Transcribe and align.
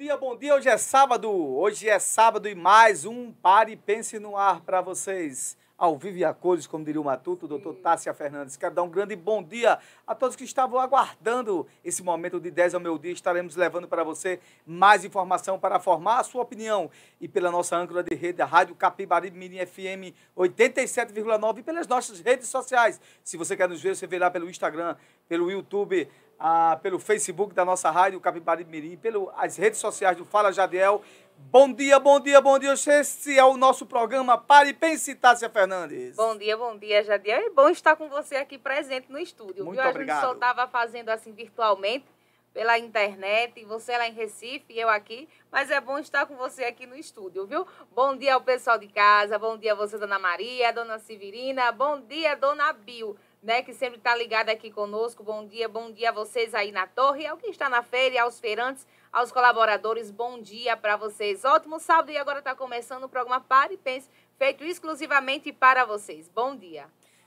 bom 0.00 0.04
dia, 0.04 0.16
bom 0.16 0.34
dia. 0.34 0.54
Hoje 0.54 0.68
é 0.70 0.78
sábado. 0.78 1.30
Hoje 1.30 1.86
é 1.86 1.98
sábado 1.98 2.48
e 2.48 2.54
mais 2.54 3.04
um 3.04 3.30
Pare 3.30 3.72
e 3.72 3.76
Pense 3.76 4.18
no 4.18 4.34
Ar 4.34 4.62
para 4.62 4.80
vocês. 4.80 5.58
Ao 5.76 5.96
vivo 5.98 6.16
e 6.16 6.24
a 6.24 6.32
cores, 6.32 6.66
como 6.66 6.82
diria 6.82 7.00
o 7.00 7.04
Matuto, 7.04 7.44
o 7.44 7.48
doutor 7.48 7.74
Tássia 7.74 8.14
Fernandes. 8.14 8.56
Quero 8.56 8.74
dar 8.74 8.82
um 8.82 8.88
grande 8.88 9.14
bom 9.14 9.42
dia 9.42 9.78
a 10.06 10.14
todos 10.14 10.36
que 10.36 10.44
estavam 10.44 10.80
aguardando 10.80 11.66
esse 11.84 12.02
momento 12.02 12.40
de 12.40 12.50
10 12.50 12.74
ao 12.74 12.80
meu 12.80 12.98
dia. 12.98 13.12
Estaremos 13.12 13.56
levando 13.56 13.86
para 13.86 14.02
você 14.02 14.40
mais 14.66 15.04
informação 15.04 15.58
para 15.58 15.78
formar 15.78 16.20
a 16.20 16.24
sua 16.24 16.42
opinião. 16.42 16.90
E 17.20 17.28
pela 17.28 17.50
nossa 17.50 17.76
âncora 17.76 18.02
de 18.02 18.14
rede, 18.14 18.40
a 18.40 18.46
Rádio 18.46 18.74
Capibaribe 18.74 19.36
Mirim 19.36 19.66
FM 19.66 20.16
87,9 20.34 21.58
e 21.58 21.62
pelas 21.62 21.86
nossas 21.86 22.20
redes 22.20 22.48
sociais. 22.48 22.98
Se 23.22 23.36
você 23.36 23.54
quer 23.54 23.68
nos 23.68 23.82
ver, 23.82 23.94
você 23.94 24.06
vê 24.06 24.18
lá 24.18 24.30
pelo 24.30 24.48
Instagram, 24.48 24.96
pelo 25.28 25.50
YouTube, 25.50 26.08
ah, 26.40 26.78
pelo 26.82 26.98
Facebook 26.98 27.54
da 27.54 27.66
nossa 27.66 27.90
rádio 27.90 28.18
Capibaribe 28.18 28.70
Mirim, 28.70 28.96
pelas 28.96 29.56
redes 29.58 29.78
sociais 29.78 30.16
do 30.16 30.24
Fala 30.24 30.50
Jadiel. 30.50 31.02
Bom 31.36 31.72
dia, 31.72 31.98
bom 31.98 32.18
dia, 32.18 32.40
bom 32.40 32.58
dia. 32.58 32.72
Esse 32.72 33.38
é 33.38 33.44
o 33.44 33.56
nosso 33.56 33.84
programa 33.84 34.38
Pare 34.38 34.70
e 34.70 34.74
Pense, 34.74 35.14
Tássia 35.14 35.50
Fernandes. 35.50 36.16
Bom 36.16 36.36
dia, 36.36 36.56
bom 36.56 36.76
dia, 36.78 37.04
Jadiel. 37.04 37.46
É 37.46 37.50
bom 37.50 37.68
estar 37.68 37.94
com 37.94 38.08
você 38.08 38.36
aqui 38.36 38.56
presente 38.56 39.12
no 39.12 39.18
estúdio. 39.18 39.64
Muito 39.64 39.80
viu? 39.80 39.90
obrigado. 39.90 40.16
A 40.16 40.20
gente 40.20 40.28
só 40.28 40.34
estava 40.34 40.66
fazendo 40.66 41.10
assim 41.10 41.32
virtualmente, 41.32 42.06
pela 42.52 42.78
internet, 42.78 43.64
você 43.64 43.96
lá 43.96 44.08
em 44.08 44.12
Recife 44.12 44.64
e 44.70 44.80
eu 44.80 44.88
aqui, 44.88 45.28
mas 45.52 45.70
é 45.70 45.80
bom 45.80 45.98
estar 45.98 46.26
com 46.26 46.36
você 46.36 46.64
aqui 46.64 46.84
no 46.84 46.96
estúdio, 46.96 47.46
viu? 47.46 47.64
Bom 47.94 48.16
dia 48.16 48.34
ao 48.34 48.40
pessoal 48.40 48.76
de 48.76 48.88
casa, 48.88 49.38
bom 49.38 49.56
dia 49.56 49.72
a 49.72 49.76
você, 49.76 49.96
Dona 49.96 50.18
Maria, 50.18 50.72
Dona 50.72 50.98
Severina, 50.98 51.70
bom 51.70 52.00
dia, 52.00 52.34
Dona 52.34 52.72
Bill 52.72 53.16
né, 53.42 53.62
que 53.62 53.72
sempre 53.72 53.98
está 53.98 54.14
ligada 54.14 54.52
aqui 54.52 54.70
conosco. 54.70 55.22
Bom 55.22 55.46
dia, 55.46 55.68
bom 55.68 55.90
dia 55.90 56.10
a 56.10 56.12
vocês 56.12 56.54
aí 56.54 56.70
na 56.70 56.86
torre, 56.86 57.26
ao 57.26 57.36
que 57.36 57.48
está 57.48 57.68
na 57.68 57.82
feira, 57.82 58.22
aos 58.22 58.38
feirantes, 58.38 58.86
aos 59.12 59.32
colaboradores, 59.32 60.10
bom 60.10 60.40
dia 60.40 60.76
para 60.76 60.96
vocês. 60.96 61.44
Ótimo 61.44 61.80
sábado 61.80 62.10
e 62.10 62.18
agora 62.18 62.40
está 62.40 62.54
começando 62.54 63.04
o 63.04 63.08
programa 63.08 63.40
Pare 63.40 63.74
e 63.74 63.78
Pense, 63.78 64.08
feito 64.36 64.62
exclusivamente 64.64 65.52
para 65.52 65.84
vocês. 65.84 66.28
Bom 66.28 66.54
dia. 66.54 66.86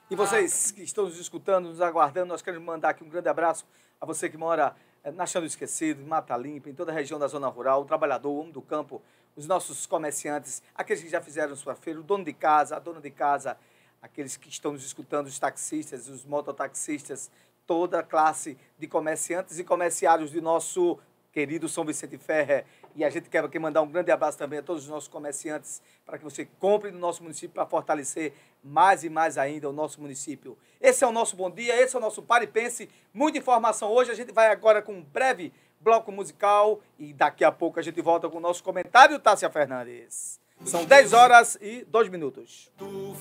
E 0.10 0.16
vocês 0.16 0.72
que 0.72 0.84
estão 0.84 1.06
nos 1.06 1.20
escutando, 1.20 1.70
nos 1.70 1.82
aguardando, 1.82 2.28
nós 2.28 2.42
queremos 2.42 2.66
mandar 2.66 2.90
aqui 2.90 3.04
um 3.04 3.10
grande 3.10 3.30
abraço 3.30 3.66
a 4.00 4.06
você 4.06 4.30
que 4.30 4.38
mora 4.38 4.76
eh, 5.04 5.12
na 5.12 5.26
Chão 5.26 5.42
do 5.42 5.48
Esquecido, 5.48 6.02
em 6.02 6.06
Mata 6.06 6.38
Limpa, 6.38 6.70
em 6.70 6.74
toda 6.76 6.92
a 6.92 6.96
região 6.96 7.18
da 7.18 7.28
Zona 7.28 7.48
Rural, 7.48 7.82
o 7.82 7.86
trabalhador, 7.86 8.30
o 8.30 8.38
homem 8.38 8.52
do 8.52 8.62
campo, 8.62 9.02
os 9.36 9.48
nossos 9.48 9.88
comerciantes, 9.88 10.62
aqueles 10.76 11.02
que 11.02 11.10
já 11.10 11.22
fizeram 11.22 11.56
sua 11.56 11.74
feira, 11.74 12.00
o 12.00 12.04
dono 12.04 12.24
de 12.24 12.34
casa, 12.34 12.76
a 12.76 12.80
dona 12.80 13.02
de 13.02 13.10
casa, 13.10 13.58
aqueles 14.04 14.36
que 14.36 14.50
estão 14.50 14.74
nos 14.74 14.86
escutando, 14.86 15.28
os 15.28 15.40
taxistas, 15.40 16.10
os 16.10 16.26
mototaxistas, 16.26 17.32
toda 17.66 18.00
a 18.00 18.04
classe 18.04 18.58
de 18.78 18.86
comerciantes 18.86 19.58
e 19.58 19.64
comerciários 19.64 20.30
de 20.30 20.42
nosso 20.42 21.00
querido 21.32 21.70
São 21.70 21.86
Vicente 21.86 22.18
Ferrer. 22.18 22.66
E 22.96 23.04
a 23.04 23.10
gente 23.10 23.30
quer 23.30 23.44
aqui 23.44 23.58
mandar 23.58 23.82
um 23.82 23.88
grande 23.88 24.12
abraço 24.12 24.38
também 24.38 24.60
a 24.60 24.62
todos 24.62 24.84
os 24.84 24.90
nossos 24.90 25.08
comerciantes 25.08 25.82
para 26.06 26.18
que 26.18 26.24
você 26.24 26.46
compre 26.60 26.92
no 26.92 27.00
nosso 27.00 27.24
município 27.24 27.52
para 27.52 27.66
fortalecer 27.66 28.34
mais 28.62 29.06
e 29.06 29.10
mais 29.10 29.38
ainda 29.38 29.70
o 29.70 29.74
nosso 29.74 30.02
município. 30.02 30.58
Esse 30.82 31.06
é 31.06 31.08
o 31.08 31.12
nosso 31.12 31.38
bom 31.38 31.50
dia, 31.50 31.82
esse 31.82 31.96
é 31.96 31.98
o 31.98 32.02
nosso 32.02 32.22
Pare 32.22 32.44
e 32.44 32.48
Pense. 32.48 32.90
Muita 33.14 33.38
informação 33.38 33.90
hoje. 33.90 34.12
A 34.12 34.16
gente 34.16 34.34
vai 34.34 34.52
agora 34.52 34.82
com 34.82 34.94
um 34.94 35.02
breve 35.02 35.54
bloco 35.80 36.12
musical 36.12 36.82
e 37.00 37.14
daqui 37.14 37.46
a 37.46 37.52
pouco 37.52 37.80
a 37.80 37.82
gente 37.82 38.02
volta 38.02 38.30
com 38.30 38.38
o 38.38 38.42
nosso 38.42 38.62
comentário, 38.62 39.18
Tássia 39.18 39.50
Fernandes. 39.50 40.40
São 40.66 40.86
10 40.86 41.14
horas 41.14 41.58
e 41.62 41.86
2 41.86 42.10
minutos. 42.10 42.72
Tu 42.78 43.16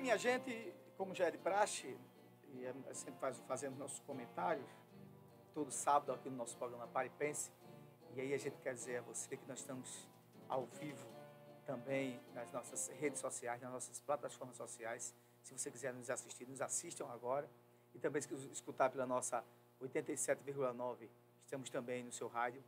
minha 0.00 0.16
gente, 0.16 0.74
como 0.96 1.14
já 1.14 1.26
é 1.26 1.30
de 1.30 1.38
praxe, 1.38 1.96
e 2.52 2.64
é- 2.64 2.74
é 2.88 2.94
sempre 2.94 3.20
faz, 3.20 3.38
fazemos 3.46 3.78
nossos 3.78 3.98
comentários, 4.00 4.66
todo 5.54 5.70
sábado 5.70 6.12
aqui 6.12 6.28
no 6.28 6.36
nosso 6.36 6.56
programa 6.56 6.86
Pare 6.88 7.08
e 7.08 7.10
Pense, 7.10 7.50
e 8.14 8.20
aí 8.20 8.34
a 8.34 8.38
gente 8.38 8.56
quer 8.62 8.74
dizer 8.74 8.98
a 8.98 9.02
você 9.02 9.36
que 9.36 9.46
nós 9.46 9.58
estamos 9.60 10.08
ao 10.48 10.66
vivo 10.66 11.06
também 11.66 12.20
nas 12.32 12.50
nossas 12.52 12.88
redes 12.88 13.20
sociais, 13.20 13.60
nas 13.60 13.72
nossas 13.72 14.00
plataformas 14.00 14.56
sociais. 14.56 15.14
Se 15.42 15.52
você 15.52 15.70
quiser 15.70 15.92
nos 15.92 16.08
assistir, 16.08 16.46
nos 16.48 16.60
assistam 16.60 17.06
agora. 17.08 17.48
E 17.94 17.98
também 17.98 18.22
se 18.22 18.32
escutar 18.50 18.90
pela 18.90 19.06
nossa 19.06 19.44
87,9, 19.80 21.08
estamos 21.44 21.68
também 21.70 22.04
no 22.04 22.12
seu 22.12 22.28
rádio. 22.28 22.62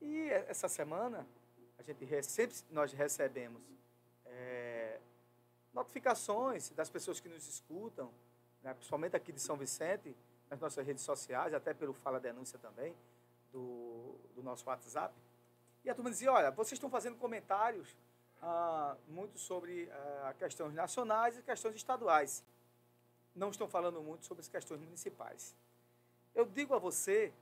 E 0.00 0.28
essa 0.30 0.68
semana, 0.68 1.26
a 1.78 1.82
gente 1.82 2.04
nós 2.70 2.92
recebemos 2.92 3.62
notificações 5.92 6.70
das 6.70 6.88
pessoas 6.88 7.20
que 7.20 7.28
nos 7.28 7.46
escutam, 7.46 8.10
né, 8.62 8.72
principalmente 8.72 9.14
aqui 9.14 9.30
de 9.30 9.40
São 9.40 9.56
Vicente, 9.56 10.16
nas 10.48 10.58
nossas 10.58 10.86
redes 10.86 11.04
sociais, 11.04 11.52
até 11.52 11.74
pelo 11.74 11.92
Fala 11.92 12.18
Denúncia 12.18 12.58
também, 12.58 12.96
do, 13.52 14.14
do 14.34 14.42
nosso 14.42 14.66
WhatsApp. 14.68 15.14
E 15.84 15.90
a 15.90 15.94
turma 15.94 16.10
dizia, 16.10 16.32
olha, 16.32 16.50
vocês 16.50 16.72
estão 16.72 16.88
fazendo 16.88 17.16
comentários 17.16 17.94
ah, 18.40 18.96
muito 19.08 19.38
sobre 19.38 19.90
ah, 19.90 20.34
questões 20.38 20.72
nacionais 20.74 21.36
e 21.36 21.42
questões 21.42 21.74
estaduais. 21.74 22.42
Não 23.34 23.50
estão 23.50 23.68
falando 23.68 24.00
muito 24.02 24.24
sobre 24.24 24.40
as 24.40 24.48
questões 24.48 24.80
municipais. 24.80 25.54
Eu 26.34 26.46
digo 26.46 26.74
a 26.74 26.78
você, 26.78 27.32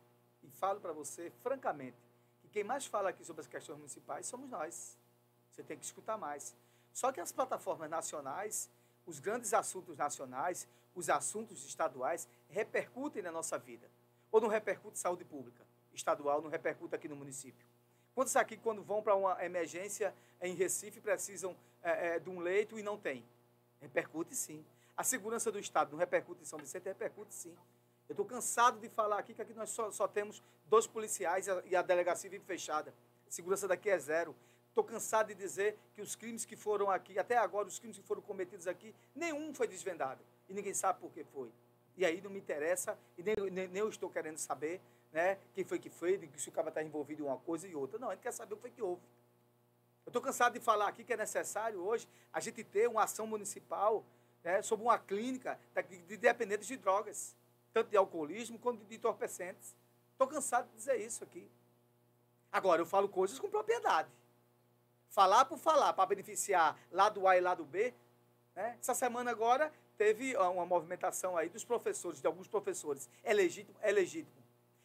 e 0.43 0.51
falo 0.51 0.81
para 0.81 0.93
você, 0.93 1.31
francamente, 1.43 1.99
que 2.43 2.49
quem 2.49 2.65
mais 2.65 2.85
fala 2.87 3.11
aqui 3.11 3.25
sobre 3.25 3.43
as 3.43 3.47
questões 3.47 3.79
municipais 3.79 4.27
somos 4.27 4.51
nós. 4.51 4.99
Você 5.53 5.63
tem 5.63 5.79
que 5.79 5.85
escutar 5.85 6.17
mais. 6.17 6.55
Só 6.93 7.13
que 7.13 7.21
as 7.21 7.33
plataformas 7.33 7.89
nacionais, 7.89 8.71
os 9.07 9.19
grandes 9.19 9.55
assuntos 9.55 9.97
nacionais, 9.97 10.69
os 10.95 11.09
assuntos 11.09 11.65
estaduais, 11.65 12.29
repercutem 12.49 13.23
na 13.23 13.33
nossa 13.33 13.59
vida. 13.59 13.89
Ou 14.31 14.41
não 14.41 14.49
repercute 14.49 14.99
saúde 14.99 15.25
pública 15.25 15.65
estadual, 15.93 16.41
não 16.41 16.51
repercute 16.51 16.95
aqui 16.95 17.09
no 17.09 17.17
município. 17.17 17.67
Quantos 18.15 18.35
aqui, 18.37 18.57
quando 18.57 18.83
vão 18.83 19.03
para 19.03 19.15
uma 19.15 19.43
emergência 19.45 20.15
em 20.41 20.55
Recife, 20.55 21.01
precisam 21.01 21.57
é, 21.83 22.17
é, 22.17 22.19
de 22.19 22.29
um 22.29 22.41
leito 22.41 22.79
e 22.79 22.83
não 22.83 22.99
tem? 22.99 23.25
Repercute 23.81 24.35
sim. 24.35 24.65
A 24.97 25.05
segurança 25.05 25.51
do 25.51 25.59
Estado 25.59 25.93
não 25.93 25.99
repercute 25.99 26.43
em 26.43 26.45
São 26.45 26.59
Vicente? 26.59 26.85
Repercute 26.85 27.35
sim. 27.35 27.57
Eu 28.09 28.13
estou 28.13 28.27
cansado 28.27 28.81
de 28.81 28.89
falar 28.89 29.19
aqui 29.19 29.33
que 29.33 29.41
aqui 29.41 29.55
nós 29.55 29.71
só, 29.71 29.91
só 29.91 30.09
temos 30.09 30.43
dois 30.67 30.87
policiais 30.87 31.47
e 31.47 31.51
a, 31.51 31.63
e 31.67 31.77
a 31.77 31.83
delegacia 31.83 32.29
vive 32.29 32.45
fechada. 32.45 32.93
A 33.27 33.31
segurança 33.31 33.69
daqui 33.69 33.89
é 33.89 33.99
zero. 33.99 34.35
Estou 34.81 34.95
cansado 34.95 35.27
de 35.27 35.35
dizer 35.35 35.79
que 35.95 36.01
os 36.01 36.17
crimes 36.17 36.47
que 36.47 36.57
foram 36.57 36.91
aqui, 36.91 37.19
até 37.19 37.37
agora, 37.37 37.69
os 37.69 37.79
crimes 37.79 37.99
que 37.99 38.03
foram 38.03 38.23
cometidos 38.23 38.67
aqui, 38.67 38.95
nenhum 39.15 39.53
foi 39.53 39.69
desvendado. 39.69 40.25
E 40.49 40.55
ninguém 40.55 40.73
sabe 40.73 40.99
por 40.99 41.13
que 41.13 41.23
foi. 41.23 41.53
E 41.99 42.07
aí 42.07 42.19
não 42.23 42.31
me 42.31 42.39
interessa, 42.39 42.99
e 43.19 43.23
nem, 43.23 43.37
nem, 43.51 43.69
nem 43.69 43.83
eu 43.83 43.91
estou 43.91 44.09
querendo 44.09 44.39
saber 44.39 44.81
né, 45.13 45.37
quem 45.53 45.65
foi 45.65 45.79
que 45.79 45.91
foi, 45.91 46.19
se 46.35 46.49
o 46.49 46.53
cara 46.53 46.71
está 46.71 46.83
envolvido 46.83 47.23
em 47.23 47.27
uma 47.27 47.37
coisa 47.37 47.69
e 47.69 47.75
outra. 47.75 47.99
Não, 47.99 48.09
a 48.09 48.15
gente 48.15 48.23
quer 48.23 48.33
saber 48.33 48.55
o 48.55 48.57
que 48.57 48.63
foi 48.63 48.71
que 48.71 48.81
houve. 48.81 49.03
Eu 50.07 50.09
estou 50.09 50.23
cansado 50.23 50.55
de 50.55 50.61
falar 50.61 50.89
aqui 50.89 51.05
que 51.05 51.13
é 51.13 51.17
necessário 51.19 51.79
hoje 51.79 52.09
a 52.33 52.41
gente 52.41 52.65
ter 52.65 52.89
uma 52.89 53.03
ação 53.03 53.27
municipal 53.27 54.03
né, 54.43 54.63
sobre 54.63 54.87
uma 54.87 54.99
clínica 54.99 55.61
de, 55.91 55.99
de 55.99 56.17
dependentes 56.17 56.67
de 56.67 56.79
drogas, 56.79 57.37
tanto 57.71 57.91
de 57.91 57.99
alcoolismo 57.99 58.59
quanto 58.59 58.83
de 58.87 58.95
entorpecentes. 58.95 59.77
Estou 60.13 60.27
cansado 60.27 60.71
de 60.71 60.77
dizer 60.77 60.97
isso 60.97 61.23
aqui. 61.23 61.47
Agora, 62.51 62.81
eu 62.81 62.87
falo 62.87 63.11
coisas 63.11 63.39
com 63.39 63.51
propriedade. 63.51 64.09
Falar 65.11 65.45
por 65.45 65.59
falar, 65.59 65.93
para 65.93 66.07
beneficiar 66.07 66.79
lado 66.91 67.27
A 67.27 67.37
e 67.37 67.41
lado 67.41 67.65
B. 67.65 67.93
Né? 68.55 68.77
Essa 68.81 68.95
semana 68.95 69.31
agora 69.31 69.73
teve 69.99 70.37
uma 70.37 70.65
movimentação 70.65 71.37
aí 71.37 71.49
dos 71.49 71.65
professores, 71.65 72.21
de 72.21 72.27
alguns 72.27 72.47
professores. 72.47 73.11
É 73.25 73.35
legítimo? 73.35 73.77
É 73.83 73.91
legítimo. 73.91 74.41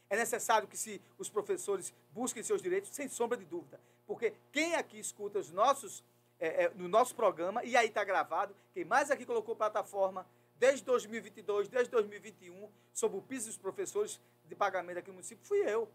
É 0.10 0.18
necessário 0.18 0.68
que 0.68 0.76
se 0.76 1.00
os 1.18 1.30
professores 1.30 1.94
busquem 2.12 2.42
seus 2.42 2.62
direitos, 2.62 2.90
sem 2.94 3.08
sombra 3.08 3.38
de 3.38 3.46
dúvida. 3.46 3.80
Porque 4.08 4.34
quem 4.52 4.76
aqui 4.76 5.00
escuta 5.00 5.40
os 5.40 5.52
nossos, 5.52 6.04
é, 6.40 6.66
é, 6.66 6.70
no 6.76 6.88
nosso 6.88 7.16
programa, 7.16 7.64
e 7.64 7.78
aí 7.78 7.88
está 7.88 8.04
gravado, 8.04 8.56
quem 8.74 8.84
mais 8.84 9.12
aqui 9.12 9.26
colocou 9.26 9.56
plataforma 9.56 10.26
desde 10.58 10.84
2022, 10.86 11.68
desde 11.68 11.92
2021, 11.92 12.68
sobre 12.94 13.18
o 13.18 13.22
piso 13.22 13.48
dos 13.48 13.58
professores 13.58 14.20
de 14.46 14.56
pagamento 14.56 14.98
aqui 14.98 15.10
no 15.10 15.16
município, 15.16 15.46
fui 15.46 15.60
eu. 15.60 15.88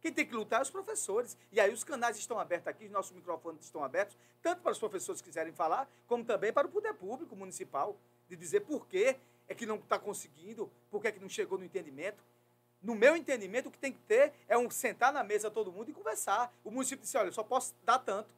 Quem 0.00 0.12
tem 0.12 0.26
que 0.26 0.34
lutar 0.34 0.60
é 0.60 0.62
os 0.62 0.70
professores. 0.70 1.36
E 1.52 1.60
aí 1.60 1.72
os 1.72 1.84
canais 1.84 2.16
estão 2.16 2.38
abertos 2.38 2.68
aqui, 2.68 2.86
os 2.86 2.90
nossos 2.90 3.12
microfones 3.12 3.64
estão 3.64 3.84
abertos, 3.84 4.16
tanto 4.42 4.62
para 4.62 4.72
os 4.72 4.78
professores 4.78 5.20
que 5.20 5.28
quiserem 5.28 5.52
falar, 5.52 5.88
como 6.06 6.24
também 6.24 6.52
para 6.52 6.66
o 6.66 6.70
poder 6.70 6.94
público 6.94 7.36
municipal, 7.36 7.96
de 8.28 8.36
dizer 8.36 8.60
por 8.60 8.86
que 8.86 9.16
é 9.48 9.54
que 9.54 9.66
não 9.66 9.76
está 9.76 9.98
conseguindo, 9.98 10.70
por 10.90 11.02
que 11.02 11.08
é 11.08 11.12
que 11.12 11.20
não 11.20 11.28
chegou 11.28 11.58
no 11.58 11.64
entendimento. 11.64 12.22
No 12.80 12.94
meu 12.94 13.14
entendimento, 13.14 13.68
o 13.68 13.70
que 13.70 13.78
tem 13.78 13.92
que 13.92 13.98
ter 14.00 14.32
é 14.48 14.56
um 14.56 14.70
sentar 14.70 15.12
na 15.12 15.22
mesa 15.22 15.50
todo 15.50 15.70
mundo 15.70 15.90
e 15.90 15.92
conversar. 15.92 16.52
O 16.64 16.70
município 16.70 17.02
disse, 17.02 17.18
olha, 17.18 17.28
eu 17.28 17.32
só 17.32 17.42
posso 17.42 17.74
dar 17.84 17.98
tanto. 17.98 18.32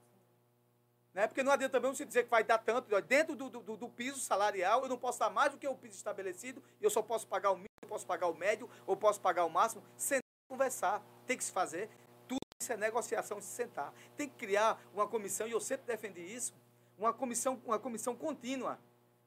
Né? 1.15 1.27
Porque 1.27 1.43
não 1.43 1.53
adianta 1.53 1.79
também 1.79 1.95
você 1.95 2.05
dizer 2.05 2.25
que 2.25 2.31
vai 2.31 2.43
dar 2.43 2.59
tanto. 2.59 2.89
Dentro 3.03 3.37
do, 3.37 3.51
do, 3.51 3.77
do 3.77 3.89
piso 3.89 4.19
salarial, 4.19 4.83
eu 4.83 4.89
não 4.89 4.99
posso 4.99 5.19
dar 5.19 5.31
mais 5.31 5.53
do 5.53 5.59
que 5.59 5.69
o 5.69 5.77
piso 5.77 5.95
estabelecido, 5.95 6.63
eu 6.81 6.91
só 6.91 7.03
posso 7.03 7.27
pagar 7.27 7.51
o 7.51 7.55
mínimo, 7.55 7.69
eu 7.83 7.89
posso 7.89 8.07
pagar 8.07 8.27
o 8.29 8.35
médio, 8.35 8.69
ou 8.87 8.97
posso 8.97 9.21
pagar 9.21 9.45
o 9.45 9.51
máximo, 9.51 9.83
sentar 9.97 10.23
e 10.23 10.49
conversar. 10.49 11.03
Tem 11.33 11.39
que 11.39 11.45
se 11.45 11.53
fazer. 11.53 11.89
Tudo 12.29 12.41
isso 12.61 12.71
é 12.71 12.77
negociação, 12.77 13.41
se 13.41 13.47
sentar. 13.47 13.91
Tem 14.19 14.29
que 14.29 14.37
criar 14.37 14.79
uma 14.93 15.09
comissão, 15.09 15.47
e 15.47 15.53
eu 15.53 15.61
sempre 15.61 15.87
defendi 15.87 16.21
isso, 16.21 16.53
uma 16.99 17.11
comissão, 17.11 17.59
uma 17.65 17.79
comissão 17.79 18.15
contínua, 18.15 18.79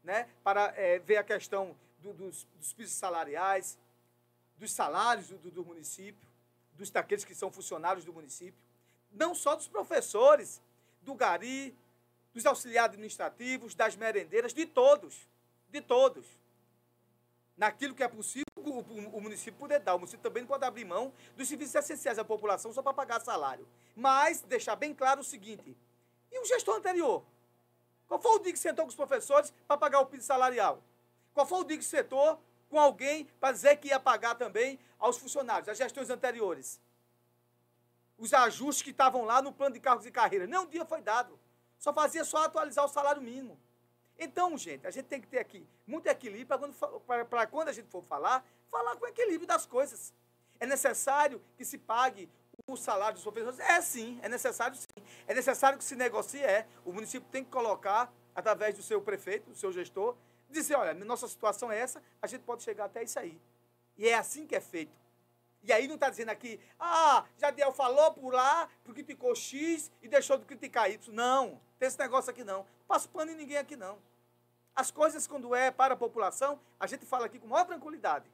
né? 0.03 0.29
para 0.43 0.71
é, 0.77 1.00
ver 1.00 1.17
a 1.17 1.24
questão 1.24 1.75
do, 1.97 2.13
dos, 2.13 2.47
dos 2.59 2.74
pisos 2.74 2.93
salariais, 2.93 3.79
dos 4.55 4.71
salários 4.71 5.29
do, 5.29 5.50
do, 5.50 5.65
município, 5.65 6.29
dos 6.74 6.91
daqueles 6.91 7.25
que 7.25 7.33
são 7.33 7.51
funcionários 7.51 8.05
do 8.05 8.13
município, 8.13 8.62
não 9.12 9.33
só 9.33 9.55
dos 9.55 9.67
professores, 9.67 10.62
do 11.01 11.15
gari, 11.15 11.75
dos 12.35 12.45
auxiliares 12.45 12.91
administrativos, 12.91 13.74
das 13.74 13.95
merendeiras, 13.95 14.53
de 14.53 14.67
todos, 14.67 15.27
de 15.69 15.81
todos. 15.81 16.24
Naquilo 17.57 17.95
que 17.95 18.03
é 18.03 18.07
possível 18.07 18.45
o, 18.55 19.21
município 19.21 19.59
poder 19.59 19.79
dar. 19.79 19.95
O 19.95 20.00
município 20.00 20.24
também 20.24 20.43
não 20.43 20.47
pode 20.47 20.65
abrir 20.65 20.85
mão 20.85 21.13
dos 21.35 21.47
serviços 21.47 21.75
essenciais 21.75 22.19
à 22.19 22.25
população 22.25 22.74
só 22.74 22.81
para 22.81 22.93
pagar 22.93 23.21
salário. 23.21 23.67
Mas 23.95 24.41
deixar 24.41 24.75
bem 24.75 24.93
claro 24.93 25.21
o 25.21 25.24
seguinte: 25.24 25.77
e 26.31 26.39
o 26.39 26.45
gestor 26.45 26.75
anterior? 26.75 27.24
Qual 28.07 28.19
foi 28.19 28.31
o 28.31 28.39
dia 28.39 28.53
que 28.53 28.59
sentou 28.59 28.85
com 28.85 28.89
os 28.89 28.95
professores 28.95 29.53
para 29.67 29.77
pagar 29.77 30.00
o 30.00 30.05
piso 30.05 30.25
salarial? 30.25 30.83
Qual 31.33 31.45
foi 31.45 31.59
o 31.59 31.63
dia 31.63 31.77
que 31.77 31.83
sentou 31.83 32.39
com 32.69 32.79
alguém 32.79 33.25
para 33.39 33.53
dizer 33.53 33.77
que 33.77 33.89
ia 33.89 34.00
pagar 34.00 34.35
também 34.35 34.79
aos 35.00 35.17
funcionários, 35.17 35.69
as 35.69 35.77
gestões 35.77 36.09
anteriores. 36.09 36.79
Os 38.17 38.33
ajustes 38.33 38.81
que 38.81 38.91
estavam 38.91 39.25
lá 39.25 39.41
no 39.41 39.51
plano 39.51 39.74
de 39.74 39.79
cargos 39.79 40.05
e 40.05 40.12
carreira. 40.12 40.47
Nem 40.47 40.59
um 40.59 40.65
dia 40.65 40.85
foi 40.85 41.01
dado. 41.01 41.39
Só 41.77 41.93
fazia 41.93 42.24
só 42.24 42.43
atualizar 42.43 42.85
o 42.85 42.89
salário 42.89 43.21
mínimo. 43.21 43.59
Então, 44.17 44.57
gente, 44.57 44.88
a 44.88 44.91
gente 44.91 45.05
tem 45.05 45.19
que 45.19 45.27
ter 45.27 45.39
aqui 45.39 45.67
muito 45.86 46.07
equilíbrio 46.07 46.48
para 46.48 46.57
quando, 46.57 47.50
quando 47.50 47.67
a 47.69 47.74
gente 47.74 47.89
for 47.89 48.01
falar, 48.01 48.45
falar 48.69 48.95
com 48.95 49.05
equilíbrio 49.07 49.48
das 49.48 49.65
coisas. 49.65 50.13
É 50.60 50.65
necessário 50.65 51.41
que 51.57 51.65
se 51.65 51.77
pague 51.77 52.29
o 52.67 52.77
salário 52.77 53.15
dos 53.15 53.24
professores? 53.24 53.60
É 53.60 53.81
sim, 53.81 54.19
é 54.22 54.29
necessário 54.29 54.75
sim. 54.75 54.88
É 55.27 55.34
necessário 55.34 55.77
que 55.77 55.84
se 55.84 55.95
negocie, 55.95 56.41
é. 56.41 56.65
O 56.86 56.93
município 56.93 57.27
tem 57.29 57.43
que 57.43 57.51
colocar, 57.51 58.12
através 58.34 58.75
do 58.75 58.81
seu 58.81 59.01
prefeito, 59.01 59.50
do 59.50 59.55
seu 59.55 59.72
gestor, 59.72 60.15
dizer, 60.50 60.75
olha, 60.75 60.93
nossa 60.93 61.27
situação 61.27 61.72
é 61.72 61.77
essa, 61.77 62.01
a 62.22 62.27
gente 62.27 62.41
pode 62.43 62.63
chegar 62.63 62.86
até 62.86 63.03
isso 63.03 63.19
aí. 63.19 63.39
E 63.98 64.07
é 64.07 64.15
assim 64.15 64.48
que 64.48 64.55
é 64.55 64.62
feito. 64.62 65.04
E 65.65 65.74
aí 65.74 65.88
não 65.88 65.95
está 65.95 66.10
dizendo 66.10 66.29
aqui, 66.29 66.60
ah, 66.79 67.25
Jadiel 67.39 67.72
falou 67.72 68.13
por 68.13 68.31
lá, 68.31 68.69
porque 68.84 69.03
criticou 69.03 69.34
X 69.34 69.91
e 70.01 70.07
deixou 70.07 70.38
de 70.38 70.45
criticar 70.45 70.91
Y. 70.91 71.12
Não, 71.12 71.60
tem 71.79 71.88
esse 71.88 71.98
negócio 71.98 72.29
aqui 72.29 72.43
não. 72.43 72.67
Passo 72.88 73.10
pano 73.10 73.31
em 73.31 73.36
ninguém 73.36 73.57
aqui 73.57 73.75
não. 73.75 73.98
As 74.75 74.91
coisas, 74.91 75.25
quando 75.25 75.55
é 75.55 75.72
para 75.72 75.95
a 75.95 75.98
população, 75.98 76.60
a 76.79 76.86
gente 76.86 77.05
fala 77.05 77.25
aqui 77.25 77.39
com 77.39 77.48
maior 77.48 77.65
tranquilidade. 77.65 78.29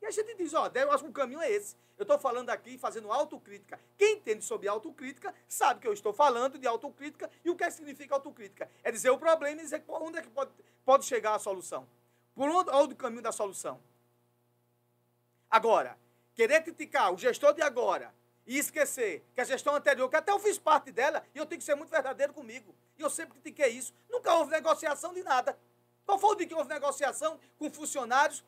E 0.00 0.06
a 0.06 0.10
gente 0.10 0.34
diz, 0.36 0.54
ó, 0.54 0.70
eu 0.72 0.92
acho 0.92 1.02
que 1.02 1.10
o 1.10 1.12
caminho 1.12 1.40
é 1.40 1.50
esse. 1.50 1.74
Eu 1.98 2.02
estou 2.02 2.18
falando 2.18 2.50
aqui, 2.50 2.78
fazendo 2.78 3.10
autocrítica. 3.10 3.80
Quem 3.96 4.16
entende 4.16 4.44
sobre 4.44 4.68
autocrítica, 4.68 5.34
sabe 5.48 5.80
que 5.80 5.88
eu 5.88 5.92
estou 5.92 6.12
falando 6.12 6.58
de 6.58 6.66
autocrítica 6.68 7.28
e 7.44 7.50
o 7.50 7.56
que 7.56 7.68
significa 7.70 8.14
autocrítica. 8.14 8.70
É 8.84 8.92
dizer 8.92 9.10
o 9.10 9.18
problema 9.18 9.60
e 9.60 9.64
dizer 9.64 9.82
onde 9.88 10.18
é 10.18 10.22
que 10.22 10.28
pode, 10.28 10.52
pode 10.84 11.04
chegar 11.04 11.34
a 11.34 11.38
solução. 11.38 11.88
Por 12.34 12.48
onde, 12.48 12.70
onde 12.70 12.94
o 12.94 12.96
caminho 12.96 13.22
da 13.22 13.32
solução. 13.32 13.80
Agora, 15.50 15.98
querer 16.36 16.62
criticar 16.62 17.12
o 17.12 17.18
gestor 17.18 17.52
de 17.52 17.62
agora 17.62 18.14
e 18.46 18.56
esquecer 18.56 19.24
que 19.34 19.40
a 19.40 19.44
gestão 19.44 19.74
anterior, 19.74 20.08
que 20.08 20.14
até 20.14 20.30
eu 20.30 20.38
fiz 20.38 20.56
parte 20.56 20.92
dela, 20.92 21.24
e 21.34 21.38
eu 21.38 21.44
tenho 21.44 21.58
que 21.58 21.64
ser 21.64 21.74
muito 21.74 21.90
verdadeiro 21.90 22.32
comigo. 22.32 22.72
E 22.96 23.02
eu 23.02 23.10
sempre 23.10 23.32
critiquei 23.32 23.70
isso. 23.70 23.92
Nunca 24.08 24.32
houve 24.34 24.52
negociação 24.52 25.12
de 25.12 25.24
nada. 25.24 25.58
Qual 26.04 26.16
foi 26.16 26.30
o 26.30 26.34
dia 26.36 26.46
que 26.46 26.54
houve 26.54 26.68
negociação 26.68 27.40
com 27.58 27.68
funcionários 27.68 28.44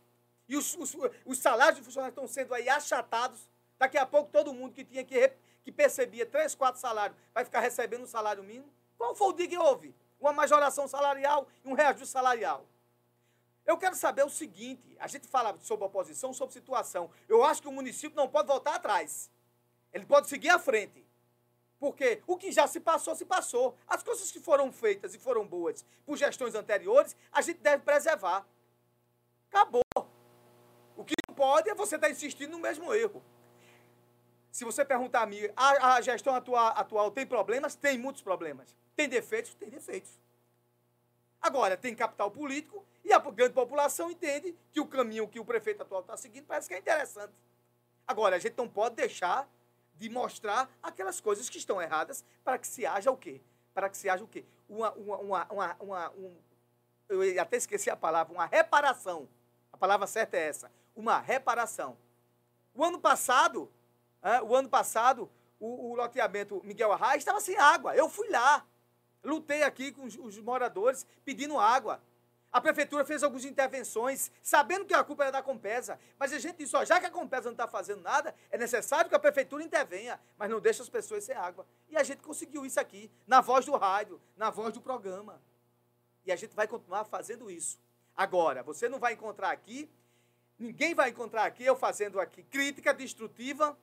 e 0.48 0.56
os, 0.56 0.76
os, 0.76 0.96
os 1.26 1.38
salários 1.38 1.80
de 1.80 1.84
funcionários 1.84 2.16
estão 2.16 2.28
sendo 2.28 2.54
aí 2.54 2.68
achatados? 2.68 3.50
Daqui 3.76 3.98
a 3.98 4.06
pouco 4.06 4.30
todo 4.30 4.54
mundo 4.54 4.72
que 4.72 4.84
tinha 4.84 5.02
que, 5.02 5.32
que 5.64 5.72
percebia 5.72 6.24
três, 6.24 6.54
quatro 6.54 6.80
salários 6.80 7.18
vai 7.34 7.44
ficar 7.44 7.58
recebendo 7.58 8.04
um 8.04 8.06
salário 8.06 8.44
mínimo? 8.44 8.72
Qual 8.96 9.16
foi 9.16 9.28
o 9.28 9.32
dia 9.32 9.48
que 9.48 9.58
houve? 9.58 9.92
uma 10.20 10.32
majoração 10.32 10.88
salarial 10.88 11.46
e 11.64 11.68
um 11.68 11.74
reajuste 11.74 12.08
salarial. 12.08 12.64
Eu 13.68 13.76
quero 13.76 13.94
saber 13.94 14.24
o 14.24 14.30
seguinte: 14.30 14.96
a 14.98 15.06
gente 15.06 15.28
fala 15.28 15.54
sobre 15.60 15.84
oposição, 15.84 16.32
sobre 16.32 16.54
situação. 16.54 17.10
Eu 17.28 17.44
acho 17.44 17.60
que 17.60 17.68
o 17.68 17.72
município 17.72 18.16
não 18.16 18.26
pode 18.26 18.48
voltar 18.48 18.76
atrás. 18.76 19.30
Ele 19.92 20.06
pode 20.06 20.26
seguir 20.26 20.48
à 20.48 20.58
frente. 20.58 21.06
Porque 21.78 22.22
o 22.26 22.38
que 22.38 22.50
já 22.50 22.66
se 22.66 22.80
passou, 22.80 23.14
se 23.14 23.26
passou. 23.26 23.76
As 23.86 24.02
coisas 24.02 24.32
que 24.32 24.40
foram 24.40 24.72
feitas 24.72 25.14
e 25.14 25.18
foram 25.18 25.46
boas 25.46 25.84
por 26.06 26.16
gestões 26.16 26.54
anteriores, 26.54 27.14
a 27.30 27.42
gente 27.42 27.58
deve 27.58 27.82
preservar. 27.82 28.46
Acabou. 29.50 29.82
O 30.96 31.04
que 31.04 31.14
não 31.28 31.34
pode 31.34 31.68
é 31.68 31.74
você 31.74 31.96
estar 31.96 32.08
insistindo 32.08 32.52
no 32.52 32.58
mesmo 32.58 32.94
erro. 32.94 33.22
Se 34.50 34.64
você 34.64 34.82
perguntar 34.82 35.22
a 35.22 35.26
mim, 35.26 35.40
a, 35.54 35.96
a 35.96 36.00
gestão 36.00 36.34
atual 36.34 37.10
tem 37.10 37.26
problemas? 37.26 37.74
Tem 37.74 37.98
muitos 37.98 38.22
problemas. 38.22 38.74
Tem 38.96 39.10
defeitos? 39.10 39.54
Tem 39.54 39.68
defeitos. 39.68 40.18
Agora, 41.40 41.76
tem 41.76 41.94
capital 41.94 42.30
político 42.30 42.84
e 43.08 43.12
a 43.12 43.18
grande 43.18 43.54
população 43.54 44.10
entende 44.10 44.54
que 44.70 44.80
o 44.80 44.86
caminho 44.86 45.26
que 45.26 45.40
o 45.40 45.44
prefeito 45.44 45.82
atual 45.82 46.02
está 46.02 46.14
seguindo 46.14 46.44
parece 46.44 46.68
que 46.68 46.74
é 46.74 46.78
interessante. 46.78 47.32
Agora, 48.06 48.36
a 48.36 48.38
gente 48.38 48.56
não 48.56 48.68
pode 48.68 48.96
deixar 48.96 49.48
de 49.96 50.10
mostrar 50.10 50.70
aquelas 50.82 51.18
coisas 51.18 51.48
que 51.48 51.56
estão 51.56 51.80
erradas 51.80 52.22
para 52.44 52.58
que 52.58 52.66
se 52.66 52.84
haja 52.84 53.10
o 53.10 53.16
quê? 53.16 53.40
Para 53.72 53.88
que 53.88 53.96
se 53.96 54.10
haja 54.10 54.22
o 54.22 54.28
quê? 54.28 54.44
Uma, 54.68 54.92
uma, 54.92 55.46
uma, 55.50 55.76
uma, 55.80 56.10
um, 56.10 56.36
eu 57.08 57.40
até 57.40 57.56
esqueci 57.56 57.88
a 57.88 57.96
palavra, 57.96 58.34
uma 58.34 58.44
reparação. 58.44 59.26
A 59.72 59.78
palavra 59.78 60.06
certa 60.06 60.36
é 60.36 60.46
essa, 60.46 60.70
uma 60.94 61.18
reparação. 61.18 61.96
O 62.74 62.84
ano 62.84 63.00
passado, 63.00 63.72
é, 64.22 64.42
o 64.42 64.54
ano 64.54 64.68
passado, 64.68 65.30
o, 65.58 65.92
o 65.92 65.94
loteamento 65.94 66.60
Miguel 66.62 66.92
Arraes 66.92 67.22
estava 67.22 67.40
sem 67.40 67.56
água. 67.56 67.96
Eu 67.96 68.08
fui 68.10 68.28
lá, 68.28 68.66
lutei 69.24 69.62
aqui 69.62 69.92
com 69.92 70.04
os, 70.04 70.16
os 70.16 70.38
moradores 70.38 71.06
pedindo 71.24 71.58
água. 71.58 72.02
A 72.50 72.60
prefeitura 72.60 73.04
fez 73.04 73.22
algumas 73.22 73.44
intervenções, 73.44 74.30
sabendo 74.42 74.86
que 74.86 74.94
a 74.94 75.04
culpa 75.04 75.24
era 75.24 75.32
da 75.32 75.42
Compesa. 75.42 76.00
Mas 76.18 76.32
a 76.32 76.38
gente 76.38 76.56
disse, 76.56 76.74
ó, 76.74 76.84
já 76.84 76.98
que 76.98 77.04
a 77.04 77.10
Compesa 77.10 77.44
não 77.44 77.52
está 77.52 77.68
fazendo 77.68 78.00
nada, 78.00 78.34
é 78.50 78.56
necessário 78.56 79.08
que 79.08 79.14
a 79.14 79.18
prefeitura 79.18 79.62
intervenha, 79.62 80.18
mas 80.38 80.48
não 80.48 80.58
deixe 80.58 80.80
as 80.80 80.88
pessoas 80.88 81.24
sem 81.24 81.34
água. 81.34 81.66
E 81.90 81.96
a 81.96 82.02
gente 82.02 82.22
conseguiu 82.22 82.64
isso 82.64 82.80
aqui, 82.80 83.10
na 83.26 83.42
voz 83.42 83.66
do 83.66 83.76
rádio, 83.76 84.20
na 84.34 84.48
voz 84.48 84.72
do 84.72 84.80
programa. 84.80 85.42
E 86.24 86.32
a 86.32 86.36
gente 86.36 86.54
vai 86.54 86.66
continuar 86.66 87.04
fazendo 87.04 87.50
isso. 87.50 87.78
Agora, 88.16 88.62
você 88.62 88.88
não 88.88 88.98
vai 88.98 89.12
encontrar 89.12 89.50
aqui, 89.50 89.88
ninguém 90.58 90.94
vai 90.94 91.10
encontrar 91.10 91.44
aqui, 91.44 91.64
eu 91.64 91.76
fazendo 91.76 92.18
aqui 92.18 92.42
crítica 92.42 92.94
destrutiva, 92.94 93.78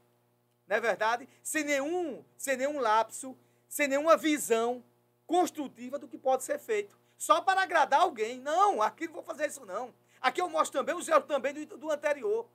não 0.68 0.76
é 0.76 0.82
verdade? 0.82 1.30
Sem 1.44 1.64
nenhum, 1.64 2.26
sem 2.36 2.58
nenhum 2.58 2.80
lapso, 2.80 3.38
sem 3.70 3.88
nenhuma 3.88 4.18
visão 4.18 4.84
construtiva 5.28 6.00
do 6.00 6.08
que 6.08 6.18
pode 6.18 6.44
ser 6.44 6.58
feito 6.58 7.05
só 7.18 7.42
para 7.42 7.62
agradar 7.62 8.02
alguém. 8.02 8.40
Não, 8.40 8.82
aqui 8.82 9.08
não 9.08 9.14
vou 9.14 9.24
fazer 9.24 9.48
isso 9.48 9.66
não. 9.66 9.94
Aqui 10.22 10.42
eu 10.42 10.50
mostro 10.50 10.80
também 10.80 10.96
os 10.96 11.08
erros 11.08 11.26
também 11.26 11.54
do, 11.54 11.78
do 11.78 11.92
anterior, 11.92 12.48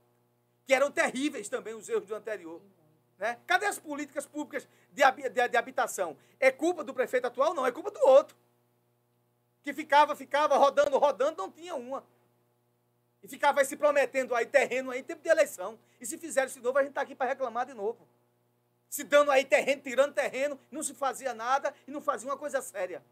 que 0.67 0.75
eram 0.75 0.91
terríveis 0.91 1.49
também 1.49 1.75
os 1.75 1.89
erros 1.89 2.07
do 2.07 2.15
anterior. 2.15 2.61
Né? 3.19 3.39
Cadê 3.47 3.67
as 3.67 3.79
políticas 3.79 4.27
públicas 4.27 4.67
de, 4.91 5.03
de, 5.31 5.49
de 5.49 5.57
habitação? 5.57 6.17
É 6.39 6.51
culpa 6.51 6.83
do 6.83 6.95
prefeito 6.95 7.27
atual? 7.27 7.55
Não, 7.55 7.67
é 7.67 7.71
culpa 7.71 7.91
do 7.91 8.01
outro. 8.01 8.37
Que 9.63 9.75
ficava, 9.75 10.17
ficava 10.17 10.57
rodando, 10.57 10.99
rodando, 10.99 11.37
não 11.37 11.51
tinha 11.51 11.75
uma. 11.75 12.03
E 13.23 13.29
ficava 13.29 13.63
se 13.65 13.77
prometendo 13.77 14.35
aí 14.35 14.47
terreno 14.47 14.91
aí 14.91 15.01
em 15.01 15.05
tempo 15.05 15.23
de 15.23 15.29
eleição. 15.29 15.79
E 16.01 16.07
se 16.07 16.17
fizer 16.17 16.47
isso 16.47 16.59
de 16.59 16.65
novo, 16.65 16.79
a 16.79 16.83
gente 16.83 16.93
está 16.93 17.03
aqui 17.03 17.15
para 17.15 17.27
reclamar 17.29 17.67
de 17.67 17.75
novo. 17.75 18.09
Se 18.89 19.05
dando 19.05 19.31
aí 19.31 19.45
terreno, 19.45 19.83
tirando 19.83 20.15
terreno, 20.15 20.59
não 20.71 20.83
se 20.83 20.95
fazia 20.95 21.35
nada 21.35 21.75
e 21.87 21.91
não 21.91 22.01
fazia 22.01 22.29
uma 22.29 22.39
coisa 22.39 22.63
séria. 22.63 23.05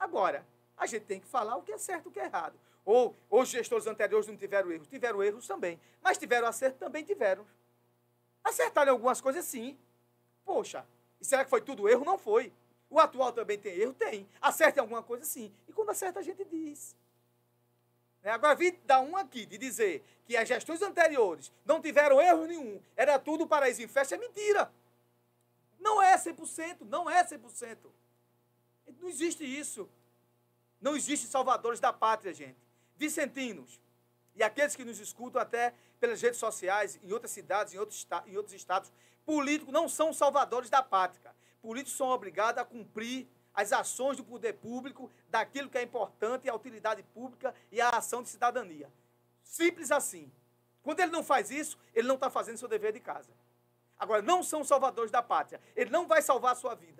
Agora, 0.00 0.46
a 0.78 0.86
gente 0.86 1.04
tem 1.04 1.20
que 1.20 1.26
falar 1.26 1.56
o 1.56 1.62
que 1.62 1.70
é 1.70 1.78
certo 1.78 2.06
e 2.06 2.08
o 2.08 2.10
que 2.10 2.18
é 2.18 2.24
errado. 2.24 2.58
Ou 2.86 3.14
os 3.30 3.50
gestores 3.50 3.86
anteriores 3.86 4.26
não 4.26 4.36
tiveram 4.36 4.72
erros? 4.72 4.88
Tiveram 4.88 5.22
erros 5.22 5.46
também. 5.46 5.78
Mas 6.02 6.16
tiveram 6.16 6.48
acerto? 6.48 6.78
Também 6.78 7.04
tiveram. 7.04 7.46
Acertaram 8.42 8.92
algumas 8.92 9.20
coisas, 9.20 9.44
sim. 9.44 9.78
Poxa, 10.42 10.86
e 11.20 11.24
será 11.24 11.44
que 11.44 11.50
foi 11.50 11.60
tudo 11.60 11.86
erro? 11.86 12.04
Não 12.04 12.16
foi. 12.16 12.50
O 12.88 12.98
atual 12.98 13.30
também 13.32 13.58
tem 13.58 13.76
erro? 13.78 13.92
Tem. 13.92 14.26
Acerta 14.40 14.80
em 14.80 14.82
alguma 14.82 15.02
coisa? 15.02 15.24
Sim. 15.24 15.52
E 15.68 15.72
quando 15.72 15.90
acerta, 15.90 16.18
a 16.18 16.22
gente 16.22 16.44
diz. 16.46 16.96
Né? 18.22 18.30
Agora, 18.30 18.54
vir 18.54 18.80
dar 18.86 19.00
um 19.00 19.16
aqui 19.16 19.44
de 19.44 19.58
dizer 19.58 20.02
que 20.24 20.36
as 20.36 20.48
gestões 20.48 20.80
anteriores 20.80 21.52
não 21.64 21.80
tiveram 21.80 22.20
erro 22.20 22.46
nenhum, 22.46 22.80
era 22.96 23.18
tudo 23.18 23.46
paraíso 23.46 23.82
em 23.82 23.88
festa, 23.88 24.14
é 24.14 24.18
mentira. 24.18 24.72
Não 25.78 26.02
é 26.02 26.16
100%, 26.16 26.78
não 26.82 27.08
é 27.08 27.22
100%. 27.22 27.76
Não 28.98 29.08
existe 29.08 29.44
isso. 29.44 29.88
Não 30.80 30.96
existe 30.96 31.26
salvadores 31.26 31.78
da 31.78 31.92
pátria, 31.92 32.32
gente. 32.32 32.58
Vicentinos 32.96 33.80
e 34.34 34.42
aqueles 34.42 34.74
que 34.76 34.84
nos 34.84 34.98
escutam 34.98 35.40
até 35.40 35.74
pelas 35.98 36.20
redes 36.22 36.38
sociais, 36.38 36.98
em 37.02 37.12
outras 37.12 37.30
cidades, 37.30 37.74
em 37.74 37.78
outros, 37.78 38.06
em 38.26 38.36
outros 38.36 38.54
estados, 38.54 38.90
políticos 39.26 39.72
não 39.72 39.88
são 39.88 40.12
salvadores 40.12 40.70
da 40.70 40.82
pátria. 40.82 41.34
Políticos 41.60 41.96
são 41.96 42.08
obrigados 42.08 42.60
a 42.60 42.64
cumprir 42.64 43.28
as 43.52 43.72
ações 43.72 44.16
do 44.16 44.24
poder 44.24 44.54
público, 44.54 45.10
daquilo 45.28 45.68
que 45.68 45.76
é 45.76 45.82
importante, 45.82 46.48
a 46.48 46.54
utilidade 46.54 47.02
pública 47.14 47.54
e 47.70 47.80
a 47.80 47.90
ação 47.90 48.22
de 48.22 48.30
cidadania. 48.30 48.90
Simples 49.42 49.90
assim. 49.90 50.32
Quando 50.82 51.00
ele 51.00 51.12
não 51.12 51.22
faz 51.22 51.50
isso, 51.50 51.76
ele 51.94 52.08
não 52.08 52.14
está 52.14 52.30
fazendo 52.30 52.56
seu 52.56 52.68
dever 52.68 52.92
de 52.92 53.00
casa. 53.00 53.30
Agora, 53.98 54.22
não 54.22 54.42
são 54.42 54.64
salvadores 54.64 55.10
da 55.10 55.22
pátria. 55.22 55.60
Ele 55.76 55.90
não 55.90 56.06
vai 56.06 56.22
salvar 56.22 56.52
a 56.52 56.56
sua 56.56 56.74
vida. 56.74 56.99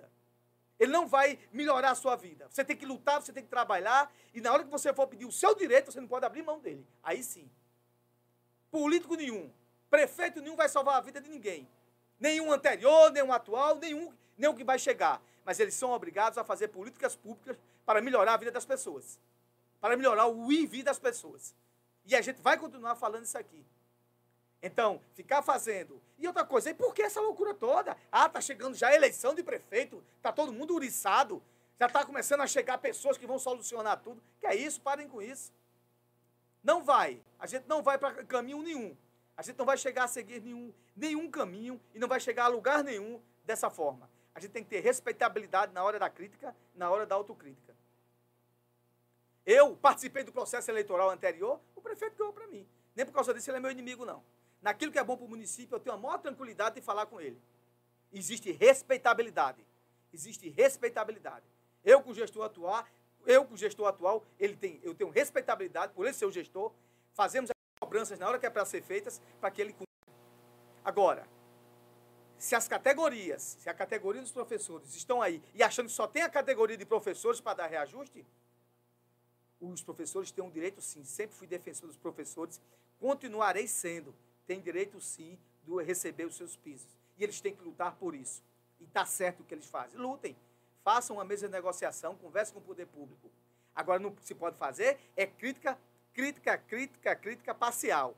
Ele 0.81 0.91
não 0.91 1.07
vai 1.07 1.37
melhorar 1.53 1.91
a 1.91 1.95
sua 1.95 2.15
vida. 2.15 2.47
Você 2.49 2.65
tem 2.65 2.75
que 2.75 2.87
lutar, 2.87 3.21
você 3.21 3.31
tem 3.31 3.43
que 3.43 3.49
trabalhar, 3.49 4.11
e 4.33 4.41
na 4.41 4.51
hora 4.51 4.63
que 4.63 4.69
você 4.71 4.91
for 4.91 5.05
pedir 5.05 5.25
o 5.25 5.31
seu 5.31 5.53
direito, 5.53 5.91
você 5.91 6.01
não 6.01 6.07
pode 6.07 6.25
abrir 6.25 6.41
mão 6.41 6.59
dele. 6.59 6.83
Aí 7.03 7.21
sim. 7.21 7.47
Político 8.71 9.13
nenhum, 9.13 9.53
prefeito 9.91 10.41
nenhum 10.41 10.55
vai 10.55 10.67
salvar 10.67 10.95
a 10.95 11.01
vida 11.01 11.21
de 11.21 11.29
ninguém. 11.29 11.69
Nenhum 12.19 12.51
anterior, 12.51 13.11
nenhum 13.11 13.31
atual, 13.31 13.75
nenhum, 13.75 14.11
nenhum 14.35 14.55
que 14.55 14.63
vai 14.63 14.79
chegar. 14.79 15.21
Mas 15.45 15.59
eles 15.59 15.75
são 15.75 15.91
obrigados 15.91 16.39
a 16.39 16.43
fazer 16.43 16.69
políticas 16.69 17.15
públicas 17.15 17.59
para 17.85 18.01
melhorar 18.01 18.33
a 18.33 18.37
vida 18.37 18.49
das 18.51 18.65
pessoas. 18.65 19.19
Para 19.79 19.95
melhorar 19.95 20.25
o 20.25 20.51
ir 20.51 20.81
das 20.81 20.97
pessoas. 20.97 21.55
E 22.05 22.15
a 22.15 22.21
gente 22.21 22.41
vai 22.41 22.57
continuar 22.57 22.95
falando 22.95 23.25
isso 23.25 23.37
aqui. 23.37 23.63
Então, 24.61 25.01
ficar 25.13 25.41
fazendo. 25.41 25.99
E 26.19 26.27
outra 26.27 26.45
coisa, 26.45 26.69
e 26.69 26.73
por 26.73 26.93
que 26.93 27.01
essa 27.01 27.19
loucura 27.19 27.53
toda? 27.53 27.97
Ah, 28.11 28.29
tá 28.29 28.39
chegando 28.39 28.75
já 28.75 28.89
a 28.89 28.95
eleição 28.95 29.33
de 29.33 29.41
prefeito, 29.41 30.03
tá 30.21 30.31
todo 30.31 30.53
mundo 30.53 30.75
uriçado, 30.75 31.41
já 31.79 31.89
tá 31.89 32.05
começando 32.05 32.41
a 32.41 32.47
chegar 32.47 32.77
pessoas 32.77 33.17
que 33.17 33.25
vão 33.25 33.39
solucionar 33.39 33.99
tudo. 33.99 34.21
Que 34.39 34.45
é 34.45 34.55
isso? 34.55 34.79
Parem 34.81 35.07
com 35.07 35.19
isso. 35.19 35.51
Não 36.63 36.83
vai. 36.83 37.19
A 37.39 37.47
gente 37.47 37.67
não 37.67 37.81
vai 37.81 37.97
para 37.97 38.23
caminho 38.23 38.61
nenhum. 38.61 38.95
A 39.35 39.41
gente 39.41 39.57
não 39.57 39.65
vai 39.65 39.77
chegar 39.77 40.03
a 40.03 40.07
seguir 40.07 40.39
nenhum, 40.41 40.71
nenhum 40.95 41.31
caminho 41.31 41.81
e 41.95 41.97
não 41.97 42.07
vai 42.07 42.19
chegar 42.19 42.45
a 42.45 42.47
lugar 42.49 42.83
nenhum 42.83 43.19
dessa 43.43 43.71
forma. 43.71 44.07
A 44.35 44.39
gente 44.39 44.51
tem 44.51 44.63
que 44.63 44.69
ter 44.69 44.81
respeitabilidade 44.81 45.73
na 45.73 45.83
hora 45.83 45.97
da 45.97 46.07
crítica, 46.07 46.55
na 46.75 46.87
hora 46.91 47.07
da 47.07 47.15
autocrítica. 47.15 47.75
Eu 49.43 49.75
participei 49.75 50.23
do 50.23 50.31
processo 50.31 50.69
eleitoral 50.69 51.09
anterior, 51.09 51.59
o 51.75 51.81
prefeito 51.81 52.15
ganhou 52.15 52.31
para 52.31 52.45
mim. 52.45 52.67
Nem 52.95 53.07
por 53.07 53.11
causa 53.11 53.33
disso 53.33 53.49
ele 53.49 53.57
é 53.57 53.59
meu 53.59 53.71
inimigo, 53.71 54.05
não 54.05 54.23
naquilo 54.61 54.91
que 54.91 54.99
é 54.99 55.03
bom 55.03 55.17
para 55.17 55.25
o 55.25 55.29
município, 55.29 55.75
eu 55.75 55.79
tenho 55.79 55.95
a 55.95 55.99
maior 55.99 56.17
tranquilidade 56.19 56.75
de 56.75 56.81
falar 56.81 57.05
com 57.05 57.19
ele. 57.19 57.41
Existe 58.11 58.51
respeitabilidade. 58.51 59.65
Existe 60.13 60.49
respeitabilidade. 60.49 61.45
Eu 61.83 62.01
com 62.01 62.11
o 62.11 62.13
gestor 62.13 62.45
atual, 62.45 62.85
eu 63.25 63.45
com 63.45 63.53
o 63.53 63.57
gestor 63.57 63.87
atual, 63.87 64.25
ele 64.39 64.55
tem, 64.55 64.79
eu 64.83 64.93
tenho 64.93 65.09
respeitabilidade 65.09 65.93
por 65.93 66.05
ele 66.05 66.13
ser 66.13 66.25
o 66.25 66.31
gestor. 66.31 66.71
Fazemos 67.13 67.49
as 67.49 67.79
cobranças 67.79 68.19
na 68.19 68.27
hora 68.27 68.37
que 68.37 68.45
é 68.45 68.49
para 68.49 68.65
ser 68.65 68.81
feitas, 68.81 69.21
para 69.39 69.49
que 69.49 69.61
ele 69.61 69.73
cumpra. 69.73 69.87
Agora, 70.83 71.27
se 72.37 72.55
as 72.55 72.67
categorias, 72.67 73.57
se 73.59 73.69
a 73.69 73.73
categoria 73.73 74.21
dos 74.21 74.31
professores 74.31 74.95
estão 74.95 75.21
aí 75.21 75.41
e 75.53 75.61
achando 75.61 75.85
que 75.85 75.93
só 75.93 76.07
tem 76.07 76.23
a 76.23 76.29
categoria 76.29 76.75
de 76.75 76.85
professores 76.85 77.39
para 77.39 77.57
dar 77.57 77.67
reajuste, 77.67 78.25
os 79.59 79.83
professores 79.83 80.31
têm 80.31 80.43
um 80.43 80.49
direito 80.49 80.81
sim. 80.81 81.03
Sempre 81.03 81.35
fui 81.35 81.45
defensor 81.45 81.87
dos 81.87 81.97
professores, 81.97 82.59
continuarei 82.99 83.67
sendo 83.67 84.13
têm 84.45 84.61
direito 84.61 84.99
sim 84.99 85.37
de 85.63 85.83
receber 85.83 86.25
os 86.25 86.35
seus 86.35 86.55
pisos. 86.55 86.87
E 87.17 87.23
eles 87.23 87.39
têm 87.39 87.55
que 87.55 87.63
lutar 87.63 87.95
por 87.95 88.15
isso. 88.15 88.43
E 88.79 88.83
está 88.83 89.05
certo 89.05 89.41
o 89.41 89.43
que 89.43 89.53
eles 89.53 89.65
fazem. 89.65 89.99
Lutem. 89.99 90.35
Façam 90.83 91.17
uma 91.17 91.25
mesa 91.25 91.47
de 91.47 91.53
negociação, 91.53 92.15
conversem 92.15 92.53
com 92.53 92.59
o 92.59 92.63
poder 92.63 92.87
público. 92.87 93.29
Agora, 93.75 93.99
não 93.99 94.15
se 94.21 94.33
pode 94.33 94.57
fazer 94.57 94.99
é 95.15 95.25
crítica, 95.25 95.77
crítica, 96.13 96.57
crítica, 96.57 97.15
crítica 97.15 97.53
parcial. 97.53 98.15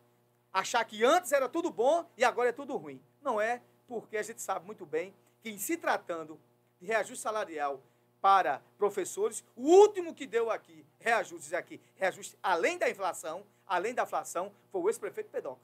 Achar 0.52 0.84
que 0.86 1.04
antes 1.04 1.32
era 1.32 1.50
tudo 1.50 1.70
bom 1.70 2.10
e 2.18 2.24
agora 2.24 2.50
é 2.50 2.54
tudo 2.54 2.78
ruim. 2.78 3.02
Não 3.22 3.42
é, 3.42 3.62
porque 3.88 4.18
a 4.18 4.24
gente 4.24 4.42
sabe 4.42 4.66
muito 4.66 4.86
bem 4.86 5.14
que, 5.42 5.50
em 5.50 5.58
se 5.58 5.76
tratando 5.78 6.40
de 6.80 6.88
reajuste 6.88 7.22
salarial 7.22 7.82
para 8.22 8.62
professores, 8.78 9.44
o 9.56 9.64
último 9.64 10.14
que 10.14 10.26
deu 10.26 10.50
aqui 10.50 10.86
reajustes 11.00 11.54
aqui, 11.54 11.82
reajuste 11.96 12.38
além 12.42 12.78
da 12.78 12.90
inflação, 12.90 13.46
além 13.68 13.94
da 13.94 14.04
inflação, 14.04 14.52
foi 14.72 14.82
o 14.82 14.90
ex-prefeito 14.90 15.30
Pedoca. 15.30 15.60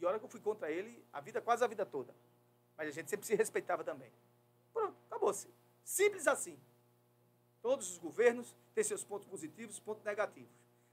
E 0.00 0.06
hora 0.06 0.18
que 0.18 0.24
eu 0.24 0.28
fui 0.28 0.40
contra 0.40 0.70
ele, 0.70 1.04
a 1.12 1.20
vida, 1.20 1.40
quase 1.40 1.62
a 1.62 1.66
vida 1.66 1.84
toda. 1.84 2.14
Mas 2.76 2.88
a 2.88 2.90
gente 2.90 3.10
sempre 3.10 3.26
se 3.26 3.34
respeitava 3.34 3.84
também. 3.84 4.10
Pronto, 4.72 4.96
acabou-se. 5.06 5.48
Simples 5.84 6.26
assim. 6.26 6.58
Todos 7.60 7.90
os 7.90 7.98
governos 7.98 8.56
têm 8.74 8.82
seus 8.82 9.04
pontos 9.04 9.28
positivos 9.28 9.76
e 9.76 9.82
pontos 9.82 10.02
negativos. 10.02 10.50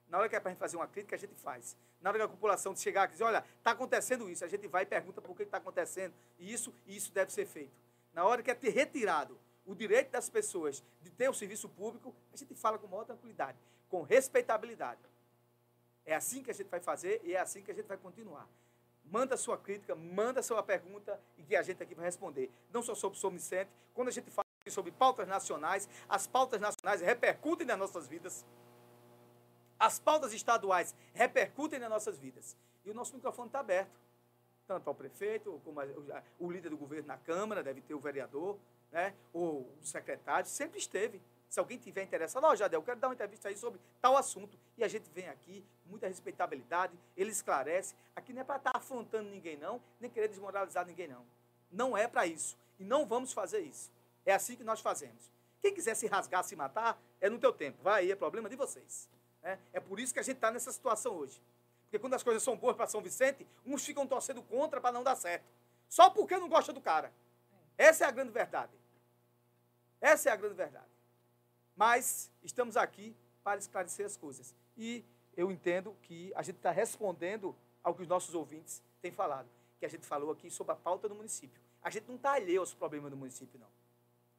Na 0.09 0.17
hora 0.17 0.27
que 0.27 0.35
é 0.35 0.39
para 0.39 0.49
a 0.49 0.51
gente 0.51 0.59
fazer 0.59 0.75
uma 0.75 0.87
crítica, 0.87 1.15
a 1.15 1.19
gente 1.19 1.35
faz. 1.35 1.77
Na 2.01 2.09
hora 2.09 2.19
que 2.19 2.25
a 2.25 2.27
população 2.27 2.75
chegar 2.75 3.07
e 3.07 3.11
dizer, 3.13 3.23
olha, 3.23 3.43
está 3.57 3.71
acontecendo 3.71 4.29
isso, 4.29 4.43
a 4.43 4.47
gente 4.47 4.67
vai 4.67 4.83
e 4.83 4.85
pergunta 4.85 5.21
por 5.21 5.35
que 5.35 5.43
está 5.43 5.57
acontecendo 5.57 6.13
isso 6.37 6.73
e 6.85 6.95
isso 6.95 7.11
deve 7.13 7.31
ser 7.31 7.45
feito. 7.45 7.71
Na 8.13 8.25
hora 8.25 8.43
que 8.43 8.51
é 8.51 8.55
ter 8.55 8.69
retirado 8.69 9.39
o 9.65 9.73
direito 9.73 10.11
das 10.11 10.29
pessoas 10.29 10.83
de 11.01 11.09
ter 11.09 11.29
o 11.29 11.33
serviço 11.33 11.69
público, 11.69 12.13
a 12.33 12.37
gente 12.37 12.53
fala 12.55 12.77
com 12.77 12.87
maior 12.87 13.05
tranquilidade, 13.05 13.57
com 13.89 14.01
respeitabilidade. 14.01 15.01
É 16.05 16.15
assim 16.15 16.43
que 16.43 16.51
a 16.51 16.53
gente 16.53 16.67
vai 16.67 16.79
fazer 16.79 17.21
e 17.23 17.33
é 17.33 17.39
assim 17.39 17.61
que 17.61 17.71
a 17.71 17.73
gente 17.73 17.85
vai 17.85 17.97
continuar. 17.97 18.47
Manda 19.11 19.37
sua 19.37 19.57
crítica, 19.57 19.95
manda 19.95 20.43
sua 20.43 20.61
pergunta 20.61 21.19
e 21.37 21.43
que 21.43 21.55
a 21.55 21.61
gente 21.61 21.81
aqui 21.81 21.95
vai 21.95 22.05
responder. 22.05 22.51
Não 22.71 22.81
só 22.81 22.93
sobre 22.93 23.17
o 23.17 23.21
São 23.21 23.29
Vicente, 23.31 23.69
quando 23.93 24.09
a 24.09 24.11
gente 24.11 24.29
fala 24.29 24.45
sobre 24.69 24.91
pautas 24.91 25.27
nacionais, 25.27 25.87
as 26.09 26.27
pautas 26.27 26.59
nacionais 26.59 27.01
repercutem 27.01 27.65
nas 27.65 27.79
nossas 27.79 28.07
vidas. 28.07 28.45
As 29.79 29.99
pautas 29.99 30.33
estaduais 30.33 30.95
repercutem 31.13 31.79
nas 31.79 31.89
nossas 31.89 32.17
vidas. 32.17 32.57
E 32.83 32.89
o 32.89 32.93
nosso 32.93 33.15
microfone 33.15 33.47
está 33.47 33.59
aberto. 33.59 33.99
Tanto 34.67 34.87
ao 34.89 34.95
prefeito, 34.95 35.61
como 35.63 35.79
a, 35.79 35.85
o 36.39 36.51
líder 36.51 36.69
do 36.69 36.77
governo 36.77 37.07
na 37.07 37.17
Câmara, 37.17 37.63
deve 37.63 37.79
ter 37.79 37.93
o 37.93 37.99
vereador, 37.99 38.57
né, 38.91 39.13
ou 39.31 39.61
o 39.81 39.85
secretário, 39.85 40.49
sempre 40.49 40.77
esteve. 40.79 41.21
Se 41.49 41.59
alguém 41.59 41.77
tiver 41.77 42.03
interessado, 42.03 42.43
ó, 42.43 42.51
oh, 42.51 42.55
Jadel, 42.55 42.79
eu 42.79 42.83
quero 42.83 42.99
dar 42.99 43.07
uma 43.07 43.13
entrevista 43.13 43.47
aí 43.47 43.57
sobre 43.57 43.79
tal 44.01 44.17
assunto. 44.17 44.57
E 44.77 44.83
a 44.83 44.87
gente 44.87 45.09
vem 45.11 45.29
aqui, 45.29 45.65
muita 45.85 46.07
respeitabilidade, 46.07 46.97
ele 47.15 47.31
esclarece. 47.31 47.95
Aqui 48.15 48.33
não 48.33 48.41
é 48.41 48.43
para 48.43 48.57
estar 48.57 48.71
tá 48.73 48.77
afrontando 48.77 49.29
ninguém, 49.29 49.55
não, 49.57 49.81
nem 49.99 50.09
querer 50.09 50.27
desmoralizar 50.27 50.85
ninguém, 50.85 51.07
não. 51.07 51.25
Não 51.71 51.97
é 51.97 52.07
para 52.07 52.27
isso. 52.27 52.57
E 52.79 52.83
não 52.83 53.05
vamos 53.05 53.31
fazer 53.31 53.59
isso. 53.59 53.91
É 54.25 54.33
assim 54.33 54.55
que 54.55 54.63
nós 54.63 54.81
fazemos. 54.81 55.31
Quem 55.61 55.73
quiser 55.73 55.95
se 55.95 56.05
rasgar, 56.07 56.43
se 56.43 56.55
matar, 56.55 56.99
é 57.19 57.29
no 57.29 57.39
teu 57.39 57.53
tempo. 57.53 57.81
Vai 57.81 58.03
aí, 58.03 58.11
é 58.11 58.15
problema 58.15 58.49
de 58.49 58.55
vocês. 58.55 59.09
É, 59.41 59.57
é 59.73 59.79
por 59.79 59.99
isso 59.99 60.13
que 60.13 60.19
a 60.19 60.23
gente 60.23 60.35
está 60.35 60.51
nessa 60.51 60.71
situação 60.71 61.13
hoje. 61.15 61.41
Porque 61.83 61.97
quando 61.97 62.13
as 62.13 62.23
coisas 62.23 62.43
são 62.43 62.57
boas 62.57 62.75
para 62.75 62.85
São 62.87 63.01
Vicente, 63.01 63.47
uns 63.65 63.85
ficam 63.85 64.05
torcendo 64.05 64.43
contra 64.43 64.81
para 64.81 64.91
não 64.91 65.03
dar 65.03 65.15
certo. 65.15 65.45
Só 65.87 66.09
porque 66.09 66.37
não 66.37 66.49
gosta 66.49 66.73
do 66.73 66.81
cara. 66.81 67.13
Essa 67.77 68.03
é 68.03 68.07
a 68.07 68.11
grande 68.11 68.31
verdade. 68.31 68.73
Essa 70.01 70.29
é 70.29 70.31
a 70.33 70.35
grande 70.35 70.55
verdade. 70.55 70.96
Mas 71.77 72.31
estamos 72.43 72.75
aqui 72.75 73.15
para 73.43 73.59
esclarecer 73.59 74.05
as 74.05 74.17
coisas. 74.17 74.53
E 74.75 75.05
eu 75.37 75.51
entendo 75.51 75.95
que 76.01 76.33
a 76.35 76.41
gente 76.41 76.55
está 76.55 76.71
respondendo 76.71 77.55
ao 77.83 77.93
que 77.93 78.01
os 78.01 78.07
nossos 78.07 78.33
ouvintes 78.33 78.81
têm 78.99 79.11
falado. 79.11 79.47
Que 79.79 79.85
a 79.85 79.89
gente 79.89 80.05
falou 80.05 80.31
aqui 80.31 80.49
sobre 80.49 80.73
a 80.73 80.75
pauta 80.75 81.07
do 81.07 81.13
município. 81.13 81.61
A 81.83 81.91
gente 81.91 82.07
não 82.07 82.15
está 82.15 82.33
alheio 82.33 82.61
aos 82.61 82.73
problemas 82.73 83.11
do 83.11 83.15
município, 83.15 83.59
não. 83.59 83.67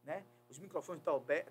Né? 0.03 0.25
Os 0.51 0.59
microfones 0.59 1.03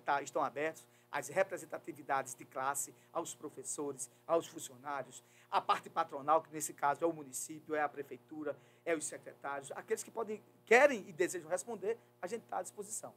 tá, 0.04 0.20
estão 0.20 0.42
abertos 0.42 0.84
às 1.10 1.28
representatividades 1.28 2.34
de 2.34 2.44
classe, 2.44 2.94
aos 3.10 3.34
professores, 3.34 4.10
aos 4.26 4.46
funcionários, 4.46 5.24
à 5.50 5.60
parte 5.60 5.88
patronal, 5.88 6.42
que 6.42 6.52
nesse 6.52 6.74
caso 6.74 7.02
é 7.02 7.06
o 7.06 7.12
município, 7.12 7.74
é 7.74 7.80
a 7.80 7.88
prefeitura, 7.88 8.54
é 8.84 8.94
os 8.94 9.06
secretários, 9.06 9.72
aqueles 9.72 10.02
que 10.02 10.10
podem, 10.10 10.42
querem 10.66 11.08
e 11.08 11.12
desejam 11.12 11.48
responder, 11.48 11.98
a 12.20 12.26
gente 12.26 12.42
está 12.42 12.58
à 12.58 12.62
disposição. 12.62 13.14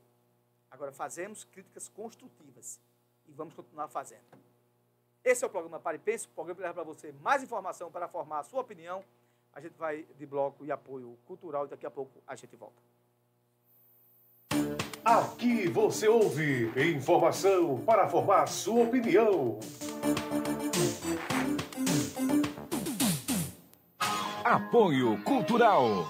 Agora, 0.71 0.91
fazemos 0.93 1.43
críticas 1.43 1.89
construtivas 1.89 2.79
e 3.27 3.33
vamos 3.33 3.53
continuar 3.53 3.89
fazendo. 3.89 4.23
Esse 5.23 5.43
é 5.43 5.47
o 5.47 5.49
programa 5.49 5.79
Pare 5.79 5.97
e 5.97 5.99
Pense, 5.99 6.25
o 6.25 6.29
programa 6.29 6.55
que 6.55 6.61
leva 6.61 6.73
para 6.73 6.83
você 6.83 7.11
mais 7.21 7.43
informação 7.43 7.91
para 7.91 8.07
formar 8.07 8.39
a 8.39 8.43
sua 8.43 8.61
opinião. 8.61 9.03
A 9.53 9.59
gente 9.59 9.77
vai 9.77 10.03
de 10.17 10.25
bloco 10.25 10.65
e 10.65 10.71
apoio 10.71 11.17
cultural 11.25 11.65
e 11.65 11.67
daqui 11.67 11.85
a 11.85 11.91
pouco 11.91 12.23
a 12.25 12.35
gente 12.35 12.55
volta. 12.55 12.81
Aqui 15.03 15.67
você 15.67 16.07
ouve 16.07 16.71
informação 16.79 17.83
para 17.83 18.07
formar 18.07 18.47
sua 18.47 18.83
opinião. 18.83 19.59
Apoio 24.43 25.21
Cultural. 25.23 26.07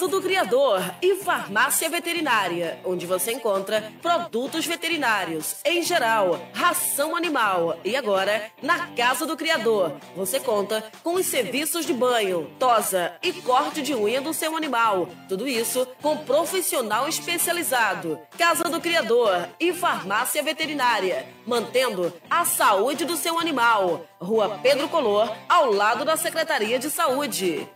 Do 0.06 0.22
Criador 0.22 0.82
e 1.02 1.16
Farmácia 1.16 1.90
Veterinária, 1.90 2.80
onde 2.86 3.08
você 3.08 3.32
encontra 3.32 3.92
produtos 4.04 4.66
veterinários 4.66 5.56
em 5.66 5.82
geral, 5.82 6.40
ração 6.54 7.16
animal. 7.16 7.78
E 7.84 7.96
agora, 7.96 8.52
na 8.62 8.88
Casa 8.96 9.26
do 9.26 9.36
Criador, 9.36 9.94
você 10.16 10.40
conta 10.40 10.84
com 11.04 11.16
os 11.16 11.26
serviços 11.26 11.86
de 11.86 11.94
banho, 11.94 12.50
tosa 12.60 13.14
e 13.22 13.34
corte 13.34 13.82
de 13.82 13.96
unha 13.96 14.22
do 14.22 14.32
seu 14.32 14.56
animal. 14.56 15.10
Tudo 15.28 15.48
isso 15.48 15.88
com 16.02 16.18
profissional 16.18 17.10
especializado. 17.10 18.20
Casa 18.38 18.66
do 18.66 18.80
Criador 18.80 19.50
e 19.60 19.74
Farmácia 19.74 20.44
Veterinária, 20.44 21.26
mantendo 21.48 22.14
a 22.30 22.46
saúde 22.46 23.06
do 23.06 23.18
seu 23.18 23.40
animal. 23.40 24.06
Rua 24.22 24.60
Pedro 24.62 24.88
Color, 24.88 25.36
ao 25.50 25.74
lado 25.74 26.06
da 26.06 26.16
Secretaria 26.16 26.78
de 26.78 26.90
Saúde. 26.92 27.68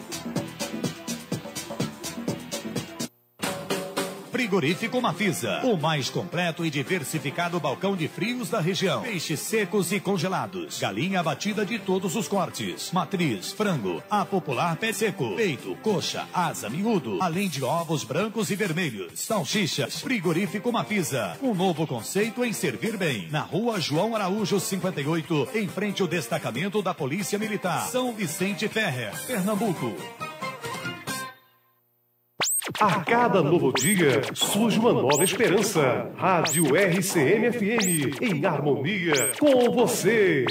Frigorífico 4.39 5.01
Mafisa, 5.01 5.59
o 5.65 5.75
mais 5.75 6.09
completo 6.09 6.65
e 6.65 6.69
diversificado 6.69 7.59
balcão 7.59 7.93
de 7.93 8.07
frios 8.07 8.49
da 8.49 8.61
região. 8.61 9.01
Peixes 9.01 9.41
secos 9.41 9.91
e 9.91 9.99
congelados, 9.99 10.79
galinha 10.79 11.19
abatida 11.19 11.65
de 11.65 11.77
todos 11.77 12.15
os 12.15 12.25
cortes, 12.25 12.89
matriz, 12.93 13.51
frango, 13.51 14.01
a 14.09 14.23
popular 14.23 14.77
pé 14.77 14.93
seco, 14.93 15.35
peito, 15.35 15.75
coxa, 15.83 16.25
asa, 16.33 16.69
miúdo, 16.69 17.17
além 17.21 17.49
de 17.49 17.65
ovos 17.65 18.05
brancos 18.05 18.49
e 18.49 18.55
vermelhos, 18.55 19.19
salsichas. 19.19 19.99
Frigorífico 19.99 20.71
Mafisa, 20.71 21.37
um 21.43 21.53
novo 21.53 21.85
conceito 21.85 22.45
em 22.45 22.53
servir 22.53 22.95
bem. 22.95 23.27
Na 23.29 23.41
rua 23.41 23.77
João 23.81 24.15
Araújo 24.15 24.57
58, 24.57 25.49
em 25.53 25.67
frente 25.67 26.01
ao 26.01 26.07
destacamento 26.07 26.81
da 26.81 26.93
Polícia 26.93 27.37
Militar, 27.37 27.89
São 27.89 28.13
Vicente 28.13 28.69
Ferrer, 28.69 29.11
Pernambuco. 29.27 29.93
A 32.81 33.03
cada 33.03 33.43
novo 33.43 33.73
dia 33.73 34.21
surge 34.33 34.79
uma 34.79 34.93
nova 34.93 35.21
esperança. 35.21 36.13
Rádio 36.15 36.77
RCM-FM, 36.77 38.21
em 38.21 38.45
harmonia 38.45 39.33
com 39.37 39.69
você. 39.69 40.45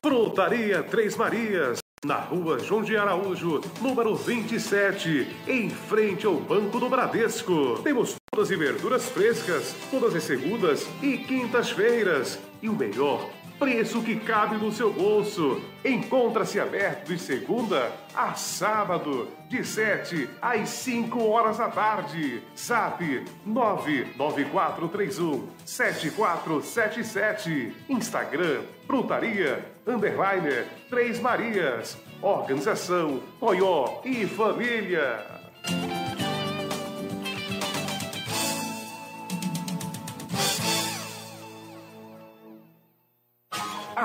Frutaria 0.00 0.84
Três 0.84 1.16
Marias. 1.16 1.80
Na 2.04 2.20
rua 2.20 2.60
João 2.60 2.80
de 2.80 2.96
Araújo, 2.96 3.60
número 3.80 4.14
27, 4.14 5.26
em 5.48 5.68
frente 5.68 6.26
ao 6.26 6.34
Banco 6.36 6.78
do 6.78 6.88
Bradesco. 6.88 7.80
Temos 7.82 8.14
frutas 8.32 8.52
e 8.52 8.56
verduras 8.56 9.08
frescas, 9.08 9.74
todas 9.90 10.14
as 10.14 10.22
segundas 10.22 10.88
e 11.02 11.18
quintas-feiras. 11.18 12.38
E 12.62 12.68
o 12.68 12.72
melhor, 12.72 13.28
preço 13.58 14.02
que 14.02 14.16
cabe 14.16 14.56
no 14.56 14.72
seu 14.72 14.90
bolso. 14.92 15.60
Encontra-se 15.84 16.58
aberto 16.60 17.08
de 17.08 17.18
segunda 17.18 17.90
a 18.14 18.34
sábado, 18.34 19.26
de 19.48 19.64
7 19.64 20.28
às 20.40 20.68
5 20.68 21.26
horas 21.28 21.58
da 21.58 21.68
tarde. 21.68 22.40
Zap 22.56 23.02
99431 23.44 25.48
7477. 25.64 27.74
Instagram 27.88 28.60
Frutaria 28.86 29.66
Underliner 29.86 30.66
Três 30.88 31.18
Marias. 31.20 31.98
Organização 32.22 33.20
Toyó 33.38 34.00
e 34.04 34.26
Família. 34.26 35.24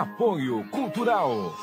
Apoio 0.03 0.65
Cultural. 0.69 1.53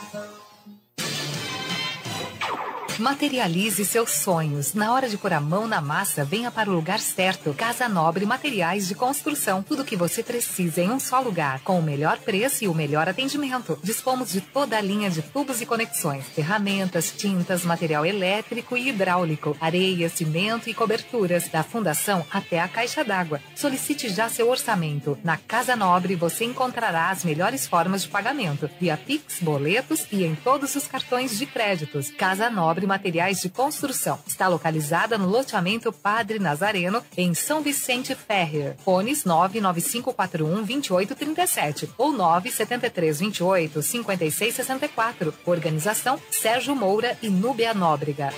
Materialize 3.01 3.83
seus 3.87 4.11
sonhos. 4.11 4.75
Na 4.75 4.93
hora 4.93 5.09
de 5.09 5.17
pôr 5.17 5.33
a 5.33 5.41
mão 5.41 5.67
na 5.67 5.81
massa, 5.81 6.23
venha 6.23 6.51
para 6.51 6.69
o 6.69 6.75
lugar 6.75 7.01
certo. 7.01 7.55
Casa 7.55 7.89
Nobre 7.89 8.27
Materiais 8.27 8.87
de 8.87 8.95
Construção. 8.95 9.63
Tudo 9.63 9.81
o 9.81 9.85
que 9.87 9.97
você 9.97 10.23
precisa 10.23 10.83
em 10.83 10.91
um 10.91 11.01
só 11.01 11.19
lugar, 11.19 11.61
com 11.61 11.79
o 11.79 11.83
melhor 11.83 12.19
preço 12.19 12.63
e 12.63 12.69
o 12.69 12.75
melhor 12.75 13.09
atendimento. 13.09 13.79
Dispomos 13.83 14.31
de 14.31 14.43
toda 14.43 14.77
a 14.77 14.83
linha 14.83 15.09
de 15.09 15.23
tubos 15.23 15.63
e 15.63 15.67
conexões, 15.67 16.27
ferramentas, 16.27 17.11
tintas, 17.11 17.65
material 17.65 18.05
elétrico 18.05 18.77
e 18.77 18.91
hidráulico, 18.91 19.57
areia, 19.59 20.11
cimento 20.11 20.69
e 20.69 20.75
coberturas, 20.75 21.49
da 21.49 21.63
fundação 21.63 22.27
até 22.31 22.61
a 22.61 22.69
caixa 22.69 23.03
d'água. 23.03 23.41
Solicite 23.57 24.11
já 24.11 24.29
seu 24.29 24.51
orçamento. 24.51 25.19
Na 25.25 25.39
Casa 25.39 25.75
Nobre 25.75 26.17
você 26.17 26.45
encontrará 26.45 27.09
as 27.09 27.25
melhores 27.25 27.67
formas 27.67 28.03
de 28.03 28.09
pagamento, 28.11 28.69
via 28.79 28.99
Pix, 28.99 29.39
boletos 29.41 30.07
e 30.13 30.23
em 30.23 30.35
todos 30.35 30.77
os 30.77 30.87
cartões 30.87 31.39
de 31.39 31.47
créditos. 31.47 32.11
Casa 32.11 32.51
Nobre 32.51 32.90
Materiais 32.91 33.41
de 33.41 33.49
Construção. 33.49 34.19
Está 34.27 34.49
localizada 34.49 35.17
no 35.17 35.29
loteamento 35.29 35.93
Padre 35.93 36.41
Nazareno, 36.41 37.05
em 37.17 37.33
São 37.35 37.63
Vicente 37.63 38.17
Ferrer. 38.17 38.77
Fones 38.85 39.25
99541 39.25 40.57
2837 40.57 41.89
ou 41.97 42.11
97328 42.13 43.81
5664. 43.81 45.33
Organização 45.47 46.21
Sérgio 46.33 46.75
Moura 46.75 47.17
e 47.23 47.31
Núbia 47.31 47.73
Nóbrega. 47.73 48.35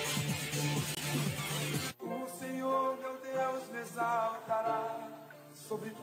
O 1.99 2.29
Senhor 2.39 2.99
meu 3.01 3.17
Deus 3.23 3.63
me 3.73 3.81
exaltará 3.81 4.99
sobre. 5.67 6.02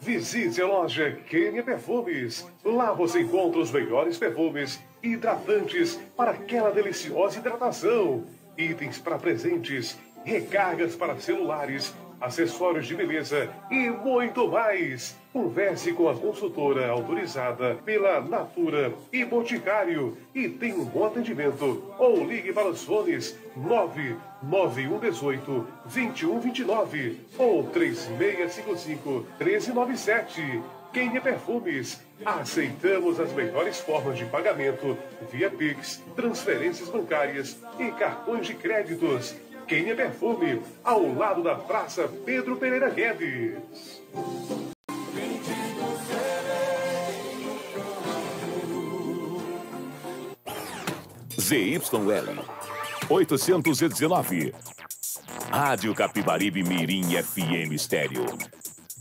Visite 0.00 0.60
a 0.60 0.66
loja 0.66 1.12
Quênia 1.28 1.62
Perfumes. 1.62 2.46
Lá 2.64 2.92
você 2.92 3.20
encontra 3.20 3.60
os 3.60 3.70
melhores 3.70 4.18
perfumes 4.18 4.80
hidratantes 5.02 5.98
para 6.16 6.32
aquela 6.32 6.70
deliciosa 6.70 7.38
hidratação. 7.38 8.24
Itens 8.56 8.98
para 8.98 9.18
presentes, 9.18 9.98
recargas 10.24 10.96
para 10.96 11.18
celulares, 11.18 11.94
acessórios 12.20 12.86
de 12.86 12.94
beleza 12.94 13.48
e 13.70 13.88
muito 13.90 14.46
mais. 14.48 15.16
Converse 15.32 15.92
com 15.92 16.08
a 16.08 16.14
consultora 16.14 16.88
autorizada 16.88 17.74
pela 17.84 18.20
Natura 18.20 18.92
e 19.12 19.24
Boticário 19.24 20.16
e 20.34 20.48
tenha 20.48 20.76
um 20.76 20.84
bom 20.84 21.06
atendimento. 21.06 21.94
Ou 21.98 22.24
ligue 22.24 22.52
para 22.52 22.68
os 22.68 22.82
fones 22.82 23.38
99118 23.56 25.66
2129 25.84 27.20
ou 27.38 27.62
3655 27.64 29.26
1397. 29.38 30.62
Quem 30.92 31.10
Perfumes. 31.20 32.04
Aceitamos 32.24 33.20
as 33.20 33.30
melhores 33.34 33.78
formas 33.80 34.16
de 34.16 34.24
pagamento 34.24 34.96
via 35.30 35.50
Pix, 35.50 36.02
transferências 36.14 36.88
bancárias 36.88 37.58
e 37.78 37.90
cartões 37.90 38.46
de 38.46 38.54
créditos. 38.54 39.34
Quem 39.66 39.96
Perfume, 39.96 40.62
ao 40.84 41.12
lado 41.12 41.42
da 41.42 41.56
Praça 41.56 42.06
Pedro 42.24 42.56
Pereira 42.56 42.88
Guedes. 42.88 44.00
ZYL 51.40 51.80
819. 53.08 54.54
Rádio 55.50 55.94
Capibaribe 55.96 56.62
Mirim 56.62 57.20
FM 57.20 57.72
Estéreo. 57.72 58.24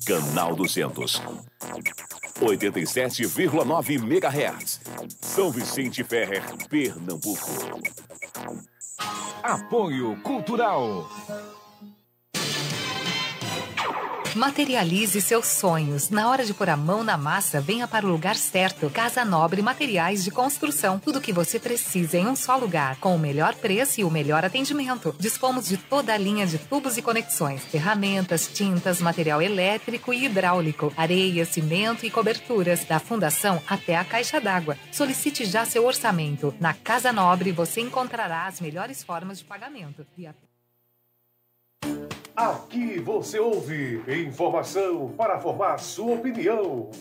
Canal 0.07 0.55
200. 0.55 1.21
87,9 2.41 3.99
MHz. 3.99 4.81
São 5.21 5.51
Vicente 5.51 6.03
Ferrer, 6.03 6.43
Pernambuco. 6.67 7.49
Apoio 9.43 10.15
Cultural. 10.23 11.07
Materialize 14.35 15.21
seus 15.21 15.45
sonhos. 15.45 16.09
Na 16.09 16.29
hora 16.29 16.43
de 16.43 16.53
pôr 16.53 16.69
a 16.69 16.75
mão 16.75 17.05
na 17.05 17.15
massa, 17.15 17.61
venha 17.61 17.87
para 17.87 18.05
o 18.05 18.09
lugar 18.09 18.35
certo. 18.35 18.89
Casa 18.89 19.23
Nobre 19.23 19.61
Materiais 19.61 20.25
de 20.25 20.29
Construção. 20.29 20.99
Tudo 20.99 21.19
o 21.19 21.21
que 21.21 21.31
você 21.31 21.57
precisa 21.57 22.17
em 22.17 22.27
um 22.27 22.35
só 22.35 22.57
lugar, 22.57 22.97
com 22.97 23.15
o 23.15 23.19
melhor 23.19 23.55
preço 23.55 24.01
e 24.01 24.03
o 24.03 24.11
melhor 24.11 24.43
atendimento. 24.43 25.15
Dispomos 25.17 25.69
de 25.69 25.77
toda 25.77 26.13
a 26.13 26.17
linha 26.17 26.45
de 26.45 26.57
tubos 26.57 26.97
e 26.97 27.01
conexões, 27.01 27.63
ferramentas, 27.63 28.49
tintas, 28.53 28.99
material 28.99 29.41
elétrico 29.41 30.13
e 30.13 30.25
hidráulico, 30.25 30.91
areia, 30.97 31.45
cimento 31.45 32.05
e 32.05 32.11
coberturas, 32.11 32.83
da 32.83 32.99
fundação 32.99 33.61
até 33.65 33.95
a 33.95 34.03
caixa 34.03 34.41
d'água. 34.41 34.77
Solicite 34.91 35.45
já 35.45 35.63
seu 35.63 35.85
orçamento. 35.85 36.53
Na 36.59 36.73
Casa 36.73 37.13
Nobre 37.13 37.53
você 37.53 37.79
encontrará 37.79 38.47
as 38.47 38.59
melhores 38.59 39.01
formas 39.01 39.39
de 39.39 39.45
pagamento. 39.45 40.05
Via 40.17 40.35
Aqui 42.35 42.99
você 42.99 43.39
ouve 43.39 44.03
informação 44.11 45.09
para 45.15 45.39
formar 45.39 45.77
sua 45.77 46.15
opinião. 46.15 46.91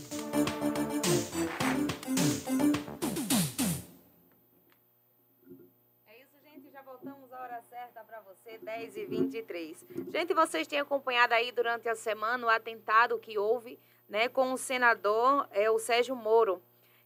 É 6.07 6.23
isso, 6.23 6.37
gente. 6.41 6.71
Já 6.71 6.83
voltamos 6.83 7.33
à 7.33 7.41
hora 7.41 7.61
certa 7.63 8.05
para 8.05 8.21
você, 8.21 8.59
10 8.59 8.97
e 8.97 9.07
23. 9.07 9.85
Gente, 10.13 10.33
vocês 10.33 10.69
têm 10.69 10.79
acompanhado 10.79 11.35
aí 11.35 11.51
durante 11.51 11.89
a 11.89 11.97
semana 11.97 12.47
o 12.47 12.49
atentado 12.51 13.19
que 13.19 13.37
houve 13.37 13.77
né, 14.09 14.29
com 14.29 14.53
o 14.53 14.57
senador 14.57 15.49
é, 15.51 15.69
o 15.69 15.81
Sérgio 15.81 16.15
Moro. 16.15 16.63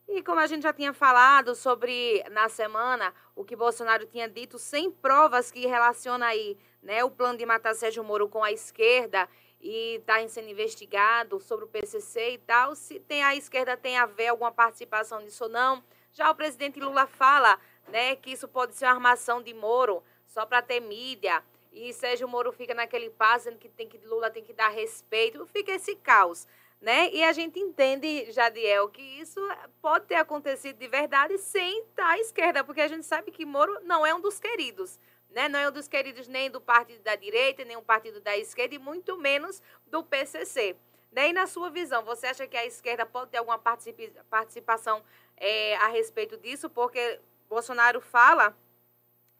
E 0.06 0.22
como 0.22 0.38
a 0.38 0.46
gente 0.46 0.64
já 0.64 0.72
tinha 0.74 0.92
falado 0.92 1.54
sobre, 1.54 2.22
na 2.30 2.50
semana, 2.50 3.14
o 3.34 3.42
que 3.42 3.56
Bolsonaro 3.56 4.04
tinha 4.04 4.28
dito, 4.28 4.58
sem 4.58 4.90
provas 4.90 5.50
que 5.50 5.66
relaciona 5.66 6.26
aí 6.26 6.58
né, 6.88 7.04
o 7.04 7.10
plano 7.10 7.36
de 7.36 7.44
matar 7.44 7.74
Sérgio 7.74 8.02
Moro 8.02 8.30
com 8.30 8.42
a 8.42 8.50
esquerda 8.50 9.28
e 9.60 9.96
está 9.96 10.26
sendo 10.26 10.48
investigado 10.48 11.38
sobre 11.38 11.66
o 11.66 11.68
PCC 11.68 12.30
e 12.30 12.38
tal, 12.38 12.74
se 12.74 12.98
tem 12.98 13.22
a 13.22 13.36
esquerda 13.36 13.76
tem 13.76 13.98
a 13.98 14.06
ver 14.06 14.28
alguma 14.28 14.50
participação 14.50 15.20
nisso 15.20 15.44
ou 15.44 15.50
não. 15.50 15.84
Já 16.14 16.30
o 16.30 16.34
presidente 16.34 16.80
Lula 16.80 17.06
fala 17.06 17.60
né, 17.88 18.16
que 18.16 18.30
isso 18.30 18.48
pode 18.48 18.74
ser 18.74 18.86
uma 18.86 18.92
armação 18.92 19.42
de 19.42 19.52
Moro 19.52 20.02
só 20.26 20.46
para 20.46 20.62
ter 20.62 20.80
mídia. 20.80 21.44
E 21.70 21.92
Sérgio 21.92 22.26
Moro 22.26 22.50
fica 22.52 22.72
naquele 22.72 23.10
passo 23.10 23.44
dizendo 23.44 23.58
que, 23.58 23.68
tem 23.68 23.86
que 23.86 23.98
Lula 24.06 24.30
tem 24.30 24.42
que 24.42 24.54
dar 24.54 24.70
respeito. 24.70 25.44
Fica 25.44 25.72
esse 25.72 25.94
caos. 25.94 26.46
Né? 26.80 27.10
E 27.12 27.22
a 27.22 27.32
gente 27.32 27.60
entende, 27.60 28.32
Jadiel, 28.32 28.88
que 28.88 29.02
isso 29.02 29.40
pode 29.82 30.06
ter 30.06 30.14
acontecido 30.14 30.78
de 30.78 30.88
verdade 30.88 31.36
sem 31.36 31.80
estar 31.82 32.12
à 32.12 32.18
esquerda, 32.18 32.64
porque 32.64 32.80
a 32.80 32.88
gente 32.88 33.04
sabe 33.04 33.30
que 33.30 33.44
Moro 33.44 33.78
não 33.82 34.06
é 34.06 34.14
um 34.14 34.20
dos 34.20 34.40
queridos. 34.40 34.98
Né? 35.30 35.48
Não 35.48 35.58
é 35.58 35.68
um 35.68 35.72
dos 35.72 35.86
queridos 35.88 36.26
nem 36.28 36.50
do 36.50 36.60
partido 36.60 37.02
da 37.02 37.14
direita, 37.14 37.64
nem 37.64 37.76
um 37.76 37.82
partido 37.82 38.20
da 38.20 38.36
esquerda, 38.36 38.74
e 38.74 38.78
muito 38.78 39.16
menos 39.18 39.62
do 39.86 40.02
PCC. 40.02 40.76
E 41.14 41.32
na 41.32 41.46
sua 41.46 41.70
visão, 41.70 42.04
você 42.04 42.26
acha 42.26 42.46
que 42.46 42.56
a 42.56 42.64
esquerda 42.66 43.04
pode 43.06 43.30
ter 43.30 43.38
alguma 43.38 43.58
participa- 43.58 44.24
participação 44.30 45.02
é, 45.36 45.76
a 45.76 45.88
respeito 45.88 46.36
disso? 46.36 46.68
Porque 46.70 47.20
Bolsonaro 47.48 48.00
fala 48.00 48.56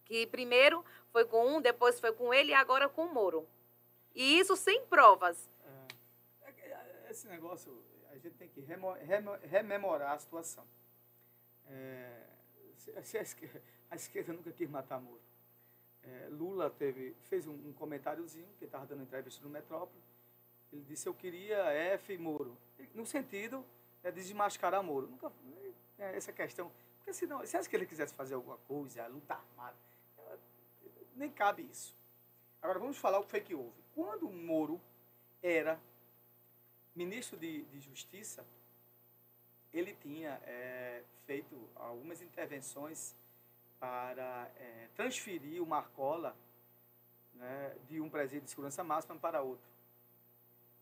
que 0.05 0.27
primeiro 0.27 0.85
foi 1.13 1.25
com 1.25 1.57
um, 1.57 1.61
depois 1.61 2.01
foi 2.01 2.13
com 2.13 2.33
ele 2.33 2.51
e 2.53 2.55
agora 2.55 2.89
com 2.89 3.05
o 3.07 3.13
Moro. 3.13 3.47
E 4.15 4.39
isso 4.39 4.57
sem 4.57 4.85
provas. 4.87 5.49
Esse 7.11 7.27
negócio, 7.29 7.83
a 8.11 8.15
gente 8.19 8.35
tem 8.37 8.49
que 8.49 8.61
remo- 8.61 8.97
rememorar 9.43 10.13
a 10.13 10.19
situação. 10.19 10.67
É, 11.67 12.23
se- 12.77 13.03
se 13.03 13.19
a, 13.19 13.23
esquerda, 13.23 13.63
a 13.91 13.97
esquerda 13.97 14.33
nunca 14.33 14.53
quis 14.53 14.69
matar 14.69 15.01
Moro. 15.01 15.21
É, 16.03 16.29
Lula 16.31 16.71
teve, 16.71 17.15
fez 17.25 17.47
um, 17.47 17.53
um 17.53 17.73
comentáriozinho, 17.73 18.49
que 18.59 18.65
estava 18.65 18.87
dando 18.87 19.03
entrevista 19.03 19.43
no 19.43 19.51
Metrópole. 19.51 20.01
Ele 20.73 20.85
disse, 20.89 21.09
eu 21.09 21.15
queria 21.15 21.59
F 21.95 22.17
Moro. 22.19 22.57
No 22.95 23.05
sentido 23.05 23.65
é 24.03 24.11
de 24.11 24.21
desmascarar 24.21 24.83
Moro. 24.83 25.07
Nunca, 25.09 25.33
né, 25.99 26.17
essa 26.17 26.33
questão. 26.33 26.71
Porque 26.99 27.13
senão, 27.13 27.45
se 27.47 27.57
acha 27.57 27.69
que 27.69 27.77
ele 27.77 27.87
quisesse 27.87 28.15
fazer 28.15 28.35
alguma 28.35 28.59
coisa, 28.59 29.07
lutar 29.07 29.39
armada, 29.51 29.77
nem 31.17 31.31
cabe 31.31 31.63
isso. 31.63 31.97
Agora 32.63 32.79
vamos 32.79 32.97
falar 32.97 33.19
o 33.19 33.25
que 33.25 33.31
foi 33.31 33.41
que 33.41 33.55
houve. 33.55 33.83
Quando 33.95 34.31
Moro 34.31 34.81
era 35.43 35.81
ministro 36.95 37.37
de, 37.37 37.63
de 37.65 37.81
Justiça, 37.81 38.45
ele 39.73 39.95
tinha 39.95 40.41
eh, 40.45 41.03
feito 41.27 41.57
algumas 41.77 42.23
intervenções 42.23 43.15
para 43.79 44.51
eh, 44.57 44.89
transferir 44.95 45.63
o 45.63 45.67
Marcola 45.67 46.37
né, 47.35 47.77
de 47.89 48.01
um 48.01 48.09
presídio 48.09 48.45
de 48.45 48.51
segurança 48.51 48.83
máxima 48.83 49.17
para 49.17 49.43
outro. 49.43 49.67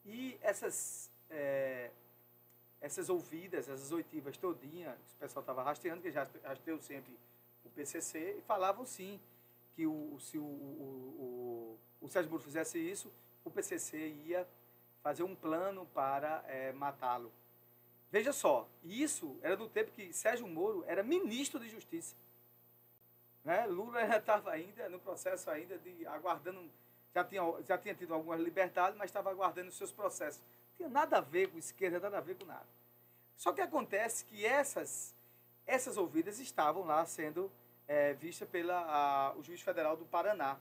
E 0.05 0.39
essas, 0.41 1.11
eh, 1.31 1.91
essas 2.81 3.09
ouvidas, 3.09 3.69
essas 3.69 3.93
oitivas 3.93 4.37
todinha, 4.37 4.97
o 5.17 5.19
pessoal 5.19 5.43
estava 5.43 5.63
rastreando, 5.63 6.03
que 6.03 6.11
já 6.11 6.27
rastreou 6.45 6.81
sempre 6.81 7.13
o 7.65 7.71
PCC, 7.71 8.37
e 8.39 8.43
falavam 8.43 8.87
sim 8.87 9.21
que 9.75 9.87
o, 9.87 10.19
se 10.21 10.39
o, 10.39 10.43
o, 10.43 11.79
o, 12.01 12.05
o 12.07 12.09
Sérgio 12.09 12.31
Moro 12.31 12.43
fizesse 12.43 12.79
isso, 12.79 13.13
o 13.45 13.51
PCC 13.51 14.09
ia 14.25 14.47
fazer 15.03 15.23
um 15.23 15.35
plano 15.35 15.87
para 15.87 16.45
eh, 16.49 16.73
matá-lo. 16.73 17.33
Veja 18.11 18.33
só, 18.33 18.69
isso 18.83 19.37
era 19.43 19.57
do 19.57 19.69
tempo 19.69 19.91
que 19.91 20.13
Sérgio 20.13 20.47
Moro 20.47 20.85
era 20.87 21.03
ministro 21.03 21.61
de 21.61 21.69
Justiça. 21.69 22.15
Né? 23.47 23.65
Lula 23.67 24.05
já 24.05 24.17
estava 24.17 24.51
ainda 24.51 24.89
no 24.89 24.99
processo 24.99 25.49
ainda 25.49 25.79
de 25.79 26.05
aguardando, 26.05 26.69
já 27.15 27.23
tinha, 27.23 27.43
já 27.65 27.79
tinha 27.79 27.95
tido 27.95 28.13
algumas 28.13 28.41
liberdades, 28.41 28.99
mas 28.99 29.09
estava 29.09 29.31
aguardando 29.31 29.69
os 29.69 29.79
seus 29.79 29.93
processos. 29.93 30.41
Não 30.41 30.77
tinha 30.77 30.89
nada 30.89 31.19
a 31.19 31.21
ver 31.21 31.49
com 31.49 31.57
esquerda, 31.57 32.01
nada 32.01 32.19
a 32.19 32.21
ver 32.21 32.35
com 32.35 32.45
nada. 32.45 32.67
Só 33.37 33.53
que 33.53 33.61
acontece 33.61 34.25
que 34.25 34.45
essas, 34.45 35.15
essas 35.65 35.97
ouvidas 35.97 36.41
estavam 36.41 36.85
lá 36.85 37.07
sendo 37.07 37.49
eh, 37.87 38.15
vistas 38.15 38.49
pela 38.49 39.33
o 39.37 39.45
juiz 39.45 39.63
federal 39.63 39.97
do 39.97 40.05
Paraná, 40.07 40.59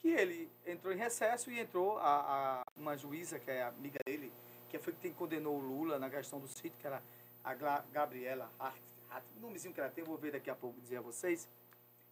que 0.00 0.08
ele 0.08 0.50
entrou 0.66 0.92
em 0.92 0.96
recesso 0.96 1.48
e 1.48 1.60
entrou 1.60 1.96
a, 1.98 2.62
a 2.62 2.62
uma 2.76 2.96
juíza, 2.96 3.38
que 3.38 3.52
é 3.52 3.62
amiga 3.62 4.00
dele, 4.04 4.32
que 4.68 4.80
foi 4.80 4.92
quem 4.94 5.12
condenou 5.12 5.58
o 5.58 5.60
Lula 5.60 5.96
na 5.96 6.10
questão 6.10 6.40
do 6.40 6.48
sítio, 6.48 6.76
que 6.80 6.88
era 6.88 7.00
a 7.44 7.54
Gabriela 7.92 8.50
Hart, 8.58 8.82
Hart, 9.08 9.24
nomezinho 9.40 9.72
que 9.72 9.78
ela 9.80 9.90
tem, 9.90 10.02
vou 10.02 10.18
ver 10.18 10.32
daqui 10.32 10.50
a 10.50 10.56
pouco 10.56 10.80
dizer 10.80 10.96
a 10.96 11.00
vocês. 11.00 11.48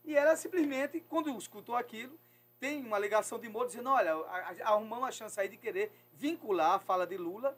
E 0.04 0.16
ela 0.16 0.36
simplesmente, 0.36 1.00
quando 1.08 1.30
escutou 1.38 1.76
aquilo, 1.76 2.18
tem 2.60 2.84
uma 2.84 2.98
ligação 2.98 3.38
de 3.38 3.48
Moro 3.48 3.68
dizendo, 3.68 3.90
olha, 3.90 4.12
arrumamos 4.64 5.08
a 5.08 5.12
chance 5.12 5.38
aí 5.40 5.48
de 5.48 5.56
querer 5.56 5.90
vincular 6.12 6.72
a 6.72 6.78
fala 6.78 7.06
de 7.06 7.16
Lula, 7.16 7.56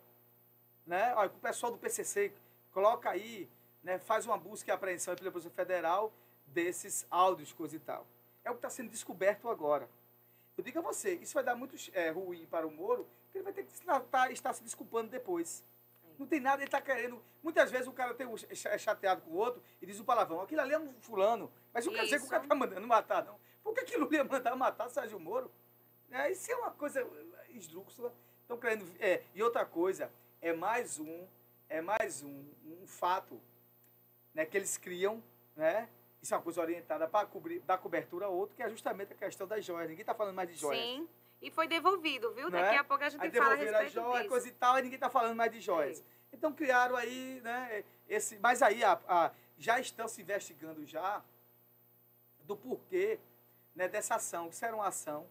né? 0.86 1.14
Olha, 1.16 1.28
o 1.28 1.40
pessoal 1.40 1.72
do 1.72 1.78
PCC 1.78 2.32
coloca 2.72 3.10
aí, 3.10 3.48
né, 3.82 3.98
faz 3.98 4.26
uma 4.26 4.36
busca 4.38 4.70
e 4.70 4.72
apreensão 4.74 5.14
pela 5.16 5.30
Polícia 5.30 5.50
Federal 5.50 6.12
desses 6.46 7.06
áudios, 7.10 7.52
coisa 7.52 7.76
e 7.76 7.80
tal. 7.80 8.06
É 8.44 8.50
o 8.50 8.54
que 8.54 8.58
está 8.58 8.70
sendo 8.70 8.90
descoberto 8.90 9.48
agora. 9.48 9.88
Eu 10.56 10.62
digo 10.62 10.78
a 10.78 10.82
você, 10.82 11.14
isso 11.14 11.34
vai 11.34 11.44
dar 11.44 11.54
muito 11.54 11.76
eh, 11.92 12.10
ruim 12.10 12.46
para 12.46 12.66
o 12.66 12.70
Moro, 12.70 13.06
porque 13.24 13.38
ele 13.38 13.44
vai 13.44 13.52
ter 13.52 13.64
que 13.64 13.72
estar, 13.72 14.00
tá- 14.00 14.30
estar 14.30 14.52
se 14.52 14.62
desculpando 14.62 15.10
depois. 15.10 15.64
Não 16.18 16.26
tem 16.26 16.40
nada, 16.40 16.56
ele 16.56 16.68
está 16.68 16.80
querendo. 16.80 17.22
Muitas 17.42 17.70
vezes 17.70 17.86
o 17.86 17.92
cara 17.92 18.14
tem 18.14 18.26
um 18.26 18.34
é 18.48 18.78
chateado 18.78 19.22
com 19.22 19.30
o 19.30 19.36
outro 19.36 19.62
e 19.80 19.86
diz 19.86 20.00
o 20.00 20.04
palavrão. 20.04 20.40
Aquilo 20.40 20.60
ali 20.60 20.72
é 20.72 20.78
um 20.78 20.92
fulano. 21.00 21.52
Mas 21.72 21.84
não 21.84 21.92
quer 21.92 22.04
dizer 22.04 22.16
que 22.16 22.22
o 22.22 22.24
Isso. 22.24 22.30
cara 22.30 22.42
está 22.42 22.54
mandando 22.54 22.86
matar, 22.86 23.24
não. 23.24 23.38
Por 23.62 23.74
que 23.74 23.80
aquilo 23.80 24.12
ia 24.14 24.24
mandar 24.24 24.54
matar 24.56 24.88
Sérgio 24.88 25.18
Moro? 25.18 25.50
É, 26.10 26.30
isso 26.30 26.50
é 26.50 26.56
uma 26.56 26.70
coisa 26.70 27.00
eh, 27.00 27.50
esdrúxula. 27.50 28.12
Estão 28.42 28.56
querendo. 28.56 28.86
É, 29.00 29.22
e 29.34 29.42
outra 29.42 29.66
coisa, 29.66 30.10
é 30.40 30.52
mais 30.52 30.98
um, 31.00 31.26
é 31.68 31.80
mais 31.80 32.22
um, 32.22 32.44
um 32.64 32.86
fato 32.86 33.40
né, 34.32 34.46
que 34.46 34.56
eles 34.56 34.76
criam, 34.78 35.22
né? 35.56 35.88
Isso 36.22 36.32
é 36.32 36.36
uma 36.36 36.42
coisa 36.42 36.60
orientada 36.60 37.08
para 37.08 37.26
cobrir, 37.26 37.60
dar 37.60 37.78
cobertura 37.78 38.26
a 38.26 38.28
outro, 38.28 38.54
que 38.54 38.62
é 38.62 38.68
justamente 38.68 39.12
a 39.12 39.16
questão 39.16 39.46
das 39.46 39.64
joias. 39.64 39.88
Ninguém 39.88 40.02
está 40.02 40.14
falando 40.14 40.34
mais 40.34 40.48
de 40.48 40.54
joias. 40.54 40.80
Sim. 40.82 41.08
E 41.40 41.50
foi 41.50 41.68
devolvido, 41.68 42.32
viu? 42.32 42.44
Não 42.50 42.50
Daqui 42.60 42.76
a 42.76 42.84
pouco 42.84 43.04
a 43.04 43.08
gente 43.08 43.20
Aí 43.22 43.30
fala 43.30 43.52
a 43.52 43.54
respeito 43.56 43.92
joias, 43.92 44.16
disso. 44.18 44.28
coisa 44.28 44.48
e 44.48 44.52
tal, 44.52 44.78
e 44.78 44.82
ninguém 44.82 44.96
está 44.96 45.10
falando 45.10 45.36
mais 45.36 45.52
de 45.52 45.60
joias. 45.60 46.00
É. 46.00 46.04
Então 46.32 46.52
criaram 46.52 46.96
aí, 46.96 47.40
né, 47.42 47.84
esse, 48.08 48.38
mas 48.38 48.62
aí 48.62 48.82
a- 48.82 48.98
a- 49.06 49.30
já 49.58 49.78
estão 49.78 50.08
se 50.08 50.22
investigando 50.22 50.84
já 50.86 51.22
do 52.44 52.56
porquê 52.56 53.18
né, 53.74 53.86
dessa 53.88 54.14
ação. 54.16 54.48
Isso 54.48 54.64
era 54.64 54.74
uma 54.74 54.86
ação 54.88 55.26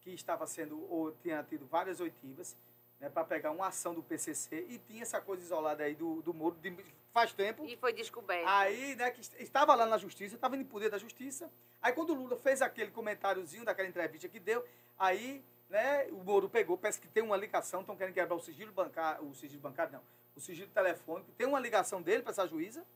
que 0.00 0.10
estava 0.10 0.46
sendo, 0.46 0.80
ou 0.90 1.12
tinha 1.22 1.42
tido 1.44 1.66
várias 1.66 2.00
oitivas, 2.00 2.56
né, 3.02 3.10
para 3.10 3.24
pegar 3.24 3.50
uma 3.50 3.66
ação 3.66 3.92
do 3.92 4.02
PCC 4.02 4.64
e 4.70 4.78
tinha 4.78 5.02
essa 5.02 5.20
coisa 5.20 5.42
isolada 5.42 5.82
aí 5.82 5.94
do, 5.94 6.22
do 6.22 6.32
Moro 6.32 6.54
de, 6.62 6.72
faz 7.12 7.32
tempo. 7.32 7.64
E 7.66 7.76
foi 7.76 7.92
descoberto. 7.92 8.46
Aí, 8.46 8.94
né, 8.94 9.10
que 9.10 9.20
est- 9.20 9.34
estava 9.40 9.74
lá 9.74 9.84
na 9.84 9.98
justiça, 9.98 10.36
estava 10.36 10.56
em 10.56 10.64
poder 10.64 10.88
da 10.88 10.98
justiça. 10.98 11.50
Aí, 11.82 11.92
quando 11.92 12.10
o 12.10 12.14
Lula 12.14 12.36
fez 12.36 12.62
aquele 12.62 12.92
comentáriozinho 12.92 13.64
daquela 13.64 13.88
entrevista 13.88 14.28
que 14.28 14.38
deu, 14.38 14.64
aí, 14.96 15.44
né, 15.68 16.06
o 16.12 16.22
Moro 16.22 16.48
pegou, 16.48 16.78
parece 16.78 17.00
que 17.00 17.08
tem 17.08 17.24
uma 17.24 17.36
ligação, 17.36 17.80
estão 17.80 17.96
querendo 17.96 18.14
quebrar 18.14 18.36
o 18.36 18.40
sigilo 18.40 18.70
bancário, 18.72 19.28
o 19.28 19.34
sigilo 19.34 19.60
bancário 19.60 19.94
não, 19.94 20.02
o 20.36 20.40
sigilo 20.40 20.70
telefônico, 20.70 21.32
tem 21.32 21.46
uma 21.48 21.58
ligação 21.58 22.00
dele 22.00 22.22
para 22.22 22.30
essa 22.30 22.46
juíza, 22.46 22.86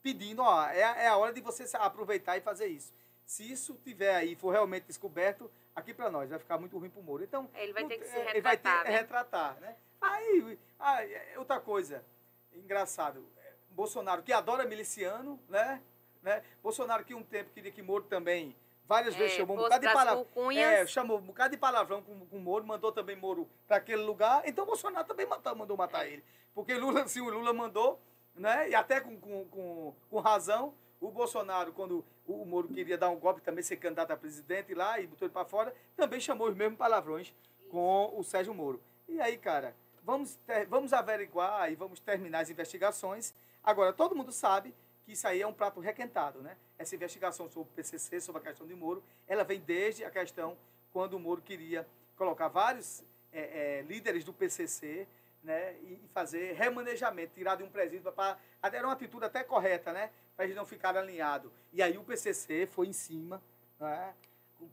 pedindo, 0.00 0.42
ó, 0.42 0.64
é, 0.68 0.78
é 0.80 1.08
a 1.08 1.16
hora 1.16 1.32
de 1.32 1.40
você 1.40 1.64
aproveitar 1.76 2.36
e 2.38 2.40
fazer 2.40 2.68
isso. 2.68 2.92
Se 3.30 3.48
isso 3.48 3.78
tiver 3.84 4.12
aí, 4.12 4.34
for 4.34 4.50
realmente 4.50 4.88
descoberto, 4.88 5.48
aqui 5.72 5.94
para 5.94 6.10
nós 6.10 6.28
vai 6.28 6.38
ficar 6.40 6.58
muito 6.58 6.76
ruim 6.76 6.90
para 6.90 6.98
o 6.98 7.04
Moro. 7.04 7.22
Então, 7.22 7.48
Ele 7.54 7.72
vai 7.72 7.86
ter 7.86 7.98
que 7.98 8.04
se 8.04 8.16
é, 8.16 8.30
ele 8.30 8.40
vai 8.40 8.56
ter 8.56 8.68
retratar, 8.68 8.82
que 8.82 8.90
né? 8.90 8.98
retratar, 8.98 9.60
né? 9.60 9.76
Aí, 10.00 10.58
ah, 10.80 11.04
é 11.04 11.38
outra 11.38 11.60
coisa, 11.60 12.04
engraçado, 12.52 13.24
é, 13.38 13.52
Bolsonaro 13.70 14.24
que 14.24 14.32
adora 14.32 14.64
miliciano, 14.64 15.38
né? 15.48 15.80
né? 16.24 16.42
Bolsonaro 16.60 17.04
que 17.04 17.14
um 17.14 17.22
tempo 17.22 17.50
queria 17.50 17.70
que 17.70 17.80
Moro 17.82 18.02
também 18.02 18.56
várias 18.84 19.14
É, 19.14 19.18
vezes 19.18 19.36
chamou 19.36 19.56
um 19.56 19.60
bocado 19.60 19.86
de 19.86 19.92
palavrão. 19.92 20.26
É, 20.56 20.86
chamou 20.88 21.18
um 21.18 21.22
bocado 21.22 21.50
de 21.52 21.56
palavrão 21.56 22.02
com, 22.02 22.26
com 22.26 22.38
Moro, 22.40 22.66
mandou 22.66 22.90
também 22.90 23.14
Moro 23.14 23.48
para 23.68 23.76
aquele 23.76 24.02
lugar. 24.02 24.42
Então 24.44 24.66
Bolsonaro 24.66 25.06
também 25.06 25.26
matou, 25.26 25.54
mandou 25.54 25.76
matar 25.76 26.04
ele. 26.04 26.24
Porque 26.52 26.74
Lula, 26.74 27.06
sim, 27.06 27.20
o 27.20 27.30
Lula 27.30 27.52
mandou, 27.52 28.00
né? 28.34 28.70
E 28.70 28.74
até 28.74 29.00
com, 29.00 29.16
com, 29.20 29.44
com, 29.44 29.94
com 30.10 30.18
razão, 30.18 30.74
o 31.00 31.10
Bolsonaro, 31.10 31.72
quando 31.72 32.04
o 32.26 32.44
Moro 32.44 32.68
queria 32.68 32.98
dar 32.98 33.08
um 33.10 33.18
golpe 33.18 33.40
também, 33.40 33.62
ser 33.62 33.76
candidato 33.76 34.10
a 34.10 34.16
presidente 34.16 34.74
lá 34.74 35.00
e 35.00 35.06
botou 35.06 35.26
ele 35.26 35.32
para 35.32 35.44
fora, 35.44 35.74
também 35.96 36.20
chamou 36.20 36.48
os 36.48 36.54
mesmos 36.54 36.78
palavrões 36.78 37.34
com 37.70 38.12
o 38.16 38.22
Sérgio 38.22 38.52
Moro. 38.52 38.80
E 39.08 39.20
aí, 39.20 39.38
cara, 39.38 39.74
vamos, 40.02 40.36
ter- 40.46 40.66
vamos 40.66 40.92
averiguar 40.92 41.72
e 41.72 41.74
vamos 41.74 42.00
terminar 42.00 42.40
as 42.40 42.50
investigações. 42.50 43.34
Agora, 43.64 43.92
todo 43.92 44.14
mundo 44.14 44.30
sabe 44.30 44.74
que 45.04 45.12
isso 45.12 45.26
aí 45.26 45.40
é 45.40 45.46
um 45.46 45.52
prato 45.52 45.80
requentado, 45.80 46.40
né? 46.40 46.56
Essa 46.78 46.94
investigação 46.94 47.48
sobre 47.48 47.70
o 47.70 47.74
PCC, 47.74 48.20
sobre 48.20 48.42
a 48.42 48.44
questão 48.44 48.66
de 48.66 48.74
Moro, 48.74 49.02
ela 49.26 49.42
vem 49.42 49.60
desde 49.60 50.04
a 50.04 50.10
questão 50.10 50.56
quando 50.92 51.14
o 51.14 51.20
Moro 51.20 51.40
queria 51.40 51.86
colocar 52.16 52.48
vários 52.48 53.02
eh, 53.32 53.78
eh, 53.80 53.82
líderes 53.88 54.24
do 54.24 54.32
PCC 54.32 55.06
né, 55.42 55.72
e 55.82 55.98
fazer 56.12 56.52
remanejamento, 56.52 57.32
tirar 57.34 57.56
de 57.56 57.62
um 57.62 57.70
presídio 57.70 58.12
para... 58.12 58.38
Era 58.62 58.86
uma 58.86 58.92
atitude 58.92 59.24
até 59.24 59.42
correta, 59.42 59.92
né? 59.92 60.10
Para 60.40 60.46
eles 60.46 60.56
não 60.56 60.64
ficarem 60.64 60.98
alinhados. 61.02 61.52
E 61.70 61.82
aí 61.82 61.98
o 61.98 62.02
PCC 62.02 62.66
foi 62.66 62.86
em 62.86 62.94
cima 62.94 63.42
né, 63.78 64.14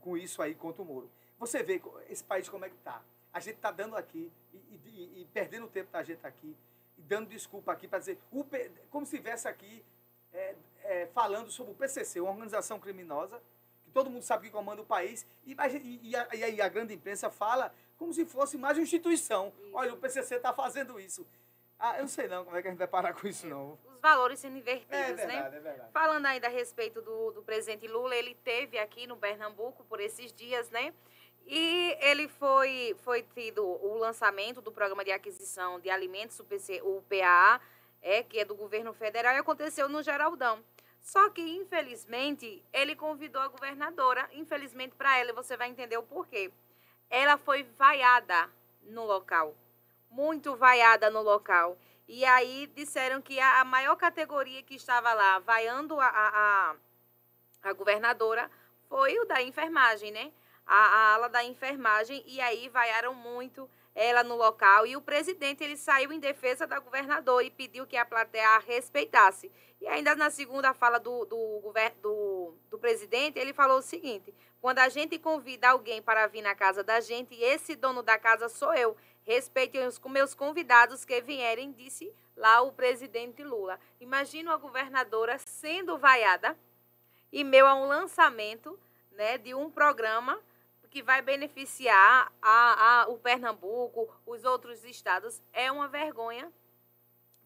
com, 0.00 0.16
isso 0.16 0.40
aí 0.40 0.54
contra 0.54 0.80
o 0.80 0.84
Moro. 0.86 1.10
Você 1.38 1.62
vê 1.62 1.78
esse 2.08 2.24
país 2.24 2.48
como 2.48 2.64
é 2.64 2.70
que 2.70 2.76
está. 2.76 3.02
A 3.30 3.38
gente 3.38 3.56
está 3.56 3.70
dando 3.70 3.94
aqui 3.94 4.32
e, 4.50 4.56
e- 4.56 5.20
e- 5.20 5.28
perdendo 5.30 5.66
o 5.66 5.68
tempo 5.68 5.92
da 5.92 6.02
gente 6.02 6.26
aqui 6.26 6.56
e 6.96 7.02
dando 7.02 7.28
desculpa 7.28 7.70
aqui 7.70 7.86
para 7.86 7.98
dizer, 7.98 8.18
o 8.32 8.46
como 8.88 9.04
se 9.04 9.16
estivesse 9.16 9.46
aqui 9.46 9.84
é, 10.32 10.54
é, 10.84 11.06
falando 11.08 11.50
sobre 11.50 11.72
o 11.72 11.74
PCC, 11.74 12.18
uma 12.18 12.30
organização 12.30 12.80
criminosa, 12.80 13.38
que 13.84 13.90
todo 13.90 14.08
mundo 14.08 14.22
sabe 14.22 14.46
que 14.46 14.50
comanda 14.50 14.80
o 14.80 14.86
país, 14.86 15.26
e, 15.44 15.54
e, 16.02 16.16
a, 16.16 16.28
e 16.34 16.44
aí 16.44 16.62
a 16.62 16.68
grande 16.70 16.94
imprensa 16.94 17.28
fala 17.28 17.74
como 17.98 18.10
se 18.14 18.24
fosse 18.24 18.56
mais 18.56 18.78
uma 18.78 18.84
instituição. 18.84 19.52
Olha, 19.74 19.92
o 19.92 19.98
PCC 19.98 20.36
está 20.36 20.50
fazendo 20.54 20.98
isso. 20.98 21.26
Ah, 21.78 21.96
eu 21.96 22.00
não 22.02 22.08
sei 22.08 22.26
não 22.26 22.44
como 22.44 22.56
é 22.56 22.62
que 22.62 22.68
a 22.68 22.70
gente 22.70 22.78
vai 22.78 22.88
parar 22.88 23.12
com 23.14 23.26
isso, 23.28 23.46
não. 23.46 23.78
Os 23.86 24.00
valores 24.00 24.40
sendo 24.40 24.56
invertidos, 24.56 24.92
É 24.96 25.12
né? 25.12 25.26
verdade, 25.26 25.56
é 25.56 25.60
verdade. 25.60 25.92
Falando 25.92 26.26
ainda 26.26 26.46
a 26.48 26.50
respeito 26.50 27.00
do, 27.00 27.30
do 27.30 27.42
presidente 27.42 27.86
Lula, 27.86 28.14
ele 28.16 28.34
teve 28.42 28.78
aqui 28.78 29.06
no 29.06 29.16
Pernambuco 29.16 29.84
por 29.84 30.00
esses 30.00 30.32
dias, 30.32 30.68
né? 30.70 30.92
E 31.46 31.96
ele 32.00 32.28
foi, 32.28 32.96
foi 33.04 33.22
tido 33.22 33.64
o 33.64 33.96
lançamento 33.96 34.60
do 34.60 34.72
programa 34.72 35.04
de 35.04 35.12
aquisição 35.12 35.80
de 35.80 35.88
alimentos, 35.88 36.38
o, 36.40 36.44
PC, 36.44 36.82
o 36.82 37.00
PAA, 37.08 37.60
é, 38.02 38.22
que 38.22 38.38
é 38.40 38.44
do 38.44 38.54
governo 38.54 38.92
federal, 38.92 39.34
e 39.34 39.38
aconteceu 39.38 39.88
no 39.88 40.02
Geraldão. 40.02 40.62
Só 41.00 41.30
que, 41.30 41.40
infelizmente, 41.40 42.62
ele 42.72 42.94
convidou 42.94 43.40
a 43.40 43.48
governadora, 43.48 44.28
infelizmente 44.32 44.94
para 44.94 45.16
ela, 45.16 45.30
e 45.30 45.32
você 45.32 45.56
vai 45.56 45.68
entender 45.70 45.96
o 45.96 46.02
porquê. 46.02 46.52
Ela 47.08 47.38
foi 47.38 47.62
vaiada 47.62 48.50
no 48.82 49.06
local, 49.06 49.54
muito 50.10 50.56
vaiada 50.56 51.10
no 51.10 51.22
local. 51.22 51.78
E 52.06 52.24
aí 52.24 52.66
disseram 52.74 53.20
que 53.20 53.38
a, 53.38 53.64
maior 53.64 53.94
categoria 53.96 54.62
que 54.62 54.74
estava 54.74 55.12
lá 55.12 55.38
vaiando 55.40 56.00
a, 56.00 56.06
a, 56.06 56.74
a, 57.62 57.72
governadora 57.74 58.50
foi 58.88 59.18
o 59.18 59.26
da 59.26 59.42
enfermagem, 59.42 60.10
né? 60.10 60.32
A, 60.66 60.74
a 60.74 61.14
ala 61.14 61.28
da 61.28 61.44
enfermagem, 61.44 62.22
e 62.26 62.40
aí 62.40 62.68
vaiaram 62.68 63.14
muito 63.14 63.68
ela 63.94 64.22
no 64.22 64.36
local 64.36 64.86
e 64.86 64.96
o 64.96 65.00
presidente 65.00 65.64
ele 65.64 65.76
saiu 65.76 66.12
em 66.12 66.20
defesa 66.20 66.66
da 66.66 66.78
governadora 66.78 67.44
e 67.44 67.50
pediu 67.50 67.86
que 67.86 67.96
a 67.96 68.04
plateia 68.04 68.48
a 68.50 68.58
respeitasse. 68.58 69.50
E 69.80 69.88
ainda 69.88 70.14
na 70.14 70.30
segunda 70.30 70.72
fala 70.72 70.98
do, 70.98 71.24
do, 71.24 71.72
do, 72.00 72.54
do 72.70 72.78
presidente, 72.78 73.38
ele 73.38 73.52
falou 73.52 73.78
o 73.78 73.82
seguinte: 73.82 74.32
quando 74.60 74.78
a 74.78 74.88
gente 74.88 75.18
convida 75.18 75.70
alguém 75.70 76.00
para 76.00 76.26
vir 76.26 76.42
na 76.42 76.54
casa 76.54 76.82
da 76.82 77.00
gente, 77.00 77.34
esse 77.34 77.74
dono 77.76 78.02
da 78.02 78.18
casa 78.18 78.48
sou 78.48 78.72
eu. 78.74 78.96
Respeitem 79.28 79.86
os 79.86 79.98
meus 80.06 80.32
convidados 80.34 81.04
que 81.04 81.20
vierem, 81.20 81.70
disse 81.70 82.10
lá 82.34 82.62
o 82.62 82.72
presidente 82.72 83.44
Lula. 83.44 83.78
Imagina 84.00 84.54
a 84.54 84.56
governadora 84.56 85.36
sendo 85.36 85.98
vaiada 85.98 86.58
e 87.30 87.44
meu 87.44 87.66
a 87.66 87.74
um 87.74 87.86
lançamento 87.86 88.80
né, 89.12 89.36
de 89.36 89.54
um 89.54 89.70
programa 89.70 90.40
que 90.88 91.02
vai 91.02 91.20
beneficiar 91.20 92.32
a, 92.40 93.02
a- 93.02 93.08
o 93.08 93.18
Pernambuco, 93.18 94.08
os 94.24 94.46
outros 94.46 94.82
estados. 94.82 95.42
É 95.52 95.70
uma 95.70 95.88
vergonha 95.88 96.50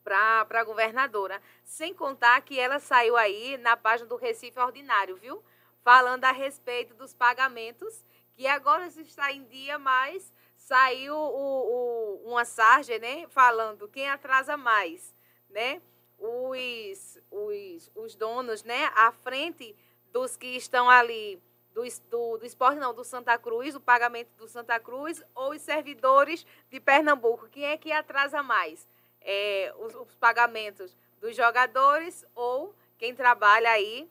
para 0.05 0.47
a 0.61 0.62
governadora. 0.64 1.42
Sem 1.64 1.92
contar 1.92 2.42
que 2.42 2.61
ela 2.61 2.79
saiu 2.79 3.16
aí 3.16 3.57
na 3.59 3.77
página 3.77 4.09
do 4.09 4.14
Recife 4.14 4.61
Ordinário, 4.61 5.16
viu? 5.16 5.42
Falando 5.83 6.25
a 6.27 6.31
respeito 6.31 6.95
dos 6.95 7.12
pagamentos, 7.12 8.05
que 8.37 8.47
agora 8.47 8.87
está 8.87 9.33
em 9.33 9.42
dia, 9.47 9.81
mas 9.81 10.33
saiu 10.62 11.16
o, 11.16 12.22
o, 12.25 12.31
uma 12.31 12.44
sarja, 12.44 12.98
né? 12.98 13.27
Falando 13.29 13.88
quem 13.88 14.09
atrasa 14.09 14.57
mais, 14.57 15.14
né? 15.51 15.83
Os, 16.18 17.18
os, 17.31 17.90
os 17.94 18.14
donos, 18.14 18.62
né? 18.62 18.90
À 18.94 19.11
frente 19.11 19.77
dos 20.12 20.37
que 20.37 20.57
estão 20.57 20.88
ali 20.88 21.42
do, 21.75 21.83
do, 22.09 22.38
do 22.38 22.46
esporte, 22.46 22.79
não, 22.79 22.94
do 22.94 23.05
Santa 23.05 23.37
Cruz, 23.38 23.75
o 23.75 23.81
pagamento 23.81 24.31
do 24.37 24.46
Santa 24.46 24.79
Cruz, 24.79 25.22
ou 25.35 25.51
os 25.53 25.62
servidores 25.62 26.46
de 26.70 26.79
Pernambuco. 26.79 27.48
Quem 27.48 27.64
é 27.64 27.77
que 27.77 27.90
atrasa 27.90 28.42
mais? 28.42 28.88
É, 29.20 29.75
os, 29.79 29.94
os 29.94 30.14
pagamentos 30.16 30.96
dos 31.20 31.37
jogadores 31.37 32.25
ou 32.35 32.75
quem 32.98 33.14
trabalha 33.14 33.70
aí 33.70 34.11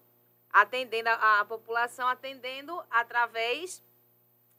atendendo 0.52 1.10
a, 1.10 1.40
a 1.40 1.46
população, 1.46 2.08
atendendo 2.08 2.82
através 2.90 3.82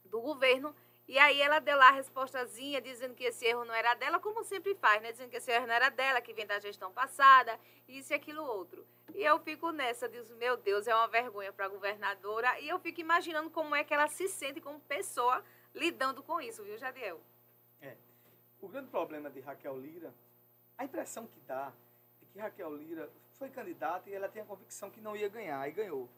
do 0.05 0.19
governo. 0.21 0.75
E 1.07 1.19
aí 1.19 1.41
ela 1.41 1.59
deu 1.59 1.77
lá 1.77 1.89
a 1.89 1.91
respostazinha, 1.91 2.81
dizendo 2.81 3.13
que 3.13 3.25
esse 3.25 3.45
erro 3.45 3.65
não 3.65 3.73
era 3.73 3.93
dela, 3.93 4.19
como 4.19 4.43
sempre 4.43 4.73
faz, 4.75 5.01
né? 5.01 5.11
Dizendo 5.11 5.29
que 5.29 5.37
esse 5.37 5.51
erro 5.51 5.67
não 5.67 5.73
era 5.73 5.89
dela, 5.89 6.21
que 6.21 6.33
vem 6.33 6.45
da 6.45 6.59
gestão 6.59 6.93
passada, 6.93 7.59
isso 7.87 8.13
e 8.13 8.15
aquilo 8.15 8.41
outro. 8.43 8.87
E 9.13 9.21
eu 9.23 9.37
fico 9.39 9.71
nessa, 9.71 10.07
diz, 10.07 10.29
meu 10.31 10.55
Deus, 10.55 10.87
é 10.87 10.95
uma 10.95 11.07
vergonha 11.07 11.51
para 11.51 11.65
a 11.65 11.69
governadora. 11.69 12.59
E 12.61 12.69
eu 12.69 12.79
fico 12.79 13.01
imaginando 13.01 13.49
como 13.49 13.75
é 13.75 13.83
que 13.83 13.93
ela 13.93 14.07
se 14.07 14.27
sente 14.29 14.61
como 14.61 14.79
pessoa 14.81 15.43
lidando 15.75 16.23
com 16.23 16.39
isso, 16.39 16.63
viu, 16.63 16.77
Jadiel? 16.77 17.19
É. 17.81 17.97
O 18.61 18.67
grande 18.69 18.89
problema 18.89 19.29
de 19.29 19.41
Raquel 19.41 19.77
Lira, 19.77 20.13
a 20.77 20.85
impressão 20.85 21.27
que 21.27 21.39
dá 21.41 21.73
é 22.21 22.25
que 22.31 22.39
Raquel 22.39 22.75
Lira 22.77 23.09
foi 23.33 23.49
candidata 23.49 24.09
e 24.09 24.13
ela 24.13 24.29
tem 24.29 24.41
a 24.41 24.45
convicção 24.45 24.89
que 24.89 25.01
não 25.01 25.17
ia 25.17 25.27
ganhar, 25.27 25.67
e 25.67 25.71
ganhou. 25.71 26.09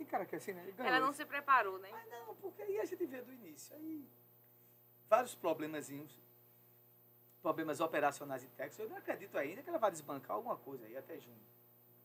Tem 0.00 0.06
cara 0.06 0.24
que 0.24 0.34
é 0.34 0.38
assim, 0.38 0.54
né? 0.54 0.64
Ganhou. 0.78 0.94
Ela 0.94 0.98
não 1.04 1.12
se 1.12 1.26
preparou, 1.26 1.78
né? 1.78 1.90
Mas 1.92 2.08
não, 2.08 2.34
porque 2.36 2.62
aí 2.62 2.80
a 2.80 2.86
gente 2.86 3.04
vê 3.04 3.20
do 3.20 3.34
início. 3.34 3.76
Aí, 3.76 4.08
vários 5.06 5.34
problemazinhos, 5.34 6.18
problemas 7.42 7.80
operacionais 7.80 8.42
e 8.42 8.46
técnicos. 8.46 8.78
Eu 8.78 8.88
não 8.88 8.96
acredito 8.96 9.36
ainda 9.36 9.62
que 9.62 9.68
ela 9.68 9.76
vai 9.76 9.90
desbancar 9.90 10.36
alguma 10.36 10.56
coisa 10.56 10.86
aí 10.86 10.96
até 10.96 11.18
junho. 11.18 11.36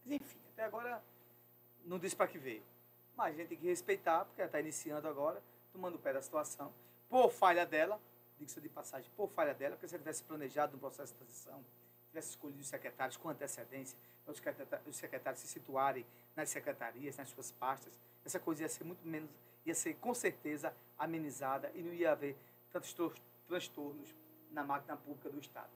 Mas 0.04 0.16
enfim, 0.16 0.42
até 0.52 0.66
agora 0.66 1.02
não 1.86 1.98
disse 1.98 2.18
para 2.18 2.28
que 2.28 2.38
veio. 2.38 2.66
Mas 3.16 3.34
a 3.34 3.38
gente 3.38 3.48
tem 3.48 3.58
que 3.58 3.68
respeitar, 3.68 4.26
porque 4.26 4.42
ela 4.42 4.50
está 4.50 4.60
iniciando 4.60 5.08
agora, 5.08 5.42
tomando 5.72 5.96
o 5.96 6.00
pé 6.00 6.12
da 6.12 6.22
situação. 6.22 6.74
Por 7.08 7.32
falha 7.32 7.66
dela, 7.66 7.98
diga-se 8.38 8.60
de 8.60 8.68
passagem, 8.68 9.10
por 9.16 9.30
falha 9.30 9.54
dela, 9.54 9.78
porque 9.78 9.88
se 9.88 9.96
ela 9.96 10.02
tivesse 10.02 10.22
planejado 10.22 10.74
no 10.74 10.80
processo 10.80 11.14
de 11.14 11.20
transição, 11.20 11.64
tivesse 12.16 12.30
escolhido 12.30 12.62
os 12.62 12.68
secretários 12.68 13.18
com 13.18 13.28
antecedência, 13.30 13.98
os 14.26 14.38
secretá- 14.38 14.82
os 14.86 14.96
secretários 14.96 15.42
se 15.42 15.48
situarem 15.48 16.06
nas 16.36 16.50
secretarias, 16.50 17.18
nas 17.18 17.30
suas 17.30 17.52
pastas, 17.52 18.00
essa 18.24 18.40
coisa 18.40 18.64
ia 18.64 18.70
ser 18.70 18.86
muito 18.86 19.06
menos, 19.06 19.30
ia 19.66 19.76
ser 19.76 19.96
com 19.96 20.14
certeza 20.14 20.74
amenizada 20.98 21.70
e 21.76 21.82
não 21.82 21.94
ia 21.94 22.14
haver 22.14 22.38
tantos 22.72 22.96
transtornos 23.46 24.16
na 24.52 24.64
máquina 24.64 24.96
pública 24.96 25.30
do 25.30 25.40
Estado. 25.40 25.70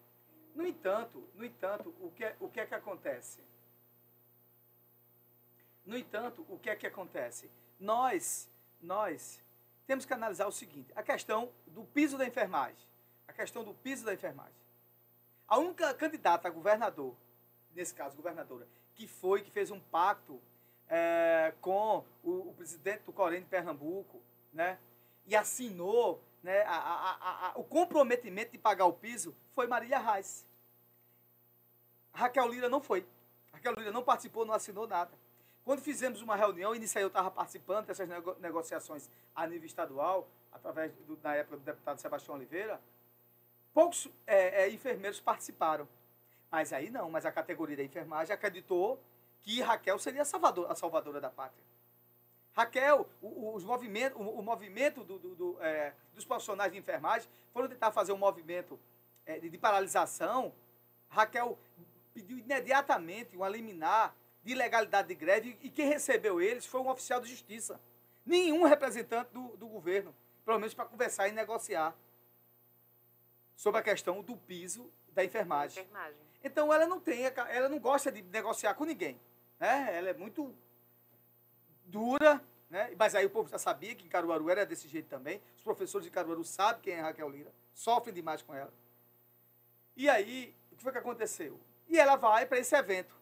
No 0.56 0.66
entanto, 0.66 1.28
no 1.36 1.44
entanto, 1.44 1.94
o 2.00 2.10
que 2.12 2.24
é, 2.24 2.36
o 2.40 2.50
que, 2.50 2.60
é 2.62 2.66
que 2.66 2.76
acontece? 2.76 3.40
No 5.86 5.98
entanto, 5.98 6.46
o 6.48 6.58
que 6.58 6.70
é 6.70 6.76
que 6.76 6.88
acontece? 6.88 7.52
Nós, 7.80 8.50
nós 8.82 9.44
temos 9.86 10.06
que 10.06 10.14
analisar 10.14 10.48
o 10.48 10.52
seguinte: 10.52 10.92
a 10.96 11.04
questão 11.04 11.52
do 11.68 11.84
piso 11.84 12.18
da 12.18 12.26
enfermagem. 12.26 12.88
A 13.28 13.34
questão 13.34 13.64
do 13.64 13.74
piso 13.74 14.04
da 14.06 14.14
enfermagem. 14.14 14.69
A 15.50 15.58
única 15.58 15.94
candidata 15.96 16.48
a 16.48 16.52
governador, 16.52 17.16
nesse 17.74 17.94
caso, 17.94 18.16
governadora, 18.16 18.68
que 18.96 19.08
foi, 19.08 19.42
que 19.42 19.50
fez 19.50 19.72
um 19.72 19.80
pacto 19.80 20.40
eh, 20.88 21.54
com 21.62 22.04
o, 22.24 22.50
o 22.50 22.54
presidente 22.56 23.04
do 23.04 23.12
Corém 23.14 23.42
de 23.42 23.48
Pernambuco, 23.48 24.22
né? 24.54 24.78
E 25.26 25.36
assinou 25.36 26.22
né, 26.44 26.62
a- 26.64 26.76
a- 26.76 27.48
a- 27.50 27.54
o 27.56 27.64
comprometimento 27.64 28.52
de 28.52 28.58
pagar 28.58 28.86
o 28.86 28.94
piso, 28.94 29.36
foi 29.54 29.68
Marília 29.68 30.00
Reis. 30.00 30.46
Raquel 32.14 32.48
Lira 32.48 32.70
não 32.70 32.82
foi. 32.82 33.06
Raquel 33.54 33.74
Lira 33.74 33.92
não 33.92 34.04
participou, 34.04 34.46
não 34.46 34.54
assinou 34.54 34.88
nada. 34.88 35.12
Quando 35.64 35.82
fizemos 35.82 36.22
uma 36.22 36.36
reunião, 36.36 36.74
e 36.76 36.80
nisso 36.80 36.98
aí 36.98 37.04
eu 37.04 37.08
estava 37.10 37.30
participando 37.30 37.86
dessas 37.88 38.08
nego- 38.08 38.36
negociações 38.40 39.10
a 39.36 39.46
nível 39.46 39.66
estadual, 39.68 40.28
através, 40.52 40.92
do, 41.08 41.18
na 41.22 41.36
época 41.36 41.58
do 41.58 41.64
deputado 41.64 42.00
Sebastião 42.00 42.36
Oliveira, 42.36 42.82
poucos 43.74 44.08
é, 44.28 44.64
é, 44.64 44.70
enfermeiros 44.70 45.20
participaram. 45.20 45.88
Mas 46.52 46.74
aí 46.74 46.90
não, 46.90 47.10
mas 47.10 47.26
a 47.26 47.32
categoria 47.32 47.78
da 47.78 47.84
enfermagem 47.84 48.34
acreditou 48.34 49.00
que 49.42 49.62
Raquel 49.62 49.98
seria 50.00 50.24
a, 50.24 50.26
salvador, 50.26 50.70
a 50.72 50.76
salvadora 50.76 51.22
da 51.22 51.30
pátria. 51.30 51.64
Raquel, 52.54 53.08
o, 53.22 53.54
os 53.56 53.64
movimentos, 53.64 54.20
o, 54.20 54.24
o 54.24 54.42
movimento 54.42 55.04
do- 55.04 55.20
do- 55.20 55.36
do, 55.36 55.58
é, 55.64 55.94
dos 56.14 56.26
profissionais 56.26 56.72
de 56.72 56.78
enfermagem 56.78 57.30
foram 57.54 57.68
tentar 57.70 57.92
fazer 57.92 58.12
um 58.12 58.18
movimento 58.18 58.80
é, 59.26 59.40
de, 59.40 59.50
de 59.50 59.58
paralisação. 59.58 60.54
Raquel 61.08 61.58
pediu 62.14 62.38
imediatamente 62.38 63.36
uma 63.38 63.48
liminar 63.48 64.14
de 64.44 64.52
ilegalidade 64.54 65.08
de 65.08 65.16
greve 65.16 65.58
e 65.62 65.70
quem 65.70 65.88
recebeu 65.88 66.42
eles 66.42 66.66
foi 66.66 66.82
um 66.82 66.90
oficial 66.90 67.22
de 67.22 67.30
justiça. 67.30 67.80
Nenhum 68.26 68.64
representante 68.66 69.32
do, 69.32 69.56
do 69.56 69.68
governo, 69.68 70.14
pelo 70.44 70.58
menos 70.60 70.74
para 70.74 70.86
conversar 70.86 71.28
e 71.28 71.32
negociar 71.32 71.96
sobre 73.60 73.82
a 73.82 73.84
questão 73.84 74.22
do 74.22 74.38
piso 74.38 74.90
da 75.10 75.22
enfermagem. 75.22 75.84
Enfermagem. 75.84 76.18
Então 76.42 76.74
ela 76.74 76.88
não 76.88 76.98
tem, 76.98 77.26
ela 77.26 77.68
não 77.68 77.78
gosta 77.78 78.10
de 78.10 78.22
negociar 78.22 78.74
com 78.74 78.86
ninguém, 78.86 79.20
né? 79.60 79.98
Ela 79.98 80.12
é 80.12 80.14
muito 80.14 80.56
dura, 81.84 82.42
né? 82.70 82.96
Mas 82.98 83.16
aí 83.16 83.26
o 83.26 83.30
povo 83.30 83.50
já 83.50 83.58
sabia 83.58 83.94
que 83.96 84.06
em 84.06 84.10
Caruaru 84.10 84.50
era 84.50 84.66
desse 84.66 84.88
jeito 84.88 85.10
também. 85.10 85.42
Os 85.58 85.62
professores 85.62 86.06
de 86.06 86.10
Caruaru 86.10 86.42
sabem 86.46 86.82
quem 86.82 86.94
é 86.94 87.02
Raquel 87.02 87.30
Lira, 87.30 87.52
sofrem 87.74 88.16
demais 88.16 88.42
com 88.42 88.56
ela. 88.56 88.72
E 89.94 90.08
aí, 90.08 90.56
o 90.72 90.78
que 90.78 90.82
foi 90.82 90.94
que 90.94 90.98
aconteceu? 90.98 91.60
E 91.90 92.00
ela 92.00 92.16
vai 92.16 92.46
para 92.46 92.60
esse 92.60 92.74
evento. 92.74 93.14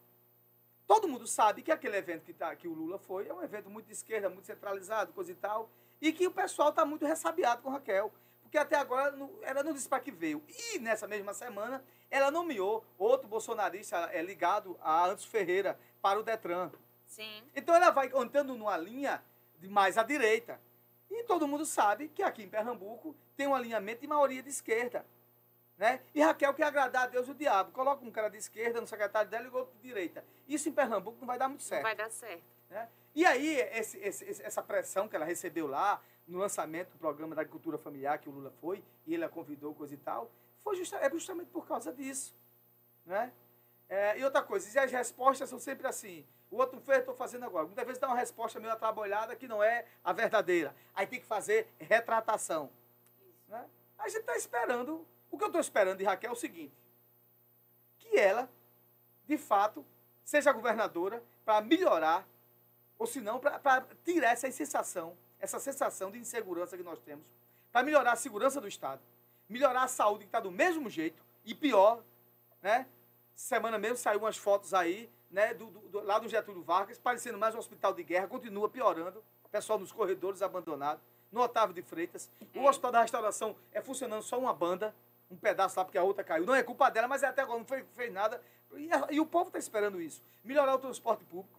Todo 0.86 1.08
mundo 1.08 1.26
sabe 1.26 1.64
que 1.64 1.72
aquele 1.72 1.98
evento 1.98 2.24
que, 2.24 2.34
tá, 2.34 2.56
que 2.56 2.68
o 2.68 2.74
Lula 2.74 3.00
foi 3.00 3.28
é 3.28 3.34
um 3.34 3.42
evento 3.42 3.72
muito 3.72 3.88
de 3.88 3.94
esquerda, 3.94 4.30
muito 4.30 4.46
centralizado, 4.46 5.14
coisa 5.14 5.32
e 5.32 5.36
tal, 5.36 5.68
e 6.00 6.14
que 6.14 6.28
o 6.28 6.32
pessoal 6.32 6.70
está 6.70 6.86
muito 6.86 7.08
ressabiado 7.08 7.64
com 7.64 7.72
Raquel, 7.72 8.14
porque 8.48 8.58
até 8.58 8.78
agora 8.78 9.12
não- 9.12 9.30
ela 9.42 9.62
não 9.62 9.74
disse 9.74 9.88
para 9.90 10.00
que 10.00 10.10
veio. 10.12 10.42
E 10.48 10.80
nessa 10.80 11.06
mesma 11.06 11.34
semana, 11.34 11.84
ela 12.10 12.32
nomeou 12.32 12.84
outro 12.98 13.28
bolsonarista 13.28 13.98
é, 14.14 14.22
ligado 14.22 14.78
a 14.82 15.04
Anderson 15.06 15.28
Ferreira 15.28 15.78
para 16.02 16.18
o 16.18 16.24
Detran. 16.24 16.72
Sim. 17.06 17.44
Então 17.54 17.76
ela 17.76 17.92
vai 17.92 18.10
andando 18.16 18.56
numa 18.56 18.78
linha 18.78 19.22
de 19.60 19.68
mais 19.68 19.98
à 19.98 20.04
direita. 20.04 20.60
E 21.12 21.24
todo 21.24 21.48
mundo 21.48 21.66
sabe 21.66 22.08
que 22.10 22.24
aqui 22.24 22.44
em 22.44 22.50
Pernambuco 22.50 23.16
tem 23.36 23.48
um 23.48 23.56
alinhamento 23.56 24.02
de 24.02 24.08
maioria 24.08 24.42
de 24.42 24.50
esquerda. 24.50 25.06
Né? 25.78 26.02
E 26.16 26.22
Raquel 26.22 26.54
quer 26.54 26.64
agradar 26.64 27.04
a 27.04 27.08
Deus 27.08 27.28
e 27.28 27.32
o 27.32 27.36
diabo. 27.36 27.72
Coloca 27.72 28.04
um 28.04 28.10
cara 28.12 28.30
de 28.30 28.38
esquerda 28.38 28.82
no 28.82 28.88
secretário 28.88 29.30
dela 29.30 29.46
e 29.46 29.50
outro 29.50 29.76
de 29.76 29.88
direita. 29.88 30.24
Isso 30.48 30.68
em 30.70 30.72
Pernambuco 30.72 31.18
não 31.20 31.28
vai 31.28 31.38
dar 31.38 31.48
muito 31.48 31.62
Não 31.62 31.68
certo. 31.68 31.84
vai 31.84 31.96
dar 31.96 32.10
certo. 32.10 32.44
né? 32.70 32.90
E 33.14 33.26
aí, 33.26 33.56
esse- 33.74 33.98
esse- 34.00 34.42
essa 34.44 34.62
pressão 34.62 35.08
que 35.08 35.16
ela 35.16 35.24
recebeu 35.26 35.68
lá, 35.68 36.02
no 36.28 36.40
lançamento 36.40 36.92
do 36.92 36.98
programa 36.98 37.34
da 37.34 37.42
agricultura 37.42 37.78
familiar, 37.78 38.20
que 38.20 38.28
o 38.28 38.32
Lula 38.32 38.52
foi, 38.60 38.84
e 39.06 39.14
ele 39.14 39.24
a 39.24 39.30
convidou, 39.30 39.74
coisa 39.74 39.94
e 39.94 39.98
tal, 39.98 40.30
foi 40.62 40.76
justa- 40.76 40.98
é 40.98 41.10
justamente 41.10 41.50
por 41.50 41.66
causa 41.66 41.94
disso. 41.94 42.36
Né? 43.06 43.32
É, 43.88 44.20
e 44.20 44.24
outra 44.24 44.44
coisa, 44.44 44.68
e 44.68 44.80
as 44.80 44.92
respostas 44.92 45.50
são 45.50 45.60
sempre 45.60 45.88
assim. 45.88 46.26
O 46.52 46.58
outro 46.58 46.80
fez, 46.82 47.00
estou 47.00 47.16
fazendo 47.16 47.46
agora. 47.46 47.66
Muitas 47.66 47.86
vezes 47.86 48.00
dá 48.00 48.08
uma 48.08 48.18
resposta 48.18 48.60
meio 48.60 48.74
atrabalhada 48.74 49.36
que 49.36 49.48
não 49.48 49.64
é 49.64 49.86
a 50.04 50.12
verdadeira. 50.14 50.76
Aí 50.94 51.08
tem 51.08 51.20
que 51.20 51.26
fazer 51.26 51.70
retratação. 51.80 52.70
Né? 53.48 53.66
A 53.98 54.08
gente 54.08 54.22
está 54.22 54.36
esperando. 54.36 55.06
O 55.30 55.38
que 55.38 55.44
eu 55.44 55.48
estou 55.48 55.60
esperando 55.62 55.98
de 55.98 56.06
Raquel 56.06 56.30
é 56.30 56.34
o 56.34 56.38
seguinte: 56.38 56.74
que 58.00 58.18
ela, 58.18 58.50
de 59.26 59.38
fato, 59.38 59.86
seja 60.24 60.54
governadora 60.54 61.22
para 61.44 61.62
melhorar, 61.62 62.26
ou 62.98 63.06
se 63.06 63.20
não, 63.20 63.40
para 63.40 63.86
tirar 64.06 64.32
essa 64.32 64.50
sensação, 64.52 65.18
essa 65.40 65.60
sensação 65.60 66.10
de 66.12 66.18
insegurança 66.20 66.76
que 66.78 66.84
nós 66.84 67.00
temos 67.00 67.26
para 67.72 67.84
melhorar 67.84 68.14
a 68.14 68.16
segurança 68.16 68.60
do 68.60 68.68
Estado, 68.68 69.02
melhorar 69.48 69.84
a 69.84 69.88
saúde 69.88 70.20
que 70.24 70.28
está 70.30 70.40
do 70.40 70.52
mesmo 70.52 70.90
jeito 70.90 71.24
e 71.46 71.54
pior, 71.54 72.02
né? 72.62 72.88
Semana 73.36 73.78
mesmo 73.78 73.98
saiu 73.98 74.20
umas 74.20 74.36
fotos 74.38 74.74
aí, 74.74 75.10
né, 75.30 75.54
do, 75.54 75.68
do- 75.68 75.80
do- 75.90 76.02
lá 76.02 76.18
do 76.18 76.28
Getúlio 76.28 76.64
Vargas, 76.64 76.98
parecendo 76.98 77.38
mais 77.38 77.54
um 77.54 77.60
hospital 77.60 77.94
de 77.94 78.02
guerra, 78.04 78.28
continua 78.28 78.68
piorando, 78.68 79.24
o 79.44 79.50
pessoal 79.50 79.78
nos 79.78 79.92
corredores 79.92 80.42
abandonado, 80.42 81.00
no 81.32 81.42
Otávio 81.42 81.76
de 81.76 81.82
Freitas, 81.82 82.30
o 82.56 82.64
Hospital 82.66 82.92
da 82.94 83.02
Restauração 83.02 83.56
é 83.72 83.82
funcionando 83.82 84.24
só 84.24 84.40
uma 84.40 84.54
banda, 84.54 84.96
um 85.30 85.36
pedaço 85.36 85.78
lá 85.78 85.84
porque 85.86 85.98
a 85.98 86.04
outra 86.04 86.24
caiu, 86.24 86.46
não 86.46 86.56
é 86.56 86.64
culpa 86.64 86.90
dela, 86.90 87.08
mas 87.08 87.24
até 87.24 87.42
agora 87.42 87.60
não 87.60 87.66
fez, 87.66 87.86
fez 87.96 88.12
nada, 88.12 88.42
e, 88.74 88.92
a- 88.92 89.08
e 89.12 89.20
o 89.20 89.26
povo 89.26 89.48
está 89.50 89.60
esperando 89.60 90.02
isso, 90.02 90.24
melhorar 90.44 90.74
o 90.74 90.80
transporte 90.80 91.24
público. 91.26 91.57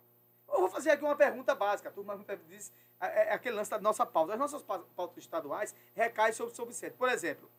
Eu 0.50 0.60
vou 0.60 0.68
fazer 0.70 0.90
aqui 0.90 1.04
uma 1.04 1.14
pergunta 1.16 1.54
básica, 1.54 1.88
a 1.88 1.92
turma 1.92 2.14
muitas 2.16 2.38
vezes 2.40 2.48
diz, 2.66 2.72
é, 3.00 3.28
é 3.28 3.32
aquele 3.32 3.54
lance 3.56 3.70
da 3.70 3.78
nossa 3.78 4.04
pauta, 4.06 4.32
as 4.32 4.38
nossas 4.38 4.62
pau- 4.62 4.86
pautas 4.96 5.18
estaduais 5.18 5.74
recaem 5.94 6.32
sobre 6.32 6.54
São 6.54 6.64
Vicente, 6.66 6.94
por 6.94 7.08
exemplo, 7.08 7.50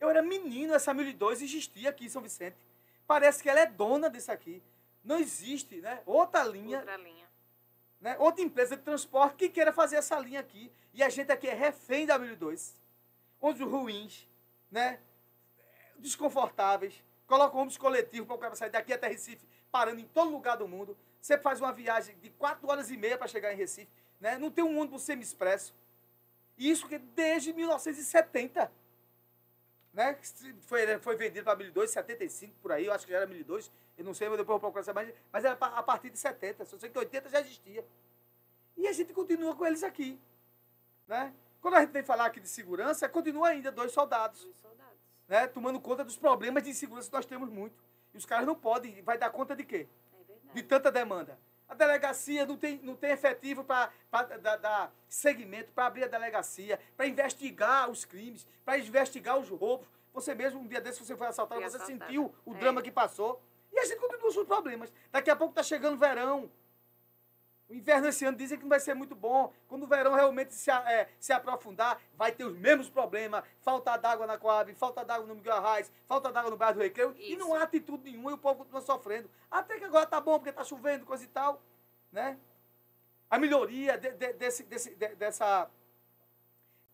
eu 0.00 0.08
era 0.08 0.22
menino, 0.22 0.74
essa 0.74 0.94
1002 0.94 1.42
existia 1.42 1.90
aqui 1.90 2.06
em 2.06 2.08
São 2.08 2.22
Vicente. 2.22 2.56
Parece 3.06 3.42
que 3.42 3.48
ela 3.50 3.58
é 3.60 3.66
dona 3.66 4.08
disso 4.08 4.30
aqui. 4.30 4.62
Não 5.02 5.18
existe, 5.18 5.80
né? 5.80 6.00
Outra 6.06 6.44
linha, 6.44 6.78
Outra 6.78 6.96
linha. 6.98 7.26
né? 8.00 8.16
outra 8.20 8.42
empresa 8.44 8.76
de 8.76 8.82
transporte 8.82 9.34
que 9.36 9.48
queira 9.48 9.72
fazer 9.72 9.96
essa 9.96 10.16
linha 10.20 10.38
aqui. 10.38 10.70
E 10.94 11.02
a 11.02 11.08
gente 11.08 11.32
aqui 11.32 11.48
é 11.48 11.54
refém 11.54 12.06
da 12.06 12.16
1002. 12.16 12.80
Ônibus 13.40 13.68
ruins, 13.72 14.28
né? 14.70 15.00
Desconfortáveis. 15.98 17.02
Coloca 17.26 17.56
ônibus 17.56 17.76
coletivo 17.76 18.24
para 18.26 18.36
o 18.36 18.38
cara 18.38 18.54
sair 18.54 18.70
daqui 18.70 18.92
até 18.92 19.08
Recife, 19.08 19.46
parando 19.70 20.00
em 20.00 20.06
todo 20.06 20.30
lugar 20.30 20.56
do 20.56 20.68
mundo. 20.68 20.96
Você 21.28 21.36
faz 21.36 21.60
uma 21.60 21.74
viagem 21.74 22.16
de 22.22 22.30
4 22.30 22.66
horas 22.66 22.90
e 22.90 22.96
meia 22.96 23.18
para 23.18 23.28
chegar 23.28 23.52
em 23.52 23.56
Recife. 23.56 23.90
Né? 24.18 24.38
Não 24.38 24.50
tem 24.50 24.64
um 24.64 24.78
ônibus 24.78 25.02
semi-expresso. 25.02 25.74
Isso 26.56 26.88
que 26.88 26.98
desde 26.98 27.52
1970 27.52 28.72
né? 29.92 30.16
Foi, 30.62 30.98
foi 31.00 31.16
vendido 31.16 31.44
para 31.44 31.54
1002, 31.54 31.90
75 31.90 32.54
por 32.62 32.72
aí, 32.72 32.86
eu 32.86 32.92
acho 32.94 33.04
que 33.04 33.12
já 33.12 33.18
era 33.18 33.26
1002, 33.26 33.70
eu 33.98 34.04
não 34.04 34.14
sei, 34.14 34.28
mas 34.28 34.38
depois 34.38 34.54
eu 34.54 34.60
vou 34.60 34.72
procurar 34.72 34.94
mais, 34.94 35.12
mas 35.30 35.44
era 35.44 35.54
a 35.54 35.82
partir 35.82 36.08
de 36.08 36.18
70, 36.18 36.64
só 36.64 36.78
sei 36.78 36.88
que 36.88 36.98
80 36.98 37.28
já 37.28 37.40
existia. 37.40 37.84
E 38.76 38.86
a 38.86 38.92
gente 38.92 39.12
continua 39.12 39.54
com 39.54 39.66
eles 39.66 39.82
aqui, 39.82 40.18
né? 41.06 41.34
Quando 41.60 41.74
a 41.74 41.80
gente 41.80 41.90
vem 41.90 42.04
falar 42.04 42.26
aqui 42.26 42.38
de 42.38 42.48
segurança, 42.48 43.08
continua 43.08 43.48
ainda 43.48 43.72
dois 43.72 43.92
soldados, 43.92 44.44
Dos 44.44 44.56
soldados. 44.58 44.98
né? 45.26 45.46
Tomando 45.48 45.80
conta 45.80 46.04
dos 46.04 46.16
problemas 46.16 46.62
de 46.62 46.70
insegurança 46.70 47.08
que 47.10 47.16
nós 47.16 47.26
temos 47.26 47.50
muito. 47.50 47.82
E 48.14 48.18
os 48.18 48.24
caras 48.24 48.46
não 48.46 48.54
podem, 48.54 49.02
vai 49.02 49.18
dar 49.18 49.30
conta 49.30 49.56
de 49.56 49.64
quê? 49.64 49.88
De 50.54 50.62
tanta 50.62 50.90
demanda. 50.90 51.38
A 51.68 51.74
delegacia 51.74 52.46
não 52.46 52.56
tem, 52.56 52.80
não 52.82 52.96
tem 52.96 53.10
efetivo 53.10 53.62
para 53.62 53.90
dar, 54.60 54.92
segmento, 55.06 55.70
para 55.72 55.86
abrir 55.86 56.04
a 56.04 56.08
delegacia, 56.08 56.80
para 56.96 57.06
investigar 57.06 57.90
os 57.90 58.04
crimes, 58.06 58.46
para 58.64 58.78
investigar 58.78 59.38
os 59.38 59.48
roubos. 59.50 59.86
Você 60.14 60.34
mesmo, 60.34 60.60
um 60.60 60.66
dia 60.66 60.80
desse, 60.80 61.04
você 61.04 61.14
foi 61.14 61.26
assaltado, 61.26 61.60
Fui 61.60 61.68
você 61.70 61.76
assaltada. 61.76 62.06
sentiu 62.06 62.34
o 62.46 62.54
É. 62.54 62.58
drama 62.58 62.80
que 62.82 62.90
passou. 62.90 63.42
E 63.70 63.78
a 63.78 63.84
gente 63.84 64.00
continua 64.00 64.28
os 64.28 64.46
problemas. 64.46 64.90
Daqui 65.12 65.30
a 65.30 65.36
pouco 65.36 65.52
está 65.52 65.62
chegando 65.62 65.94
o 65.94 65.98
verão. 65.98 66.50
O 67.68 67.74
inverno 67.74 68.08
esse 68.08 68.24
ano 68.24 68.36
dizem 68.36 68.56
que 68.56 68.64
não 68.64 68.70
vai 68.70 68.80
ser 68.80 68.94
muito 68.94 69.14
bom. 69.14 69.52
Quando 69.68 69.82
o 69.82 69.86
verão 69.86 70.14
realmente 70.14 70.54
se, 70.54 70.70
é, 70.70 71.06
se 71.20 71.32
aprofundar, 71.34 72.00
vai 72.14 72.32
ter 72.32 72.44
os 72.44 72.56
mesmos 72.56 72.88
problemas. 72.88 73.44
Falta 73.60 73.94
d'água 73.98 74.26
na 74.26 74.38
Coab, 74.38 74.72
falta 74.74 75.04
d'água 75.04 75.26
no 75.26 75.34
Miguel 75.34 75.54
Arraes, 75.56 75.92
falta 76.06 76.32
d'água 76.32 76.50
no 76.50 76.56
bairro 76.56 76.76
do 76.76 76.80
Recreio. 76.82 77.14
E 77.18 77.30
Isso. 77.32 77.38
não 77.38 77.54
há 77.54 77.62
atitude 77.64 78.04
nenhuma 78.10 78.30
e 78.30 78.34
o 78.34 78.38
povo 78.38 78.60
continua 78.60 78.80
sofrendo. 78.80 79.30
Até 79.50 79.78
que 79.78 79.84
agora 79.84 80.06
tá 80.06 80.18
bom, 80.18 80.38
porque 80.38 80.50
tá 80.52 80.64
chovendo, 80.64 81.04
coisa 81.04 81.24
e 81.24 81.28
tal. 81.28 81.60
Né? 82.10 82.38
A 83.28 83.38
melhoria 83.38 83.98
de- 83.98 84.12
de- 84.12 84.32
desse, 84.32 84.62
desse- 84.62 84.94
de- 84.94 85.14
dessa, 85.16 85.68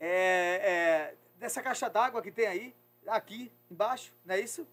é, 0.00 0.08
é, 0.10 1.16
dessa 1.36 1.62
caixa 1.62 1.88
d'água 1.88 2.20
que 2.20 2.32
tem 2.32 2.46
aí, 2.48 2.76
aqui 3.06 3.52
embaixo, 3.70 4.12
não 4.24 4.34
é 4.34 4.40
isso? 4.40 4.66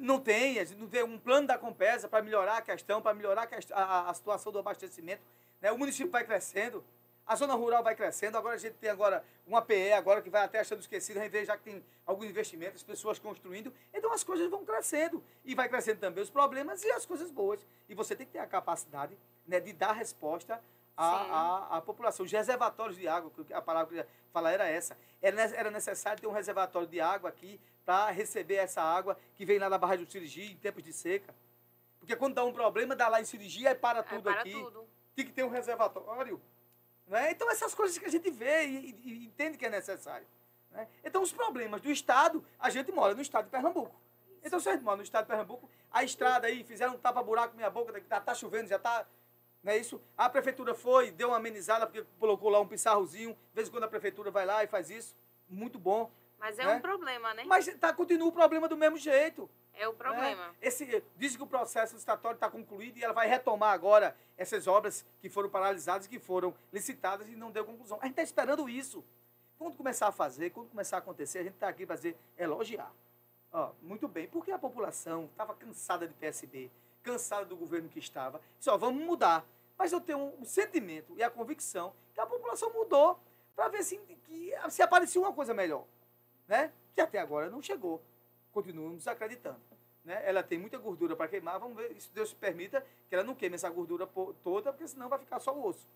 Não 0.00 0.20
tem, 0.20 0.58
a 0.58 0.64
gente 0.64 0.78
não 0.78 0.88
tem 0.88 1.02
um 1.02 1.18
plano 1.18 1.46
da 1.46 1.58
Compesa 1.58 2.08
para 2.08 2.22
melhorar 2.22 2.58
a 2.58 2.62
questão, 2.62 3.00
para 3.02 3.14
melhorar 3.14 3.48
a, 3.72 3.82
a- 3.82 4.10
a 4.10 4.14
situação 4.14 4.50
do 4.52 4.58
abastecimento. 4.58 5.22
Né? 5.60 5.70
O 5.72 5.78
município 5.78 6.10
vai 6.10 6.24
crescendo, 6.24 6.82
a 7.26 7.36
zona 7.36 7.54
rural 7.54 7.82
vai 7.82 7.94
crescendo, 7.94 8.36
agora 8.36 8.54
a 8.54 8.58
gente 8.58 8.74
tem 8.74 8.90
agora 8.90 9.22
uma 9.46 9.62
PE 9.62 9.92
agora 9.92 10.20
que 10.22 10.30
vai 10.30 10.42
até 10.44 10.58
achando 10.60 10.80
esquecido, 10.80 11.20
já 11.44 11.56
que 11.56 11.62
tem 11.62 11.84
alguns 12.06 12.26
investimentos, 12.28 12.76
as 12.76 12.82
pessoas 12.82 13.18
construindo, 13.18 13.72
então 13.94 14.12
as 14.12 14.24
coisas 14.24 14.50
vão 14.50 14.64
crescendo. 14.64 15.22
E 15.44 15.54
vai 15.54 15.68
crescendo 15.68 15.98
também 16.00 16.22
os 16.22 16.30
problemas 16.30 16.82
e 16.82 16.90
as 16.90 17.06
coisas 17.06 17.30
boas. 17.30 17.64
E 17.88 17.94
você 17.94 18.16
tem 18.16 18.26
que 18.26 18.32
ter 18.32 18.38
a 18.40 18.46
capacidade 18.46 19.16
né, 19.46 19.60
de 19.60 19.72
dar 19.72 19.92
resposta. 19.92 20.60
À, 21.00 21.74
à, 21.74 21.76
à 21.78 21.80
população. 21.80 22.24
Os 22.26 22.32
reservatórios 22.32 22.96
de 22.96 23.08
água, 23.08 23.30
que 23.30 23.52
a 23.54 23.62
palavra 23.62 23.88
que 23.88 23.94
eu 23.94 23.98
ia 23.98 24.08
falar 24.32 24.52
era 24.52 24.68
essa. 24.68 24.96
Era, 25.22 25.36
ne- 25.48 25.56
era 25.56 25.70
necessário 25.70 26.20
ter 26.20 26.26
um 26.26 26.32
reservatório 26.32 26.88
de 26.88 27.00
água 27.00 27.28
aqui 27.30 27.60
para 27.84 28.10
receber 28.10 28.56
essa 28.56 28.82
água 28.82 29.16
que 29.34 29.44
vem 29.44 29.58
lá 29.58 29.68
da 29.68 29.78
barragem 29.78 30.04
do 30.04 30.10
Sirigi 30.10 30.52
em 30.52 30.56
tempos 30.56 30.82
de 30.82 30.92
seca. 30.92 31.34
Porque 31.98 32.14
quando 32.16 32.34
dá 32.34 32.44
um 32.44 32.52
problema, 32.52 32.94
dá 32.96 33.08
lá 33.08 33.20
em 33.20 33.24
Sirigi, 33.24 33.66
aí 33.66 33.74
para 33.74 34.00
É, 34.00 34.02
tudo 34.02 34.22
para 34.22 34.40
aqui. 34.40 34.52
tudo. 34.52 34.86
Tem 35.14 35.24
que 35.26 35.32
ter 35.32 35.42
um 35.44 35.48
reservatório. 35.50 36.40
Né? 37.06 37.32
Então, 37.32 37.50
essas 37.50 37.74
coisas 37.74 37.98
que 37.98 38.06
a 38.06 38.10
gente 38.10 38.30
vê 38.30 38.64
e, 38.66 38.90
e- 39.02 39.24
entende 39.26 39.58
que 39.58 39.66
é 39.66 39.70
necessário. 39.70 40.26
né? 40.70 40.86
Então, 41.04 41.20
os 41.22 41.32
problemas 41.32 41.80
do 41.80 41.90
Estado, 41.90 42.44
a 42.58 42.70
gente 42.70 42.92
mora 42.92 43.14
no 43.14 43.20
Estado 43.20 43.46
de 43.46 43.50
Pernambuco. 43.50 43.98
Então, 44.42 44.58
se 44.60 44.68
a 44.68 44.72
gente 44.72 44.84
mora 44.84 44.96
no 44.96 45.02
Estado 45.02 45.24
de 45.24 45.28
Pernambuco, 45.28 45.68
a 45.90 46.02
estrada 46.04 46.46
aí, 46.46 46.62
fizeram 46.64 46.94
um 46.94 46.98
tapa-buraco 46.98 47.48
na 47.54 47.56
minha 47.56 47.70
boca, 47.70 47.92
já 48.08 48.18
está 48.18 48.34
chovendo, 48.34 48.68
já 48.68 48.76
está. 48.76 49.04
Não 49.62 49.72
é 49.72 49.76
isso? 49.78 50.00
A 50.16 50.28
prefeitura 50.28 50.74
foi, 50.74 51.10
deu 51.10 51.28
uma 51.28 51.36
amenizada, 51.36 51.86
porque 51.86 52.04
colocou 52.18 52.48
lá 52.50 52.60
um 52.60 52.66
pissarrozinho. 52.66 53.32
De 53.34 53.54
vez 53.54 53.68
em 53.68 53.70
quando 53.70 53.84
a 53.84 53.88
prefeitura 53.88 54.30
vai 54.30 54.46
lá 54.46 54.64
e 54.64 54.66
faz 54.66 54.90
isso. 54.90 55.14
Muito 55.48 55.78
bom. 55.78 56.10
Mas 56.38 56.58
é 56.58 56.64
Né? 56.64 56.76
um 56.76 56.80
problema, 56.80 57.34
né? 57.34 57.44
Mas 57.46 57.66
tá, 57.78 57.92
continua 57.92 58.28
o 58.28 58.32
problema 58.32 58.66
do 58.68 58.76
mesmo 58.76 58.96
jeito. 58.96 59.48
É 59.74 59.86
o 59.86 59.92
problema. 59.92 60.48
né? 60.48 60.54
Esse, 60.62 61.02
diz 61.16 61.36
que 61.36 61.42
o 61.42 61.46
processo 61.46 61.94
licitatório 61.94 62.36
está 62.36 62.50
concluído 62.50 62.96
e 62.98 63.04
ela 63.04 63.12
vai 63.12 63.28
retomar 63.28 63.72
agora 63.72 64.16
essas 64.36 64.66
obras 64.66 65.04
que 65.20 65.28
foram 65.28 65.48
paralisadas, 65.50 66.06
que 66.06 66.18
foram 66.18 66.54
licitadas 66.72 67.28
e 67.28 67.36
não 67.36 67.50
deu 67.50 67.64
conclusão. 67.64 67.98
A 68.00 68.04
gente 68.06 68.12
está 68.12 68.22
esperando 68.22 68.68
isso. 68.68 69.04
Quando 69.58 69.76
começar 69.76 70.08
a 70.08 70.12
fazer, 70.12 70.50
quando 70.50 70.70
começar 70.70 70.96
a 70.96 70.98
acontecer, 71.00 71.40
a 71.40 71.42
gente 71.42 71.54
está 71.54 71.68
aqui 71.68 71.84
para 71.84 71.96
dizer, 71.96 72.16
elogiar. 72.38 72.90
Ó, 73.52 73.72
muito 73.82 74.08
bem, 74.08 74.26
porque 74.28 74.50
a 74.50 74.58
população 74.58 75.26
estava 75.26 75.54
cansada 75.54 76.08
de 76.08 76.14
PSB, 76.14 76.70
cansada 77.02 77.44
do 77.44 77.56
governo 77.56 77.88
que 77.88 77.98
estava. 77.98 78.40
Só 78.58 78.76
vamos 78.76 79.02
mudar. 79.04 79.44
Mas 79.78 79.92
eu 79.92 80.00
tenho 80.00 80.18
um, 80.18 80.40
um 80.40 80.44
sentimento 80.44 81.14
e 81.16 81.22
a 81.22 81.30
convicção 81.30 81.92
que 82.12 82.20
a 82.20 82.26
população 82.26 82.72
mudou 82.72 83.18
para 83.56 83.68
ver 83.68 83.82
se, 83.82 83.96
que, 83.98 84.52
se 84.68 84.82
aparecia 84.82 85.20
uma 85.20 85.32
coisa 85.32 85.54
melhor. 85.54 85.84
Né? 86.46 86.72
Que 86.94 87.00
até 87.00 87.18
agora 87.18 87.48
não 87.48 87.62
chegou. 87.62 88.02
Continuamos 88.52 89.06
acreditando. 89.06 89.60
Né? 90.04 90.20
Ela 90.24 90.42
tem 90.42 90.58
muita 90.58 90.78
gordura 90.78 91.14
para 91.14 91.28
queimar. 91.28 91.58
Vamos 91.58 91.76
ver 91.76 91.94
se 92.00 92.10
Deus 92.10 92.32
permita 92.32 92.84
que 93.08 93.14
ela 93.14 93.24
não 93.24 93.34
queime 93.34 93.54
essa 93.54 93.70
gordura 93.70 94.06
toda, 94.42 94.72
porque 94.72 94.88
senão 94.88 95.08
vai 95.08 95.18
ficar 95.18 95.40
só 95.40 95.54
o 95.54 95.66
osso. 95.66 95.86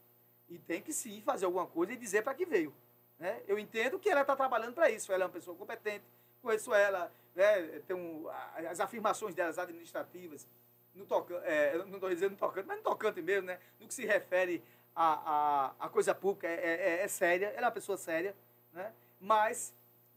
E 0.49 0.59
tem 0.59 0.81
que 0.83 0.93
sim 0.93 1.21
fazer 1.23 1.47
alguma 1.47 1.67
coisa 1.67 1.93
e 1.93 1.97
dizer 1.97 2.23
para 2.23 2.35
que 2.35 2.45
veio. 2.45 2.73
Né? 3.19 3.43
Eu 3.47 3.59
entendo 3.59 3.99
que 3.99 4.09
ela 4.09 4.21
está 4.23 4.37
trabalhando 4.37 4.75
para 4.75 4.91
isso. 4.91 5.13
Ela 5.13 5.25
é 5.25 5.27
uma 5.27 5.33
pessoa 5.33 5.57
competente, 5.57 6.05
conheço 6.43 6.75
ela, 6.75 7.11
né? 7.35 7.81
tem 7.87 7.97
um, 7.97 8.29
as 8.71 8.81
afirmações 8.81 9.35
delas 9.35 9.59
administrativas, 9.59 10.47
no 10.95 11.07
toca, 11.07 11.35
é, 11.45 11.77
não 11.79 11.95
estou 11.95 12.09
dizendo 12.09 12.33
no 12.33 12.37
tocante, 12.37 12.67
mas 12.67 12.77
no 12.79 12.83
tocante 12.83 13.21
mesmo, 13.21 13.47
né? 13.47 13.59
no 13.81 13.87
que 13.89 13.95
se 13.95 14.05
refere 14.07 14.63
à, 14.95 15.73
à, 15.79 15.87
à 15.87 15.89
coisa 15.89 16.15
pública, 16.15 16.47
é, 16.47 17.01
é- 17.01 17.03
é 17.03 17.09
séria, 17.09 17.49
ela 17.49 17.63
é 17.63 17.65
uma 17.67 17.73
pessoa 17.73 17.99
séria, 17.99 18.35
né? 18.73 18.93
mas 19.21 19.75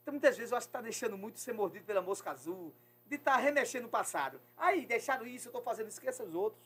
então, 0.07 0.13
muitas 0.13 0.37
vezes 0.37 0.51
eu 0.53 0.57
acho 0.57 0.67
que 0.67 0.69
está 0.69 0.79
deixando 0.79 1.17
muito 1.17 1.37
ser 1.37 1.51
mordido 1.51 1.83
pela 1.83 2.01
mosca 2.01 2.31
azul, 2.31 2.73
de 3.05 3.15
estar 3.15 3.35
remexendo 3.35 3.83
no 3.83 3.89
passado. 3.89 4.39
Aí, 4.55 4.85
deixaram 4.85 5.27
isso, 5.27 5.47
eu 5.47 5.49
estou 5.49 5.61
fazendo, 5.61 5.89
esqueça 5.89 6.23
os 6.23 6.33
outros. 6.33 6.61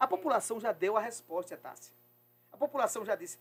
A 0.00 0.06
população 0.06 0.58
já 0.58 0.72
deu 0.72 0.96
a 0.96 1.00
resposta, 1.00 1.54
Tássia. 1.54 1.92
A 2.50 2.56
população 2.56 3.04
já 3.04 3.14
disse, 3.14 3.38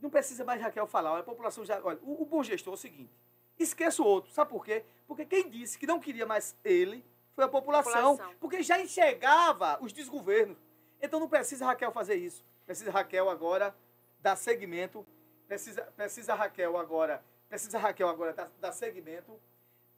não 0.00 0.08
precisa 0.08 0.42
mais 0.42 0.60
Raquel 0.62 0.86
falar, 0.86 1.18
a 1.18 1.22
população 1.22 1.66
já. 1.66 1.78
Olha, 1.84 1.98
o, 2.02 2.22
o 2.22 2.24
bom 2.24 2.42
gestor 2.42 2.72
é 2.72 2.76
o 2.76 2.78
seguinte: 2.78 3.12
esqueça 3.58 4.00
o 4.02 4.06
outro. 4.06 4.32
Sabe 4.32 4.48
por 4.50 4.64
quê? 4.64 4.84
Porque 5.06 5.26
quem 5.26 5.50
disse 5.50 5.78
que 5.78 5.86
não 5.86 6.00
queria 6.00 6.24
mais 6.24 6.56
ele 6.64 7.04
foi 7.34 7.44
a 7.44 7.48
população. 7.48 8.16
População. 8.16 8.34
Porque 8.40 8.62
já 8.62 8.80
enxergava 8.80 9.78
os 9.80 9.92
desgovernos. 9.92 10.58
Então 11.00 11.18
não 11.18 11.28
precisa 11.28 11.64
Raquel 11.64 11.92
fazer 11.92 12.16
isso. 12.16 12.44
Precisa 12.66 12.90
Raquel 12.90 13.28
agora 13.28 13.74
dar 14.20 14.36
segmento. 14.36 15.06
Precisa, 15.46 15.82
precisa 15.96 16.34
Raquel 16.34 16.76
agora. 16.76 17.22
Precisa 17.48 17.78
Raquel 17.78 18.08
agora 18.08 18.32
dar, 18.32 18.50
dar 18.60 18.72
segmento 18.72 19.38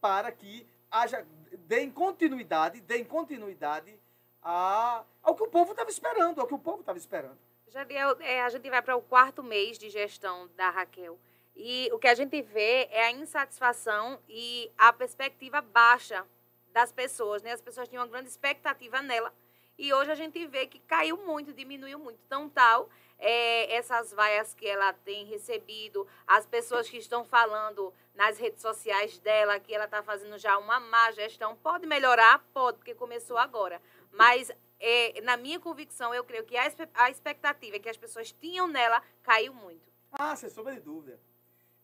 para 0.01 0.33
que 0.33 0.67
haja, 0.91 1.27
deem 1.67 1.91
continuidade, 1.91 2.81
deem 2.81 3.05
continuidade 3.05 3.99
a, 4.43 5.05
ao 5.23 5.35
que 5.35 5.43
o 5.43 5.49
povo 5.49 5.73
estava 5.73 5.91
esperando, 5.91 6.41
ao 6.41 6.47
que 6.47 6.55
o 6.55 6.59
povo 6.59 6.81
estava 6.81 6.99
esperando. 6.99 7.39
Jadiel, 7.69 8.17
é, 8.21 8.43
a 8.43 8.49
gente 8.51 8.69
vai 8.69 8.83
para 8.83 8.97
o 8.97 9.01
quarto 9.01 9.43
mês 9.43 9.79
de 9.79 9.89
gestão 9.89 10.49
da 10.57 10.71
Raquel. 10.71 11.19
E 11.55 11.89
o 11.93 11.99
que 11.99 12.09
a 12.09 12.15
gente 12.15 12.41
vê 12.43 12.89
é 12.91 13.07
a 13.07 13.13
insatisfação 13.13 14.19
e 14.29 14.71
a 14.77 14.93
perspectiva 14.93 15.61
baixa 15.61 16.27
das 16.73 16.91
pessoas. 16.93 17.43
Né? 17.43 17.53
As 17.53 17.61
pessoas 17.61 17.89
tinham 17.89 18.03
uma 18.03 18.11
grande 18.11 18.29
expectativa 18.29 19.01
nela. 19.03 19.33
E 19.79 19.93
hoje 19.93 20.11
a 20.11 20.15
gente 20.15 20.47
vê 20.47 20.67
que 20.67 20.79
caiu 20.81 21.17
muito, 21.17 21.53
diminuiu 21.53 21.99
muito. 21.99 22.19
Então, 22.27 22.49
tal, 22.49 22.91
é, 23.19 23.75
essas 23.75 24.13
vaias 24.13 24.53
que 24.55 24.67
ela 24.67 24.93
tem 24.93 25.25
recebido, 25.25 26.07
as 26.27 26.47
pessoas 26.47 26.89
que 26.89 26.99
estão 26.99 27.25
falando 27.25 27.93
nas 28.15 28.39
redes 28.39 28.61
sociais 28.61 29.19
dela 29.19 29.59
que 29.59 29.75
ela 29.75 29.87
está 29.87 30.03
fazendo 30.03 30.37
já 30.39 30.59
uma 30.59 30.79
má 30.79 31.11
gestão, 31.13 31.57
pode 31.57 31.87
melhorar? 31.87 32.39
Pode, 32.53 32.79
porque 32.79 32.95
começou 32.95 33.39
agora. 33.39 33.81
Mas, 34.13 34.51
é, 34.79 35.21
na 35.23 35.39
minha 35.39 35.59
convicção, 35.59 36.15
eu 36.15 36.23
creio 36.23 36.45
que 36.45 36.57
a, 36.57 36.71
a 36.95 37.11
expectativa 37.11 37.79
que 37.79 37.89
as 37.89 37.97
pessoas 37.97 38.31
tinham 38.31 38.69
nela 38.69 39.03
caiu 39.23 39.55
muito. 39.55 39.91
Ah, 40.13 40.37
sem 40.37 40.51
sombra 40.51 40.75
de 40.75 40.81
dúvida. 40.81 41.19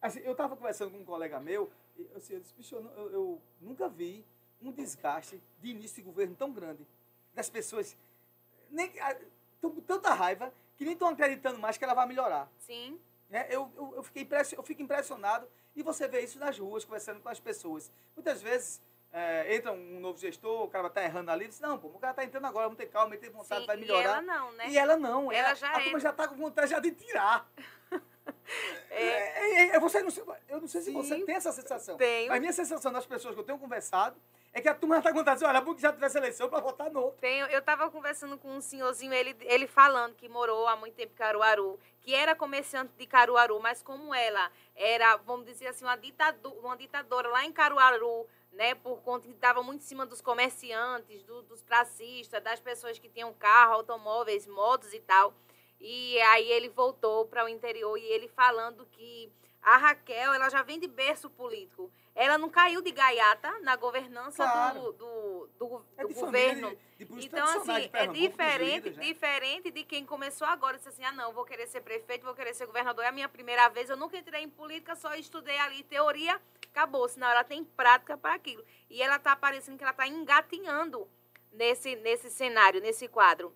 Assim, 0.01 0.21
eu 0.21 0.33
estava 0.33 0.55
conversando 0.55 0.91
com 0.93 0.99
um 0.99 1.05
colega 1.05 1.41
meu, 1.41 1.73
e 1.97 2.07
assim, 2.15 2.35
eu 2.35 2.41
disse, 2.41 2.55
bicho, 2.55 2.77
eu, 2.77 2.85
eu- 2.97 3.11
eu 3.13 3.43
nunca 3.61 3.89
vi 3.89 4.25
um 4.63 4.73
desgaste 4.73 5.41
de 5.61 5.69
início 5.71 5.97
de 5.97 6.03
governo 6.03 6.35
tão 6.35 6.53
grande. 6.53 6.87
Das 7.35 7.49
pessoas 7.49 7.97
nem 8.71 8.93
estão 9.55 9.71
com 9.71 9.81
tanta 9.81 10.13
raiva 10.13 10.53
que 10.77 10.85
nem 10.85 10.93
estão 10.93 11.09
acreditando 11.09 11.59
mais 11.59 11.77
que 11.77 11.85
ela 11.85 11.95
vai 11.95 12.07
melhorar. 12.07 12.51
Sim. 12.59 13.01
Né? 13.29 13.47
Eu, 13.51 13.71
eu, 13.77 13.95
eu, 13.97 14.03
fiquei 14.03 14.27
eu 14.57 14.63
fico 14.63 14.83
impressionado 14.83 15.49
e 15.75 15.83
você 15.83 16.09
vê 16.09 16.21
isso 16.21 16.39
nas 16.39 16.59
ruas, 16.59 16.85
conversando 16.85 17.21
com 17.21 17.29
as 17.29 17.41
pessoas. 17.41 17.91
Muitas 18.17 18.41
vezes 18.41 18.81
é, 19.13 19.55
entra 19.55 19.73
um 19.73 20.01
novo 20.01 20.19
gestor, 20.19 20.65
o 20.65 20.69
cara 20.69 20.83
vai 20.83 20.91
estar 20.91 21.05
errando 21.05 21.31
ali, 21.31 21.49
diz, 21.49 21.61
não, 21.61 21.79
pô, 21.79 21.89
o 21.89 21.99
cara 21.99 22.13
está 22.13 22.25
entrando 22.25 22.47
agora, 22.47 22.67
vamos 22.67 22.79
ter 22.79 22.87
calma, 22.87 23.15
ele 23.15 23.23
tem 23.23 23.31
vontade, 23.31 23.63
Sim, 23.63 23.67
vai 23.67 23.77
e 23.77 23.81
melhorar. 23.81 24.03
ela 24.03 24.23
não, 24.23 24.53
né? 24.53 24.69
E 24.69 24.79
ela 24.79 24.97
não. 24.97 25.33
Ela 25.33 25.49
ela 25.49 25.55
já 25.55 25.69
a 25.71 25.75
turma 25.75 25.91
era. 25.91 26.01
já 26.01 26.11
está 26.11 26.29
com 26.29 26.37
vontade 26.37 26.71
já 26.71 26.79
de 26.81 26.91
tirar. 26.93 27.49
É, 28.91 29.03
É, 29.03 29.77
é, 29.77 29.81
você 29.81 30.03
não 30.03 30.11
eu 30.49 30.61
não 30.61 30.69
sei 30.69 30.81
se 30.83 30.91
Sim, 30.91 30.93
você 30.95 31.25
tem 31.25 31.35
essa 31.35 31.53
sensação. 31.53 31.97
tenho. 31.97 32.29
Mas 32.29 32.37
a 32.37 32.41
minha 32.41 32.53
sensação 32.53 32.93
das 32.93 33.07
pessoas 33.07 33.35
que 33.35 33.41
eu 33.41 33.45
tenho 33.45 33.59
conversado 33.59 34.17
é 34.53 34.61
que 34.61 34.69
a 34.69 34.75
turma 34.75 35.01
vontade 35.01 35.25
de 35.25 35.33
dizer, 35.35 35.47
olha, 35.47 35.61
bom 35.61 35.75
que 35.75 35.83
já 35.83 35.93
tivesse 35.93 36.19
eleição 36.19 36.49
para 36.49 36.61
votar 36.61 36.91
no. 36.91 37.13
Tenho, 37.21 37.47
eu 37.47 37.59
estava 37.61 37.91
conversando 37.91 38.37
com 38.39 38.49
um 38.57 38.61
senhorzinho, 38.61 39.13
ele, 39.13 39.37
ele 39.41 39.67
falando 39.67 40.15
que 40.15 40.29
morou 40.29 40.67
há 40.67 40.75
muito 40.77 40.95
tempo 40.95 41.13
em 41.13 41.17
Caruaru, 41.17 41.79
que 42.01 42.15
era 42.15 42.35
comerciante 42.35 42.93
de 42.97 43.07
Caruaru, 43.07 43.61
mas 43.61 43.83
como 43.83 44.15
ela 44.15 44.51
era, 44.75 45.17
vamos 45.19 45.47
dizer 45.47 45.69
assim, 45.69 45.85
uma, 45.85 45.97
ditadu 45.97 46.51
uma 46.61 46.77
ditadora 46.77 47.29
lá 47.29 47.45
em 47.45 47.53
Caruaru, 47.53 48.27
né, 48.53 48.75
por 48.75 49.01
conta 49.03 49.27
que 49.29 49.35
estava 49.35 49.63
muito 49.63 49.83
em 49.83 49.87
cima 49.87 50.07
dos 50.07 50.21
comerciantes, 50.21 51.23
do- 51.23 51.43
dos 51.43 51.63
pracistas, 51.63 52.43
das 52.43 52.59
pessoas 52.59 52.99
que 52.99 53.09
tinham 53.09 53.33
carro, 53.35 53.75
automóveis, 53.75 54.47
motos 54.47 54.93
e 54.95 55.01
tal. 55.01 55.35
E 55.81 56.19
aí 56.23 56.51
ele 56.51 56.69
voltou 56.69 57.27
para 57.27 57.45
o 57.45 57.49
interior 57.49 57.97
e 57.97 58.05
ele 58.05 58.27
falando 58.27 58.85
que 58.87 59.31
a 59.63 59.77
Raquel, 59.77 60.33
ela 60.33 60.49
já 60.49 60.63
vem 60.63 60.81
de 60.81 60.89
berço 60.89 61.29
político. 61.31 61.91
Ela 62.21 62.37
não 62.37 62.51
caiu 62.51 62.83
de 62.83 62.91
gaiata 62.91 63.61
na 63.61 63.77
governança 63.77 64.43
Claro. 64.43 64.81
do, 64.81 64.93
do, 64.93 65.49
do, 65.57 65.85
É 65.97 66.03
do 66.03 66.13
governo. 66.15 66.77
de- 66.99 67.25
então, 67.25 67.45
assim, 67.47 67.89
é 67.93 68.09
diferente, 68.09 68.89
líderes, 68.89 68.99
diferente 69.07 69.71
de 69.71 69.85
quem 69.85 70.05
começou 70.05 70.45
agora. 70.49 70.77
Disse 70.77 70.89
assim, 70.89 71.05
ah, 71.05 71.13
não, 71.13 71.33
vou 71.33 71.45
querer 71.45 71.69
ser 71.69 71.81
prefeito, 71.81 72.25
vou 72.25 72.35
querer 72.35 72.55
ser 72.55 72.67
governador. 72.67 73.05
É 73.05 73.09
a 73.09 73.13
minha 73.13 73.29
primeira 73.29 73.69
vez, 73.69 73.89
eu 73.89 73.97
nunca 73.97 74.17
entrei 74.19 74.43
em 74.43 74.49
política, 74.51 74.97
só 74.97 75.15
estudei 75.15 75.57
ali 75.61 75.85
teoria, 75.85 76.41
acabou. 76.69 77.09
Senão 77.09 77.29
ela 77.29 77.45
tem 77.45 77.63
prática 77.63 78.19
para 78.19 78.35
aquilo. 78.35 78.65
E 78.91 79.01
ela 79.01 79.15
está 79.15 79.37
parecendo 79.37 79.79
que 79.79 79.85
ela 79.85 79.93
está 79.93 80.09
engatinhando 80.09 81.09
nesse, 81.53 81.95
nesse 81.95 82.31
cenário, 82.31 82.81
nesse 82.81 83.07
quadro. 83.07 83.55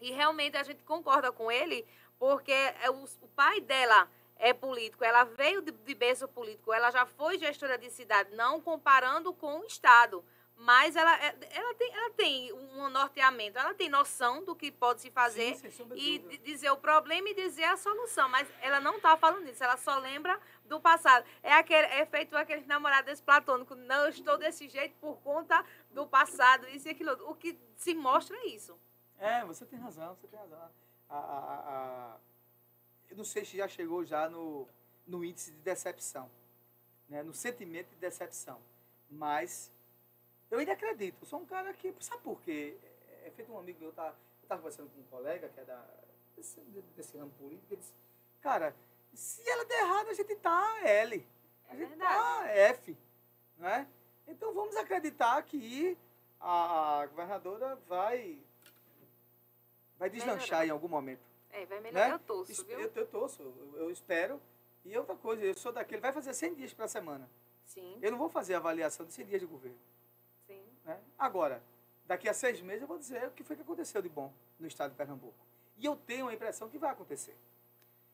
E 0.00 0.12
realmente 0.12 0.56
a 0.56 0.62
gente 0.62 0.84
concorda 0.84 1.32
com 1.32 1.50
ele, 1.50 1.84
porque 2.16 2.52
é 2.52 2.88
o, 2.90 3.02
o 3.22 3.28
pai 3.34 3.60
dela 3.60 4.08
é 4.42 4.52
político, 4.52 5.04
ela 5.04 5.22
veio 5.22 5.62
de, 5.62 5.70
de 5.70 5.94
berço 5.94 6.26
político, 6.26 6.72
ela 6.72 6.90
já 6.90 7.06
foi 7.06 7.38
gestora 7.38 7.78
de 7.78 7.88
cidade, 7.90 8.34
não 8.34 8.60
comparando 8.60 9.32
com 9.32 9.60
o 9.60 9.64
Estado. 9.64 10.24
Mas 10.56 10.96
ela, 10.96 11.14
é- 11.24 11.34
ela, 11.52 11.74
tem, 11.74 11.94
ela 11.94 12.10
tem 12.10 12.52
um 12.52 12.88
norteamento, 12.88 13.56
ela 13.58 13.72
tem 13.72 13.88
noção 13.88 14.44
do 14.44 14.54
que 14.54 14.70
pode 14.70 15.00
se 15.00 15.10
fazer 15.10 15.54
Sim, 15.56 15.88
e 15.94 16.18
dizer 16.38 16.70
o 16.70 16.76
problema 16.76 17.28
e 17.30 17.34
dizer 17.34 17.64
a 17.64 17.76
solução. 17.76 18.28
Mas 18.28 18.48
ela 18.60 18.80
não 18.80 18.96
está 18.96 19.16
falando 19.16 19.48
isso, 19.48 19.62
ela 19.62 19.76
só 19.76 19.96
lembra 19.98 20.38
do 20.64 20.80
passado. 20.80 21.24
É, 21.42 21.52
aquele, 21.54 21.86
é 21.86 22.04
feito 22.04 22.36
aquele 22.36 22.66
namorado 22.66 23.06
desse 23.06 23.22
platônico, 23.22 23.74
não 23.76 24.08
estou 24.08 24.36
desse 24.36 24.68
jeito 24.68 24.94
por 25.00 25.16
conta 25.22 25.64
do 25.90 26.06
passado, 26.06 26.68
isso 26.68 26.88
e 26.88 26.90
aquilo. 26.90 27.12
O 27.30 27.34
que 27.34 27.58
se 27.76 27.94
mostra 27.94 28.36
é 28.38 28.46
isso. 28.48 28.78
É, 29.18 29.44
você 29.44 29.64
tem 29.64 29.78
razão, 29.78 30.14
você 30.16 30.26
tem 30.26 30.38
razão. 30.38 30.70
A- 31.08 31.16
a- 31.16 31.60
a- 31.74 32.16
eu 33.12 33.16
não 33.16 33.24
sei 33.24 33.44
se 33.44 33.58
já 33.58 33.68
chegou 33.68 34.04
já 34.04 34.28
no, 34.28 34.66
no 35.06 35.22
índice 35.22 35.50
de 35.50 35.58
decepção, 35.58 36.30
né? 37.08 37.22
no 37.22 37.34
sentimento 37.34 37.90
de 37.90 37.96
decepção. 37.96 38.58
Mas 39.10 39.70
eu 40.50 40.58
ainda 40.58 40.72
acredito. 40.72 41.18
Eu 41.20 41.26
sou 41.26 41.40
um 41.40 41.44
cara 41.44 41.72
que. 41.74 41.94
Sabe 42.00 42.22
por 42.22 42.40
quê? 42.40 42.74
É, 43.22 43.28
é 43.28 43.30
feito 43.30 43.52
um 43.52 43.58
amigo 43.58 43.78
meu, 43.80 43.92
tá, 43.92 44.08
eu 44.08 44.42
estava 44.42 44.62
conversando 44.62 44.88
com 44.90 45.00
um 45.00 45.04
colega 45.04 45.50
que 45.50 45.60
é 45.60 45.64
da, 45.64 45.84
desse, 46.34 46.58
desse 46.96 47.18
ramo 47.18 47.30
político, 47.32 47.74
ele 47.74 47.80
disse, 47.80 47.92
cara, 48.40 48.74
se 49.12 49.46
ela 49.46 49.64
der 49.66 49.80
errado, 49.82 50.08
a 50.08 50.14
gente 50.14 50.34
tá 50.36 50.80
L. 50.82 51.26
A 51.68 51.74
É 51.74 51.76
gente 51.76 51.88
verdade. 51.90 52.14
tá 52.14 52.48
F. 52.48 52.96
Né? 53.58 53.86
Então 54.26 54.54
vamos 54.54 54.74
acreditar 54.76 55.42
que 55.42 55.98
a 56.40 57.06
governadora 57.10 57.76
vai, 57.86 58.38
vai 59.98 60.08
deslanchar 60.08 60.66
em 60.66 60.70
algum 60.70 60.88
momento. 60.88 61.31
É, 61.52 61.66
vai 61.66 61.80
melhorar, 61.80 62.08
Né? 62.08 62.14
eu 62.14 62.18
torço, 62.18 62.64
viu? 62.64 62.80
Eu, 62.80 62.90
eu 62.94 63.06
torço, 63.06 63.42
eu, 63.42 63.76
eu 63.76 63.90
espero. 63.90 64.40
E 64.84 64.96
outra 64.96 65.14
coisa, 65.16 65.44
eu 65.44 65.54
sou 65.54 65.70
daquele, 65.72 66.00
vai 66.00 66.12
fazer 66.12 66.34
100 66.34 66.54
dias 66.54 66.72
para 66.74 66.86
a 66.86 66.88
semana. 66.88 67.28
Sim, 67.66 67.98
Eu 68.02 68.10
não 68.10 68.18
vou 68.18 68.28
fazer 68.28 68.54
avaliação 68.54 69.06
de 69.06 69.12
100 69.12 69.26
dias 69.26 69.40
de 69.40 69.46
governo. 69.46 69.78
sim. 70.46 70.62
Né? 70.84 71.00
Agora, 71.18 71.62
daqui 72.04 72.28
a 72.28 72.34
seis 72.34 72.60
meses 72.60 72.82
eu 72.82 72.88
vou 72.88 72.98
dizer 72.98 73.28
o 73.28 73.30
que 73.30 73.44
foi 73.44 73.54
que 73.54 73.62
aconteceu 73.62 74.02
de 74.02 74.08
bom 74.08 74.32
no 74.58 74.66
estado 74.66 74.90
de 74.90 74.96
Pernambuco. 74.96 75.46
E 75.76 75.84
eu 75.86 75.94
tenho 75.96 76.26
a 76.28 76.34
impressão 76.34 76.68
que 76.68 76.76
vai 76.78 76.90
acontecer. 76.90 77.36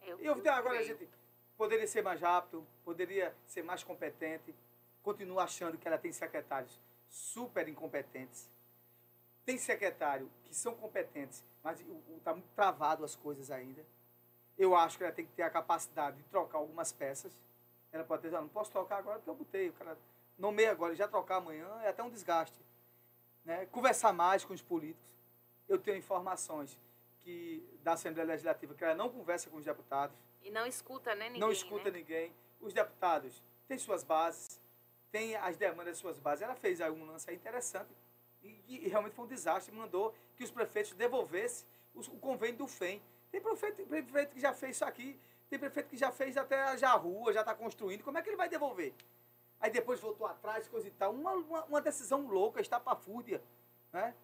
Eu, 0.02 0.20
E 0.20 0.26
eu, 0.26 0.36
então, 0.36 0.54
agora 0.54 0.74
a 0.78 0.82
creio. 0.82 0.98
gente 0.98 1.08
poderia 1.56 1.86
ser 1.86 2.02
mais 2.02 2.20
rápido, 2.20 2.64
poderia 2.84 3.34
ser 3.46 3.62
mais 3.64 3.82
competente. 3.82 4.54
Continuo 5.02 5.40
achando 5.40 5.78
que 5.78 5.88
ela 5.88 5.96
tem 5.98 6.12
secretários 6.12 6.78
super 7.08 7.66
incompetentes. 7.68 8.48
Tem 9.44 9.56
secretário 9.56 10.30
que 10.44 10.54
são 10.54 10.74
competentes, 10.74 11.42
mas 11.68 11.84
está 12.16 12.32
muito 12.32 12.48
travado 12.54 13.04
as 13.04 13.14
coisas 13.14 13.50
ainda. 13.50 13.84
Eu 14.56 14.74
acho 14.74 14.96
que 14.96 15.04
ela 15.04 15.12
tem 15.12 15.26
que 15.26 15.32
ter 15.32 15.42
a 15.42 15.50
capacidade 15.50 16.16
de 16.16 16.22
trocar 16.24 16.58
algumas 16.58 16.90
peças. 16.92 17.36
Ela 17.92 18.04
pode 18.04 18.22
dizer, 18.22 18.36
"Ah, 18.36 18.40
não 18.40 18.48
posso 18.48 18.70
trocar 18.70 18.96
agora 18.96 19.18
porque 19.18 19.30
eu 19.30 19.34
botei. 19.34 19.68
O 19.68 19.72
cara 19.74 19.98
nomeia 20.38 20.70
agora 20.70 20.94
já 20.94 21.06
trocar 21.06 21.36
amanhã 21.36 21.68
é 21.82 21.88
até 21.88 22.02
um 22.02 22.08
desgaste. 22.08 22.58
Né? 23.44 23.66
Conversar 23.66 24.14
mais 24.14 24.44
com 24.44 24.54
os 24.54 24.62
políticos. 24.62 25.14
Eu 25.68 25.78
tenho 25.78 25.98
informações 25.98 26.78
que 27.20 27.62
da 27.82 27.92
Assembleia 27.92 28.26
Legislativa 28.26 28.74
que 28.74 28.82
ela 28.82 28.94
não 28.94 29.10
conversa 29.10 29.50
com 29.50 29.58
os 29.58 29.64
deputados, 29.64 30.16
E 30.42 30.50
não 30.50 30.66
escuta, 30.66 31.14
né, 31.14 31.26
ninguém, 31.26 31.40
não 31.40 31.52
escuta 31.52 31.90
né? 31.90 31.98
ninguém. 31.98 32.34
Os 32.60 32.72
deputados 32.72 33.42
têm 33.66 33.76
suas 33.76 34.02
bases, 34.02 34.58
têm 35.10 35.36
as 35.36 35.56
demandas 35.58 35.92
das 35.92 35.98
suas 35.98 36.18
bases. 36.18 36.42
Ela 36.42 36.54
fez 36.54 36.80
aí 36.80 36.90
um 36.90 37.04
lance 37.04 37.30
interessante 37.32 37.90
e, 38.42 38.62
e 38.68 38.88
realmente 38.88 39.14
foi 39.14 39.24
um 39.24 39.28
desastre. 39.28 39.74
Mandou 39.74 40.14
que 40.36 40.44
os 40.44 40.50
prefeitos 40.50 40.92
devolvessem 40.92 41.66
os- 41.94 42.08
o 42.08 42.16
convênio 42.16 42.58
do 42.58 42.66
FEM. 42.66 43.02
Tem 43.30 43.40
prefeito, 43.40 43.84
prefeito 43.86 44.32
que 44.34 44.40
já 44.40 44.52
fez 44.52 44.76
isso 44.76 44.84
aqui, 44.84 45.18
tem 45.50 45.58
prefeito 45.58 45.88
que 45.88 45.96
já 45.96 46.10
fez 46.10 46.36
até 46.36 46.76
já 46.78 46.90
a 46.92 46.96
rua, 46.96 47.32
já 47.32 47.40
está 47.40 47.54
construindo. 47.54 48.02
Como 48.02 48.16
é 48.18 48.22
que 48.22 48.28
ele 48.30 48.36
vai 48.36 48.48
devolver? 48.48 48.94
Aí 49.60 49.70
depois 49.70 49.98
voltou 50.00 50.26
atrás, 50.26 50.68
coisa 50.68 50.86
e 50.86 50.90
tal. 50.92 51.12
Uma, 51.12 51.32
uma, 51.32 51.64
uma 51.64 51.80
decisão 51.80 52.26
louca, 52.28 52.60
estapafúrdia. 52.60 53.42
Né? 53.92 54.14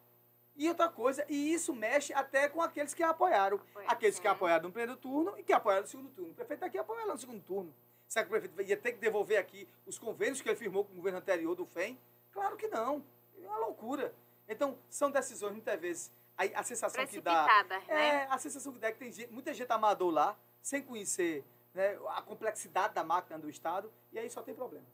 E 0.56 0.68
outra 0.68 0.88
coisa, 0.88 1.26
e 1.28 1.52
isso 1.52 1.74
mexe 1.74 2.12
até 2.14 2.48
com 2.48 2.62
aqueles 2.62 2.94
que 2.94 3.02
apoiaram. 3.02 3.56
Apoiaram, 3.56 3.90
Aqueles 3.92 4.16
que 4.20 4.22
sim. 4.28 4.32
apoiaram 4.32 4.62
no 4.64 4.70
primeiro 4.72 4.96
turno 4.96 5.36
e 5.36 5.42
que 5.42 5.52
apoiaram 5.52 5.82
no 5.82 5.88
segundo 5.88 6.10
turno. 6.10 6.30
O 6.30 6.34
prefeito 6.34 6.64
aqui 6.64 6.78
apoiou 6.78 7.02
ela 7.02 7.14
no 7.14 7.18
segundo 7.18 7.42
turno. 7.42 7.74
Será 8.06 8.24
que 8.24 8.28
o 8.28 8.38
prefeito 8.40 8.62
ia 8.70 8.76
ter 8.76 8.92
que 8.92 8.98
devolver 8.98 9.36
aqui 9.38 9.68
os 9.84 9.98
convênios 9.98 10.40
que 10.40 10.48
ele 10.48 10.56
firmou 10.56 10.84
com 10.84 10.92
o 10.92 10.96
governo 10.96 11.18
anterior 11.18 11.56
do 11.56 11.66
FEM? 11.66 11.98
Claro 12.30 12.56
que 12.56 12.68
não. 12.68 13.02
É 13.44 13.48
uma 13.48 13.58
loucura. 13.58 14.14
Então, 14.48 14.78
são 14.88 15.10
decisões, 15.10 15.52
muitas 15.52 15.80
vezes, 15.80 16.12
a, 16.36 16.44
a 16.60 16.62
sensação 16.62 17.06
que 17.06 17.20
dá. 17.20 17.64
Né? 17.64 17.84
É, 17.88 18.24
a 18.26 18.38
sensação 18.38 18.72
que 18.72 18.78
dá 18.78 18.88
é 18.88 18.92
que 18.92 18.98
tem 18.98 19.12
gente- 19.12 19.32
muita 19.32 19.52
gente 19.54 19.70
amador 19.70 20.10
lá, 20.10 20.36
sem 20.60 20.82
conhecer 20.82 21.44
né, 21.72 21.98
a 22.10 22.22
complexidade 22.22 22.94
da 22.94 23.02
máquina 23.04 23.38
do 23.38 23.48
Estado, 23.48 23.92
e 24.12 24.18
aí 24.18 24.28
só 24.30 24.42
tem 24.42 24.54
problema. 24.54 24.86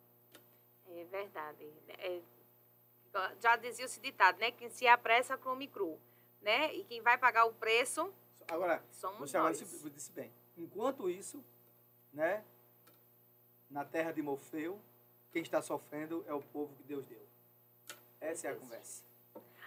É 0.88 1.04
verdade. 1.04 1.72
É, 1.88 2.20
já 3.40 3.56
dizia-se 3.56 4.00
ditado, 4.00 4.38
né? 4.38 4.50
Quem 4.52 4.70
se 4.70 4.86
apressa 4.86 5.36
come 5.36 5.66
cru, 5.66 5.98
né? 6.40 6.72
E 6.74 6.84
quem 6.84 7.00
vai 7.02 7.18
pagar 7.18 7.44
o 7.44 7.52
preço 7.52 8.12
Agora, 8.48 8.82
somos 8.90 9.30
você 9.30 9.36
agora 9.36 9.52
nós. 9.52 9.58
disse, 9.60 9.90
disse 9.90 10.12
bem. 10.12 10.32
Enquanto 10.56 11.08
isso, 11.08 11.44
né, 12.12 12.44
na 13.68 13.84
terra 13.84 14.10
de 14.12 14.20
Morfeu, 14.22 14.80
quem 15.32 15.42
está 15.42 15.62
sofrendo 15.62 16.24
é 16.26 16.34
o 16.34 16.40
povo 16.42 16.74
que 16.76 16.82
Deus 16.82 17.04
deu. 17.06 17.24
Essa 18.20 18.48
é 18.48 18.50
a 18.50 18.54
conversa. 18.54 19.02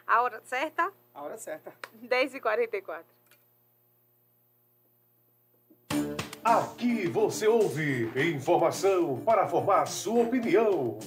A 0.05 0.21
hora 0.21 0.41
certa, 0.45 0.91
A 1.13 1.21
hora 1.21 1.37
certa. 1.37 1.73
10h44. 2.03 3.03
Aqui 6.43 7.07
você 7.07 7.47
ouve 7.47 8.11
informação 8.31 9.21
para 9.23 9.47
formar 9.47 9.85
sua 9.85 10.23
opinião. 10.23 10.99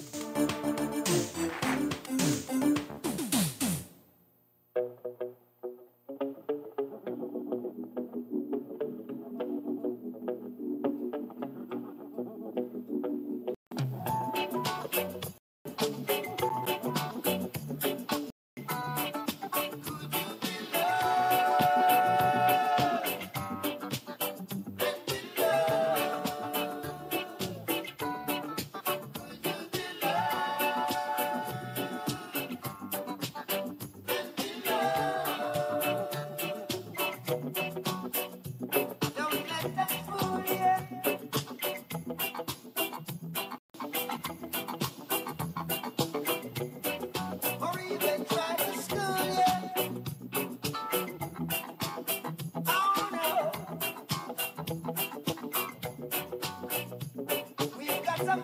Some 58.17 58.43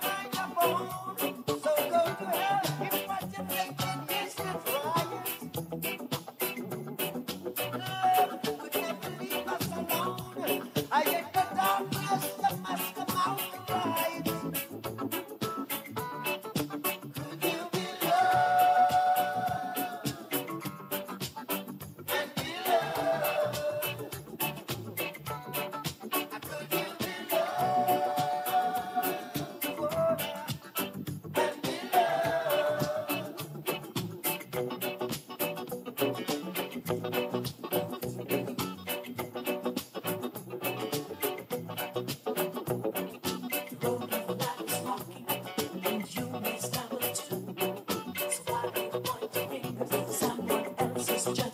Let 51.35 51.51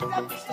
them 0.00 0.49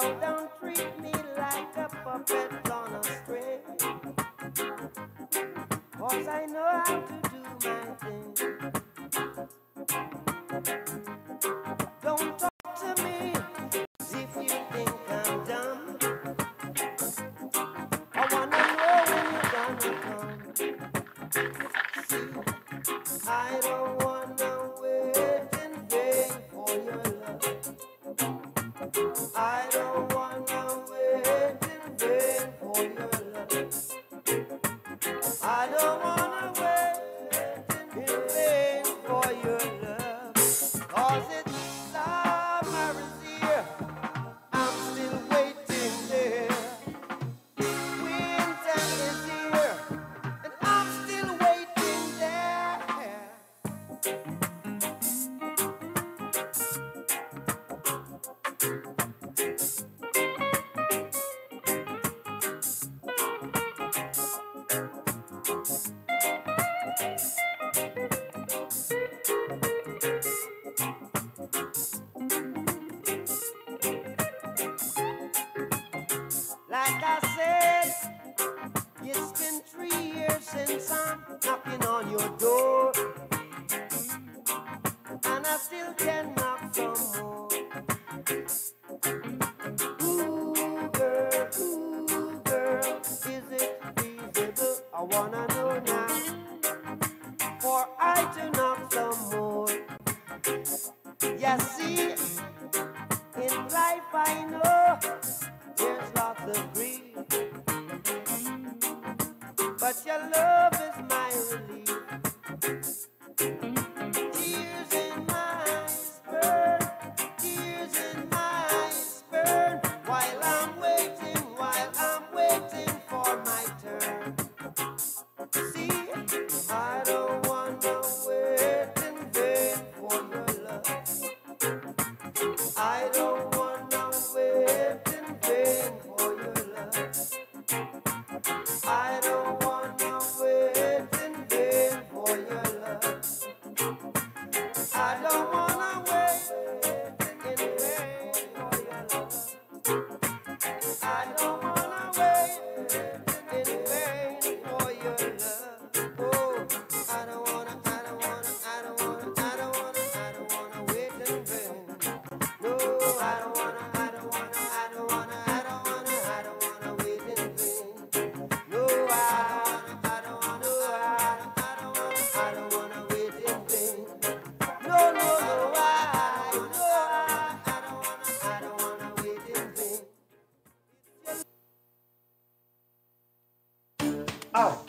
bow 0.00 0.20
down 0.20 0.47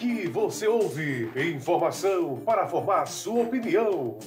Aqui 0.10 0.28
você 0.28 0.68
ouve 0.68 1.32
informação 1.40 2.40
para 2.44 2.68
formar 2.68 3.06
sua 3.06 3.44
opinião. 3.44 4.18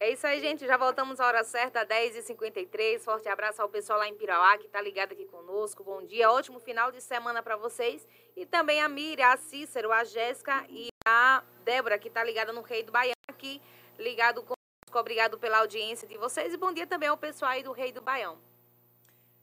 É 0.00 0.10
isso 0.10 0.26
aí, 0.26 0.40
gente. 0.40 0.66
Já 0.66 0.78
voltamos 0.78 1.20
à 1.20 1.26
hora 1.26 1.44
certa, 1.44 1.84
10h53. 1.84 3.00
Forte 3.00 3.28
abraço 3.28 3.60
ao 3.60 3.68
pessoal 3.68 3.98
lá 3.98 4.08
em 4.08 4.14
Pirauá 4.14 4.56
que 4.56 4.64
está 4.64 4.80
ligado 4.80 5.12
aqui 5.12 5.26
conosco. 5.26 5.84
Bom 5.84 6.02
dia, 6.02 6.30
ótimo 6.30 6.58
final 6.58 6.90
de 6.90 7.02
semana 7.02 7.42
para 7.42 7.58
vocês. 7.58 8.08
E 8.34 8.46
também 8.46 8.80
a 8.80 8.88
Miriam, 8.88 9.28
a 9.28 9.36
Cícero, 9.36 9.92
a 9.92 10.02
Jéssica 10.02 10.64
e 10.70 10.88
a 11.06 11.44
Débora, 11.62 11.98
que 11.98 12.08
está 12.08 12.24
ligada 12.24 12.54
no 12.54 12.62
Rei 12.62 12.82
do 12.82 12.90
Baião, 12.90 13.12
aqui 13.28 13.60
ligado 13.98 14.36
conosco. 14.36 14.58
Obrigado 14.94 15.36
pela 15.36 15.58
audiência 15.58 16.08
de 16.08 16.16
vocês. 16.16 16.54
E 16.54 16.56
bom 16.56 16.72
dia 16.72 16.86
também 16.86 17.10
ao 17.10 17.18
pessoal 17.18 17.50
aí 17.50 17.62
do 17.62 17.72
Rei 17.72 17.92
do 17.92 18.00
Baião. 18.00 18.38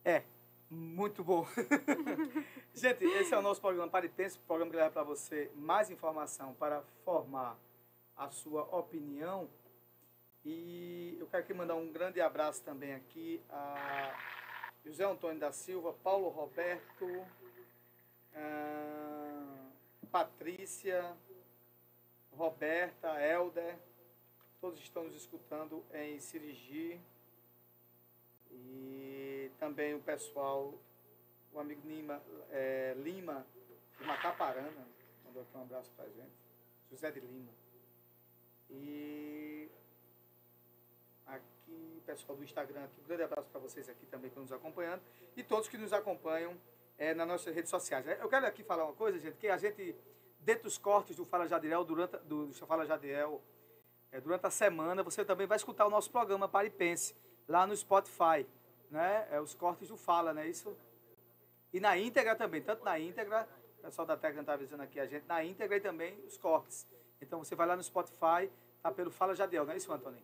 É, 0.03 0.23
muito 0.69 1.23
bom. 1.23 1.47
Gente, 2.73 3.03
esse 3.03 3.33
é 3.33 3.37
o 3.37 3.41
nosso 3.41 3.59
programa 3.59 3.89
Pare 3.89 4.07
e 4.07 4.09
Pense, 4.09 4.37
programa 4.39 4.71
que 4.71 4.77
leva 4.77 4.91
para 4.91 5.03
você 5.03 5.51
mais 5.55 5.89
informação 5.89 6.53
para 6.53 6.83
formar 7.03 7.57
a 8.15 8.29
sua 8.29 8.63
opinião. 8.75 9.49
E 10.45 11.17
eu 11.19 11.27
quero 11.27 11.43
aqui 11.43 11.53
mandar 11.53 11.75
um 11.75 11.91
grande 11.91 12.21
abraço 12.21 12.63
também 12.63 12.93
aqui 12.93 13.41
a 13.49 14.15
José 14.85 15.03
Antônio 15.03 15.39
da 15.39 15.51
Silva, 15.51 15.93
Paulo 16.03 16.29
Roberto, 16.29 17.25
ah, 18.33 19.69
Patrícia, 20.11 21.15
Roberta, 22.31 23.19
Helder, 23.21 23.77
todos 24.61 24.79
estão 24.79 25.03
nos 25.03 25.15
escutando 25.15 25.83
em 25.93 26.19
Sirigi. 26.19 26.99
E 28.51 29.18
também 29.59 29.93
o 29.93 29.99
pessoal, 29.99 30.73
o 31.51 31.59
amigo 31.59 31.87
Lima, 31.87 32.21
é, 32.49 32.95
Lima 32.97 33.45
de 33.99 34.05
mandou 34.05 35.41
aqui 35.43 35.57
um 35.57 35.61
abraço 35.61 35.91
pra 35.91 36.05
gente. 36.05 36.31
José 36.89 37.11
de 37.11 37.19
Lima. 37.19 37.51
E 38.69 39.69
aqui, 41.27 42.01
pessoal 42.05 42.37
do 42.37 42.43
Instagram, 42.43 42.85
aqui, 42.85 43.01
um 43.01 43.03
grande 43.03 43.23
abraço 43.23 43.49
para 43.49 43.59
vocês 43.59 43.89
aqui 43.89 44.05
também 44.05 44.29
que 44.29 44.39
estão 44.39 44.43
nos 44.43 44.53
acompanhando. 44.53 45.01
E 45.35 45.43
todos 45.43 45.67
que 45.67 45.77
nos 45.77 45.91
acompanham 45.91 46.57
é, 46.97 47.13
nas 47.13 47.27
nossas 47.27 47.53
redes 47.53 47.69
sociais. 47.69 48.05
Eu 48.07 48.29
quero 48.29 48.45
aqui 48.45 48.63
falar 48.63 48.85
uma 48.85 48.93
coisa, 48.93 49.19
gente, 49.19 49.37
que 49.37 49.47
a 49.49 49.57
gente, 49.57 49.95
dentro 50.39 50.63
dos 50.63 50.77
cortes 50.77 51.15
do 51.15 51.25
Fala 51.25 51.47
Jadiel, 51.47 51.83
durante, 51.83 52.17
do, 52.19 52.47
do 52.47 52.53
Fala 52.53 52.85
Jadiel, 52.85 53.41
é, 54.11 54.19
durante 54.19 54.45
a 54.45 54.49
semana, 54.49 55.03
você 55.03 55.23
também 55.23 55.45
vai 55.45 55.57
escutar 55.57 55.85
o 55.85 55.89
nosso 55.89 56.09
programa 56.09 56.47
Paripense, 56.47 57.15
lá 57.47 57.67
no 57.67 57.75
Spotify, 57.75 58.47
né? 58.89 59.27
É, 59.31 59.39
os 59.39 59.53
cortes 59.53 59.87
do 59.87 59.97
Fala, 59.97 60.33
né? 60.33 60.47
Isso. 60.47 60.75
E 61.71 61.79
na 61.79 61.97
íntegra 61.97 62.35
também, 62.35 62.61
tanto 62.61 62.83
na 62.83 62.99
íntegra, 62.99 63.47
o 63.79 63.81
pessoal 63.83 64.05
da 64.05 64.17
técnica 64.17 64.41
está 64.41 64.53
avisando 64.53 64.83
aqui 64.83 64.99
a 64.99 65.05
gente, 65.05 65.25
na 65.27 65.43
íntegra 65.43 65.77
e 65.77 65.81
também 65.81 66.19
os 66.25 66.37
cortes. 66.37 66.87
Então 67.21 67.39
você 67.39 67.55
vai 67.55 67.67
lá 67.67 67.75
no 67.75 67.83
Spotify, 67.83 68.49
tá 68.81 68.91
pelo 68.91 69.11
Fala 69.11 69.35
Jadiel, 69.35 69.65
não 69.65 69.73
é 69.73 69.77
isso, 69.77 69.91
Antônio? 69.91 70.19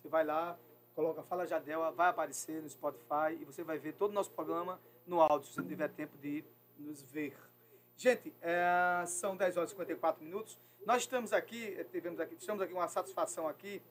Você 0.00 0.08
vai 0.08 0.24
lá, 0.24 0.58
coloca 0.94 1.22
Fala 1.22 1.46
Jadiel, 1.46 1.92
vai 1.92 2.10
aparecer 2.10 2.62
no 2.62 2.68
Spotify 2.68 3.32
e 3.40 3.44
você 3.44 3.62
vai 3.62 3.78
ver 3.78 3.94
todo 3.94 4.10
o 4.10 4.14
nosso 4.14 4.30
programa 4.30 4.80
no 5.06 5.20
áudio, 5.20 5.48
se 5.48 5.54
você 5.54 5.60
não 5.62 5.68
tiver 5.68 5.88
tempo 5.88 6.16
de 6.18 6.44
nos 6.78 7.02
ver. 7.02 7.36
Gente, 7.96 8.34
é, 8.40 9.04
são 9.06 9.36
10 9.36 9.56
horas 9.56 9.70
e 9.70 9.72
54 9.72 10.22
minutos. 10.22 10.58
Nós 10.86 11.02
estamos 11.02 11.32
aqui, 11.32 11.76
eh, 11.78 11.84
tivemos 11.84 12.18
aqui, 12.18 12.34
estamos 12.34 12.62
aqui 12.62 12.72
uma 12.72 12.88
satisfação 12.88 13.46
aqui 13.46 13.82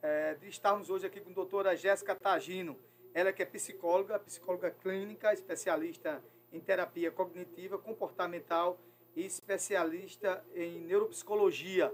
é, 0.00 0.34
de 0.34 0.48
estarmos 0.48 0.88
hoje 0.88 1.06
aqui 1.06 1.20
com 1.20 1.30
a 1.30 1.32
doutora 1.32 1.76
Jéssica 1.76 2.14
Tagino. 2.14 2.78
Ela 3.18 3.32
que 3.32 3.42
é 3.42 3.46
psicóloga, 3.46 4.16
psicóloga 4.20 4.70
clínica, 4.70 5.32
especialista 5.32 6.22
em 6.52 6.60
terapia 6.60 7.10
cognitiva, 7.10 7.76
comportamental 7.76 8.78
e 9.16 9.26
especialista 9.26 10.44
em 10.54 10.82
neuropsicologia. 10.82 11.92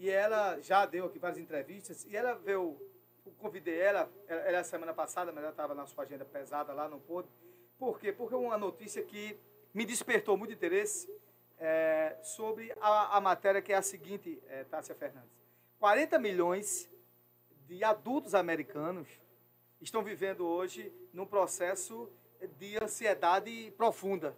E 0.00 0.10
ela 0.10 0.60
já 0.60 0.84
deu 0.84 1.06
aqui 1.06 1.16
várias 1.16 1.38
entrevistas 1.38 2.04
e 2.06 2.16
ela 2.16 2.34
veio, 2.34 2.76
eu 3.24 3.32
convidei 3.38 3.78
ela, 3.78 4.10
ela 4.26 4.40
ela 4.40 4.64
semana 4.64 4.92
passada, 4.92 5.30
mas 5.30 5.44
ela 5.44 5.52
estava 5.52 5.76
na 5.76 5.86
sua 5.86 6.02
agenda 6.02 6.24
pesada 6.24 6.72
lá, 6.72 6.88
não 6.88 6.98
pôde. 6.98 7.28
Por 7.78 8.00
quê? 8.00 8.12
Porque 8.12 8.34
é 8.34 8.36
uma 8.36 8.58
notícia 8.58 9.00
que 9.04 9.38
me 9.72 9.84
despertou 9.84 10.36
muito 10.36 10.54
interesse 10.54 11.08
é, 11.56 12.18
sobre 12.20 12.74
a, 12.80 13.16
a 13.16 13.20
matéria 13.20 13.62
que 13.62 13.72
é 13.72 13.76
a 13.76 13.82
seguinte, 13.82 14.42
é, 14.48 14.64
Tássia 14.64 14.96
Fernandes. 14.96 15.30
40 15.78 16.18
milhões 16.18 16.90
de 17.64 17.84
adultos 17.84 18.34
americanos 18.34 19.08
estão 19.84 20.02
vivendo 20.02 20.46
hoje 20.46 20.92
num 21.12 21.26
processo 21.26 22.10
de 22.58 22.82
ansiedade 22.82 23.72
profunda, 23.76 24.36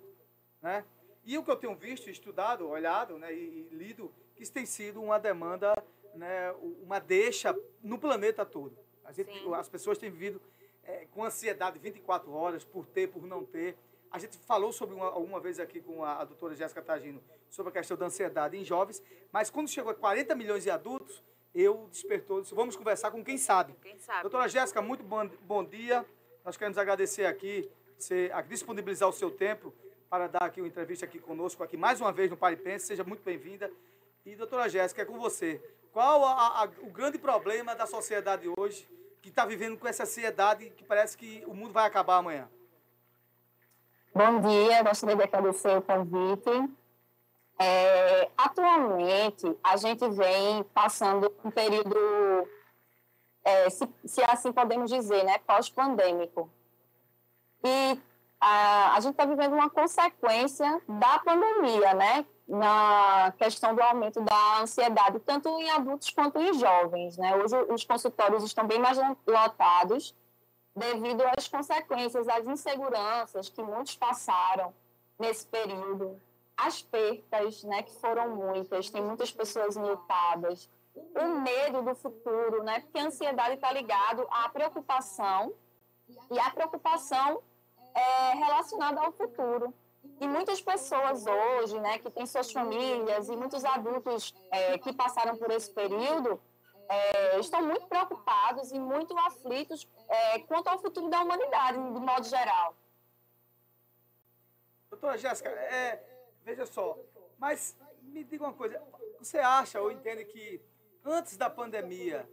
né? 0.60 0.84
E 1.24 1.36
o 1.36 1.42
que 1.42 1.50
eu 1.50 1.56
tenho 1.56 1.74
visto, 1.74 2.08
estudado, 2.08 2.68
olhado, 2.68 3.18
né, 3.18 3.34
e, 3.34 3.68
e 3.72 3.74
lido, 3.74 4.12
que 4.36 4.44
isso 4.44 4.52
tem 4.52 4.64
sido 4.64 5.02
uma 5.02 5.18
demanda, 5.18 5.74
né, 6.14 6.52
uma 6.80 7.00
deixa 7.00 7.56
no 7.82 7.98
planeta 7.98 8.46
todo. 8.46 8.78
A 9.04 9.10
gente, 9.10 9.32
as 9.54 9.68
pessoas 9.68 9.98
têm 9.98 10.08
vivido 10.08 10.40
é, 10.84 11.06
com 11.06 11.24
ansiedade 11.24 11.80
24 11.80 12.30
horas, 12.32 12.64
por 12.64 12.86
ter, 12.86 13.08
por 13.08 13.26
não 13.26 13.44
ter. 13.44 13.76
A 14.08 14.20
gente 14.20 14.38
falou 14.38 14.72
sobre 14.72 14.94
uma, 14.94 15.06
alguma 15.06 15.40
vez 15.40 15.58
aqui 15.58 15.80
com 15.80 16.04
a, 16.04 16.20
a 16.20 16.24
doutora 16.24 16.54
Jéssica 16.54 16.80
Tagino 16.80 17.20
sobre 17.50 17.70
a 17.70 17.72
questão 17.72 17.96
da 17.96 18.06
ansiedade 18.06 18.56
em 18.56 18.64
jovens, 18.64 19.02
mas 19.32 19.50
quando 19.50 19.68
chegou 19.68 19.90
a 19.90 19.94
40 19.94 20.32
milhões 20.36 20.62
de 20.62 20.70
adultos, 20.70 21.24
eu 21.62 21.88
despertou, 21.90 22.42
disse, 22.42 22.54
vamos 22.54 22.76
conversar 22.76 23.10
com 23.10 23.24
quem 23.24 23.38
sabe. 23.38 23.74
Quem 23.82 23.98
sabe? 23.98 24.22
Doutora 24.22 24.48
Jéssica, 24.48 24.82
muito 24.82 25.02
bom, 25.02 25.26
bom 25.42 25.64
dia. 25.64 26.04
Nós 26.44 26.56
queremos 26.56 26.76
agradecer 26.78 27.24
aqui, 27.26 27.68
você 27.98 28.30
a 28.32 28.42
disponibilizar 28.42 29.08
o 29.08 29.12
seu 29.12 29.30
tempo 29.30 29.72
para 30.10 30.26
dar 30.28 30.42
aqui 30.42 30.60
uma 30.60 30.68
entrevista 30.68 31.06
aqui 31.06 31.18
conosco, 31.18 31.62
aqui 31.62 31.76
mais 31.76 32.00
uma 32.00 32.12
vez 32.12 32.30
no 32.30 32.36
Paripense. 32.36 32.86
Seja 32.86 33.02
muito 33.02 33.22
bem-vinda. 33.22 33.70
E, 34.24 34.36
doutora 34.36 34.68
Jéssica, 34.68 35.02
é 35.02 35.04
com 35.04 35.18
você. 35.18 35.60
Qual 35.92 36.24
a- 36.24 36.62
a- 36.64 36.68
o 36.82 36.90
grande 36.90 37.18
problema 37.18 37.74
da 37.74 37.86
sociedade 37.86 38.46
hoje 38.56 38.86
que 39.22 39.30
está 39.30 39.44
vivendo 39.46 39.78
com 39.78 39.88
essa 39.88 40.02
ansiedade 40.02 40.70
que 40.70 40.84
parece 40.84 41.16
que 41.16 41.42
o 41.46 41.54
mundo 41.54 41.72
vai 41.72 41.86
acabar 41.86 42.16
amanhã? 42.18 42.48
Bom 44.14 44.40
dia, 44.40 44.82
gostaria 44.82 45.16
de 45.16 45.22
agradecer 45.22 45.76
o 45.76 45.82
convite. 45.82 46.70
É, 47.58 48.30
atualmente, 48.36 49.56
a 49.64 49.76
gente 49.76 50.06
vem 50.10 50.62
passando 50.74 51.32
um 51.44 51.50
período, 51.50 51.96
é, 53.44 53.70
se, 53.70 53.88
se 54.04 54.22
assim 54.24 54.52
podemos 54.52 54.90
dizer, 54.90 55.24
né, 55.24 55.38
pós-pandêmico. 55.38 56.50
E 57.64 57.98
a, 58.40 58.94
a 58.94 59.00
gente 59.00 59.12
está 59.12 59.24
vivendo 59.24 59.54
uma 59.54 59.70
consequência 59.70 60.82
da 60.86 61.18
pandemia, 61.20 61.94
né, 61.94 62.26
na 62.46 63.32
questão 63.38 63.74
do 63.74 63.82
aumento 63.82 64.20
da 64.20 64.60
ansiedade, 64.60 65.18
tanto 65.20 65.48
em 65.48 65.70
adultos 65.70 66.10
quanto 66.10 66.38
em 66.38 66.52
jovens. 66.54 67.16
Né? 67.16 67.34
Hoje, 67.36 67.56
os 67.70 67.84
consultórios 67.84 68.44
estão 68.44 68.66
bem 68.66 68.78
mais 68.78 68.98
lotados 69.26 70.14
devido 70.74 71.22
às 71.36 71.48
consequências, 71.48 72.28
às 72.28 72.46
inseguranças 72.46 73.48
que 73.48 73.62
muitos 73.62 73.96
passaram 73.96 74.74
nesse 75.18 75.46
período, 75.46 76.20
as 76.56 76.82
percas, 76.82 77.62
né, 77.64 77.82
que 77.82 77.92
foram 78.00 78.34
muitas, 78.34 78.88
tem 78.88 79.02
muitas 79.02 79.30
pessoas 79.30 79.76
enlutadas, 79.76 80.70
o 80.94 81.40
medo 81.40 81.82
do 81.82 81.94
futuro, 81.94 82.62
né, 82.62 82.80
porque 82.80 82.98
a 82.98 83.04
ansiedade 83.04 83.56
está 83.56 83.70
ligado 83.72 84.26
à 84.30 84.48
preocupação 84.48 85.54
e 86.30 86.38
a 86.38 86.50
preocupação 86.50 87.42
é 87.94 88.34
relacionada 88.34 89.00
ao 89.00 89.12
futuro. 89.12 89.74
E 90.20 90.26
muitas 90.26 90.62
pessoas 90.62 91.26
hoje, 91.26 91.78
né, 91.80 91.98
que 91.98 92.10
têm 92.10 92.26
suas 92.26 92.50
famílias 92.50 93.28
e 93.28 93.36
muitos 93.36 93.64
adultos 93.64 94.34
é, 94.50 94.78
que 94.78 94.92
passaram 94.92 95.36
por 95.36 95.50
esse 95.50 95.70
período, 95.70 96.40
é, 96.88 97.38
estão 97.40 97.62
muito 97.62 97.86
preocupados 97.86 98.70
e 98.70 98.78
muito 98.78 99.18
aflitos 99.18 99.86
é, 100.08 100.38
quanto 100.40 100.68
ao 100.68 100.78
futuro 100.78 101.08
da 101.08 101.20
humanidade, 101.20 101.76
de 101.76 102.00
modo 102.00 102.24
geral. 102.24 102.74
Doutora 104.88 105.18
Jéssica, 105.18 105.50
é, 105.50 106.15
veja 106.46 106.64
só, 106.64 106.96
mas 107.38 107.76
me 108.02 108.22
diga 108.22 108.44
uma 108.44 108.52
coisa, 108.52 108.80
você 109.18 109.38
acha 109.38 109.80
ou 109.80 109.90
entende 109.90 110.24
que 110.24 110.62
antes 111.04 111.36
da 111.36 111.50
pandemia, 111.50 112.26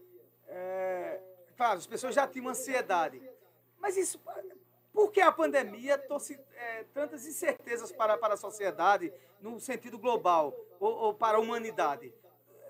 é, 0.48 1.20
claro, 1.58 1.80
as 1.80 1.88
pessoas 1.88 2.14
já 2.14 2.28
tinham 2.28 2.48
ansiedade, 2.48 3.20
mas 3.80 3.98
isso, 3.98 4.22
por 4.94 5.12
que 5.12 5.20
a 5.20 5.32
pandemia 5.32 5.98
trouxe 5.98 6.40
é, 6.54 6.84
tantas 6.94 7.26
incertezas 7.26 7.92
para, 7.92 8.16
para 8.16 8.36
a 8.36 8.38
sociedade 8.38 9.12
no 9.42 9.60
sentido 9.60 9.98
global 9.98 10.54
ou, 10.80 10.92
ou 10.92 11.14
para 11.16 11.40
a 11.40 11.42
humanidade? 11.42 12.14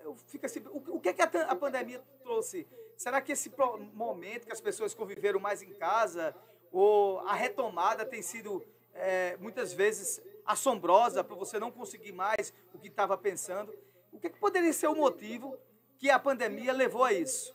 Eu 0.02 0.16
fico 0.16 0.46
assim, 0.46 0.60
o, 0.60 0.96
o 0.96 1.00
que, 1.00 1.10
é 1.10 1.12
que 1.12 1.20
a, 1.20 1.26
a 1.26 1.54
pandemia 1.54 2.02
trouxe? 2.22 2.66
Será 2.96 3.20
que 3.20 3.32
esse 3.32 3.52
momento 3.92 4.46
que 4.46 4.52
as 4.52 4.62
pessoas 4.62 4.94
conviveram 4.94 5.38
mais 5.38 5.60
em 5.60 5.74
casa 5.74 6.34
ou 6.72 7.18
a 7.20 7.34
retomada 7.34 8.06
tem 8.06 8.22
sido 8.22 8.64
é, 8.94 9.36
muitas 9.36 9.74
vezes 9.74 10.22
assombrosa 10.46 11.24
para 11.24 11.36
você 11.36 11.58
não 11.58 11.70
conseguir 11.70 12.12
mais 12.12 12.52
o 12.72 12.78
que 12.78 12.88
estava 12.88 13.16
pensando? 13.16 13.74
O 14.12 14.18
que, 14.18 14.30
que 14.30 14.38
poderia 14.38 14.72
ser 14.72 14.88
o 14.88 14.94
motivo 14.94 15.56
que 15.98 16.10
a 16.10 16.18
pandemia 16.18 16.72
levou 16.72 17.04
a 17.04 17.12
isso? 17.12 17.54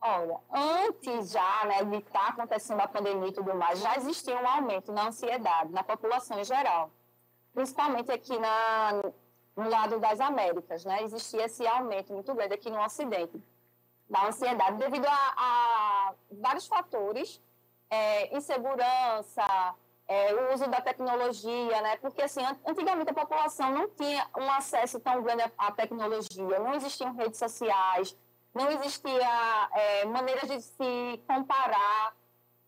Olha, 0.00 0.40
antes 0.52 1.30
já 1.30 1.64
né, 1.64 1.84
de 1.84 1.96
estar 1.98 2.28
acontecendo 2.28 2.80
a 2.80 2.88
pandemia 2.88 3.28
e 3.28 3.32
tudo 3.32 3.54
mais, 3.54 3.80
já 3.80 3.96
existia 3.96 4.36
um 4.36 4.46
aumento 4.46 4.90
na 4.92 5.08
ansiedade 5.08 5.72
na 5.72 5.84
população 5.84 6.40
em 6.40 6.44
geral. 6.44 6.90
Principalmente 7.54 8.10
aqui 8.10 8.36
na, 8.38 9.00
no 9.56 9.68
lado 9.68 10.00
das 10.00 10.20
Américas, 10.20 10.84
né? 10.84 11.02
Existia 11.02 11.44
esse 11.44 11.64
aumento 11.66 12.12
muito 12.12 12.34
grande 12.34 12.54
aqui 12.54 12.70
no 12.70 12.82
Ocidente 12.82 13.40
da 14.08 14.26
ansiedade 14.26 14.76
devido 14.76 15.06
a, 15.06 15.34
a 15.36 16.14
vários 16.32 16.66
fatores, 16.66 17.40
é, 17.88 18.36
insegurança, 18.36 19.44
é, 20.12 20.34
o 20.34 20.52
uso 20.52 20.66
da 20.68 20.80
tecnologia, 20.82 21.80
né? 21.80 21.96
Porque 21.96 22.20
assim, 22.20 22.44
an- 22.44 22.60
antigamente 22.66 23.10
a 23.10 23.14
população 23.14 23.70
não 23.72 23.88
tinha 23.88 24.28
um 24.36 24.50
acesso 24.50 25.00
tão 25.00 25.22
grande 25.22 25.44
à 25.56 25.72
tecnologia, 25.72 26.58
não 26.58 26.74
existiam 26.74 27.14
redes 27.14 27.38
sociais, 27.38 28.14
não 28.52 28.70
existia 28.70 29.68
é, 29.72 30.04
maneiras 30.04 30.50
de 30.50 30.60
se 30.60 31.22
comparar, 31.26 32.14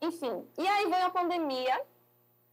enfim. 0.00 0.48
E 0.56 0.66
aí 0.66 0.88
veio 0.88 1.06
a 1.06 1.10
pandemia, 1.10 1.76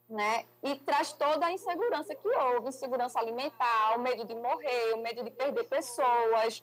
né? 0.09 0.45
E 0.61 0.75
traz 0.75 1.13
toda 1.13 1.45
a 1.45 1.53
insegurança 1.53 2.13
que 2.13 2.27
houve, 2.27 2.67
insegurança 2.67 3.17
alimentar, 3.17 3.95
o 3.95 4.01
medo 4.01 4.25
de 4.25 4.35
morrer, 4.35 4.93
o 4.93 4.97
medo 4.97 5.23
de 5.23 5.31
perder 5.31 5.63
pessoas, 5.69 6.61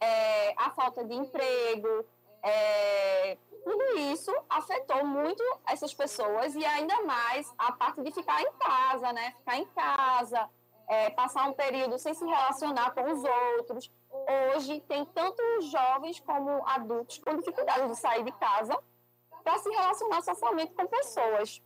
é, 0.00 0.52
a 0.56 0.70
falta 0.70 1.04
de 1.04 1.14
emprego, 1.14 2.04
é, 2.42 3.38
tudo 3.68 3.98
isso 3.98 4.34
afetou 4.48 5.04
muito 5.04 5.42
essas 5.66 5.92
pessoas 5.92 6.54
e 6.54 6.64
ainda 6.64 7.02
mais 7.02 7.52
a 7.58 7.70
parte 7.70 8.00
de 8.00 8.10
ficar 8.10 8.40
em 8.40 8.50
casa, 8.52 9.12
né? 9.12 9.32
Ficar 9.32 9.58
em 9.58 9.66
casa, 9.66 10.48
é, 10.88 11.10
passar 11.10 11.46
um 11.46 11.52
período 11.52 11.98
sem 11.98 12.14
se 12.14 12.24
relacionar 12.24 12.92
com 12.92 13.02
os 13.12 13.22
outros. 13.22 13.92
Hoje 14.54 14.80
tem 14.88 15.04
tanto 15.04 15.42
jovens 15.70 16.18
como 16.20 16.66
adultos 16.66 17.18
com 17.18 17.36
dificuldade 17.36 17.88
de 17.88 17.96
sair 17.96 18.24
de 18.24 18.32
casa 18.32 18.74
para 19.44 19.58
se 19.58 19.68
relacionar 19.68 20.22
socialmente 20.22 20.72
com 20.72 20.86
pessoas. 20.86 21.62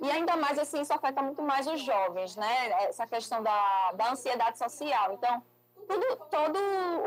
E 0.00 0.10
ainda 0.10 0.34
mais 0.38 0.58
assim, 0.58 0.80
isso 0.80 0.94
afeta 0.94 1.20
muito 1.20 1.42
mais 1.42 1.66
os 1.66 1.80
jovens, 1.82 2.36
né? 2.36 2.70
Essa 2.88 3.06
questão 3.06 3.42
da, 3.42 3.92
da 3.92 4.12
ansiedade 4.12 4.56
social. 4.56 5.12
Então, 5.12 5.42
tudo, 5.88 6.16
todo 6.30 6.58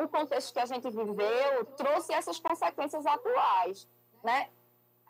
o 0.04 0.10
contexto 0.10 0.52
que 0.54 0.60
a 0.60 0.66
gente 0.66 0.90
viveu 0.90 1.66
trouxe 1.78 2.12
essas 2.14 2.40
consequências 2.40 3.06
atuais, 3.06 3.88
né? 4.24 4.50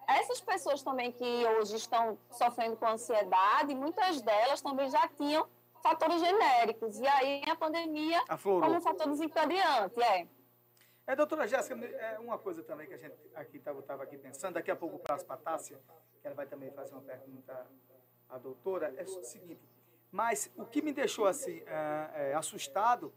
Essas 0.08 0.42
pessoas 0.42 0.84
também 0.84 1.12
que 1.12 1.46
hoje 1.58 1.78
estão 1.78 2.18
sofrendo 2.30 2.76
com 2.76 2.86
ansiedade, 2.86 3.74
muitas 3.74 4.22
delas 4.22 4.62
também 4.62 4.90
já 4.90 5.08
tinham 5.08 5.48
fatores 5.82 6.20
genéricos. 6.20 7.00
E 7.00 7.08
aí 7.08 7.44
a 7.50 7.56
pandemia 7.56 8.22
Aflorou. 8.28 8.62
como 8.62 8.78
um 8.78 8.82
fator 8.82 9.08
desencadeante, 9.08 10.02
é. 10.02 10.28
É, 11.08 11.16
doutora 11.16 11.48
Jéssica, 11.48 11.76
é 11.86 12.20
uma 12.20 12.38
coisa 12.38 12.62
também 12.64 12.88
que 12.88 12.94
a 12.94 12.98
gente 12.98 13.16
aqui 13.34 13.58
estava 13.58 14.04
aqui 14.04 14.18
pensando, 14.18 14.54
daqui 14.54 14.70
a 14.70 14.76
pouco 14.76 14.98
o 14.98 15.00
prazo 15.00 15.26
para 15.26 15.36
a 15.36 15.40
Tássia, 15.40 15.80
que 16.22 16.28
ela 16.28 16.36
vai 16.36 16.46
também 16.46 16.72
fazer 16.72 16.94
uma 16.94 17.02
pergunta 17.02 17.68
à 18.30 18.38
doutora, 18.38 18.94
é 18.98 19.04
o 19.04 19.24
seguinte, 19.24 19.68
mas 20.12 20.52
o 20.56 20.66
que 20.66 20.82
me 20.82 20.94
deixou 20.94 21.26
assim 21.26 21.64
é, 21.66 22.32
é, 22.32 22.34
assustado, 22.36 23.14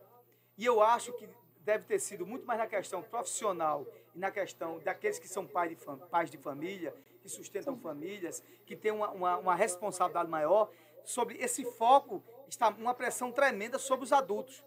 e 0.57 0.65
eu 0.65 0.83
acho 0.83 1.13
que 1.13 1.29
deve 1.61 1.85
ter 1.85 1.99
sido 1.99 2.27
muito 2.27 2.47
mais 2.47 2.59
na 2.59 2.67
questão 2.67 3.03
profissional 3.03 3.87
e 4.15 4.19
na 4.19 4.31
questão 4.31 4.79
daqueles 4.81 5.19
que 5.19 5.27
são 5.27 5.47
pais 5.47 5.71
de, 5.71 5.77
fam- 5.77 5.99
pais 5.99 6.31
de 6.31 6.37
família, 6.37 6.95
que 7.23 7.29
sustentam 7.29 7.77
famílias, 7.79 8.43
que 8.67 8.77
têm 8.77 8.93
uma, 8.93 9.11
uma, 9.11 9.39
uma 9.39 9.55
responsabilidade 9.55 10.29
maior, 10.29 10.71
sobre 11.05 11.37
esse 11.39 11.65
foco, 11.65 12.23
está 12.49 12.69
uma 12.69 12.95
pressão 12.95 13.33
tremenda 13.33 13.79
sobre 13.79 14.05
os 14.05 14.13
adultos. 14.13 14.63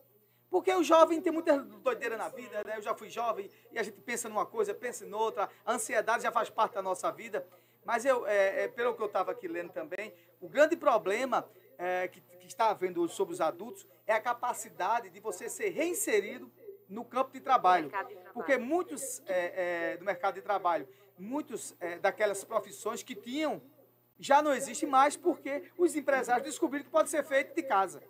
Porque 0.49 0.73
o 0.73 0.83
jovem 0.83 1.21
tem 1.21 1.31
muita 1.31 1.57
doideira 1.57 2.17
na 2.17 2.29
vida, 2.29 2.63
né? 2.63 2.77
Eu 2.77 2.81
já 2.81 2.95
fui 2.95 3.09
jovem 3.09 3.49
e 3.71 3.77
a 3.77 3.83
gente 3.83 3.99
pensa 4.01 4.29
numa 4.29 4.45
coisa, 4.45 4.73
pensa 4.73 5.05
em 5.05 5.13
outra. 5.13 5.49
A 5.65 5.73
ansiedade 5.73 6.23
já 6.23 6.31
faz 6.31 6.49
parte 6.49 6.73
da 6.73 6.81
nossa 6.81 7.11
vida. 7.11 7.45
Mas 7.83 8.05
eu, 8.05 8.25
é, 8.25 8.63
é, 8.63 8.67
pelo 8.67 8.95
que 8.95 9.01
eu 9.01 9.07
estava 9.07 9.31
aqui 9.31 9.47
lendo 9.47 9.71
também, 9.71 10.13
o 10.39 10.47
grande 10.47 10.75
problema 10.75 11.47
é, 11.77 12.07
que, 12.07 12.21
que 12.21 12.47
está 12.47 12.69
havendo 12.69 13.01
hoje 13.01 13.13
sobre 13.13 13.33
os 13.33 13.41
adultos 13.41 13.85
é 14.05 14.13
a 14.13 14.19
capacidade 14.19 15.09
de 15.09 15.19
você 15.19 15.49
ser 15.49 15.69
reinserido 15.69 16.51
no 16.89 17.03
campo 17.03 17.31
de 17.31 17.39
trabalho. 17.39 17.85
de 17.85 17.91
trabalho. 17.91 18.17
Porque 18.33 18.57
muitos 18.57 19.21
é, 19.25 19.93
é, 19.93 19.97
do 19.97 20.05
mercado 20.05 20.35
de 20.35 20.41
trabalho, 20.41 20.87
muitos 21.17 21.75
é, 21.79 21.97
daquelas 21.99 22.43
profissões 22.43 23.03
que 23.03 23.15
tinham, 23.15 23.61
já 24.19 24.41
não 24.41 24.53
existem 24.53 24.89
mais 24.89 25.15
porque 25.15 25.71
os 25.77 25.95
empresários 25.95 26.45
descobriram 26.45 26.85
que 26.85 26.91
pode 26.91 27.09
ser 27.09 27.23
feito 27.23 27.53
de 27.55 27.63
casa. 27.63 28.01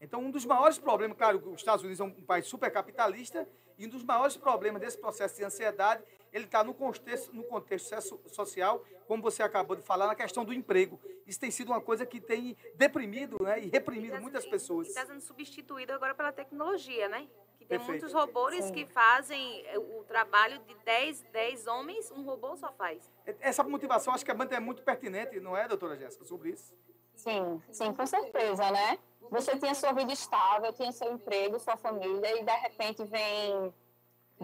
Então, 0.00 0.20
um 0.20 0.30
dos 0.30 0.44
maiores 0.44 0.78
problemas, 0.78 1.16
claro, 1.16 1.38
os 1.50 1.60
Estados 1.60 1.84
Unidos 1.84 2.00
é 2.00 2.04
um 2.04 2.10
país 2.10 2.46
supercapitalista, 2.46 3.46
e 3.78 3.86
um 3.86 3.88
dos 3.88 4.04
maiores 4.04 4.36
problemas 4.36 4.80
desse 4.80 4.98
processo 4.98 5.36
de 5.36 5.44
ansiedade, 5.44 6.02
ele 6.32 6.44
está 6.44 6.64
no 6.64 6.72
contexto, 6.72 7.32
no 7.34 7.44
contexto 7.44 7.94
social, 8.28 8.84
como 9.06 9.22
você 9.22 9.42
acabou 9.42 9.76
de 9.76 9.82
falar, 9.82 10.06
na 10.06 10.14
questão 10.14 10.44
do 10.44 10.52
emprego. 10.52 10.98
Isso 11.26 11.38
tem 11.38 11.50
sido 11.50 11.68
uma 11.68 11.80
coisa 11.80 12.06
que 12.06 12.20
tem 12.20 12.56
deprimido 12.74 13.36
né, 13.42 13.60
e 13.60 13.68
reprimido 13.68 14.20
muitas 14.20 14.46
pessoas. 14.46 14.88
Está 14.88 15.06
sendo 15.06 15.20
substituído 15.20 15.92
agora 15.92 16.14
pela 16.14 16.32
tecnologia, 16.32 17.08
né? 17.08 17.28
Que 17.58 17.66
tem 17.66 17.78
Perfeito. 17.78 17.90
muitos 17.90 18.12
robôs 18.12 18.64
Sim. 18.64 18.72
que 18.72 18.86
fazem 18.86 19.64
eh, 19.66 19.78
o 19.78 20.02
trabalho 20.04 20.58
de 20.60 20.74
10, 20.84 21.20
10 21.32 21.66
homens, 21.66 22.10
um 22.10 22.22
robô 22.22 22.56
só 22.56 22.72
faz. 22.72 23.08
Essa 23.40 23.62
motivação, 23.62 24.12
acho 24.12 24.24
que 24.24 24.30
é 24.30 24.60
muito 24.60 24.82
pertinente, 24.82 25.38
não 25.38 25.56
é, 25.56 25.68
doutora 25.68 25.96
Jéssica, 25.96 26.24
sobre 26.24 26.50
isso? 26.50 26.74
Sim, 27.14 27.62
sim, 27.70 27.92
com 27.92 28.06
certeza, 28.06 28.70
né? 28.70 28.98
Você 29.30 29.56
tinha 29.58 29.74
sua 29.74 29.92
vida 29.92 30.12
estável, 30.12 30.72
tinha 30.72 30.90
seu 30.92 31.12
emprego, 31.12 31.58
sua 31.58 31.76
família, 31.76 32.40
e 32.40 32.44
de 32.44 32.52
repente 32.52 33.04
vem, 33.04 33.72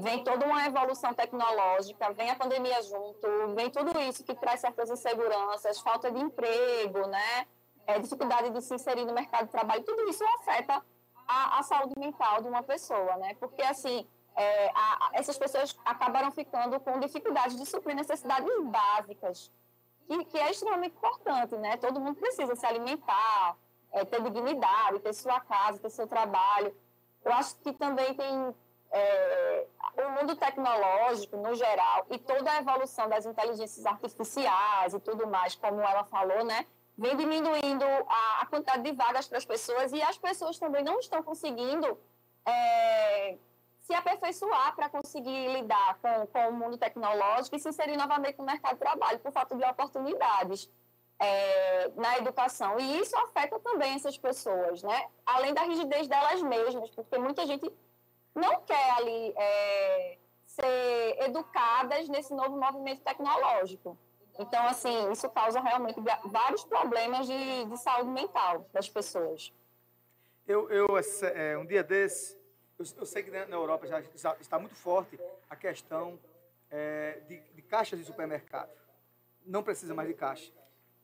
vem 0.01 0.22
toda 0.22 0.46
uma 0.46 0.64
evolução 0.66 1.12
tecnológica, 1.14 2.12
vem 2.12 2.30
a 2.30 2.36
pandemia 2.36 2.80
junto, 2.82 3.26
vem 3.55 3.70
tudo 3.70 3.99
isso 4.01 4.22
que 4.24 4.34
traz 4.34 4.61
certas 4.61 4.90
inseguranças, 4.90 5.80
falta 5.80 6.11
de 6.11 6.20
emprego, 6.20 7.07
né? 7.07 7.46
É, 7.86 7.99
dificuldade 7.99 8.51
de 8.51 8.61
se 8.62 8.74
inserir 8.74 9.05
no 9.05 9.14
mercado 9.14 9.46
de 9.46 9.53
trabalho, 9.53 9.82
tudo 9.82 10.09
isso 10.09 10.22
afeta 10.40 10.84
a, 11.26 11.59
a 11.59 11.62
saúde 11.62 11.94
mental 11.99 12.42
de 12.42 12.49
uma 12.49 12.62
pessoa, 12.62 13.16
né? 13.16 13.34
Porque, 13.40 13.62
assim, 13.62 14.07
é, 14.36 14.70
a- 14.74 15.11
essas 15.14 15.38
pessoas 15.38 15.76
acabaram 15.84 16.30
ficando 16.30 16.78
com 16.80 17.01
dificuldade 17.01 17.57
de 17.57 17.64
suprir 17.66 17.96
necessidades 17.96 18.53
básicas, 18.64 19.51
que, 20.07 20.24
que 20.26 20.38
é 20.38 20.51
extremamente 20.51 20.94
importante, 20.96 21.57
né? 21.57 21.76
Todo 21.78 21.99
mundo 22.01 22.16
precisa 22.16 22.55
se 22.55 22.66
alimentar, 22.66 23.57
é, 23.92 24.05
ter 24.05 24.22
dignidade, 24.22 25.01
ter 25.01 25.14
sua 25.14 25.40
casa, 25.40 25.78
ter 25.78 25.90
seu 25.90 26.07
trabalho. 26.07 26.74
Eu 27.24 27.32
acho 27.32 27.57
que 27.57 27.72
também 27.72 28.14
tem 28.14 28.55
é, 28.91 29.66
o 29.97 30.11
mundo 30.11 30.36
tecnológico, 30.36 31.36
no 31.36 31.55
geral, 31.55 32.07
e 32.11 32.18
toda 32.18 32.51
a 32.51 32.59
evolução 32.59 33.09
das 33.09 33.26
inteligências 33.26 33.84
artificiais 33.84 34.95
e 34.95 35.01
tudo 35.01 35.26
mais, 35.26 35.55
como 35.55 35.80
ela 35.80 36.05
falou, 36.05 36.45
né? 36.45 36.66
Vem 36.97 37.16
diminuindo 37.16 37.84
a, 37.84 38.43
a 38.43 38.47
quantidade 38.47 38.82
de 38.82 38.93
vagas 38.93 39.28
para 39.28 39.39
as 39.39 39.45
pessoas 39.45 39.93
e 39.93 40.03
as 40.03 40.18
pessoas 40.18 40.59
também 40.59 40.82
não 40.82 40.99
estão 40.99 41.22
conseguindo 41.22 41.99
é, 42.45 43.39
se 43.80 43.95
aperfeiçoar 43.95 44.74
para 44.74 44.89
conseguir 44.89 45.49
lidar 45.49 45.99
com, 46.01 46.26
com 46.26 46.49
o 46.49 46.53
mundo 46.53 46.76
tecnológico 46.76 47.57
e 47.57 47.59
se 47.59 47.68
inserir 47.68 47.97
novamente 47.97 48.39
no 48.39 48.45
mercado 48.45 48.74
de 48.74 48.80
trabalho, 48.80 49.18
por 49.20 49.32
falta 49.32 49.55
de 49.55 49.64
oportunidades 49.64 50.68
é, 51.18 51.91
na 51.97 52.18
educação. 52.18 52.78
E 52.78 53.01
isso 53.01 53.16
afeta 53.16 53.59
também 53.61 53.95
essas 53.95 54.18
pessoas, 54.18 54.82
né? 54.82 55.07
Além 55.24 55.55
da 55.55 55.62
rigidez 55.62 56.09
delas 56.09 56.43
mesmas, 56.43 56.91
porque 56.91 57.18
muita 57.18 57.47
gente 57.47 57.72
não 58.39 58.61
quer 58.62 58.91
ali 58.93 59.34
é, 59.36 60.18
ser 60.47 61.16
educadas 61.24 62.09
nesse 62.09 62.34
novo 62.34 62.59
movimento 62.59 63.03
tecnológico. 63.03 63.99
Então, 64.39 64.66
assim, 64.66 65.11
isso 65.11 65.28
causa 65.30 65.61
realmente 65.61 66.01
vários 66.26 66.64
problemas 66.64 67.26
de, 67.26 67.64
de 67.64 67.76
saúde 67.76 68.11
mental 68.11 68.66
das 68.72 68.89
pessoas. 68.89 69.53
Eu, 70.47 70.70
eu 70.70 70.86
é, 71.34 71.59
um 71.59 71.66
dia 71.66 71.82
desse, 71.82 72.39
eu, 72.78 72.86
eu, 72.97 73.05
sei 73.05 73.22
que 73.22 73.30
na 73.30 73.57
Europa 73.57 73.86
já, 73.86 74.01
já, 74.14 74.36
está 74.41 74.59
muito 74.59 74.76
forte 74.76 75.18
a 75.51 75.57
questão 75.57 76.18
é, 76.70 77.20
de, 77.28 77.41
de, 77.41 77.62
caixas 77.62 77.99
de 77.99 78.05
supermercado. 78.05 78.70
Não 79.45 79.62
precisa 79.62 79.93
mais 79.93 80.09
de 80.09 80.14
caixa. 80.14 80.53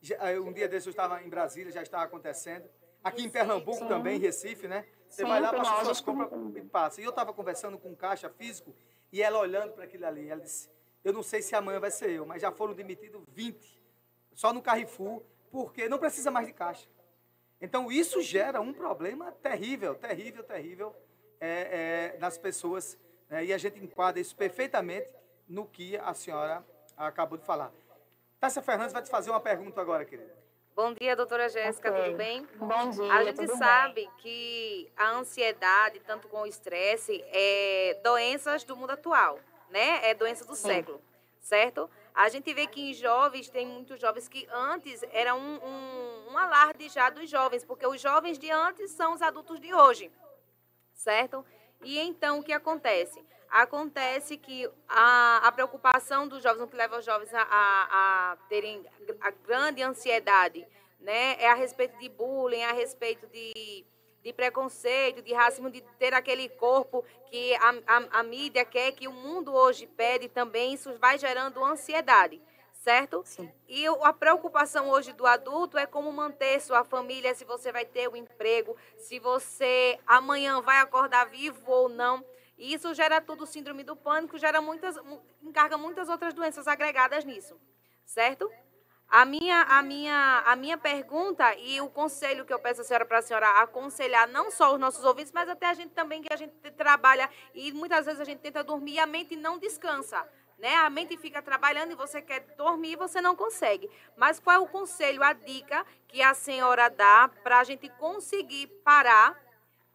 Já, 0.00 0.16
um 0.40 0.52
dia 0.52 0.68
desse 0.68 0.86
eu 0.86 0.92
estava 0.92 1.22
em 1.22 1.28
Brasília, 1.28 1.72
já 1.72 1.82
estava 1.82 2.04
acontecendo. 2.04 2.68
Aqui 3.02 3.24
em 3.24 3.28
Pernambuco 3.28 3.78
Sim. 3.78 3.88
também, 3.88 4.16
em 4.16 4.20
Recife, 4.20 4.68
né? 4.68 4.86
Você 5.14 5.22
vai 5.22 5.40
lá, 5.40 5.52
passa 5.52 5.84
suas 5.84 6.00
compras 6.00 6.30
e 6.56 6.62
passa. 6.62 7.00
E 7.00 7.04
eu 7.04 7.10
estava 7.10 7.32
conversando 7.32 7.78
com 7.78 7.90
um 7.90 7.94
caixa 7.94 8.28
físico 8.28 8.74
e 9.12 9.22
ela 9.22 9.38
olhando 9.38 9.72
para 9.72 9.84
aquilo 9.84 10.06
ali. 10.06 10.28
Ela 10.28 10.40
disse, 10.40 10.68
eu 11.04 11.12
não 11.12 11.22
sei 11.22 11.40
se 11.40 11.54
amanhã 11.54 11.78
vai 11.78 11.90
ser 11.90 12.10
eu, 12.10 12.26
mas 12.26 12.42
já 12.42 12.50
foram 12.50 12.74
demitidos 12.74 13.22
20, 13.28 13.80
só 14.34 14.52
no 14.52 14.60
Carrefour, 14.60 15.22
porque 15.52 15.88
não 15.88 15.98
precisa 15.98 16.30
mais 16.30 16.48
de 16.48 16.52
caixa. 16.52 16.88
Então, 17.60 17.92
isso 17.92 18.20
gera 18.20 18.60
um 18.60 18.72
problema 18.72 19.30
terrível, 19.30 19.94
terrível, 19.94 20.42
terrível 20.42 20.96
é, 21.40 22.14
é, 22.14 22.18
nas 22.18 22.36
pessoas. 22.36 22.98
Né? 23.30 23.44
E 23.46 23.52
a 23.52 23.58
gente 23.58 23.78
enquadra 23.78 24.20
isso 24.20 24.34
perfeitamente 24.34 25.08
no 25.48 25.64
que 25.64 25.96
a 25.98 26.12
senhora 26.12 26.66
acabou 26.96 27.38
de 27.38 27.44
falar. 27.44 27.72
Tássia 28.40 28.62
Fernandes 28.62 28.92
vai 28.92 29.02
te 29.02 29.08
fazer 29.08 29.30
uma 29.30 29.40
pergunta 29.40 29.80
agora, 29.80 30.04
querida. 30.04 30.43
Bom 30.76 30.92
dia, 30.92 31.14
doutora 31.14 31.48
Jéssica, 31.48 31.88
okay. 31.88 32.02
tudo 32.02 32.16
bem? 32.16 32.48
Bom 32.56 32.90
dia. 32.90 33.12
A 33.12 33.22
gente 33.22 33.46
sabe 33.56 33.94
bem. 33.94 34.10
que 34.18 34.90
a 34.96 35.12
ansiedade, 35.12 36.00
tanto 36.00 36.26
com 36.26 36.40
o 36.42 36.46
estresse, 36.46 37.24
é 37.28 38.00
doenças 38.02 38.64
do 38.64 38.76
mundo 38.76 38.90
atual, 38.90 39.38
né? 39.70 40.10
É 40.10 40.14
doença 40.14 40.44
do 40.44 40.56
Sim. 40.56 40.66
século, 40.66 41.00
certo? 41.38 41.88
A 42.12 42.28
gente 42.28 42.52
vê 42.52 42.66
que 42.66 42.90
em 42.90 42.92
jovens, 42.92 43.48
tem 43.48 43.64
muitos 43.64 44.00
jovens 44.00 44.26
que 44.26 44.48
antes 44.50 45.04
era 45.12 45.32
um, 45.36 45.60
um, 45.64 46.32
um 46.32 46.38
alarde 46.38 46.88
já 46.88 47.08
dos 47.08 47.30
jovens, 47.30 47.64
porque 47.64 47.86
os 47.86 48.00
jovens 48.00 48.36
de 48.36 48.50
antes 48.50 48.90
são 48.90 49.14
os 49.14 49.22
adultos 49.22 49.60
de 49.60 49.72
hoje, 49.72 50.10
certo? 50.92 51.46
E 51.84 52.00
então, 52.00 52.40
o 52.40 52.42
que 52.42 52.52
acontece? 52.52 53.24
Acontece 53.54 54.36
que 54.36 54.68
a, 54.88 55.46
a 55.46 55.52
preocupação 55.52 56.26
dos 56.26 56.42
jovens, 56.42 56.62
o 56.64 56.66
que 56.66 56.74
leva 56.74 56.98
os 56.98 57.04
jovens 57.04 57.32
a, 57.32 57.40
a, 57.40 58.32
a 58.32 58.36
terem 58.48 58.84
a 59.20 59.30
grande 59.30 59.80
ansiedade, 59.80 60.66
né, 60.98 61.36
é 61.38 61.48
a 61.48 61.54
respeito 61.54 61.96
de 62.00 62.08
bullying, 62.08 62.64
a 62.64 62.72
respeito 62.72 63.28
de, 63.28 63.86
de 64.24 64.32
preconceito, 64.32 65.22
de 65.22 65.32
racismo, 65.32 65.70
de 65.70 65.82
ter 66.00 66.12
aquele 66.12 66.48
corpo 66.48 67.04
que 67.30 67.54
a, 67.54 67.74
a, 67.86 68.18
a 68.18 68.22
mídia 68.24 68.64
quer, 68.64 68.90
que 68.90 69.06
o 69.06 69.12
mundo 69.12 69.54
hoje 69.54 69.86
pede 69.86 70.28
também, 70.28 70.74
isso 70.74 70.92
vai 70.98 71.16
gerando 71.16 71.64
ansiedade 71.64 72.42
certo? 72.72 73.22
Sim. 73.24 73.50
E 73.66 73.86
a 73.86 74.12
preocupação 74.12 74.90
hoje 74.90 75.14
do 75.14 75.26
adulto 75.26 75.78
é 75.78 75.86
como 75.86 76.12
manter 76.12 76.60
sua 76.60 76.84
família, 76.84 77.34
se 77.34 77.42
você 77.42 77.72
vai 77.72 77.86
ter 77.86 78.08
o 78.08 78.12
um 78.12 78.16
emprego, 78.16 78.76
se 78.98 79.18
você 79.18 79.98
amanhã 80.06 80.60
vai 80.60 80.80
acordar 80.80 81.24
vivo 81.24 81.70
ou 81.70 81.88
não. 81.88 82.22
E 82.56 82.72
isso 82.74 82.92
gera 82.94 83.20
tudo 83.20 83.46
síndrome 83.46 83.82
do 83.82 83.96
pânico, 83.96 84.38
gera 84.38 84.60
muitas, 84.60 84.96
encarga 85.42 85.76
muitas 85.76 86.08
outras 86.08 86.32
doenças 86.32 86.68
agregadas 86.68 87.24
nisso, 87.24 87.60
certo? 88.04 88.50
A 89.08 89.24
minha, 89.24 89.62
a 89.62 89.82
minha, 89.82 90.42
a 90.46 90.56
minha 90.56 90.76
pergunta 90.76 91.54
e 91.56 91.80
o 91.80 91.88
conselho 91.88 92.44
que 92.44 92.52
eu 92.52 92.58
peço 92.58 92.80
à 92.80 92.84
senhora 92.84 93.04
para 93.04 93.18
a 93.18 93.22
senhora 93.22 93.48
aconselhar 93.60 94.26
não 94.28 94.50
só 94.50 94.72
os 94.72 94.80
nossos 94.80 95.04
ouvintes, 95.04 95.30
mas 95.32 95.48
até 95.48 95.66
a 95.66 95.74
gente 95.74 95.92
também 95.92 96.22
que 96.22 96.32
a 96.32 96.36
gente 96.36 96.52
trabalha 96.72 97.30
e 97.54 97.70
muitas 97.72 98.06
vezes 98.06 98.20
a 98.20 98.24
gente 98.24 98.40
tenta 98.40 98.64
dormir 98.64 98.94
e 98.94 98.98
a 98.98 99.06
mente 99.06 99.36
não 99.36 99.58
descansa. 99.58 100.26
Né? 100.58 100.74
A 100.76 100.90
mente 100.90 101.16
fica 101.16 101.42
trabalhando 101.42 101.92
e 101.92 101.94
você 101.94 102.22
quer 102.22 102.40
dormir 102.56 102.92
e 102.92 102.96
você 102.96 103.20
não 103.20 103.36
consegue. 103.36 103.90
Mas 104.16 104.40
qual 104.40 104.56
é 104.56 104.58
o 104.58 104.66
conselho, 104.66 105.22
a 105.22 105.32
dica 105.32 105.84
que 106.08 106.22
a 106.22 106.34
senhora 106.34 106.88
dá 106.88 107.28
para 107.42 107.58
a 107.58 107.64
gente 107.64 107.88
conseguir 107.90 108.68
parar, 108.84 109.40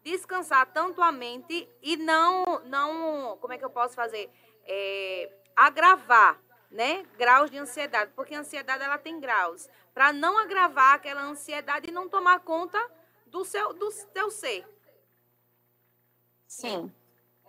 descansar 0.02 0.66
tanto 0.66 1.02
a 1.02 1.12
mente 1.12 1.68
e 1.82 1.96
não, 1.96 2.60
não 2.64 3.36
como 3.38 3.52
é 3.52 3.58
que 3.58 3.64
eu 3.64 3.70
posso 3.70 3.94
fazer? 3.94 4.30
É, 4.66 5.30
agravar 5.54 6.40
né, 6.70 7.04
graus 7.18 7.50
de 7.50 7.58
ansiedade, 7.58 8.12
porque 8.14 8.34
a 8.34 8.40
ansiedade 8.40 8.82
ela 8.84 8.96
tem 8.96 9.18
graus, 9.18 9.68
para 9.92 10.12
não 10.12 10.38
agravar 10.38 10.94
aquela 10.94 11.22
ansiedade 11.22 11.88
e 11.88 11.92
não 11.92 12.08
tomar 12.08 12.40
conta 12.40 12.78
do 13.26 13.44
seu 13.44 13.72
do 13.72 13.90
teu 14.12 14.30
ser. 14.30 14.64
Sim. 16.46 16.92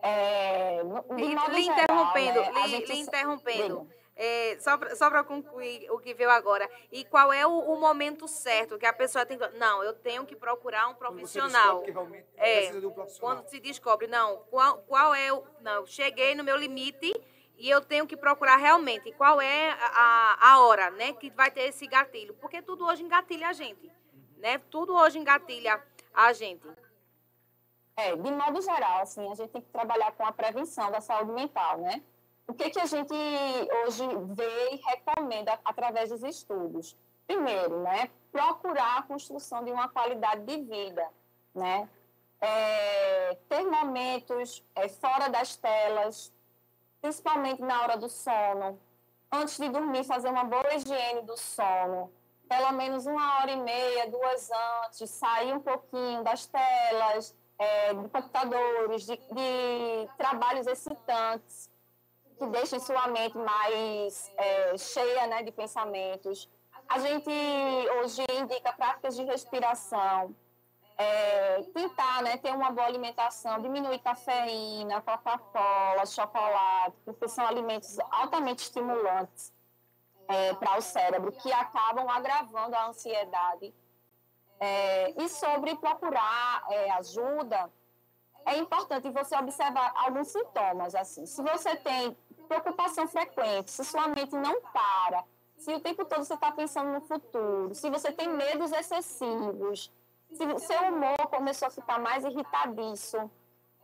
É, 0.01 0.81
lhe, 1.11 1.35
lhe 1.35 1.61
interrompendo, 1.61 2.41
né, 2.41 2.67
lhe, 2.67 2.85
lhe 2.85 2.99
interrompendo. 2.99 3.87
É, 4.23 4.55
só 4.59 4.77
para 4.77 4.95
só 4.95 5.23
concluir 5.23 5.89
o 5.89 5.97
que 5.97 6.13
veio 6.13 6.29
agora. 6.29 6.69
E 6.91 7.03
qual 7.05 7.33
é 7.33 7.43
o, 7.47 7.49
o, 7.49 7.79
momento 7.79 8.27
certo 8.27 8.77
que 8.77 8.85
a 8.85 8.93
pessoa 8.93 9.25
tem 9.25 9.35
que. 9.35 9.47
Não, 9.57 9.83
eu 9.83 9.93
tenho 9.93 10.27
que 10.27 10.35
procurar 10.35 10.87
um 10.89 10.93
profissional. 10.93 11.81
Quando 11.81 12.15
é, 12.37 12.71
um 12.71 12.91
profissional. 12.91 13.37
Quando 13.37 13.49
se 13.49 13.59
descobre, 13.59 14.05
não, 14.05 14.37
qual, 14.51 14.77
qual 14.83 15.15
é 15.15 15.33
o. 15.33 15.43
Não, 15.61 15.87
cheguei 15.87 16.35
no 16.35 16.43
meu 16.43 16.55
limite 16.55 17.11
e 17.57 17.67
eu 17.67 17.81
tenho 17.81 18.05
que 18.05 18.15
procurar 18.15 18.57
realmente 18.57 19.11
qual 19.13 19.41
é 19.41 19.71
a, 19.71 20.51
a 20.51 20.59
hora, 20.59 20.91
né, 20.91 21.13
que 21.13 21.31
vai 21.31 21.49
ter 21.49 21.61
esse 21.61 21.87
gatilho, 21.87 22.35
porque 22.35 22.61
tudo 22.61 22.85
hoje 22.85 23.01
engatilha 23.01 23.49
a 23.49 23.53
gente, 23.53 23.91
né? 24.37 24.59
Tudo 24.69 24.93
hoje 24.93 25.17
engatilha 25.17 25.83
a 26.13 26.31
gente. 26.31 26.67
É, 27.97 28.15
de 28.15 28.31
modo 28.31 28.61
geral, 28.61 29.01
assim, 29.01 29.27
a 29.31 29.33
gente 29.33 29.49
tem 29.49 29.61
que 29.63 29.69
trabalhar 29.69 30.11
com 30.11 30.23
a 30.23 30.31
prevenção 30.31 30.91
da 30.91 31.01
saúde 31.01 31.31
mental, 31.31 31.79
né? 31.79 32.03
O 32.51 32.53
que, 32.53 32.69
que 32.69 32.81
a 32.81 32.85
gente 32.85 33.13
hoje 33.13 34.05
vê 34.35 34.73
e 34.73 34.75
recomenda 34.75 35.57
através 35.63 36.09
dos 36.09 36.21
estudos? 36.21 36.97
Primeiro, 37.25 37.79
né, 37.79 38.09
procurar 38.29 38.97
a 38.97 39.03
construção 39.03 39.63
de 39.63 39.71
uma 39.71 39.87
qualidade 39.87 40.43
de 40.43 40.57
vida, 40.61 41.07
né? 41.55 41.87
É, 42.41 43.37
ter 43.47 43.63
momentos 43.63 44.61
é, 44.75 44.89
fora 44.89 45.29
das 45.29 45.55
telas, 45.55 46.33
principalmente 47.01 47.61
na 47.61 47.83
hora 47.83 47.97
do 47.97 48.09
sono. 48.09 48.77
Antes 49.31 49.57
de 49.57 49.69
dormir, 49.69 50.03
fazer 50.03 50.27
uma 50.27 50.43
boa 50.43 50.73
higiene 50.73 51.21
do 51.21 51.37
sono. 51.37 52.11
Pelo 52.49 52.73
menos 52.73 53.05
uma 53.05 53.37
hora 53.37 53.51
e 53.51 53.61
meia, 53.61 54.09
duas 54.09 54.49
antes, 54.83 55.09
sair 55.09 55.53
um 55.53 55.61
pouquinho 55.61 56.21
das 56.21 56.47
telas, 56.47 57.33
é, 57.57 57.93
de 57.93 58.09
computadores, 58.09 59.05
de, 59.05 59.15
de, 59.15 60.09
trabalhos 60.17 60.67
excitantes, 60.67 61.70
que 62.41 62.47
deixem 62.47 62.79
sua 62.79 63.07
mente 63.07 63.37
mais 63.37 64.31
é, 64.35 64.75
cheia 64.75 65.27
né, 65.27 65.43
de 65.43 65.51
pensamentos. 65.51 66.49
A 66.89 66.97
gente 66.97 67.29
hoje 67.29 68.25
indica 68.33 68.73
práticas 68.73 69.15
de 69.15 69.23
respiração, 69.23 70.35
é, 70.97 71.61
tentar 71.71 72.23
né, 72.23 72.37
ter 72.37 72.51
uma 72.51 72.71
boa 72.71 72.87
alimentação, 72.87 73.61
diminuir 73.61 73.99
cafeína, 73.99 75.01
Coca-Cola, 75.01 76.03
chocolate, 76.07 76.97
porque 77.05 77.27
são 77.27 77.45
alimentos 77.45 77.99
altamente 78.09 78.63
estimulantes 78.63 79.53
é, 80.27 80.55
para 80.55 80.79
o 80.79 80.81
cérebro, 80.81 81.31
que 81.31 81.53
acabam 81.53 82.09
agravando 82.09 82.75
a 82.75 82.87
ansiedade. 82.87 83.71
É, 84.59 85.13
e 85.23 85.29
sobre 85.29 85.75
procurar 85.75 86.63
é, 86.69 86.91
ajuda, 86.91 87.69
é 88.45 88.57
importante 88.57 89.09
você 89.09 89.35
observar 89.35 89.93
alguns 89.95 90.29
sintomas. 90.29 90.95
assim. 90.95 91.25
Se 91.25 91.41
você 91.41 91.75
tem 91.75 92.17
preocupação 92.51 93.07
frequente, 93.07 93.71
se 93.71 93.83
sua 93.85 94.07
mente 94.09 94.35
não 94.35 94.61
para, 94.61 95.23
se 95.57 95.73
o 95.73 95.79
tempo 95.79 96.03
todo 96.03 96.25
você 96.25 96.33
está 96.33 96.51
pensando 96.51 96.91
no 96.91 96.99
futuro, 96.99 97.73
se 97.73 97.89
você 97.89 98.11
tem 98.11 98.27
medos 98.27 98.73
excessivos, 98.73 99.89
se 100.33 100.59
seu 100.59 100.81
humor 100.89 101.17
começou 101.29 101.69
a 101.69 101.71
ficar 101.71 101.97
mais 101.97 102.25
irritadiço, 102.25 103.17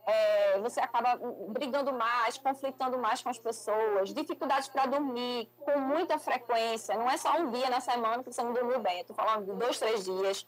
é, 0.04 0.58
você 0.60 0.80
acaba 0.80 1.18
brigando 1.48 1.92
mais, 1.92 2.36
conflitando 2.36 2.98
mais 2.98 3.22
com 3.22 3.30
as 3.30 3.38
pessoas, 3.38 4.12
dificuldades 4.12 4.68
para 4.68 4.86
dormir 4.86 5.50
com 5.64 5.78
muita 5.80 6.18
frequência, 6.18 6.94
não 6.94 7.10
é 7.10 7.16
só 7.16 7.38
um 7.38 7.50
dia 7.50 7.70
na 7.70 7.80
semana 7.80 8.22
que 8.22 8.30
você 8.30 8.42
não 8.42 8.52
dormiu 8.52 8.80
bem, 8.80 9.00
estou 9.00 9.16
falando 9.16 9.46
de 9.46 9.52
dois, 9.52 9.78
três 9.78 10.04
dias. 10.04 10.46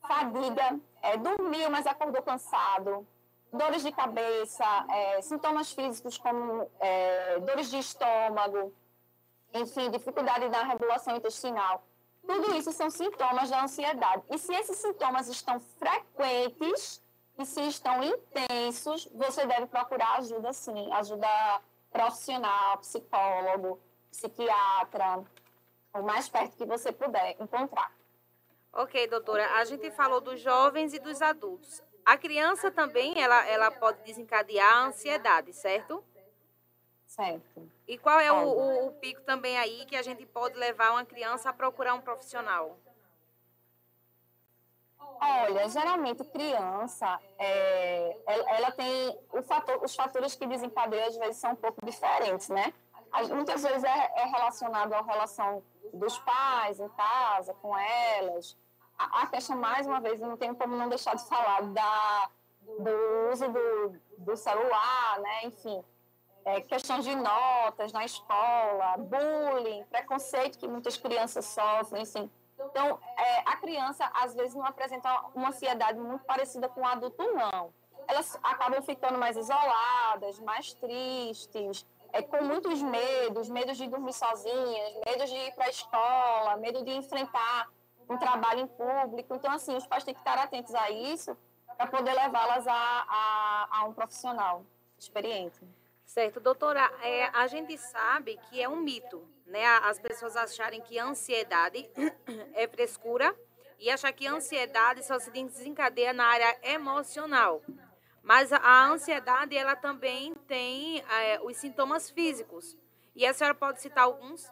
Fadiga, 0.00 0.80
é, 1.02 1.16
dormiu, 1.16 1.70
mas 1.70 1.86
acordou 1.86 2.22
cansado, 2.22 3.06
dores 3.52 3.82
de 3.82 3.92
cabeça, 3.92 4.64
é, 4.90 5.22
sintomas 5.22 5.72
físicos 5.72 6.18
como 6.18 6.70
é, 6.80 7.38
dores 7.40 7.70
de 7.70 7.78
estômago, 7.78 8.72
enfim, 9.54 9.90
dificuldade 9.90 10.48
na 10.48 10.62
regulação 10.64 11.16
intestinal. 11.16 11.82
Tudo 12.26 12.54
isso 12.54 12.72
são 12.72 12.90
sintomas 12.90 13.48
da 13.48 13.62
ansiedade. 13.62 14.22
E 14.30 14.38
se 14.38 14.54
esses 14.54 14.76
sintomas 14.76 15.28
estão 15.28 15.58
frequentes, 15.60 17.02
E 17.38 17.46
se 17.46 17.60
estão 17.68 18.02
intensos, 18.02 19.08
você 19.14 19.46
deve 19.46 19.66
procurar 19.66 20.18
ajuda, 20.18 20.52
sim, 20.52 20.92
ajuda 20.92 21.28
profissional, 21.88 22.78
psicólogo, 22.78 23.80
psiquiatra, 24.10 25.24
o 25.94 26.02
mais 26.02 26.28
perto 26.28 26.56
que 26.56 26.66
você 26.66 26.90
puder 26.90 27.36
encontrar. 27.40 27.92
Ok, 28.72 29.06
doutora. 29.06 29.54
A 29.54 29.64
gente 29.64 29.88
falou 29.92 30.20
dos 30.20 30.40
jovens 30.40 30.92
e 30.92 30.98
dos 30.98 31.22
adultos. 31.22 31.80
A 32.08 32.16
criança 32.16 32.70
também, 32.70 33.20
ela, 33.20 33.46
ela 33.46 33.70
pode 33.70 34.02
desencadear 34.02 34.72
a 34.72 34.86
ansiedade, 34.86 35.52
certo? 35.52 36.02
Certo. 37.06 37.70
E 37.86 37.98
qual 37.98 38.18
é 38.18 38.32
o, 38.32 38.46
o, 38.48 38.86
o 38.86 38.92
pico 38.92 39.20
também 39.20 39.58
aí 39.58 39.84
que 39.84 39.94
a 39.94 40.00
gente 40.00 40.24
pode 40.24 40.56
levar 40.56 40.92
uma 40.92 41.04
criança 41.04 41.50
a 41.50 41.52
procurar 41.52 41.92
um 41.92 42.00
profissional? 42.00 42.78
Olha, 45.20 45.68
geralmente 45.68 46.24
criança, 46.24 47.20
é, 47.38 48.16
ela, 48.56 48.70
tem 48.72 49.14
o 49.30 49.42
fator, 49.42 49.84
os 49.84 49.94
fatores 49.94 50.34
que 50.34 50.46
desencadeiam 50.46 51.08
às 51.08 51.16
vezes 51.18 51.36
são 51.36 51.50
um 51.52 51.56
pouco 51.56 51.84
diferentes, 51.84 52.48
né? 52.48 52.72
As- 53.12 53.28
Muitas 53.28 53.62
vezes 53.62 53.84
é, 53.84 54.12
é 54.16 54.24
relacionado 54.24 54.94
à 54.94 55.02
relação 55.02 55.62
dos 55.92 56.18
pais 56.20 56.80
em 56.80 56.88
casa 56.88 57.52
com 57.52 57.76
elas. 57.76 58.56
A, 58.98 59.26
questão 59.28 59.56
mais 59.56 59.86
uma 59.86 60.00
vez, 60.00 60.20
eu 60.20 60.26
não 60.26 60.36
tenho 60.36 60.56
como 60.56 60.74
não 60.76 60.88
deixar 60.88 61.14
de 61.14 61.26
falar 61.28 61.62
da 61.62 62.30
do 62.60 63.30
uso 63.32 63.48
do, 63.48 64.00
do 64.18 64.36
celular, 64.36 65.20
né? 65.20 65.44
Enfim, 65.44 65.82
é, 66.44 66.60
questão 66.60 66.98
de 67.00 67.14
notas 67.14 67.92
na 67.92 68.04
escola, 68.04 68.96
bullying, 68.98 69.84
preconceito 69.84 70.58
que 70.58 70.68
muitas 70.68 70.96
crianças 70.96 71.44
sofrem, 71.46 72.02
assim. 72.02 72.30
Então, 72.58 72.98
é, 73.16 73.38
a 73.46 73.56
criança, 73.56 74.10
às 74.14 74.34
vezes, 74.34 74.54
não 74.54 74.64
apresenta 74.64 75.08
uma 75.34 75.48
ansiedade 75.48 75.98
muito 75.98 76.24
parecida 76.24 76.68
com 76.68 76.80
o 76.80 76.86
adulto, 76.86 77.22
não. 77.32 77.72
Elas 78.06 78.38
acabam 78.42 78.82
ficando 78.82 79.18
mais 79.18 79.36
isoladas, 79.36 80.38
mais 80.40 80.72
tristes, 80.74 81.86
é, 82.12 82.22
com 82.22 82.42
muitos 82.42 82.82
medos, 82.82 83.48
medos 83.48 83.76
de 83.76 83.86
dormir 83.86 84.12
sozinhas, 84.12 84.94
medos 85.06 85.30
de 85.30 85.36
ir 85.36 85.54
para 85.54 85.66
a 85.66 85.70
escola, 85.70 86.56
medo 86.56 86.82
de 86.82 86.90
enfrentar 86.92 87.68
um 88.08 88.16
trabalho 88.16 88.60
em 88.60 88.66
público. 88.66 89.34
Então, 89.34 89.52
assim, 89.52 89.76
os 89.76 89.86
pais 89.86 90.04
têm 90.04 90.14
que 90.14 90.20
estar 90.20 90.38
atentos 90.38 90.74
a 90.74 90.90
isso 90.90 91.36
para 91.76 91.86
poder 91.86 92.12
levá-las 92.12 92.66
a, 92.66 92.72
a, 92.74 93.68
a 93.70 93.84
um 93.84 93.92
profissional 93.92 94.64
experiente. 94.98 95.60
Certo, 96.04 96.40
doutora, 96.40 96.90
é, 97.02 97.26
a 97.34 97.46
gente 97.46 97.76
sabe 97.76 98.38
que 98.48 98.60
é 98.62 98.68
um 98.68 98.76
mito, 98.76 99.22
né? 99.46 99.64
As 99.84 99.98
pessoas 99.98 100.36
acharem 100.36 100.80
que 100.80 100.98
a 100.98 101.04
ansiedade 101.04 101.88
é 102.54 102.66
frescura 102.66 103.34
e 103.78 103.90
achar 103.90 104.12
que 104.12 104.26
a 104.26 104.32
ansiedade 104.32 105.04
só 105.04 105.18
se 105.18 105.30
desencadeia 105.30 106.12
na 106.12 106.24
área 106.24 106.58
emocional. 106.62 107.62
Mas 108.22 108.52
a, 108.52 108.86
ansiedade, 108.86 109.56
ela 109.56 109.76
também 109.76 110.34
tem 110.46 110.98
é, 111.00 111.40
os 111.42 111.56
sintomas 111.56 112.10
físicos. 112.10 112.76
E 113.14 113.24
a 113.24 113.32
senhora 113.32 113.54
pode 113.54 113.80
citar 113.80 114.04
alguns? 114.04 114.50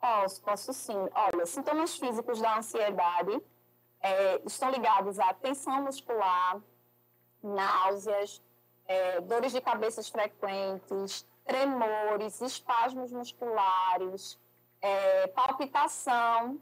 Posso, 0.00 0.42
posso 0.42 0.72
sim. 0.72 0.96
Olha, 1.14 1.44
sintomas 1.44 1.96
físicos 1.96 2.40
da 2.40 2.58
ansiedade 2.58 3.42
é, 4.00 4.40
estão 4.46 4.70
ligados 4.70 5.18
à 5.20 5.34
tensão 5.34 5.82
muscular, 5.82 6.60
náuseas, 7.42 8.42
é, 8.86 9.20
dores 9.20 9.52
de 9.52 9.60
cabeça 9.60 10.02
frequentes, 10.02 11.26
tremores, 11.44 12.40
espasmos 12.40 13.12
musculares, 13.12 14.38
é, 14.80 15.26
palpitação, 15.28 16.58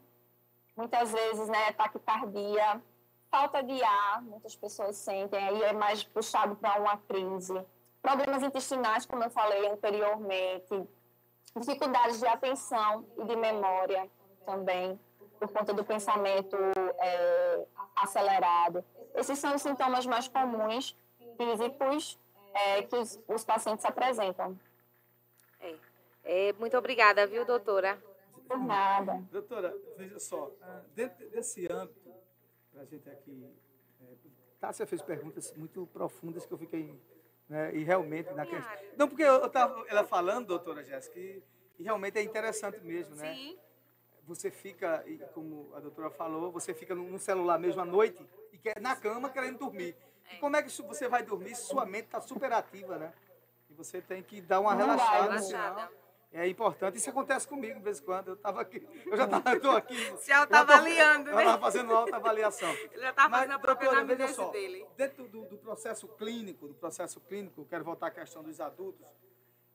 muitas 0.77 1.12
vezes, 1.12 1.48
né, 1.48 1.73
taquicardia, 1.73 2.82
falta 3.31 3.62
de 3.62 3.82
ar, 3.82 4.23
muitas 4.23 4.56
pessoas 4.56 4.97
sentem, 4.97 5.43
aí 5.43 5.62
é 5.62 5.73
mais 5.73 6.02
puxado 6.02 6.56
para 6.56 6.81
uma 6.81 6.97
crise. 6.97 7.65
Problemas 8.02 8.43
intestinais, 8.43 9.06
como 9.06 9.23
eu 9.23 9.31
falei 9.31 9.69
anteriormente, 9.69 10.89
dificuldades 11.57 12.20
de 12.20 12.27
atenção 12.27 13.05
e 13.19 13.25
de 13.25 13.37
memória 13.37 14.09
também, 14.45 14.99
por 15.39 15.49
conta 15.49 15.73
do 15.73 15.85
pensamento 15.85 16.57
é, 16.99 17.65
acelerado. 17.97 18.85
Esses 19.15 19.39
são 19.39 19.55
os 19.55 19.62
sintomas 19.62 20.07
mais 20.07 20.29
comuns 20.29 20.97
físicos 21.37 22.19
é, 22.55 22.83
que 22.83 22.97
os, 22.97 23.20
os 23.29 23.45
pacientes 23.45 23.85
apresentam. 23.85 24.59
É, 26.25 26.53
muito 26.59 26.77
obrigada, 26.77 27.27
viu, 27.27 27.43
doutora? 27.47 27.99
Por 28.47 28.59
nada. 28.59 29.23
Doutora, 29.33 29.75
veja 29.97 30.19
só, 30.19 30.53
ah, 30.61 30.83
dentro 30.95 31.27
desse 31.31 31.70
âmbito, 31.73 32.12
a 32.77 32.85
gente 32.85 33.09
aqui, 33.09 33.51
é, 34.03 34.15
Tássia 34.61 34.87
fez 34.87 35.01
perguntas 35.01 35.55
muito 35.57 35.87
profundas 35.87 36.45
que 36.45 36.53
eu 36.53 36.59
fiquei, 36.59 36.95
né, 37.49 37.75
e 37.75 37.83
realmente 37.83 38.33
na 38.33 38.45
questão... 38.45 38.77
Não, 38.97 39.09
porque 39.09 39.23
eu 39.23 39.47
estava 39.47 39.85
ela 39.89 40.05
falando, 40.05 40.47
doutora 40.47 40.85
Jéssica, 40.85 41.19
e, 41.19 41.43
e 41.79 41.83
realmente 41.83 42.19
é 42.19 42.23
interessante 42.23 42.81
mesmo, 42.81 43.15
né? 43.16 43.35
Sim. 43.35 43.59
Você 44.25 44.51
fica, 44.51 45.05
como 45.33 45.70
a 45.75 45.81
doutora 45.81 46.11
falou, 46.11 46.53
você 46.53 46.75
fica 46.75 46.95
no 46.95 47.19
celular 47.19 47.59
mesmo 47.59 47.81
à 47.81 47.85
noite 47.85 48.23
e 48.53 48.59
quer 48.59 48.79
na 48.81 48.95
cama 48.95 49.31
querendo 49.31 49.59
dormir. 49.59 49.97
E 50.31 50.37
como 50.37 50.55
é 50.57 50.62
que 50.62 50.70
você 50.83 51.09
vai 51.09 51.23
dormir 51.23 51.55
se 51.55 51.62
sua 51.62 51.87
mente 51.87 52.07
está 52.07 52.20
super 52.20 52.53
ativa, 52.53 52.99
né? 52.99 53.12
E 53.70 53.75
você 53.75 54.03
tem 54.03 54.23
que 54.23 54.43
dar 54.43 54.61
uma 54.61 54.75
Não 54.75 54.87
vai, 54.87 55.23
relaxada, 55.23 55.35
né? 55.35 55.39
senão 55.41 56.07
é 56.32 56.46
importante. 56.46 56.98
Isso 56.98 57.09
acontece 57.09 57.46
comigo 57.48 57.78
de 57.78 57.84
vez 57.84 58.00
em 58.00 58.05
quando. 58.05 58.28
Eu 58.28 58.34
estava 58.34 58.60
aqui, 58.60 58.86
eu 59.06 59.16
já 59.16 59.24
estava 59.24 59.78
aqui. 59.78 59.96
Se 60.18 60.32
autoavaliando, 60.32 61.30
Eu 61.30 61.36
né? 61.36 61.42
estava 61.42 61.60
fazendo 61.60 61.90
uma 61.90 62.00
autoavaliação. 62.00 62.70
Ele 62.92 63.02
já 63.02 63.10
está 63.10 63.30
fazendo 63.30 63.52
a 63.52 63.59
própria 63.59 63.90
doutora, 63.90 64.16
veja 64.16 64.34
só, 64.34 64.50
dele. 64.50 64.86
Dentro 64.96 65.28
do, 65.28 65.44
do 65.46 65.59
processo 65.59 66.06
clínico, 66.09 66.68
do 66.68 66.74
processo 66.74 67.20
clínico, 67.20 67.64
quero 67.64 67.84
voltar 67.84 68.09
à 68.09 68.10
questão 68.10 68.42
dos 68.42 68.60
adultos, 68.60 69.06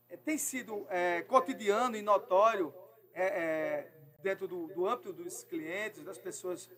eh, 0.09 0.17
tem 0.17 0.37
sido 0.37 0.85
eh, 0.89 1.23
cotidiano 1.23 1.95
e 1.95 2.01
notório 2.01 2.73
eh, 3.13 3.23
eh, 3.23 3.91
dentro 4.21 4.47
do, 4.47 4.67
do 4.67 4.87
âmbito 4.87 5.11
dos 5.11 5.43
clientes, 5.43 6.03
das 6.03 6.17
pessoas 6.17 6.69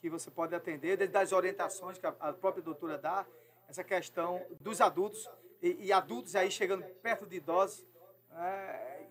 que 0.00 0.08
você 0.08 0.30
pode 0.30 0.54
atender, 0.54 0.96
desde 0.96 1.16
as 1.16 1.32
orientações 1.32 1.98
que 1.98 2.06
a, 2.06 2.14
a 2.20 2.32
própria 2.32 2.62
doutora 2.62 2.98
dá, 2.98 3.26
essa 3.68 3.82
questão 3.82 4.44
dos 4.60 4.80
adultos 4.80 5.28
e, 5.62 5.86
e 5.86 5.92
adultos 5.92 6.36
aí 6.36 6.50
chegando 6.50 6.84
perto 7.02 7.26
de 7.26 7.36
idosos, 7.36 7.84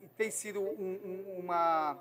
e 0.01 0.07
tem 0.09 0.29
sido 0.31 0.61
um- 0.61 0.65
um- 1.35 1.39
uma, 1.39 1.97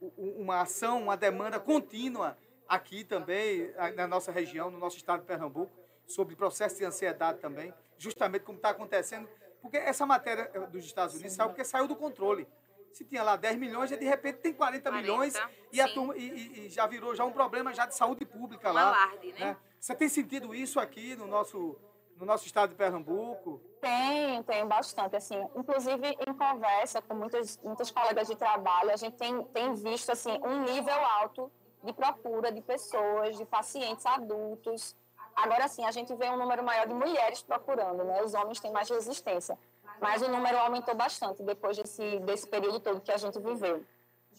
um- 0.00 0.42
uma 0.42 0.60
ação, 0.62 1.02
uma 1.02 1.16
demanda 1.16 1.60
contínua 1.60 2.36
aqui 2.68 3.04
também, 3.04 3.72
na 3.94 4.06
nossa 4.06 4.32
região, 4.32 4.70
no 4.70 4.78
nosso 4.78 4.96
estado 4.96 5.20
de 5.20 5.26
Pernambuco, 5.26 5.72
sobre 6.06 6.34
processo 6.34 6.76
de 6.78 6.84
ansiedade 6.84 7.38
também, 7.40 7.72
justamente 7.98 8.42
como 8.44 8.56
está 8.58 8.70
acontecendo, 8.70 9.28
porque 9.60 9.76
essa 9.76 10.04
matéria 10.06 10.50
eh, 10.52 10.60
dos 10.66 10.84
Estados 10.84 11.14
Unidos 11.14 11.34
saiu 11.34 11.48
porque 11.50 11.64
saiu 11.64 11.86
do 11.86 11.94
controle. 11.94 12.48
Se 12.92 13.04
tinha 13.04 13.22
lá 13.22 13.36
10 13.36 13.56
milhões, 13.56 13.90
e 13.90 13.96
de 13.96 14.04
repente 14.04 14.38
tem 14.38 14.52
40, 14.52 14.90
40, 14.90 14.90
milhões 15.02 15.34
e, 15.70 15.80
a 15.80 15.88
turma, 15.88 16.14
e, 16.16 16.66
e- 16.66 16.68
já 16.68 16.86
virou 16.86 17.14
já 17.14 17.24
um 17.24 17.32
problema 17.32 17.72
já 17.72 17.86
de 17.86 17.94
saúde 17.94 18.24
pública 18.26 18.70
Um 18.70 18.74
lá. 18.74 18.88
alarde, 18.88 19.32
né? 19.32 19.56
Você 19.80 19.94
tem 19.94 20.08
sentido 20.08 20.54
isso 20.54 20.78
aqui 20.80 21.16
no 21.16 21.26
nosso, 21.26 21.78
no 22.22 22.26
nosso 22.26 22.46
estado 22.46 22.70
de 22.70 22.76
Pernambuco? 22.76 23.60
Tem, 23.80 24.40
tem 24.44 24.64
bastante. 24.64 25.16
Assim, 25.16 25.44
inclusive, 25.56 26.16
em 26.24 26.32
conversa 26.32 27.02
com 27.02 27.14
muitas, 27.14 27.58
muitas 27.58 27.90
colegas 27.90 28.28
de 28.28 28.36
trabalho, 28.36 28.92
a 28.92 28.96
gente 28.96 29.16
tem, 29.16 29.42
tem 29.46 29.74
visto 29.74 30.10
assim, 30.10 30.38
um 30.44 30.62
nível 30.62 30.94
alto 31.20 31.50
de 31.82 31.92
procura 31.92 32.52
de 32.52 32.60
pessoas, 32.60 33.36
de 33.36 33.44
pacientes 33.44 34.06
adultos. 34.06 34.96
Agora 35.34 35.66
sim, 35.66 35.84
a 35.84 35.90
gente 35.90 36.14
vê 36.14 36.30
um 36.30 36.36
número 36.36 36.62
maior 36.62 36.86
de 36.86 36.94
mulheres 36.94 37.42
procurando, 37.42 38.04
né? 38.04 38.22
Os 38.22 38.34
homens 38.34 38.60
têm 38.60 38.70
mais 38.70 38.88
resistência. 38.88 39.58
Mas 40.00 40.22
o 40.22 40.28
número 40.28 40.58
aumentou 40.58 40.94
bastante 40.94 41.42
depois 41.42 41.76
desse, 41.76 42.20
desse 42.20 42.46
período 42.46 42.78
todo 42.78 43.00
que 43.00 43.10
a 43.10 43.16
gente 43.16 43.38
viveu. 43.40 43.84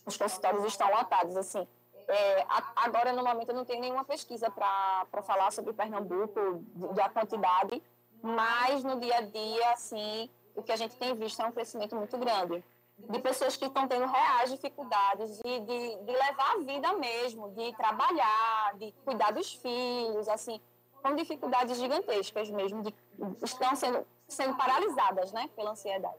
Os 0.06 0.16
consultórios 0.16 0.64
estão 0.64 0.90
lotados, 0.90 1.36
assim. 1.36 1.68
É, 2.08 2.46
agora, 2.76 3.14
no 3.14 3.24
momento, 3.24 3.50
eu 3.50 3.56
não 3.56 3.66
tenho 3.66 3.82
nenhuma 3.82 4.04
pesquisa 4.04 4.50
para 4.50 5.24
falar 5.24 5.52
sobre 5.52 5.74
Pernambuco, 5.74 6.64
da 6.94 7.10
quantidade, 7.10 7.82
mas 8.22 8.84
no 8.84 9.00
dia 9.00 9.18
a 9.18 9.22
dia, 9.22 9.72
assim, 9.72 10.30
o 10.56 10.62
que 10.62 10.72
a 10.72 10.76
gente 10.76 10.96
tem 10.98 11.16
visto 11.16 11.42
é 11.42 11.46
um 11.46 11.52
crescimento 11.52 11.96
muito 11.96 12.18
grande. 12.18 12.64
De 12.98 13.20
pessoas 13.20 13.58
que 13.58 13.66
estão 13.66 13.88
tendo 13.88 14.06
reais 14.06 14.52
dificuldades 14.52 15.38
de, 15.40 15.60
de, 15.62 15.96
de 15.98 16.12
levar 16.12 16.54
a 16.54 16.58
vida 16.60 16.94
mesmo, 16.94 17.50
de 17.52 17.76
trabalhar, 17.76 18.76
de 18.78 18.92
cuidar 19.04 19.32
dos 19.32 19.54
filhos, 19.54 20.30
assim, 20.30 20.62
com 21.02 21.16
dificuldades 21.16 21.78
gigantescas 21.78 22.50
mesmo, 22.50 22.84
de, 22.84 22.96
estão 23.44 23.76
sendo, 23.76 24.06
sendo 24.28 24.56
paralisadas, 24.56 25.32
né, 25.32 25.50
pela 25.56 25.72
ansiedade. 25.72 26.18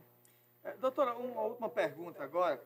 É, 0.64 0.72
doutora, 0.72 1.14
uma 1.14 1.42
última 1.42 1.68
pergunta 1.68 2.22
agora. 2.22 2.60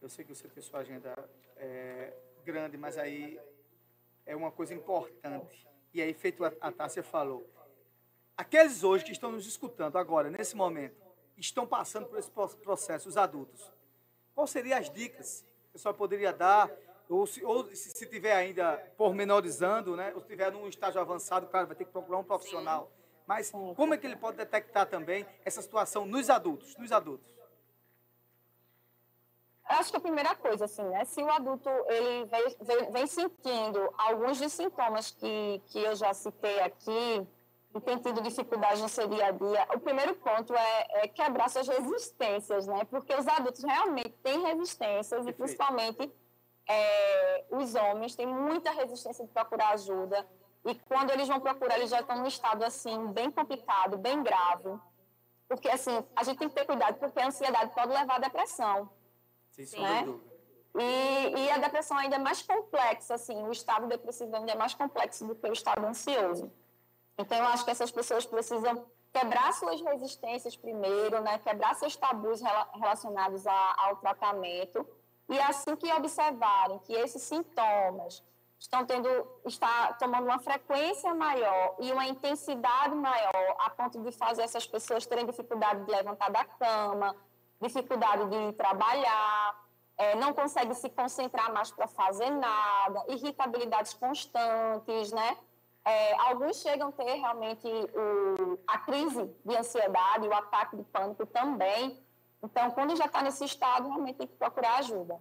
Eu 0.00 0.08
sei 0.08 0.24
que 0.24 0.34
você 0.34 0.48
tem 0.48 0.62
sua 0.62 0.80
agenda 0.80 1.14
é, 1.56 2.12
grande, 2.42 2.76
mas 2.76 2.98
aí 2.98 3.40
é 4.26 4.34
uma 4.34 4.50
coisa 4.50 4.74
importante. 4.74 5.66
E 5.92 6.00
aí, 6.00 6.14
feito 6.14 6.44
a, 6.44 6.52
a 6.60 6.70
Tássia 6.70 7.02
falou, 7.02 7.48
aqueles 8.36 8.84
hoje 8.84 9.04
que 9.04 9.12
estão 9.12 9.32
nos 9.32 9.46
escutando 9.46 9.96
agora, 9.98 10.30
nesse 10.30 10.54
momento, 10.56 11.00
estão 11.36 11.66
passando 11.66 12.06
por 12.06 12.18
esse 12.18 12.30
pro- 12.30 12.48
processo, 12.48 13.08
os 13.08 13.16
adultos. 13.16 13.72
Quais 14.34 14.50
seriam 14.50 14.78
as 14.78 14.90
dicas 14.90 15.44
que 15.70 15.76
a 15.76 15.78
senhora 15.78 15.96
poderia 15.96 16.32
dar 16.32 16.70
ou 17.08 17.26
se, 17.26 17.44
ou 17.44 17.64
se, 17.74 17.90
se 17.90 18.06
tiver 18.06 18.32
ainda 18.32 18.76
pormenorizando, 18.96 19.96
né? 19.96 20.12
Ou 20.14 20.20
se 20.20 20.28
tiver 20.28 20.52
num 20.52 20.68
estágio 20.68 21.00
avançado, 21.00 21.48
claro, 21.48 21.66
vai 21.66 21.76
ter 21.76 21.84
que 21.84 21.90
procurar 21.90 22.18
um 22.18 22.24
profissional. 22.24 22.90
Mas 23.26 23.50
como 23.50 23.94
é 23.94 23.98
que 23.98 24.06
ele 24.06 24.16
pode 24.16 24.36
detectar 24.36 24.86
também 24.86 25.26
essa 25.44 25.60
situação 25.60 26.06
nos 26.06 26.30
adultos? 26.30 26.76
Nos 26.76 26.92
adultos? 26.92 27.39
Eu 29.70 29.76
acho 29.76 29.90
que 29.90 29.96
a 29.96 30.00
primeira 30.00 30.34
coisa, 30.34 30.64
assim, 30.64 30.82
né? 30.82 31.04
Se 31.04 31.22
o 31.22 31.30
adulto 31.30 31.70
ele 31.86 32.24
vem, 32.24 32.56
vem, 32.60 32.90
vem 32.90 33.06
sentindo 33.06 33.88
alguns 33.96 34.40
dos 34.40 34.52
sintomas 34.52 35.12
que, 35.12 35.62
que 35.66 35.78
eu 35.78 35.94
já 35.94 36.12
citei 36.12 36.60
aqui 36.60 37.26
e 37.72 37.80
tem 37.80 37.96
tido 37.98 38.20
dificuldade 38.20 38.82
no 38.82 38.88
seu 38.88 39.06
dia 39.06 39.26
a 39.26 39.30
dia, 39.30 39.68
o 39.72 39.78
primeiro 39.78 40.16
ponto 40.16 40.52
é, 40.52 40.86
é 41.04 41.08
quebrar 41.08 41.48
suas 41.48 41.68
resistências, 41.68 42.66
né? 42.66 42.84
Porque 42.90 43.14
os 43.14 43.28
adultos 43.28 43.62
realmente 43.62 44.10
têm 44.24 44.42
resistências 44.42 45.24
e 45.24 45.32
principalmente 45.32 46.12
é, 46.68 47.44
os 47.50 47.76
homens 47.76 48.16
têm 48.16 48.26
muita 48.26 48.72
resistência 48.72 49.24
de 49.24 49.30
procurar 49.30 49.70
ajuda 49.70 50.26
e 50.64 50.74
quando 50.74 51.10
eles 51.10 51.28
vão 51.28 51.40
procurar, 51.40 51.78
eles 51.78 51.90
já 51.90 52.00
estão 52.00 52.16
num 52.18 52.26
estado 52.26 52.64
assim 52.64 53.06
bem 53.12 53.30
complicado, 53.30 53.96
bem 53.96 54.20
grave. 54.22 54.78
Porque 55.48 55.68
assim, 55.68 56.04
a 56.14 56.22
gente 56.24 56.38
tem 56.38 56.48
que 56.48 56.54
ter 56.54 56.66
cuidado 56.66 56.98
porque 56.98 57.20
a 57.20 57.28
ansiedade 57.28 57.72
pode 57.72 57.92
levar 57.92 58.16
à 58.16 58.18
depressão. 58.18 58.90
Sem 59.66 59.82
né? 59.82 60.02
dúvida. 60.04 60.30
E, 60.78 61.34
e 61.36 61.50
a 61.50 61.58
depressão 61.58 61.96
ainda 61.96 62.16
é 62.16 62.18
mais 62.18 62.42
complexa, 62.42 63.14
assim, 63.14 63.42
o 63.42 63.50
estado 63.50 63.86
depressivo 63.88 64.34
ainda 64.36 64.52
é 64.52 64.54
mais 64.56 64.72
complexo 64.74 65.26
do 65.26 65.34
que 65.34 65.48
o 65.48 65.52
estado 65.52 65.84
ansioso. 65.84 66.52
Então, 67.18 67.36
eu 67.36 67.44
acho 67.46 67.64
que 67.64 67.70
essas 67.70 67.90
pessoas 67.90 68.24
precisam 68.24 68.86
quebrar 69.12 69.52
suas 69.52 69.80
resistências 69.80 70.56
primeiro, 70.56 71.20
né? 71.20 71.38
quebrar 71.40 71.74
seus 71.74 71.96
tabus 71.96 72.40
rela- 72.40 72.68
relacionados 72.74 73.46
a- 73.46 73.74
ao 73.78 73.96
tratamento. 73.96 74.86
E 75.28 75.38
assim 75.40 75.74
que 75.76 75.92
observarem 75.92 76.78
que 76.80 76.92
esses 76.92 77.22
sintomas 77.22 78.22
estão 78.58 78.84
tendo, 78.86 79.08
está 79.44 79.92
tomando 79.94 80.24
uma 80.24 80.38
frequência 80.38 81.12
maior 81.14 81.74
e 81.80 81.90
uma 81.92 82.06
intensidade 82.06 82.94
maior, 82.94 83.56
a 83.58 83.70
ponto 83.70 84.00
de 84.02 84.12
fazer 84.12 84.42
essas 84.42 84.66
pessoas 84.66 85.06
terem 85.06 85.26
dificuldade 85.26 85.84
de 85.84 85.90
levantar 85.90 86.30
da 86.30 86.44
cama, 86.44 87.16
dificuldade 87.60 88.24
de 88.26 88.52
trabalhar, 88.54 89.64
eh, 89.98 90.14
não 90.16 90.32
consegue 90.32 90.74
se 90.74 90.88
concentrar 90.88 91.52
mais 91.52 91.70
para 91.70 91.86
fazer 91.86 92.30
nada, 92.30 93.04
irritabilidades 93.08 93.92
constantes, 93.94 95.12
né? 95.12 95.36
É, 95.84 96.14
alguns 96.20 96.56
chegam 96.60 96.88
a 96.88 96.92
ter 96.92 97.14
realmente 97.14 97.66
o, 97.66 98.58
a 98.66 98.78
crise 98.78 99.30
de 99.44 99.56
ansiedade, 99.56 100.28
o 100.28 100.34
ataque 100.34 100.76
de 100.76 100.84
pânico 100.84 101.26
também. 101.26 101.98
Então, 102.42 102.70
quando 102.70 102.96
já 102.96 103.06
está 103.06 103.22
nesse 103.22 103.44
estado, 103.44 103.88
realmente 103.88 104.16
tem 104.16 104.26
que 104.26 104.34
procurar 104.34 104.78
ajuda. 104.78 105.20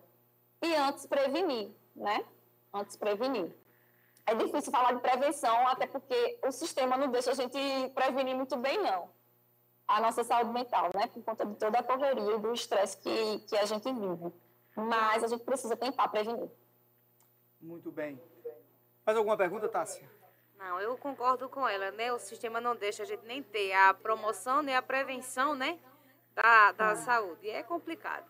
E 0.61 0.75
antes 0.75 1.05
prevenir, 1.05 1.71
né? 1.95 2.25
Antes 2.73 2.95
prevenir. 2.95 3.53
É 4.25 4.35
difícil 4.35 4.71
falar 4.71 4.93
de 4.93 4.99
prevenção, 4.99 5.67
até 5.67 5.87
porque 5.87 6.39
o 6.45 6.51
sistema 6.51 6.97
não 6.97 7.09
deixa 7.09 7.31
a 7.31 7.35
gente 7.35 7.57
prevenir 7.95 8.35
muito 8.35 8.55
bem, 8.57 8.77
não. 8.77 9.09
A 9.89 9.99
nossa 9.99 10.23
saúde 10.23 10.51
mental, 10.51 10.91
né? 10.93 11.07
Por 11.07 11.23
conta 11.23 11.43
de 11.43 11.55
toda 11.55 11.79
a 11.79 11.83
correria 11.83 12.35
e 12.35 12.39
do 12.39 12.53
estresse 12.53 12.95
que, 12.97 13.39
que 13.39 13.57
a 13.57 13.65
gente 13.65 13.91
vive. 13.91 14.31
Mas 14.75 15.23
a 15.23 15.27
gente 15.27 15.43
precisa 15.43 15.75
tentar 15.75 16.07
prevenir. 16.09 16.47
Muito 17.59 17.91
bem. 17.91 18.21
Mais 19.03 19.17
alguma 19.17 19.35
pergunta, 19.35 19.67
Tássia? 19.67 20.07
Não, 20.59 20.79
eu 20.79 20.95
concordo 20.95 21.49
com 21.49 21.67
ela, 21.67 21.89
né? 21.89 22.13
O 22.13 22.19
sistema 22.19 22.61
não 22.61 22.75
deixa 22.75 23.01
a 23.01 23.05
gente 23.05 23.25
nem 23.25 23.41
ter 23.41 23.73
a 23.73 23.91
promoção 23.91 24.61
nem 24.61 24.75
a 24.75 24.81
prevenção, 24.81 25.55
né? 25.55 25.79
Da, 26.35 26.71
da 26.71 26.95
saúde. 26.95 27.47
E 27.47 27.49
é 27.49 27.63
complicado. 27.63 28.29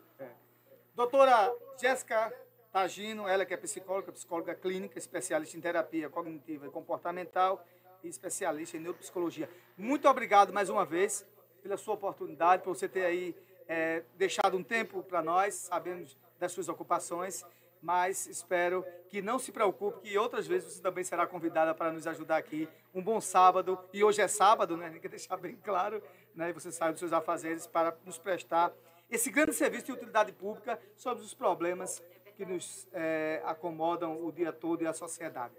Doutora 0.95 1.53
Jéssica 1.77 2.34
Tagino, 2.72 3.27
ela 3.27 3.45
que 3.45 3.53
é 3.53 3.57
psicóloga, 3.57 4.14
psicóloga 4.14 4.56
clínica, 4.56 4.98
especialista 4.98 5.57
em 5.57 5.61
terapia 5.61 6.10
cognitiva 6.10 6.68
e 6.68 6.69
comportamental 6.69 7.65
e 8.02 8.07
especialista 8.07 8.77
em 8.77 8.80
neuropsicologia. 8.80 9.49
Muito 9.77 10.07
obrigado 10.07 10.53
mais 10.53 10.69
uma 10.69 10.86
vez 10.86 11.27
pela 11.61 11.77
sua 11.77 11.94
oportunidade, 11.94 12.64
por 12.64 12.76
você 12.76 12.88
ter 12.88 13.06
aí 13.06 13.36
eh, 13.68 14.03
deixado 14.18 14.57
um 14.57 14.64
tempo 14.64 15.03
para 15.03 15.22
nós, 15.22 15.53
sabemos 15.53 16.18
das 16.40 16.52
suas 16.52 16.69
ocupações, 16.69 17.45
mas 17.81 18.27
espero 18.27 18.86
que 19.10 19.22
não 19.22 19.40
se 19.40 19.52
preocupe, 19.52 20.10
que 20.10 20.18
outras 20.18 20.48
vezes 20.48 20.73
você 20.73 20.81
também 20.81 21.03
será 21.03 21.26
convidada 21.26 21.73
para 21.73 21.91
nos 21.91 22.06
ajudar 22.07 22.38
aqui. 22.38 22.68
Um 22.94 23.02
bom 23.02 23.22
sábado, 23.22 23.80
e 23.94 24.03
hoje 24.03 24.22
é 24.22 24.27
sábado, 24.27 24.76
né? 24.76 24.90
Tem 24.91 24.99
que 24.99 25.07
deixar 25.07 25.38
bem 25.38 25.56
claro, 25.64 26.02
né? 26.36 26.52
Você 26.53 26.72
sai 26.72 26.91
dos 26.91 26.99
seus 26.99 27.14
afazeres 27.14 27.68
para 27.68 27.95
nos 28.06 28.18
prestar 28.18 28.73
esse 29.10 29.31
grande 29.31 29.53
serviço 29.53 29.86
de 29.86 29.91
utilidade 29.94 30.31
pública 30.31 30.80
sobre 30.95 31.23
os 31.23 31.34
problemas 31.34 32.03
que 32.36 32.45
nos 32.45 32.88
eh, 32.94 33.41
acomodam 33.44 34.23
o 34.23 34.31
dia 34.31 34.52
todo 34.53 34.84
e 34.84 34.88
a 34.88 34.94
sociedade. 34.94 35.53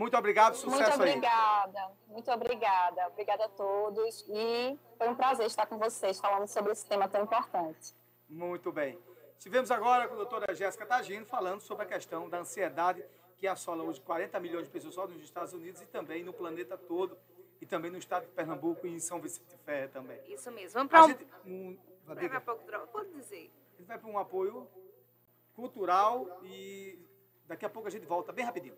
Muito 0.00 0.16
obrigado, 0.16 0.54
sucesso 0.54 0.98
Muito 0.98 1.02
aí. 1.02 1.10
obrigada, 1.10 1.92
muito 2.08 2.30
obrigada. 2.30 3.06
Obrigada 3.08 3.44
a 3.44 3.48
todos 3.50 4.24
e 4.30 4.78
foi 4.96 5.06
um 5.10 5.14
prazer 5.14 5.44
estar 5.44 5.66
com 5.66 5.76
vocês 5.76 6.18
falando 6.18 6.46
sobre 6.46 6.72
esse 6.72 6.86
tema 6.86 7.06
tão 7.06 7.22
importante. 7.22 7.94
Muito 8.26 8.72
bem. 8.72 8.98
Estivemos 9.36 9.70
agora 9.70 10.08
com 10.08 10.14
a 10.14 10.16
doutora 10.16 10.54
Jéssica 10.54 10.86
Tagino 10.86 11.26
falando 11.26 11.60
sobre 11.60 11.84
a 11.84 11.86
questão 11.86 12.30
da 12.30 12.38
ansiedade 12.38 13.04
que 13.36 13.46
assola 13.46 13.84
hoje 13.84 14.00
40 14.00 14.40
milhões 14.40 14.64
de 14.64 14.70
pessoas 14.70 14.94
só 14.94 15.06
nos 15.06 15.22
Estados 15.22 15.52
Unidos 15.52 15.82
e 15.82 15.86
também 15.86 16.24
no 16.24 16.32
planeta 16.32 16.78
todo, 16.78 17.14
e 17.60 17.66
também 17.66 17.90
no 17.90 17.98
estado 17.98 18.24
de 18.24 18.32
Pernambuco 18.32 18.86
e 18.86 18.94
em 18.94 19.00
São 19.00 19.20
Vicente 19.20 19.54
Ferre 19.66 19.88
também. 19.88 20.18
Isso 20.28 20.50
mesmo. 20.50 20.78
Vamos 20.78 20.90
para 20.90 21.04
um... 21.04 21.08
gente, 21.08 21.26
um, 21.44 21.78
Daqui 22.06 22.34
a 22.34 22.40
pouco, 22.40 22.64
droga, 22.64 22.86
pode 22.86 23.10
dizer. 23.10 23.52
a 23.74 23.76
gente 23.76 23.86
vai 23.86 23.98
para 23.98 24.08
um 24.08 24.18
apoio 24.18 24.66
cultural 25.54 26.40
e 26.42 26.98
daqui 27.44 27.66
a 27.66 27.68
pouco 27.68 27.86
a 27.86 27.90
gente 27.90 28.06
volta 28.06 28.32
bem 28.32 28.46
rapidinho. 28.46 28.74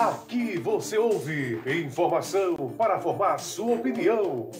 Aqui 0.00 0.56
você 0.56 0.96
ouve 0.96 1.60
informação 1.66 2.56
para 2.78 2.98
formar 2.98 3.36
sua 3.36 3.74
opinião. 3.74 4.50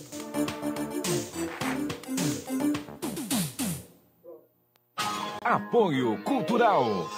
Apoio 5.43 6.23
Cultural. 6.25 7.09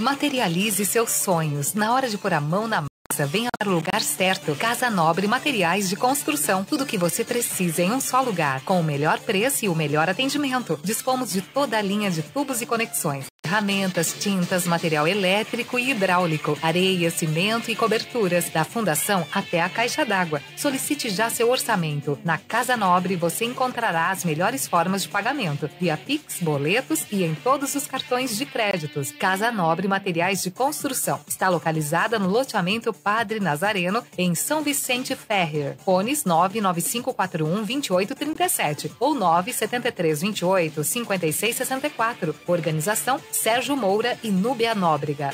Materialize 0.00 0.86
seus 0.86 1.10
sonhos. 1.10 1.74
Na 1.74 1.92
hora 1.92 2.08
de 2.08 2.16
pôr 2.16 2.32
a 2.32 2.40
mão 2.40 2.66
na 2.66 2.80
massa, 2.80 3.26
venha 3.26 3.50
para 3.58 3.68
o 3.68 3.74
lugar 3.74 4.00
certo. 4.00 4.56
Casa 4.56 4.88
Nobre 4.88 5.26
Materiais 5.26 5.90
de 5.90 5.96
Construção. 5.96 6.64
Tudo 6.64 6.84
o 6.84 6.86
que 6.86 6.96
você 6.96 7.22
precisa 7.22 7.82
em 7.82 7.92
um 7.92 8.00
só 8.00 8.22
lugar, 8.22 8.64
com 8.64 8.80
o 8.80 8.84
melhor 8.84 9.20
preço 9.20 9.66
e 9.66 9.68
o 9.68 9.74
melhor 9.74 10.08
atendimento. 10.08 10.80
Dispomos 10.82 11.30
de 11.30 11.42
toda 11.42 11.76
a 11.76 11.82
linha 11.82 12.10
de 12.10 12.22
tubos 12.22 12.62
e 12.62 12.66
conexões. 12.66 13.33
Ferramentas, 13.44 14.14
tintas, 14.18 14.66
material 14.66 15.06
elétrico 15.06 15.78
e 15.78 15.90
hidráulico, 15.90 16.58
areia, 16.62 17.10
cimento 17.10 17.70
e 17.70 17.76
coberturas, 17.76 18.48
da 18.48 18.64
fundação 18.64 19.24
até 19.30 19.60
a 19.60 19.68
caixa 19.68 20.02
d'água. 20.02 20.40
Solicite 20.56 21.10
já 21.10 21.28
seu 21.28 21.50
orçamento. 21.50 22.18
Na 22.24 22.38
Casa 22.38 22.74
Nobre 22.74 23.16
você 23.16 23.44
encontrará 23.44 24.08
as 24.08 24.24
melhores 24.24 24.66
formas 24.66 25.02
de 25.02 25.10
pagamento, 25.10 25.68
via 25.78 25.94
Pix, 25.94 26.38
boletos 26.40 27.04
e 27.12 27.22
em 27.22 27.34
todos 27.34 27.74
os 27.74 27.86
cartões 27.86 28.34
de 28.34 28.46
créditos. 28.46 29.12
Casa 29.12 29.52
Nobre 29.52 29.86
Materiais 29.86 30.42
de 30.42 30.50
Construção. 30.50 31.20
Está 31.28 31.50
localizada 31.50 32.18
no 32.18 32.30
loteamento 32.30 32.94
Padre 32.94 33.40
Nazareno, 33.40 34.02
em 34.16 34.34
São 34.34 34.62
Vicente 34.62 35.14
Ferrer. 35.14 35.76
Fones 35.84 36.24
99541 36.24 37.62
2837 37.62 38.90
ou 38.98 39.14
97328 39.14 40.82
5664. 40.82 42.34
Organização 42.46 43.20
Sérgio 43.34 43.76
Moura 43.76 44.16
e 44.22 44.30
Núbia 44.30 44.76
Nóbrega. 44.76 45.30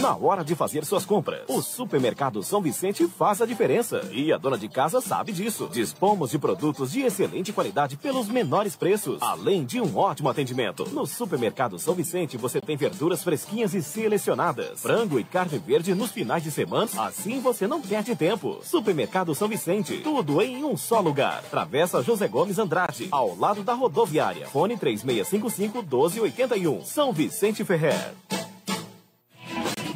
Na 0.00 0.16
hora 0.16 0.42
de 0.42 0.54
fazer 0.54 0.82
suas 0.86 1.04
compras, 1.04 1.42
o 1.46 1.60
Supermercado 1.60 2.42
São 2.42 2.62
Vicente 2.62 3.06
faz 3.06 3.42
a 3.42 3.46
diferença. 3.46 4.08
E 4.10 4.32
a 4.32 4.38
dona 4.38 4.56
de 4.56 4.66
casa 4.66 4.98
sabe 4.98 5.30
disso. 5.30 5.68
Dispomos 5.70 6.30
de 6.30 6.38
produtos 6.38 6.90
de 6.90 7.02
excelente 7.02 7.52
qualidade 7.52 7.98
pelos 7.98 8.26
menores 8.26 8.74
preços, 8.74 9.20
além 9.20 9.62
de 9.62 9.78
um 9.78 9.98
ótimo 9.98 10.30
atendimento. 10.30 10.88
No 10.88 11.06
Supermercado 11.06 11.78
São 11.78 11.92
Vicente 11.92 12.38
você 12.38 12.62
tem 12.62 12.78
verduras 12.78 13.22
fresquinhas 13.22 13.74
e 13.74 13.82
selecionadas, 13.82 14.80
frango 14.80 15.20
e 15.20 15.24
carne 15.24 15.58
verde 15.58 15.94
nos 15.94 16.10
finais 16.10 16.42
de 16.42 16.50
semana, 16.50 16.88
assim 16.96 17.38
você 17.38 17.66
não 17.66 17.82
perde 17.82 18.16
tempo. 18.16 18.60
Supermercado 18.62 19.34
São 19.34 19.48
Vicente, 19.48 19.98
tudo 19.98 20.40
em 20.40 20.64
um 20.64 20.78
só 20.78 21.00
lugar. 21.00 21.42
Travessa 21.50 22.02
José 22.02 22.26
Gomes 22.26 22.58
Andrade, 22.58 23.08
ao 23.10 23.36
lado 23.36 23.62
da 23.62 23.74
rodoviária. 23.74 24.46
Fone 24.46 24.78
3655 24.78 25.82
1281. 25.82 26.84
São 26.86 27.12
Vicente 27.12 27.62
Ferrer. 27.66 28.14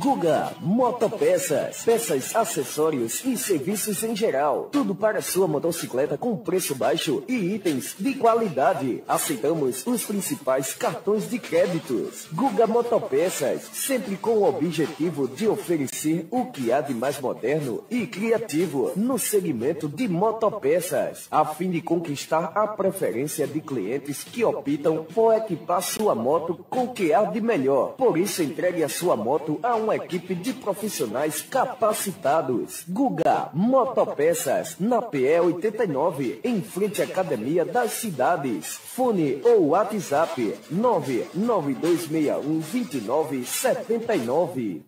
Guga 0.04 0.52
Motopeças. 0.60 1.82
Peças, 1.82 2.36
acessórios 2.36 3.24
e 3.24 3.38
serviços 3.38 4.04
em 4.04 4.14
geral. 4.14 4.68
Tudo 4.70 4.94
para 4.94 5.22
sua 5.22 5.48
motocicleta 5.48 6.18
com 6.18 6.36
preço 6.36 6.74
baixo 6.74 7.22
e 7.26 7.54
itens 7.54 7.94
de 7.98 8.12
qualidade. 8.12 9.02
Aceitamos 9.08 9.86
os 9.86 10.04
principais 10.04 10.74
cartões 10.74 11.30
de 11.30 11.38
créditos. 11.38 12.28
Guga 12.34 12.66
Motopeças. 12.66 13.62
Sempre 13.72 14.18
com 14.18 14.32
o 14.32 14.44
objetivo 14.46 15.26
de 15.26 15.48
oferecer 15.48 16.28
o 16.30 16.44
que 16.52 16.70
há 16.70 16.82
de 16.82 16.92
mais 16.92 17.18
moderno 17.18 17.82
e 17.90 18.06
criativo 18.06 18.92
no 18.94 19.18
segmento 19.18 19.88
de 19.88 20.06
motopeças. 20.06 21.28
A 21.30 21.46
fim 21.46 21.70
de 21.70 21.80
conquistar 21.80 22.52
a 22.54 22.66
preferência 22.66 23.46
de 23.46 23.58
clientes 23.62 24.22
que 24.22 24.44
optam 24.44 25.06
por 25.14 25.32
equipar 25.32 25.80
sua 25.80 26.14
moto 26.14 26.62
com 26.68 26.84
o 26.84 26.92
que 26.92 27.14
há 27.14 27.24
de 27.24 27.40
melhor. 27.40 27.94
Por 27.94 28.18
isso, 28.18 28.42
entregue 28.42 28.84
a 28.84 28.88
sua 28.90 29.16
moto 29.16 29.58
a 29.62 29.74
uma 29.74 29.93
equipe 29.96 30.34
de 30.34 30.52
profissionais 30.52 31.40
capacitados. 31.42 32.84
Guga 32.88 33.50
Motopeças, 33.52 34.76
na 34.78 35.02
PE 35.02 35.40
89, 35.40 36.40
em 36.44 36.62
frente 36.62 37.02
à 37.02 37.04
Academia 37.04 37.64
das 37.64 37.90
Cidades. 37.92 38.66
Fone 38.66 39.40
ou 39.44 39.68
WhatsApp 39.68 40.54
99261 40.70 42.60
2979. 42.60 44.82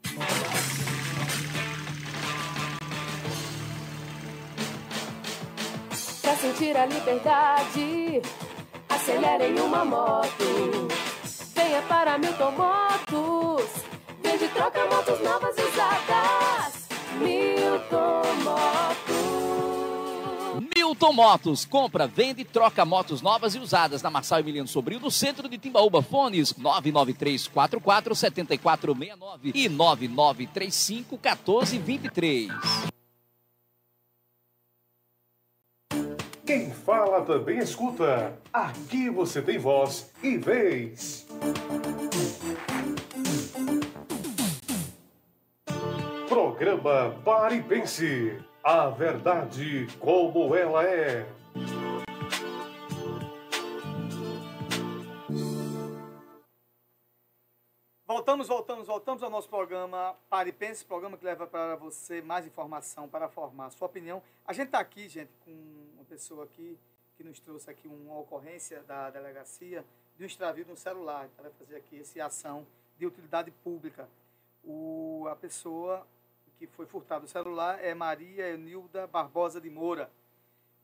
Pra 6.22 6.36
sentir 6.36 6.76
a 6.76 6.86
liberdade, 6.86 8.22
acelere 8.88 9.46
em 9.52 9.60
uma 9.60 9.84
moto. 9.84 10.88
Venha 11.54 11.82
para 11.82 12.18
Milton 12.18 12.52
Motos. 12.52 13.95
Vende 14.36 14.44
e 14.44 14.48
troca 14.54 14.84
motos 14.84 15.20
novas 15.20 15.56
usadas. 15.56 16.88
Milton 17.18 18.22
Motos. 18.44 19.16
Milton 20.76 21.12
Motos, 21.14 21.64
compra, 21.64 22.06
vende 22.06 22.42
e 22.42 22.44
troca 22.44 22.84
motos 22.84 23.22
novas 23.22 23.54
e 23.54 23.58
usadas 23.58 24.02
na 24.02 24.10
Marçal 24.10 24.40
Emiliano 24.40 24.68
Sobrinho, 24.68 25.00
no 25.00 25.10
centro 25.10 25.48
de 25.48 25.56
Timbaúba. 25.56 26.02
Fones 26.02 26.54
99344 26.54 28.14
7469 28.14 29.52
e 29.54 29.70
9935 29.70 31.16
1423. 31.16 32.52
Quem 36.44 36.70
fala 36.72 37.22
também 37.22 37.56
escuta. 37.56 38.38
Aqui 38.52 39.08
você 39.08 39.40
tem 39.40 39.56
voz 39.56 40.10
e 40.22 40.36
vez. 40.36 41.26
Programa 46.56 47.10
Pare 47.22 47.56
e 47.56 47.62
Pense. 47.62 48.42
A 48.64 48.88
verdade 48.88 49.86
como 50.00 50.56
ela 50.56 50.82
é. 50.84 51.26
Voltamos, 58.06 58.48
voltamos, 58.48 58.86
voltamos 58.86 59.22
ao 59.22 59.28
nosso 59.28 59.50
programa 59.50 60.16
Pare 60.30 60.48
e 60.48 60.52
Pense, 60.54 60.82
programa 60.82 61.18
que 61.18 61.26
leva 61.26 61.46
para 61.46 61.76
você 61.76 62.22
mais 62.22 62.46
informação 62.46 63.06
para 63.06 63.28
formar 63.28 63.68
sua 63.68 63.86
opinião. 63.86 64.22
A 64.46 64.54
gente 64.54 64.68
está 64.68 64.78
aqui, 64.78 65.10
gente, 65.10 65.30
com 65.44 65.50
uma 65.92 66.04
pessoa 66.04 66.44
aqui 66.44 66.78
que 67.18 67.22
nos 67.22 67.38
trouxe 67.38 67.70
aqui 67.70 67.86
uma 67.86 68.18
ocorrência 68.18 68.82
da 68.84 69.10
delegacia 69.10 69.84
de 70.16 70.24
um 70.24 70.26
extravio 70.26 70.64
de 70.64 70.72
um 70.72 70.76
celular. 70.76 71.28
Ela 71.36 71.50
vai 71.50 71.52
fazer 71.58 71.76
aqui 71.76 72.00
essa 72.00 72.24
ação 72.24 72.66
de 72.96 73.04
utilidade 73.04 73.50
pública. 73.62 74.08
O, 74.64 75.28
a 75.30 75.36
pessoa 75.36 76.06
que 76.58 76.66
foi 76.66 76.86
furtado 76.86 77.26
o 77.26 77.28
celular 77.28 77.82
é 77.82 77.94
Maria 77.94 78.50
Enilda 78.50 79.06
Barbosa 79.06 79.60
de 79.60 79.68
Moura. 79.68 80.10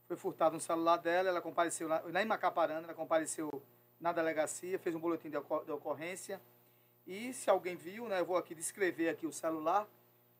Foi 0.06 0.16
furtado 0.16 0.56
um 0.56 0.60
celular 0.60 0.98
dela, 0.98 1.28
ela 1.28 1.40
compareceu 1.40 1.88
lá, 1.88 2.02
lá 2.04 2.22
em 2.22 2.26
Macaparana, 2.26 2.84
ela 2.84 2.94
compareceu 2.94 3.62
na 4.00 4.12
delegacia, 4.12 4.78
fez 4.78 4.94
um 4.94 5.00
boletim 5.00 5.30
de, 5.30 5.36
ocor- 5.36 5.64
de 5.64 5.70
ocorrência. 5.70 6.40
E 7.06 7.32
se 7.32 7.48
alguém 7.48 7.76
viu, 7.76 8.08
né, 8.08 8.20
eu 8.20 8.26
vou 8.26 8.36
aqui 8.36 8.54
descrever 8.54 9.08
aqui 9.08 9.26
o 9.26 9.32
celular. 9.32 9.86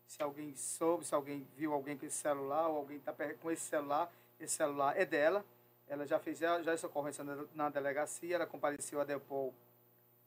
Se 0.06 0.22
alguém 0.22 0.54
soube, 0.54 1.06
se 1.06 1.14
alguém 1.14 1.46
viu 1.56 1.72
alguém 1.72 1.96
com 1.96 2.04
esse 2.04 2.18
celular, 2.18 2.68
ou 2.68 2.76
alguém 2.76 2.98
está 2.98 3.14
com 3.40 3.50
esse 3.50 3.62
celular, 3.62 4.12
esse 4.38 4.54
celular 4.54 4.98
é 4.98 5.06
dela. 5.06 5.44
Ela 5.88 6.06
já 6.06 6.18
fez 6.18 6.38
já, 6.38 6.58
essa 6.58 6.86
ocorrência 6.86 7.24
na, 7.24 7.44
na 7.54 7.68
delegacia, 7.70 8.34
ela 8.34 8.46
compareceu 8.46 9.00
a 9.00 9.04
Depol 9.04 9.54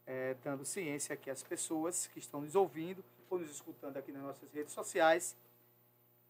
é, 0.06 0.36
dando 0.44 0.65
ciência 0.65 1.14
aqui 1.14 1.30
às 1.30 1.44
pessoas 1.44 2.07
que 2.07 2.20
estão 2.20 2.41
nos 2.41 2.56
ouvindo 2.56 3.03
ou 3.30 3.40
nos 3.40 3.49
escutando 3.49 3.98
aqui 3.98 4.11
nas 4.11 4.22
nossas 4.22 4.52
redes 4.52 4.74
sociais, 4.74 5.36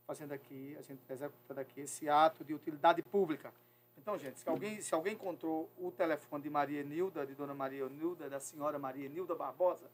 fazendo 0.06 0.32
aqui, 0.32 0.76
a 0.78 0.82
gente 0.82 1.02
está 1.02 1.14
executando 1.14 1.60
aqui 1.60 1.82
esse 1.82 2.08
ato 2.10 2.44
de 2.44 2.54
utilidade 2.54 3.02
pública. 3.02 3.54
Então, 3.98 4.18
gente, 4.18 4.40
se 4.40 4.50
alguém, 4.50 4.82
se 4.82 4.94
alguém 4.94 5.14
encontrou 5.14 5.70
o 5.78 5.92
telefone 5.92 6.44
de 6.44 6.50
Maria 6.50 6.84
Nilda, 6.84 7.26
de 7.26 7.34
Dona 7.36 7.54
Maria 7.54 7.88
Nilda, 7.88 8.30
da 8.30 8.40
senhora 8.40 8.78
Maria 8.80 9.08
Nilda 9.08 9.36
Barbosa, 9.36 9.90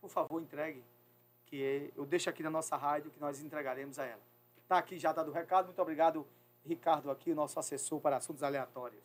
por 0.00 0.08
favor, 0.08 0.40
entregue, 0.40 0.82
que 1.46 1.92
eu 1.94 2.06
deixo 2.06 2.30
aqui 2.30 2.42
na 2.42 2.50
nossa 2.50 2.76
rádio 2.76 3.10
que 3.10 3.20
nós 3.20 3.40
entregaremos 3.42 3.98
a 3.98 4.04
ela. 4.04 4.22
Está 4.62 4.78
aqui 4.78 4.98
já 4.98 5.12
dado 5.12 5.30
o 5.30 5.34
recado. 5.34 5.66
Muito 5.66 5.82
obrigado, 5.82 6.26
Ricardo, 6.64 7.10
aqui, 7.10 7.32
o 7.32 7.34
nosso 7.34 7.58
assessor 7.58 8.00
para 8.00 8.16
assuntos 8.16 8.42
aleatórios. 8.42 9.02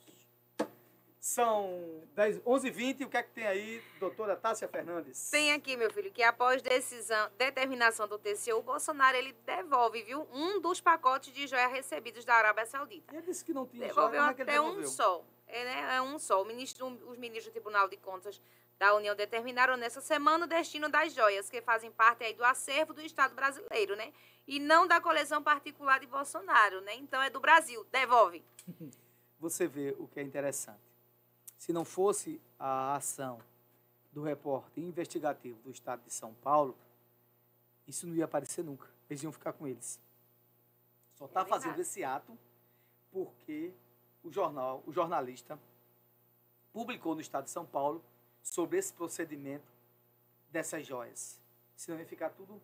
São 1.19 2.03
10, 2.15 2.39
11h20. 2.39 3.05
O 3.05 3.09
que 3.09 3.17
é 3.17 3.23
que 3.23 3.31
tem 3.31 3.45
aí, 3.47 3.83
doutora 3.99 4.35
Tássia 4.35 4.67
Fernandes? 4.67 5.29
Tem 5.29 5.51
aqui, 5.51 5.75
meu 5.75 5.91
filho, 5.91 6.11
que 6.11 6.23
após 6.23 6.61
decisão, 6.61 7.29
determinação 7.37 8.07
do 8.07 8.17
TCU, 8.17 8.57
o 8.57 8.61
Bolsonaro 8.61 9.17
ele 9.17 9.33
devolve, 9.45 10.03
viu, 10.03 10.27
um 10.31 10.61
dos 10.61 10.79
pacotes 10.79 11.33
de 11.33 11.47
joia 11.47 11.67
recebidos 11.67 12.23
da 12.23 12.35
Arábia 12.35 12.65
Saudita. 12.65 13.13
Ele 13.13 13.25
disse 13.25 13.43
que 13.43 13.53
não 13.53 13.65
tinha 13.65 13.87
Devolveu 13.87 14.21
joia, 14.21 14.29
é 14.29 14.41
até 14.41 14.61
um 14.61 14.65
devolveu? 14.65 14.87
só. 14.87 15.25
É, 15.47 15.65
né? 15.65 15.95
é 15.95 16.01
um 16.01 16.19
só. 16.19 16.43
Ministro, 16.45 16.87
os 16.87 17.17
ministros 17.17 17.45
do 17.47 17.51
Tribunal 17.51 17.89
de 17.89 17.97
Contas 17.97 18.39
da 18.79 18.95
União 18.95 19.15
determinaram 19.15 19.75
nessa 19.75 20.01
semana 20.01 20.45
o 20.45 20.47
destino 20.47 20.87
das 20.87 21.13
joias, 21.13 21.49
que 21.49 21.61
fazem 21.61 21.91
parte 21.91 22.23
aí 22.23 22.33
do 22.33 22.43
acervo 22.43 22.93
do 22.93 23.01
Estado 23.01 23.33
brasileiro, 23.33 23.95
né? 23.95 24.13
E 24.47 24.59
não 24.59 24.87
da 24.87 25.01
coleção 25.01 25.41
particular 25.41 25.99
de 25.99 26.07
Bolsonaro, 26.07 26.81
né? 26.81 26.95
Então 26.95 27.21
é 27.21 27.29
do 27.29 27.39
Brasil. 27.39 27.85
Devolve. 27.91 28.43
você 29.39 29.67
vê 29.67 29.95
o 29.97 30.07
que 30.07 30.19
é 30.19 30.23
interessante. 30.23 30.79
Se 31.57 31.73
não 31.73 31.83
fosse 31.83 32.39
a 32.59 32.95
ação 32.95 33.39
do 34.11 34.21
repórter 34.21 34.83
investigativo 34.83 35.59
do 35.63 35.71
Estado 35.71 36.03
de 36.03 36.13
São 36.13 36.33
Paulo, 36.35 36.77
isso 37.87 38.05
não 38.05 38.15
ia 38.15 38.25
aparecer 38.25 38.63
nunca. 38.63 38.87
Eles 39.09 39.23
iam 39.23 39.31
ficar 39.31 39.53
com 39.53 39.67
eles. 39.67 39.99
Só 41.15 41.25
está 41.25 41.43
verdade. 41.43 41.63
fazendo 41.63 41.81
esse 41.81 42.03
ato 42.03 42.37
porque 43.11 43.73
o 44.23 44.31
jornal, 44.31 44.83
o 44.85 44.91
jornalista, 44.91 45.59
publicou 46.71 47.15
no 47.15 47.21
Estado 47.21 47.45
de 47.45 47.49
São 47.49 47.65
Paulo 47.65 48.03
sobre 48.49 48.77
esse 48.77 48.93
procedimento 48.93 49.65
dessas 50.49 50.85
joias. 50.85 51.39
Senão 51.75 51.99
ia 51.99 52.05
ficar 52.05 52.29
tudo 52.29 52.61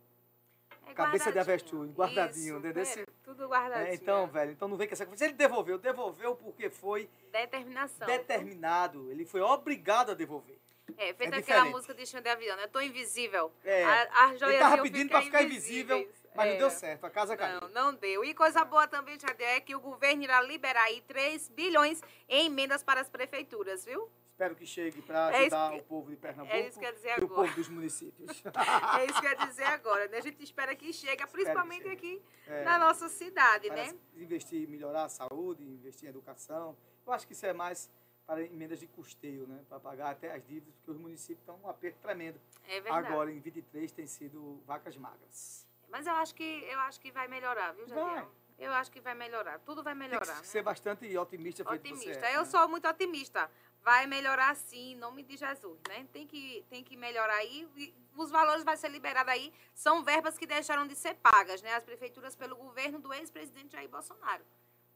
É 0.87 0.93
cabeça 0.93 1.31
de 1.31 1.39
avestruz, 1.39 1.91
guardadinho, 1.91 2.57
Isso, 2.57 2.67
entendeu? 2.67 2.83
é, 2.83 3.05
tudo 3.23 3.47
guardadinho. 3.47 3.87
É, 3.91 3.95
então, 3.95 4.27
velho, 4.27 4.51
então 4.51 4.67
não 4.67 4.77
vem 4.77 4.87
com 4.87 4.93
essa 4.93 5.05
coisa. 5.05 5.25
Ele 5.25 5.33
devolveu, 5.33 5.77
devolveu 5.77 6.35
porque 6.35 6.69
foi 6.69 7.09
Determinação. 7.31 8.07
determinado, 8.07 9.11
ele 9.11 9.25
foi 9.25 9.41
obrigado 9.41 10.11
a 10.11 10.13
devolver. 10.13 10.57
É, 10.97 11.13
feita 11.13 11.37
É 11.37 11.39
aquela 11.39 11.65
música 11.65 11.93
de 11.93 12.05
Xande 12.05 12.29
né? 12.29 12.63
Eu 12.63 12.67
tô 12.67 12.81
invisível. 12.81 13.51
É. 13.63 13.83
A, 13.85 14.25
as 14.25 14.29
ele 14.31 14.39
joias 14.39 14.59
tava 14.59 14.81
pedindo 14.81 15.09
para 15.09 15.21
ficar 15.21 15.43
invisível, 15.43 15.97
invisíveis. 15.97 16.29
mas 16.35 16.47
É. 16.47 16.51
não 16.51 16.57
deu 16.57 16.69
certo, 16.69 17.05
a 17.05 17.09
casa 17.09 17.37
caiu. 17.37 17.61
Não, 17.61 17.69
não 17.69 17.93
deu. 17.93 18.23
E 18.25 18.33
coisa 18.33 18.65
boa 18.65 18.85
também, 18.87 19.17
Xande, 19.19 19.43
é 19.43 19.59
que 19.61 19.75
o 19.75 19.79
governo 19.79 20.23
irá 20.23 20.41
liberar 20.41 20.83
aí 20.83 21.01
3 21.01 21.49
bilhões 21.49 22.01
em 22.27 22.47
emendas 22.47 22.83
para 22.83 22.99
as 22.99 23.09
prefeituras, 23.09 23.85
viu? 23.85 24.09
Espero 24.33 24.55
que 24.55 24.65
chegue 24.65 24.99
para 25.03 25.31
É 25.31 25.41
ajudar 25.41 25.71
que- 25.73 25.77
o 25.77 25.83
povo 25.83 26.09
de 26.09 26.17
Pernambuco 26.17 26.55
é 26.57 26.63
que 26.71 27.21
e 27.21 27.23
o 27.23 27.27
povo 27.29 27.53
dos 27.53 27.69
municípios. 27.69 28.41
É 28.99 29.05
isso 29.05 29.21
que 29.21 29.27
eu 29.27 29.31
ia 29.31 29.45
dizer 29.45 29.63
agora, 29.65 30.07
né? 30.07 30.17
A 30.17 30.21
gente 30.21 30.43
espera 30.43 30.75
que 30.75 30.91
chegue, 30.91 31.23
principalmente 31.27 31.87
aqui 31.87 32.19
É. 32.47 32.63
na 32.63 32.79
nossa 32.79 33.07
cidade, 33.09 33.69
né? 33.69 33.93
investir, 34.15 34.67
melhorar 34.67 35.03
a 35.03 35.09
saúde, 35.09 35.63
investir 35.63 36.07
em 36.07 36.09
educação. 36.09 36.75
Eu 37.05 37.13
acho 37.13 37.27
que 37.27 37.33
isso 37.33 37.45
é 37.45 37.53
mais 37.53 37.91
para 38.25 38.41
emendas 38.41 38.79
de 38.79 38.87
custeio, 38.87 39.45
né? 39.47 39.63
Para 39.69 39.79
pagar 39.79 40.09
até 40.09 40.33
as 40.33 40.43
dívidas, 40.43 40.73
porque 40.77 40.89
os 40.91 40.97
municípios 40.97 41.39
estão 41.41 41.59
um 41.63 41.69
aperto 41.69 41.99
tremendo. 42.01 42.41
É 42.67 42.81
verdade. 42.81 43.07
Agora, 43.07 43.31
em 43.31 43.39
23, 43.39 43.91
tem 43.91 44.07
sido 44.07 44.63
vacas 44.65 44.97
magras. 44.97 45.67
Mas 45.89 46.07
eu 46.07 46.13
acho 46.15 46.33
que 46.33 46.63
eu 46.71 46.79
acho 46.79 46.99
que 46.99 47.11
vai 47.11 47.27
melhorar, 47.27 47.71
viu, 47.73 47.85
Jadiel? 47.87 48.05
Vai. 48.07 48.27
Eu 48.57 48.71
acho 48.71 48.91
que 48.91 49.01
vai 49.01 49.13
melhorar. 49.15 49.59
Tudo 49.59 49.83
vai 49.83 49.93
Tem 49.93 49.99
melhorar. 50.07 50.25
que 50.25 50.31
né? 50.41 50.43
ser 50.43 50.61
bastante 50.61 51.17
otimista, 51.17 51.63
Otimista. 51.69 52.25
é, 52.27 52.35
eu 52.35 52.39
né? 52.41 52.45
sou 52.45 52.67
muito 52.69 52.87
otimista. 52.87 53.49
Vai 53.83 54.07
melhorar 54.07 54.55
sim, 54.55 54.93
em 54.93 54.95
nome 54.95 55.23
de 55.23 55.35
Jesus, 55.35 55.77
né? 55.89 56.07
Tem 56.13 56.25
que, 56.25 56.65
tem 56.69 56.83
que 56.83 56.95
melhorar 56.95 57.35
aí. 57.35 57.67
Os 58.15 58.31
valores 58.31 58.63
vai 58.63 58.77
ser 58.77 58.89
liberados 58.89 59.31
aí. 59.33 59.53
São 59.73 60.03
verbas 60.03 60.37
que 60.37 60.47
deixaram 60.47 60.87
de 60.87 60.95
ser 60.95 61.15
pagas, 61.15 61.61
né? 61.61 61.73
As 61.75 61.83
prefeituras 61.83 62.33
pelo 62.33 62.55
governo 62.55 62.99
do 62.99 63.13
ex-presidente 63.13 63.73
Jair 63.73 63.89
Bolsonaro. 63.89 64.43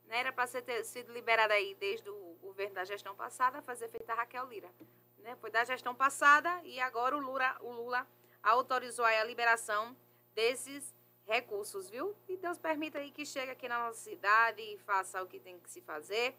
Né? 0.07 0.19
Era 0.19 0.31
para 0.31 0.47
ter 0.61 0.83
sido 0.85 1.11
liberada 1.11 1.53
aí 1.53 1.75
desde 1.75 2.09
o 2.09 2.37
governo 2.41 2.75
da 2.75 2.85
gestão 2.85 3.13
passada, 3.13 3.61
fazer 3.61 3.89
feita 3.89 4.13
Raquel 4.13 4.47
Lira. 4.47 4.71
Né? 5.19 5.35
Foi 5.35 5.51
da 5.51 5.63
gestão 5.65 5.93
passada 5.93 6.61
e 6.63 6.79
agora 6.79 7.15
o 7.15 7.19
Lula, 7.19 7.57
o 7.61 7.71
Lula 7.71 8.07
autorizou 8.41 9.03
aí 9.03 9.17
a 9.17 9.23
liberação 9.23 9.95
desses 10.33 10.95
recursos, 11.25 11.89
viu? 11.89 12.15
E 12.29 12.37
Deus 12.37 12.57
permita 12.57 12.99
aí 12.99 13.11
que 13.11 13.25
chegue 13.25 13.51
aqui 13.51 13.67
na 13.67 13.79
nossa 13.79 13.99
cidade 13.99 14.61
e 14.61 14.77
faça 14.77 15.21
o 15.21 15.27
que 15.27 15.39
tem 15.39 15.59
que 15.59 15.69
se 15.69 15.81
fazer. 15.81 16.33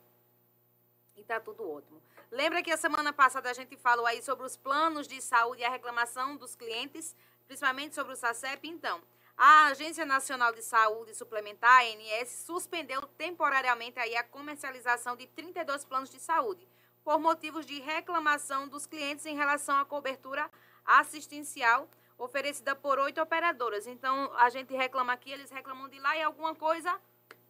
E 1.15 1.23
tá 1.25 1.39
tudo 1.39 1.69
ótimo. 1.69 2.01
Lembra 2.31 2.63
que 2.63 2.71
a 2.71 2.77
semana 2.77 3.11
passada 3.11 3.51
a 3.51 3.55
gente 3.55 3.75
falou 3.77 4.05
aí 4.05 4.23
sobre 4.23 4.45
os 4.45 4.55
planos 4.55 5.09
de 5.09 5.21
saúde 5.21 5.63
e 5.63 5.65
a 5.65 5.71
reclamação 5.71 6.37
dos 6.37 6.55
clientes, 6.55 7.17
principalmente 7.47 7.95
sobre 7.95 8.13
o 8.13 8.17
SACEP? 8.17 8.69
Então, 8.69 9.01
a 9.35 9.69
Agência 9.69 10.05
Nacional 10.05 10.53
de 10.53 10.61
Saúde 10.63 11.15
Suplementar, 11.15 11.83
ANS, 11.85 12.29
suspendeu 12.29 13.01
temporariamente 13.17 13.99
aí 13.99 14.15
a 14.15 14.23
comercialização 14.23 15.17
de 15.17 15.27
32 15.29 15.87
planos 15.87 16.11
de 16.11 16.21
saúde, 16.21 16.69
por 17.03 17.19
motivos 17.19 17.65
de 17.65 17.81
reclamação 17.81 18.69
dos 18.69 18.85
clientes 18.85 19.25
em 19.25 19.35
relação 19.35 19.79
à 19.79 19.85
cobertura 19.87 20.51
assistencial 20.85 21.89
oferecida 22.19 22.77
por 22.77 22.99
oito 22.99 23.23
operadoras. 23.23 23.87
Então, 23.87 24.31
a 24.37 24.51
gente 24.51 24.75
reclama 24.75 25.15
aqui, 25.15 25.31
eles 25.31 25.51
reclamam 25.51 25.89
de 25.89 25.99
lá 25.99 26.15
e 26.15 26.23
alguma 26.23 26.55
coisa 26.55 27.01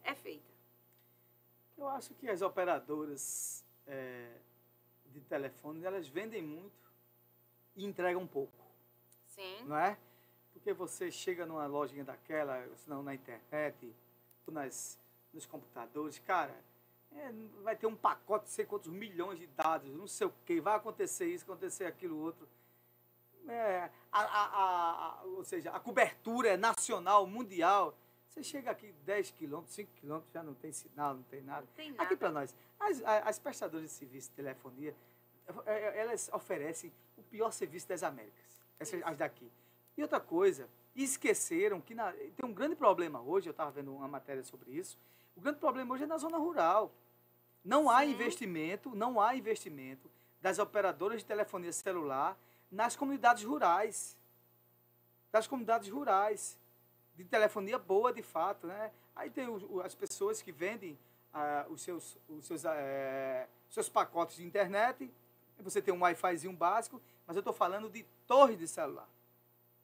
é 0.03 0.15
feita. 0.15 0.47
Eu 1.77 1.89
acho 1.89 2.13
que 2.13 2.29
as 2.29 2.41
operadoras 2.41 3.65
é, 3.87 4.29
de 5.11 5.21
telefone, 5.21 5.83
elas 5.83 6.07
vendem 6.07 6.41
muito 6.41 6.89
e 7.75 7.85
entregam 7.85 8.25
pouco, 8.27 8.65
Sim. 9.27 9.63
não 9.65 9.77
é? 9.77 9.97
Porque 10.53 10.73
você 10.73 11.11
chega 11.11 11.45
numa 11.45 11.65
lojinha 11.67 12.03
daquela, 12.03 12.67
senão 12.77 13.01
na 13.01 13.13
internet, 13.13 13.93
ou 14.45 14.53
nas, 14.53 14.99
nos 15.33 15.45
computadores, 15.45 16.19
cara, 16.19 16.55
é, 17.11 17.31
vai 17.63 17.75
ter 17.75 17.87
um 17.87 17.95
pacote 17.95 18.45
de 18.45 18.51
sei 18.51 18.65
quantos 18.65 18.91
milhões 18.91 19.39
de 19.39 19.47
dados, 19.47 19.89
não 19.95 20.07
sei 20.07 20.27
o 20.27 20.33
quê, 20.45 20.59
vai 20.61 20.75
acontecer 20.75 21.25
isso, 21.33 21.43
acontecer 21.45 21.85
aquilo 21.85 22.17
outro. 22.19 22.47
É, 23.47 23.89
a, 24.11 24.19
a- 24.21 25.19
a- 25.21 25.23
ou 25.23 25.43
seja, 25.43 25.71
a 25.71 25.79
cobertura 25.79 26.49
é 26.49 26.57
nacional, 26.57 27.25
mundial. 27.25 27.97
Você 28.29 28.43
chega 28.43 28.69
aqui 28.71 28.91
10 29.05 29.31
quilômetros, 29.31 29.73
5 29.75 29.91
quilômetros, 29.95 30.31
já 30.31 30.43
não 30.43 30.53
tem 30.53 30.71
sinal, 30.71 31.15
não 31.15 31.23
tem 31.23 31.41
nada. 31.41 31.67
Tem 31.75 31.93
Aqui 31.97 32.15
para 32.15 32.31
nós, 32.31 32.55
as, 32.79 33.01
as 33.03 33.39
prestadoras 33.39 33.87
de 33.89 33.91
serviço 33.91 34.29
de 34.29 34.35
telefonia, 34.35 34.95
é, 35.65 35.71
é, 35.71 35.97
elas 36.01 36.29
oferecem 36.31 36.93
o 37.17 37.23
pior 37.23 37.51
serviço 37.51 37.87
das 37.87 38.03
Américas, 38.03 38.61
essas, 38.79 39.01
as 39.03 39.17
daqui. 39.17 39.51
E 39.97 40.01
outra 40.03 40.19
coisa, 40.19 40.69
esqueceram 40.95 41.81
que 41.81 41.95
na- 41.95 42.11
tem 42.13 42.45
um 42.47 42.53
grande 42.53 42.75
problema 42.75 43.19
hoje, 43.19 43.49
eu 43.49 43.51
estava 43.51 43.71
vendo 43.71 43.93
uma 43.93 44.07
matéria 44.07 44.43
sobre 44.43 44.71
isso, 44.71 44.97
o 45.35 45.41
grande 45.41 45.57
problema 45.59 45.93
hoje 45.95 46.03
é 46.03 46.07
na 46.07 46.17
zona 46.17 46.37
rural. 46.37 46.91
Não 47.65 47.89
há 47.89 48.05
investimento, 48.05 48.95
não 48.95 49.19
há 49.19 49.35
investimento 49.35 50.09
das 50.41 50.59
operadoras 50.59 51.19
de 51.19 51.25
telefonia 51.25 51.73
celular 51.73 52.37
nas 52.71 52.95
comunidades 52.95 53.43
rurais. 53.43 54.17
Das 55.31 55.47
comunidades 55.47 55.89
rurais. 55.89 56.57
De 57.19 57.25
telefonia 57.25 57.77
boa, 57.77 58.13
de 58.13 58.23
fato, 58.23 58.65
né? 58.65 58.93
Aí 59.13 59.29
tem 59.29 59.45
o- 59.49 59.81
as 59.81 59.93
pessoas 59.93 60.41
que 60.41 60.53
vendem 60.53 60.97
ah, 61.33 61.65
os 61.69 61.81
seus, 61.81 62.17
os 62.29 62.45
seus, 62.45 62.63
eh, 62.65 63.45
seus 63.69 63.87
pacotes 63.89 64.37
de 64.37 64.45
internet. 64.45 65.11
Você 65.59 65.81
tem 65.81 65.93
um 65.93 65.99
Wi-Fizinho 66.01 66.53
básico, 66.53 66.99
mas 67.27 67.35
eu 67.35 67.41
estou 67.41 67.53
falando 67.53 67.89
de 67.89 68.03
torres 68.25 68.57
de 68.57 68.67
celular. 68.67 69.07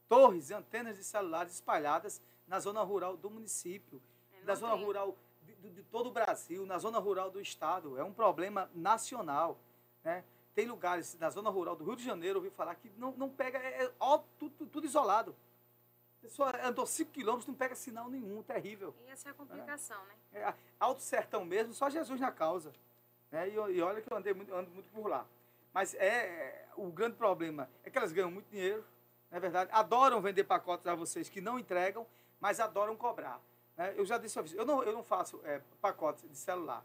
Torres, 0.07 0.49
antenas 0.49 0.95
de 0.95 1.03
celulares 1.03 1.53
espalhadas 1.53 2.21
na 2.47 2.57
zona 2.59 2.81
rural 2.83 3.17
do 3.17 3.29
município, 3.29 4.01
na 4.43 4.55
zona 4.55 4.75
tem. 4.77 4.85
rural 4.85 5.15
de, 5.43 5.55
de- 5.55 5.69
de 5.71 5.83
todo 5.83 6.07
o 6.07 6.11
Brasil, 6.11 6.65
na 6.65 6.77
zona 6.79 6.99
rural 6.99 7.29
do 7.29 7.41
estado. 7.41 7.97
É 7.97 8.03
um 8.03 8.13
problema 8.13 8.69
nacional. 8.73 9.59
Né? 10.05 10.23
Tem 10.55 10.65
lugares 10.67 11.15
na 11.19 11.29
zona 11.29 11.49
rural 11.49 11.75
do 11.75 11.83
Rio 11.83 11.97
de 11.97 12.03
Janeiro, 12.05 12.37
eu 12.39 12.43
ouvi 12.43 12.49
falar 12.55 12.75
que 12.75 12.89
não, 12.97 13.11
não 13.17 13.29
pega, 13.29 13.59
é, 13.59 13.83
é 13.83 13.91
ó, 13.99 14.19
tudo, 14.39 14.65
tudo 14.67 14.85
isolado. 14.87 15.35
A 16.25 16.27
pessoa 16.27 16.67
andou 16.67 16.87
5 16.87 17.11
quilômetros, 17.11 17.45
não 17.45 17.53
pega 17.53 17.75
sinal 17.75 18.09
nenhum, 18.09 18.41
terrível. 18.41 18.95
E 19.05 19.11
essa 19.11 19.29
é 19.29 19.31
a 19.31 19.33
complicação, 19.35 20.03
né? 20.05 20.15
É, 20.33 20.53
Alto 20.79 21.03
Sertão 21.03 21.45
mesmo, 21.45 21.71
só 21.71 21.87
Jesus 21.87 22.19
na 22.19 22.31
causa. 22.31 22.73
Né? 23.29 23.49
E, 23.49 23.53
e 23.53 23.81
olha 23.81 24.01
que 24.01 24.11
eu 24.11 24.17
andei 24.17 24.33
muito, 24.33 24.51
ando 24.51 24.71
muito 24.71 24.89
por 24.89 25.07
lá. 25.07 25.23
Mas 25.71 25.93
é, 25.93 26.07
é, 26.07 26.67
o 26.75 26.87
grande 26.87 27.15
problema 27.15 27.69
é 27.83 27.91
que 27.91 27.97
elas 27.97 28.11
ganham 28.11 28.31
muito 28.31 28.49
dinheiro, 28.49 28.83
não 29.29 29.37
é 29.37 29.39
verdade? 29.39 29.69
Adoram 29.71 30.19
vender 30.19 30.45
pacotes 30.45 30.87
a 30.87 30.95
vocês 30.95 31.29
que 31.29 31.39
não 31.39 31.59
entregam, 31.59 32.07
mas 32.39 32.59
adoram 32.59 32.97
cobrar. 32.97 33.39
né? 33.77 33.93
Eu 33.95 34.03
já 34.03 34.17
disse, 34.17 34.39
eu 34.55 34.65
não, 34.65 34.81
eu 34.81 34.93
não 34.93 35.03
faço 35.03 35.39
é, 35.43 35.61
pacotes 35.79 36.27
de 36.27 36.35
celular. 36.35 36.83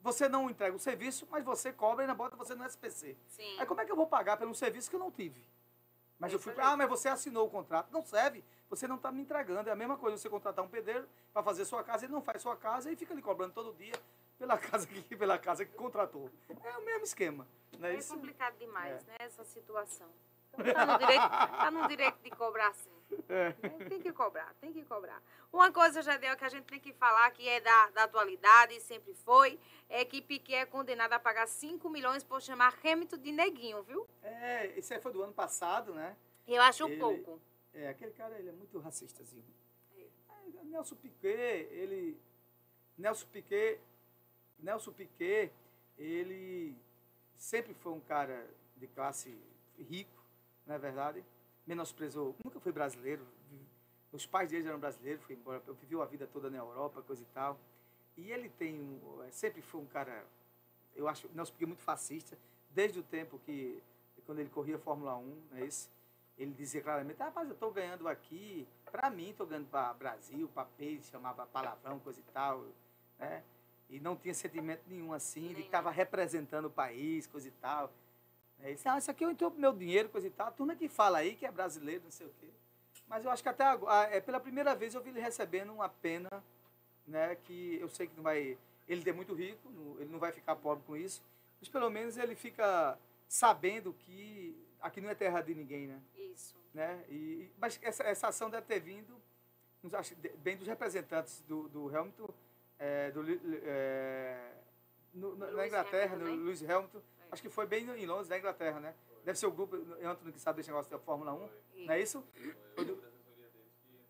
Você 0.00 0.26
não 0.26 0.48
entrega 0.48 0.74
o 0.74 0.78
serviço, 0.78 1.28
mas 1.30 1.44
você 1.44 1.70
cobra 1.70 2.02
e 2.02 2.04
ainda 2.04 2.14
bota 2.14 2.34
você 2.34 2.54
no 2.54 2.64
SPC. 2.64 3.14
Sim. 3.28 3.60
Aí 3.60 3.66
como 3.66 3.82
é 3.82 3.84
que 3.84 3.92
eu 3.92 3.96
vou 3.96 4.06
pagar 4.06 4.38
pelo 4.38 4.54
serviço 4.54 4.88
que 4.88 4.96
eu 4.96 5.00
não 5.00 5.10
tive? 5.10 5.44
Mas 6.18 6.32
eu 6.32 6.38
fui, 6.38 6.54
ah, 6.56 6.76
mas 6.76 6.88
você 6.88 7.08
assinou 7.08 7.46
o 7.46 7.50
contrato. 7.50 7.90
Não 7.90 8.02
serve. 8.02 8.42
Você 8.70 8.86
não 8.86 8.96
está 8.96 9.10
me 9.10 9.20
entregando. 9.20 9.68
É 9.68 9.72
a 9.72 9.76
mesma 9.76 9.96
coisa 9.98 10.16
você 10.16 10.30
contratar 10.30 10.64
um 10.64 10.68
pedreiro 10.68 11.06
para 11.32 11.42
fazer 11.42 11.64
sua 11.64 11.82
casa, 11.82 12.04
ele 12.06 12.12
não 12.12 12.22
faz 12.22 12.40
sua 12.40 12.56
casa 12.56 12.90
e 12.90 12.96
fica 12.96 13.12
lhe 13.12 13.20
cobrando 13.20 13.52
todo 13.52 13.74
dia 13.76 13.92
pela 14.38 14.56
casa 14.58 14.86
que, 14.86 15.16
pela 15.16 15.38
casa 15.38 15.64
que 15.64 15.72
contratou. 15.74 16.30
É 16.48 16.78
o 16.78 16.84
mesmo 16.84 17.02
esquema. 17.04 17.46
Não 17.78 17.88
é 17.88 17.94
É 17.94 17.98
isso? 17.98 18.14
complicado 18.14 18.56
demais, 18.58 19.02
É. 19.02 19.10
né? 19.10 19.16
Essa 19.18 19.44
situação. 19.44 20.08
Então, 20.58 20.72
tá, 20.74 20.86
no 20.86 20.98
direito, 20.98 21.28
tá 21.28 21.70
no 21.70 21.88
direito 21.88 22.18
de 22.22 22.30
cobrar 22.30 22.72
sim. 22.74 22.90
É. 23.28 23.52
Tem 23.88 24.00
que 24.00 24.12
cobrar, 24.12 24.52
tem 24.60 24.72
que 24.72 24.84
cobrar. 24.84 25.20
Uma 25.52 25.72
coisa, 25.72 26.00
Jadel, 26.02 26.36
que 26.36 26.44
a 26.44 26.48
gente 26.48 26.64
tem 26.64 26.78
que 26.78 26.92
falar, 26.92 27.28
que 27.32 27.48
é 27.48 27.60
da, 27.60 27.90
da 27.90 28.04
atualidade, 28.04 28.74
e 28.76 28.80
sempre 28.80 29.14
foi, 29.14 29.58
é 29.88 30.04
que 30.04 30.20
Piquet 30.22 30.54
é 30.54 30.66
condenado 30.66 31.12
a 31.12 31.18
pagar 31.18 31.46
5 31.48 31.88
milhões 31.88 32.22
por 32.22 32.40
chamar 32.40 32.74
Hamilton 32.84 33.16
de 33.18 33.32
neguinho, 33.32 33.82
viu? 33.82 34.06
É, 34.22 34.66
isso 34.78 34.92
aí 34.94 35.00
foi 35.00 35.12
do 35.12 35.22
ano 35.22 35.32
passado, 35.32 35.92
né? 35.92 36.16
Eu 36.46 36.62
acho 36.62 36.84
Ele- 36.86 37.00
pouco. 37.00 37.40
É, 37.72 37.88
aquele 37.88 38.12
cara, 38.12 38.38
ele 38.38 38.48
é 38.48 38.52
muito 38.52 38.78
racistazinho. 38.78 39.44
Aí, 40.28 40.52
Nelson 40.64 40.96
Piquet, 40.96 41.68
ele... 41.70 42.18
Nelson 42.98 43.26
Piquet, 43.32 43.80
Nelson 44.58 44.92
Piquet, 44.92 45.50
ele 45.96 46.76
sempre 47.36 47.72
foi 47.74 47.92
um 47.92 48.00
cara 48.00 48.46
de 48.76 48.86
classe 48.88 49.34
rico, 49.78 50.22
não 50.66 50.74
é 50.74 50.78
verdade? 50.78 51.24
Menosprezou, 51.66 52.36
nunca 52.44 52.60
foi 52.60 52.72
brasileiro. 52.72 53.26
Os 54.12 54.26
pais 54.26 54.50
dele 54.50 54.68
eram 54.68 54.78
brasileiros, 54.78 55.22
foi 55.24 55.36
embora, 55.36 55.60
viveu 55.80 56.02
a 56.02 56.06
vida 56.06 56.26
toda 56.26 56.50
na 56.50 56.58
Europa, 56.58 57.00
coisa 57.02 57.22
e 57.22 57.26
tal. 57.26 57.58
E 58.16 58.30
ele 58.30 58.48
tem, 58.50 58.74
um- 58.78 59.00
sempre 59.30 59.62
foi 59.62 59.80
um 59.80 59.86
cara 59.86 60.26
eu 60.96 61.08
acho 61.08 61.28
Nelson 61.32 61.52
Piquet 61.52 61.66
muito 61.66 61.82
fascista, 61.82 62.36
desde 62.70 62.98
o 62.98 63.02
tempo 63.02 63.38
que, 63.46 63.80
quando 64.26 64.40
ele 64.40 64.50
corria 64.50 64.78
Fórmula 64.78 65.16
1, 65.16 65.42
não 65.50 65.56
é 65.56 65.64
isso? 65.64 65.88
Ele 66.40 66.54
dizia 66.54 66.80
claramente, 66.80 67.20
"Ah, 67.20 67.26
rapaz, 67.26 67.46
eu 67.46 67.52
estou 67.52 67.70
ganhando 67.70 68.08
aqui, 68.08 68.66
para 68.90 69.10
mim, 69.10 69.28
estou 69.28 69.46
ganhando 69.46 69.68
para 69.68 69.92
Brasil, 69.92 70.48
para 70.48 70.64
país, 70.64 71.06
chamava 71.10 71.44
palavrão, 71.46 71.98
coisa 71.98 72.18
e 72.18 72.22
tal, 72.32 72.64
né? 73.18 73.42
E 73.90 74.00
não 74.00 74.16
tinha 74.16 74.32
sentimento 74.32 74.82
nenhum 74.86 75.12
assim, 75.12 75.48
de 75.48 75.56
que 75.56 75.60
estava 75.60 75.90
representando 75.90 76.64
o 76.64 76.70
país, 76.70 77.26
coisa 77.26 77.46
e 77.46 77.50
tal. 77.50 77.92
Aí 78.60 78.74
disse, 78.74 78.88
ah, 78.88 78.96
isso 78.96 79.10
aqui 79.10 79.22
eu 79.22 79.30
entrou 79.30 79.50
pro 79.50 79.60
meu 79.60 79.72
dinheiro, 79.74 80.08
coisa 80.08 80.28
e 80.28 80.30
tal. 80.30 80.48
A 80.48 80.50
turma 80.50 80.74
que 80.74 80.88
fala 80.88 81.18
aí 81.18 81.34
que 81.34 81.44
é 81.44 81.52
brasileiro, 81.52 82.04
não 82.04 82.10
sei 82.10 82.26
o 82.26 82.32
quê. 82.40 82.48
Mas 83.06 83.22
eu 83.22 83.30
acho 83.30 83.42
que 83.42 83.48
até 83.50 83.64
agora, 83.64 84.08
é, 84.08 84.18
pela 84.18 84.40
primeira 84.40 84.74
vez 84.74 84.94
eu 84.94 85.02
vi 85.02 85.10
ele 85.10 85.20
recebendo 85.20 85.74
uma 85.74 85.90
pena, 85.90 86.30
né? 87.06 87.34
Que 87.34 87.78
eu 87.78 87.88
sei 87.90 88.06
que 88.06 88.16
não 88.16 88.22
vai. 88.22 88.56
Ele 88.88 89.10
é 89.10 89.12
muito 89.12 89.34
rico, 89.34 89.68
ele 89.98 90.10
não 90.10 90.18
vai 90.18 90.32
ficar 90.32 90.56
pobre 90.56 90.82
com 90.86 90.96
isso. 90.96 91.22
Mas 91.60 91.68
pelo 91.68 91.90
menos 91.90 92.16
ele 92.16 92.34
fica 92.34 92.98
sabendo 93.28 93.92
que 93.92 94.56
aqui 94.80 95.00
não 95.00 95.10
é 95.10 95.14
terra 95.14 95.40
de 95.40 95.54
ninguém, 95.54 95.86
né? 95.86 96.00
Isso. 96.16 96.56
né? 96.74 97.04
E, 97.08 97.50
mas 97.58 97.78
essa, 97.82 98.02
essa 98.04 98.28
ação 98.28 98.48
deve 98.50 98.66
ter 98.66 98.80
vindo 98.80 99.20
bem 100.38 100.56
dos 100.56 100.66
representantes 100.66 101.40
do, 101.42 101.68
do 101.68 101.88
Hamilton, 101.96 102.28
é, 102.78 103.10
do, 103.10 103.22
é, 103.64 104.52
no- 105.14 105.36
na- 105.36 105.50
na 105.50 105.66
Inglaterra, 105.66 106.14
Hamilton, 106.14 106.30
no 106.32 106.36
né? 106.38 106.44
Lewis 106.44 106.62
Hamilton. 106.62 107.00
Acho 107.30 107.42
que 107.42 107.48
foi 107.48 107.66
bem 107.66 107.84
no- 107.84 107.96
em 107.96 108.06
Londres, 108.06 108.28
na 108.28 108.38
Inglaterra, 108.38 108.80
né? 108.80 108.94
Deve 109.24 109.38
ser 109.38 109.46
o 109.46 109.50
grupo, 109.50 109.76
Antônio, 109.76 110.32
que 110.32 110.40
sabe 110.40 110.56
desse 110.58 110.68
negócio 110.70 110.90
da 110.90 110.98
Fórmula 110.98 111.32
1, 111.34 111.48
não 111.86 111.94
é 111.94 112.00
isso? 112.00 112.24
Foi 112.74 112.84
do- 112.84 113.02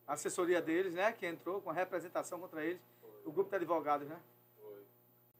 a 0.06 0.14
assessoria 0.14 0.60
deles, 0.60 0.94
né? 0.94 1.12
Que 1.12 1.26
entrou 1.26 1.60
com 1.60 1.70
a 1.70 1.72
representação 1.72 2.38
contra 2.40 2.64
eles. 2.64 2.80
O 3.24 3.30
grupo 3.32 3.50
de 3.50 3.56
advogados, 3.56 4.08
né? 4.08 4.20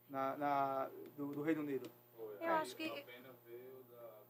Na, 0.08 0.36
na- 0.36 0.90
do, 1.16 1.34
do 1.34 1.42
Reino 1.42 1.60
Unido. 1.62 1.90
Eu 2.40 2.52
acho 2.54 2.74
que 2.76 2.88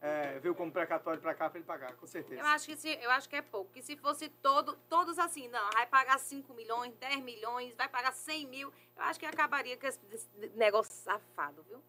É, 0.01 0.39
veio 0.39 0.55
como 0.55 0.71
precatório 0.71 1.21
para 1.21 1.35
cá 1.35 1.47
para 1.47 1.59
ele 1.59 1.65
pagar, 1.65 1.95
com 1.95 2.07
certeza. 2.07 2.41
eu 2.41 2.47
acho 2.47 2.65
que 2.65 2.75
se, 2.75 2.89
eu 2.89 3.11
acho 3.11 3.29
que 3.29 3.35
é 3.35 3.41
pouco. 3.41 3.71
Que 3.71 3.83
se 3.83 3.95
fosse 3.95 4.29
todo, 4.29 4.75
todos 4.89 5.19
assim, 5.19 5.47
não, 5.47 5.69
vai 5.73 5.85
pagar 5.85 6.19
5 6.19 6.51
milhões, 6.55 6.95
10 6.95 7.23
milhões, 7.23 7.75
vai 7.75 7.87
pagar 7.87 8.11
100 8.11 8.47
mil, 8.47 8.73
eu 8.95 9.03
acho 9.03 9.19
que 9.19 9.27
acabaria 9.27 9.77
com 9.77 9.85
esse, 9.85 9.99
negócio 10.55 10.91
safado, 10.91 11.61
viu? 11.69 11.79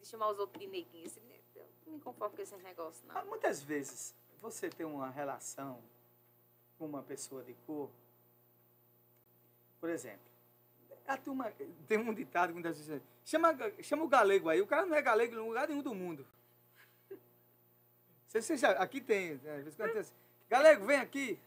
De 0.00 0.06
chamar 0.06 0.30
os 0.30 0.38
outros 0.38 0.58
de 0.58 0.66
neguinho. 0.66 1.04
Esse, 1.04 1.20
eu 1.54 1.66
não 1.86 1.92
me 1.94 2.00
conformo 2.00 2.34
com 2.34 2.40
esse 2.40 2.56
negócio, 2.56 3.06
não. 3.06 3.14
Mas 3.14 3.26
muitas 3.26 3.62
vezes 3.62 4.14
você 4.40 4.70
tem 4.70 4.86
uma 4.86 5.10
relação 5.10 5.82
com 6.78 6.86
uma 6.86 7.02
pessoa 7.02 7.44
de 7.44 7.52
cor, 7.66 7.90
por 9.78 9.90
exemplo, 9.90 10.26
a 11.06 11.16
turma, 11.18 11.52
tem 11.86 11.98
um 11.98 12.14
ditado 12.14 12.48
que 12.48 12.54
muitas 12.54 12.78
vezes 12.78 13.02
diz, 13.02 13.30
chama, 13.30 13.54
chama 13.82 14.04
o 14.04 14.08
galego 14.08 14.48
aí, 14.48 14.60
o 14.62 14.66
cara 14.66 14.86
não 14.86 14.96
é 14.96 15.02
galego 15.02 15.34
em 15.34 15.38
lugar 15.38 15.68
nenhum 15.68 15.82
do 15.82 15.94
mundo. 15.94 16.26
Você, 18.28 18.42
você 18.42 18.56
já, 18.58 18.72
aqui 18.72 19.00
tem, 19.00 19.36
né, 19.36 19.56
às 19.56 19.64
vezes 19.64 19.74
quando 19.74 19.90
tem 19.92 20.00
assim, 20.00 20.12
galego, 20.48 20.86
vem 20.86 20.98
aqui. 20.98 21.40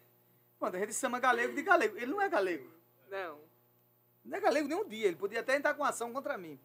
Quando 0.58 0.76
a 0.76 0.80
gente 0.80 0.94
chama 0.94 1.20
galego 1.20 1.54
de 1.56 1.62
galego, 1.62 1.96
ele 1.96 2.08
não 2.08 2.22
é 2.22 2.28
galego. 2.28 2.70
Não. 3.10 3.40
Não 4.26 4.38
é 4.38 4.42
galego 4.42 4.68
nenhum 4.68 4.88
dia, 4.88 5.08
ele 5.08 5.16
podia 5.16 5.40
até 5.40 5.56
entrar 5.56 5.74
com 5.76 5.84
ação 5.84 6.12
contra 6.12 6.38
mim. 6.38 6.60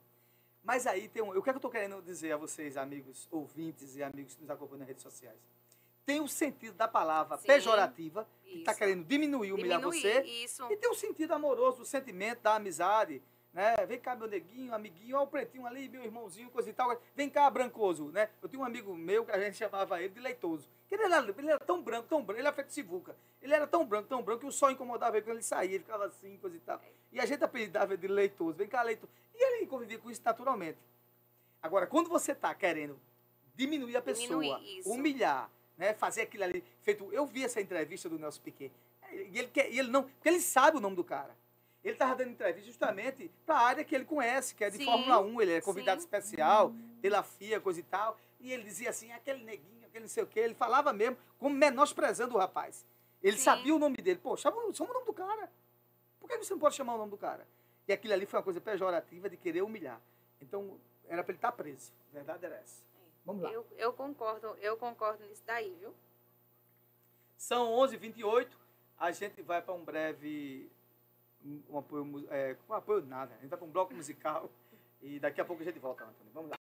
Mas 0.65 0.87
aí 0.87 1.09
tem 1.09 1.23
um. 1.23 1.29
O 1.31 1.43
que 1.43 1.49
é 1.49 1.53
que 1.53 1.57
eu 1.57 1.57
estou 1.57 1.71
querendo 1.71 2.03
dizer 2.03 2.33
a 2.33 2.37
vocês, 2.37 2.77
amigos 2.77 3.29
ouvintes 3.31 3.95
e 3.95 4.03
amigos 4.03 4.35
que 4.35 4.41
nos 4.41 4.51
acompanham 4.51 4.81
nas 4.81 4.89
redes 4.89 5.03
sociais? 5.03 5.39
Tem 6.05 6.21
o 6.21 6.29
sentido 6.29 6.75
da 6.75 6.89
palavra 6.89 7.37
Sim, 7.37 7.47
pejorativa, 7.47 8.27
que 8.43 8.59
está 8.59 8.73
isso. 8.73 8.79
querendo 8.79 9.05
diminuir, 9.05 9.53
humilhar 9.53 9.79
Diminuir, 9.81 10.01
você. 10.01 10.21
isso. 10.23 10.71
E 10.73 10.77
tem 10.77 10.91
o 10.91 10.95
sentido 10.95 11.33
amoroso, 11.35 11.79
do 11.79 11.85
sentimento, 11.85 12.41
da 12.43 12.55
amizade. 12.57 13.23
Né? 13.57 13.75
Vem 13.87 13.99
cá, 13.99 14.15
meu 14.15 14.29
neguinho, 14.29 14.75
amiguinho, 14.75 15.17
olha 15.17 15.25
o 15.25 15.27
pretinho 15.27 15.67
ali, 15.67 15.89
meu 15.89 16.05
irmãozinho, 16.05 16.51
coisa 16.51 16.69
e 16.69 16.75
tal. 16.75 16.95
Vem 17.15 17.31
cá, 17.31 17.49
brancoso, 17.49 18.11
né? 18.13 18.29
Eu 18.43 18.51
tinha 18.51 18.61
um 18.61 18.65
amigo 18.67 18.95
meu 18.95 19.25
que 19.25 19.33
a 19.33 19.41
gente 19.41 19.57
chamava 19.57 19.99
ele 19.99 20.13
de 20.13 20.21
leitoso. 20.21 20.69
Ele 20.91 21.03
era, 21.03 21.27
ele 21.27 21.49
era 21.49 21.59
tão 21.59 21.81
branco, 21.81 22.07
tão 22.07 22.23
branco, 22.23 22.39
ele 22.39 22.47
era 22.47 22.55
feito 22.55 22.67
de 22.67 22.75
sivuca. 22.75 23.17
Ele 23.41 23.55
era 23.55 23.67
tão 23.67 23.87
branco, 23.87 24.11
tão 24.11 24.23
branco, 24.23 24.41
que 24.41 24.47
o 24.47 24.53
sol 24.53 24.71
incomodava 24.71 25.17
ele 25.17 25.25
quando 25.25 25.37
ele 25.37 25.43
saía, 25.43 25.77
ele 25.77 25.85
ficava 25.85 26.05
assim, 26.05 26.37
coisa 26.37 26.55
e 26.55 26.61
tal. 26.61 26.83
E 27.11 27.19
a 27.19 27.25
gente 27.25 27.43
apelidava 27.43 27.95
ele 27.95 28.03
de 28.03 28.09
leitoso. 28.09 28.59
Vem 28.59 28.69
cá, 28.69 28.83
leitoso. 28.83 29.11
E 29.35 29.43
ele 29.43 29.67
convivia 29.67 29.99
com 29.99 30.11
isso 30.11 30.21
naturalmente. 30.23 30.77
Agora, 31.63 31.87
quando 31.87 32.11
você 32.11 32.33
está 32.33 32.55
querendo 32.55 33.01
diminuir 33.55 33.97
a 33.97 34.03
pessoa, 34.03 34.43
Diminuir, 34.43 34.83
humilhar, 34.85 35.51
né, 35.79 35.95
fazer 35.95 36.21
aquilo 36.21 36.45
ali, 36.45 36.63
feito. 36.83 37.11
Eu 37.11 37.25
vi 37.25 37.43
essa 37.43 37.59
entrevista 37.59 38.07
do 38.07 38.19
Nelson 38.19 38.43
Piquet. 38.43 38.71
E 39.11 39.39
ele, 39.39 39.49
quer, 39.49 39.73
e 39.73 39.79
ele 39.79 39.89
não. 39.89 40.03
Porque 40.03 40.29
ele 40.29 40.41
sabe 40.43 40.77
o 40.77 40.81
nome 40.81 40.95
do 40.95 41.03
cara. 41.03 41.35
Ele 41.87 41.95
estava 41.95 42.17
dando 42.17 42.31
entrevista 42.31 42.67
justamente 42.67 43.31
para 43.47 43.55
a 43.55 43.63
área 43.63 43.85
que 43.85 43.95
ele 43.95 44.05
conhece, 44.05 44.57
que 44.57 44.65
é 44.65 44.71
de 44.71 44.79
Sim, 44.79 44.85
Fórmula 44.85 45.21
1. 45.21 45.41
Ele 45.41 45.53
é 45.53 45.61
convidado 45.61 46.01
sim. 46.01 46.05
especial 46.05 46.75
pela 47.01 47.23
FIA, 47.23 47.61
coisa 47.61 47.79
e 47.79 47.85
tal. 47.85 48.19
E 48.41 48.53
ele 48.53 48.65
dizia 48.65 48.91
assim: 48.91 49.13
aquele 49.13 49.45
neguinho, 49.45 49.87
aquele 49.87 50.03
não 50.03 50.09
sei 50.09 50.25
o 50.25 50.27
quê. 50.27 50.41
Ele 50.41 50.55
falava 50.55 50.93
mesmo, 50.93 51.17
como 51.39 51.55
menosprezando 51.55 52.35
o 52.35 52.39
rapaz. 52.39 52.85
Ele 53.23 53.37
Sim. 53.37 53.45
sabia 53.45 53.73
o 53.73 53.79
nome 53.79 53.99
dele. 53.99 54.19
Pô, 54.19 54.37
chama, 54.37 54.61
chama 54.75 54.91
o 54.91 54.95
nome 54.95 55.07
do 55.07 55.13
cara. 55.13 55.49
Por 56.19 56.29
que 56.29 56.37
você 56.39 56.55
não 56.55 56.59
pode 56.59 56.75
chamar 56.75 56.97
o 56.97 56.99
nome 56.99 57.11
do 57.13 57.17
cara? 57.17 57.47
E 57.87 57.93
aquilo 57.93 58.15
ali 58.15 58.27
foi 58.27 58.39
uma 58.41 58.45
coisa 58.45 58.61
pejorativa 58.61 59.31
de 59.31 59.37
querer 59.37 59.63
humilhar. 59.63 60.01
Então, 60.41 60.81
era 61.07 61.23
para 61.23 61.31
ele 61.31 61.39
estar 61.39 61.53
preso. 61.53 61.93
A 62.11 62.15
verdade 62.15 62.45
era 62.45 62.57
essa. 62.57 62.83
Vamos 63.25 63.45
lá. 63.45 63.53
Eu, 63.53 63.65
eu 63.77 63.93
concordo, 63.93 64.57
eu 64.61 64.77
concordo 64.77 65.25
nisso 65.25 65.43
daí, 65.47 65.73
viu? 65.79 65.95
São 67.37 67.71
11h28. 67.75 68.49
A 68.99 69.13
gente 69.13 69.41
vai 69.41 69.63
para 69.63 69.73
um 69.73 69.85
breve. 69.85 70.69
Um 71.71 71.79
apoio, 71.79 72.27
é, 72.31 72.57
um 72.69 72.75
apoio 72.75 73.05
nada. 73.07 73.33
A 73.35 73.41
gente 73.41 73.51
vai 73.51 73.59
para 73.59 73.69
um 73.69 73.71
bloco 73.71 73.95
musical. 73.95 74.51
E 75.03 75.21
daqui 75.21 75.41
a 75.41 75.45
pouco 75.45 75.63
a 75.63 75.65
gente 75.65 75.79
volta, 75.79 76.05
Antônio. 76.05 76.33
Vamos 76.35 76.51
lá. 76.51 76.57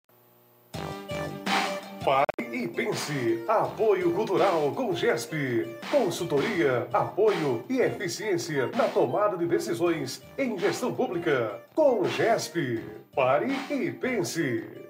Pare 2.04 2.54
e 2.54 2.68
pense. 2.68 3.44
Apoio 3.48 4.12
Cultural 4.12 4.72
com 4.74 4.94
GESP. 4.94 5.78
Consultoria, 5.90 6.86
apoio 6.92 7.64
e 7.68 7.80
eficiência 7.80 8.66
na 8.68 8.88
tomada 8.88 9.38
de 9.38 9.46
decisões 9.46 10.22
em 10.36 10.58
gestão 10.58 10.94
pública. 10.94 11.62
Com 11.74 12.04
GESP. 12.04 12.84
Pare 13.14 13.52
e 13.70 13.90
pense. 13.90 14.84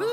Ooh. 0.00 0.11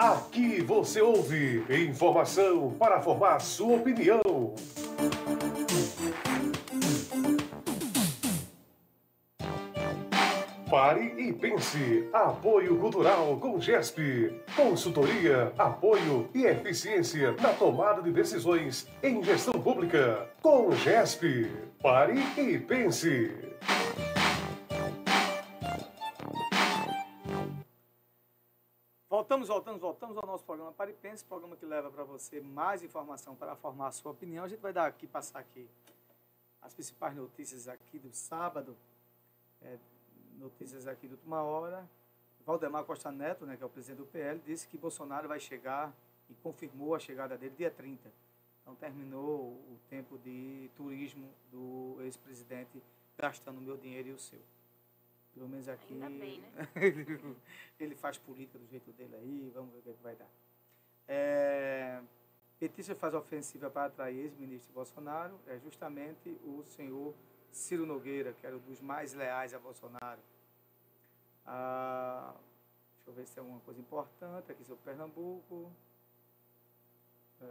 Aqui 0.00 0.62
você 0.62 1.02
ouve 1.02 1.62
informação 1.68 2.70
para 2.78 3.02
formar 3.02 3.38
sua 3.38 3.76
opinião. 3.76 4.54
Pare 10.70 11.14
e 11.18 11.34
pense. 11.34 12.08
Apoio 12.14 12.78
Cultural 12.78 13.36
com 13.36 13.60
GESP. 13.60 14.40
Consultoria, 14.56 15.52
apoio 15.58 16.30
e 16.34 16.46
eficiência 16.46 17.32
na 17.32 17.52
tomada 17.52 18.00
de 18.00 18.10
decisões 18.10 18.88
em 19.02 19.22
gestão 19.22 19.60
pública. 19.60 20.26
Com 20.40 20.72
GESP. 20.72 21.46
Pare 21.82 22.18
e 22.38 22.58
pense. 22.58 23.30
Voltamos, 29.30 29.46
voltamos, 29.46 29.80
voltamos 29.80 30.16
ao 30.16 30.26
nosso 30.26 30.42
programa 30.42 30.72
Pare 30.72 30.92
Pense, 30.92 31.24
programa 31.24 31.54
que 31.54 31.64
leva 31.64 31.88
para 31.88 32.02
você 32.02 32.40
mais 32.40 32.82
informação 32.82 33.36
para 33.36 33.54
formar 33.54 33.86
a 33.86 33.92
sua 33.92 34.10
opinião. 34.10 34.44
A 34.44 34.48
gente 34.48 34.58
vai 34.58 34.72
dar 34.72 34.86
aqui, 34.86 35.06
passar 35.06 35.38
aqui 35.38 35.70
as 36.60 36.74
principais 36.74 37.14
notícias 37.14 37.68
aqui 37.68 38.00
do 38.00 38.12
sábado, 38.12 38.76
é, 39.62 39.78
notícias 40.36 40.88
aqui 40.88 41.06
de 41.06 41.14
última 41.14 41.44
hora. 41.44 41.88
Valdemar 42.44 42.82
Costa 42.82 43.12
Neto, 43.12 43.46
né, 43.46 43.56
que 43.56 43.62
é 43.62 43.66
o 43.66 43.68
presidente 43.68 43.98
do 43.98 44.06
PL, 44.06 44.40
disse 44.44 44.66
que 44.66 44.76
Bolsonaro 44.76 45.28
vai 45.28 45.38
chegar 45.38 45.94
e 46.28 46.34
confirmou 46.42 46.96
a 46.96 46.98
chegada 46.98 47.38
dele 47.38 47.54
dia 47.56 47.70
30. 47.70 48.10
Então 48.62 48.74
terminou 48.74 49.52
o 49.52 49.78
tempo 49.88 50.18
de 50.18 50.68
turismo 50.74 51.32
do 51.52 51.98
ex-presidente 52.00 52.82
gastando 53.16 53.58
o 53.58 53.62
meu 53.62 53.76
dinheiro 53.76 54.08
e 54.08 54.12
o 54.12 54.18
seu. 54.18 54.40
Pelo 55.34 55.48
menos 55.48 55.68
aqui. 55.68 55.94
Bem, 55.94 56.40
né? 56.40 56.68
ele, 57.78 57.94
faz 57.94 58.18
política 58.18 58.58
do 58.58 58.66
jeito 58.66 58.90
dele 58.92 59.14
aí, 59.16 59.50
vamos 59.54 59.72
ver 59.72 59.78
o 59.78 59.82
que, 59.82 59.90
é 59.90 59.92
que 59.92 60.02
vai 60.02 60.16
dar. 60.16 60.28
É, 61.06 62.00
petista 62.58 62.94
faz 62.94 63.14
ofensiva 63.14 63.70
para 63.70 63.86
atrair 63.86 64.18
ex-ministro 64.18 64.72
Bolsonaro, 64.72 65.38
é 65.46 65.58
justamente 65.58 66.30
o 66.44 66.62
senhor 66.64 67.14
Ciro 67.50 67.86
Nogueira, 67.86 68.32
que 68.32 68.46
era 68.46 68.56
um 68.56 68.60
dos 68.60 68.80
mais 68.80 69.12
leais 69.14 69.54
a 69.54 69.58
Bolsonaro. 69.58 70.20
Ah, 71.46 72.34
deixa 72.96 73.10
eu 73.10 73.14
ver 73.14 73.26
se 73.26 73.34
tem 73.34 73.40
alguma 73.40 73.60
coisa 73.60 73.80
importante 73.80 74.52
aqui 74.52 74.64
sobre 74.64 74.84
Pernambuco. 74.84 75.72
É, 77.40 77.46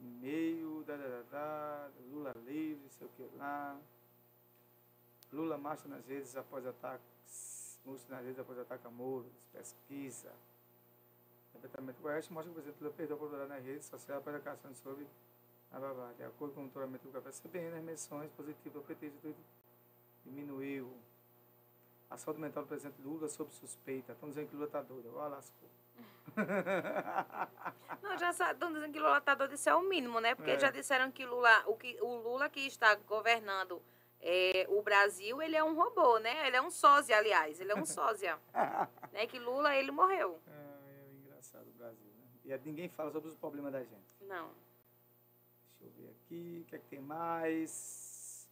e-mail, 0.00 0.84
da, 0.84 0.96
da, 0.96 1.08
da, 1.08 1.22
da, 1.30 1.90
Lula 2.10 2.34
livre, 2.46 2.88
sei 2.90 3.06
o 3.06 3.10
que 3.10 3.36
lá. 3.36 3.78
Lula 5.32 5.58
marcha 5.58 5.88
nas 5.88 6.06
redes 6.06 6.36
após 6.36 6.64
ataques, 6.66 7.78
marcha 7.84 8.04
nas 8.08 8.24
redes 8.24 8.38
após 8.38 8.58
ataque 8.58 8.86
a 8.86 8.90
Moro, 8.90 9.26
pesquisa. 9.52 10.32
Departamento 11.60 12.00
do 12.00 12.08
Oeste 12.08 12.32
mostra 12.32 12.52
que 12.52 12.58
o 12.58 12.62
presidente 12.62 12.82
Lula 12.82 12.94
perdeu 12.94 13.16
a 13.16 13.18
popularidade 13.18 13.60
nas 13.60 13.66
redes 13.66 13.86
sociais 13.86 14.20
após 14.20 14.34
a 14.34 14.38
declaração 14.38 14.74
sobre 14.74 15.06
a 15.72 15.80
babá. 15.80 16.12
De 16.16 16.22
acordo 16.24 16.54
com 16.54 16.60
o 16.60 16.62
monitoramento 16.64 17.06
do 17.06 17.12
café 17.12 17.30
CBN, 17.30 17.78
as 17.78 17.84
menções 17.84 18.30
positivas 18.32 18.76
ao 18.76 18.82
PT 18.82 19.12
diminuiu. 20.24 20.92
A 22.08 22.16
saúde 22.16 22.40
mental 22.40 22.62
do 22.62 22.68
presidente 22.68 23.00
Lula 23.02 23.28
sob 23.28 23.52
suspeita. 23.52 24.12
Estão 24.12 24.28
dizendo 24.28 24.48
que 24.48 24.54
Lula 24.54 24.66
está 24.66 24.82
doido. 24.82 25.10
Olha, 25.16 25.36
lascou. 25.36 25.68
Não, 28.02 28.18
já 28.18 28.30
estão 28.30 28.72
dizendo 28.72 28.92
que 28.92 28.98
Lula 28.98 29.18
está 29.18 29.34
doido, 29.34 29.54
isso 29.54 29.68
é 29.68 29.74
o 29.74 29.82
mínimo, 29.82 30.20
né? 30.20 30.34
Porque 30.34 30.50
É. 30.52 30.58
já 30.58 30.70
disseram 30.70 31.10
que 31.10 31.24
Lula, 31.24 31.64
o, 31.66 31.76
que, 31.76 31.98
o 32.00 32.16
Lula 32.16 32.48
que 32.48 32.60
está 32.66 32.94
governando 32.94 33.82
é, 34.20 34.66
o 34.68 34.82
Brasil, 34.82 35.40
ele 35.42 35.56
é 35.56 35.62
um 35.64 35.74
robô, 35.74 36.18
né? 36.18 36.46
Ele 36.46 36.56
é 36.56 36.62
um 36.62 36.70
sósia, 36.70 37.16
aliás, 37.16 37.60
ele 37.60 37.72
é 37.72 37.74
um 37.76 37.84
sósia. 37.86 38.38
né? 39.12 39.26
Que 39.26 39.38
Lula, 39.38 39.74
ele 39.74 39.90
morreu. 39.90 40.40
É, 40.46 40.50
é 40.52 41.10
engraçado 41.14 41.66
o 41.68 41.72
Brasil, 41.72 42.10
né? 42.18 42.26
E 42.44 42.52
é- 42.52 42.60
ninguém 42.64 42.88
fala 42.88 43.10
sobre 43.10 43.28
os 43.28 43.36
problemas 43.36 43.72
da 43.72 43.82
gente. 43.82 44.16
Não. 44.22 44.50
Deixa 45.80 45.84
eu 45.84 45.90
ver 46.02 46.10
aqui, 46.10 46.62
o 46.62 46.68
que 46.68 46.76
é 46.76 46.78
que 46.78 46.86
tem 46.88 47.00
mais? 47.00 48.48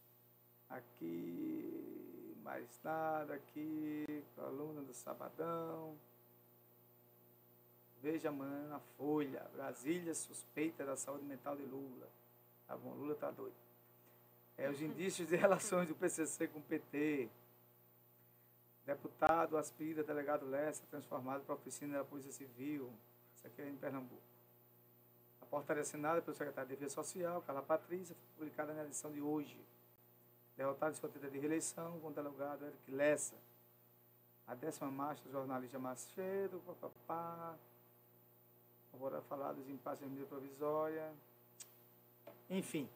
Aqui, 0.69 2.35
mais 2.43 2.79
nada 2.83 3.35
aqui, 3.35 4.23
coluna 4.35 4.81
do 4.81 4.93
Sabadão. 4.93 5.95
Veja 8.05 8.29
amanhã 8.29 8.67
na 8.67 8.79
Folha, 8.99 9.49
Brasília 9.51 10.13
suspeita 10.13 10.85
da 10.85 10.95
saúde 10.95 11.25
mental 11.25 11.55
de 11.55 11.63
Lula. 11.63 12.07
Tá 12.67 12.77
bom, 12.77 12.93
Lula 12.93 13.15
tá 13.15 13.31
doido. 13.31 13.55
É, 14.55 14.69
os 14.69 14.77
indícios 14.79 15.27
de 15.27 15.35
relações 15.35 15.87
do 15.87 15.95
PCC 15.95 16.47
com 16.47 16.59
o 16.59 16.61
PT. 16.61 17.27
Deputado 18.85 19.57
aspira 19.57 20.03
delegado 20.03 20.45
Lessa 20.45 20.83
transformado 20.91 21.43
para 21.45 21.55
oficina 21.55 21.97
da 21.97 22.03
Polícia 22.03 22.31
Civil. 22.31 22.93
Isso 23.35 23.47
aqui 23.47 23.63
é 23.63 23.69
em 23.69 23.75
Pernambuco. 23.75 24.21
A 25.41 25.45
portaria 25.47 25.81
assinada 25.81 26.21
pelo 26.21 26.37
secretário 26.37 26.69
de 26.69 26.75
Defesa 26.75 26.93
Social, 26.93 27.41
Carla 27.41 27.63
Patrícia, 27.63 28.15
foi 28.15 28.37
publicada 28.37 28.71
na 28.75 28.83
edição 28.83 29.11
de 29.11 29.19
hoje. 29.19 29.59
Derrotado 30.55 30.91
em 30.91 30.95
sua 30.95 31.09
tentativa 31.09 31.33
de 31.33 31.39
reeleição 31.39 31.99
com 32.01 32.09
o 32.09 32.13
delegado 32.13 32.65
Eric 32.67 32.91
Lessa. 32.91 33.35
A 34.45 34.53
décima 34.53 34.91
marcha 34.91 35.23
do 35.23 35.31
jornalista 35.31 35.79
Macedo, 35.79 36.61
papapá. 36.67 37.57
Agora 38.95 39.21
falar 39.23 39.51
dos 39.53 39.67
impasses 39.69 39.99
de 39.99 40.05
medida 40.05 40.25
provisória. 40.27 41.11
Enfim, 42.49 42.87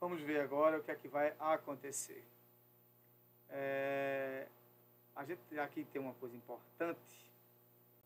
vamos 0.00 0.20
ver 0.20 0.40
agora 0.40 0.78
o 0.78 0.82
que 0.82 0.90
é 0.90 0.94
que 0.94 1.08
vai 1.08 1.34
acontecer. 1.40 2.24
É, 3.50 4.46
a 5.14 5.24
gente 5.24 5.40
aqui 5.58 5.84
tem 5.92 6.00
uma 6.00 6.14
coisa 6.14 6.36
importante 6.36 7.00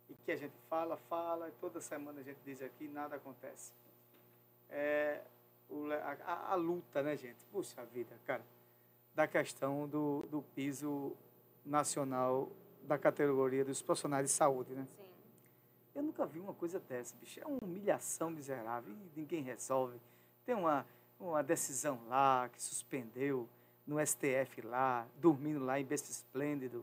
e 0.09 0.15
que 0.25 0.33
a 0.33 0.37
gente 0.37 0.55
fala, 0.69 0.97
fala, 0.97 1.49
e 1.49 1.53
toda 1.61 1.81
semana 1.81 2.21
a 2.21 2.23
gente 2.23 2.39
diz 2.45 2.63
aqui 2.63 2.89
nada 2.89 3.17
acontece. 3.17 3.73
É 4.71 5.21
o 5.69 5.87
a- 5.93 6.53
a 6.53 6.55
luta, 6.55 7.03
né, 7.03 7.17
gente? 7.17 7.45
Puxa 7.53 7.85
vida, 7.87 8.17
cara, 8.27 8.45
da 9.15 9.27
questão 9.29 9.87
do, 9.87 10.23
do 10.31 10.43
piso 10.55 11.15
nacional 11.65 12.49
da 12.85 12.97
categoria 12.99 13.65
dos 13.65 13.83
profissionais 13.83 14.27
de 14.27 14.33
saúde, 14.33 14.73
né? 14.73 14.87
Eu 16.01 16.05
nunca 16.05 16.25
vi 16.25 16.41
uma 16.41 16.55
coisa 16.55 16.81
dessa, 16.81 17.15
bicho. 17.17 17.41
É 17.41 17.47
uma 17.47 17.59
humilhação 17.63 18.31
miserável 18.31 18.91
e 18.91 19.21
ninguém 19.21 19.43
resolve. 19.43 20.01
Tem 20.47 20.55
uma, 20.55 20.87
uma 21.19 21.43
decisão 21.43 22.01
lá 22.09 22.49
que 22.49 22.63
suspendeu 22.63 23.47
no 23.87 23.99
STF 24.05 24.63
lá, 24.63 25.07
dormindo 25.17 25.63
lá 25.63 25.79
em 25.79 25.85
Besta 25.85 26.11
Esplêndido. 26.11 26.83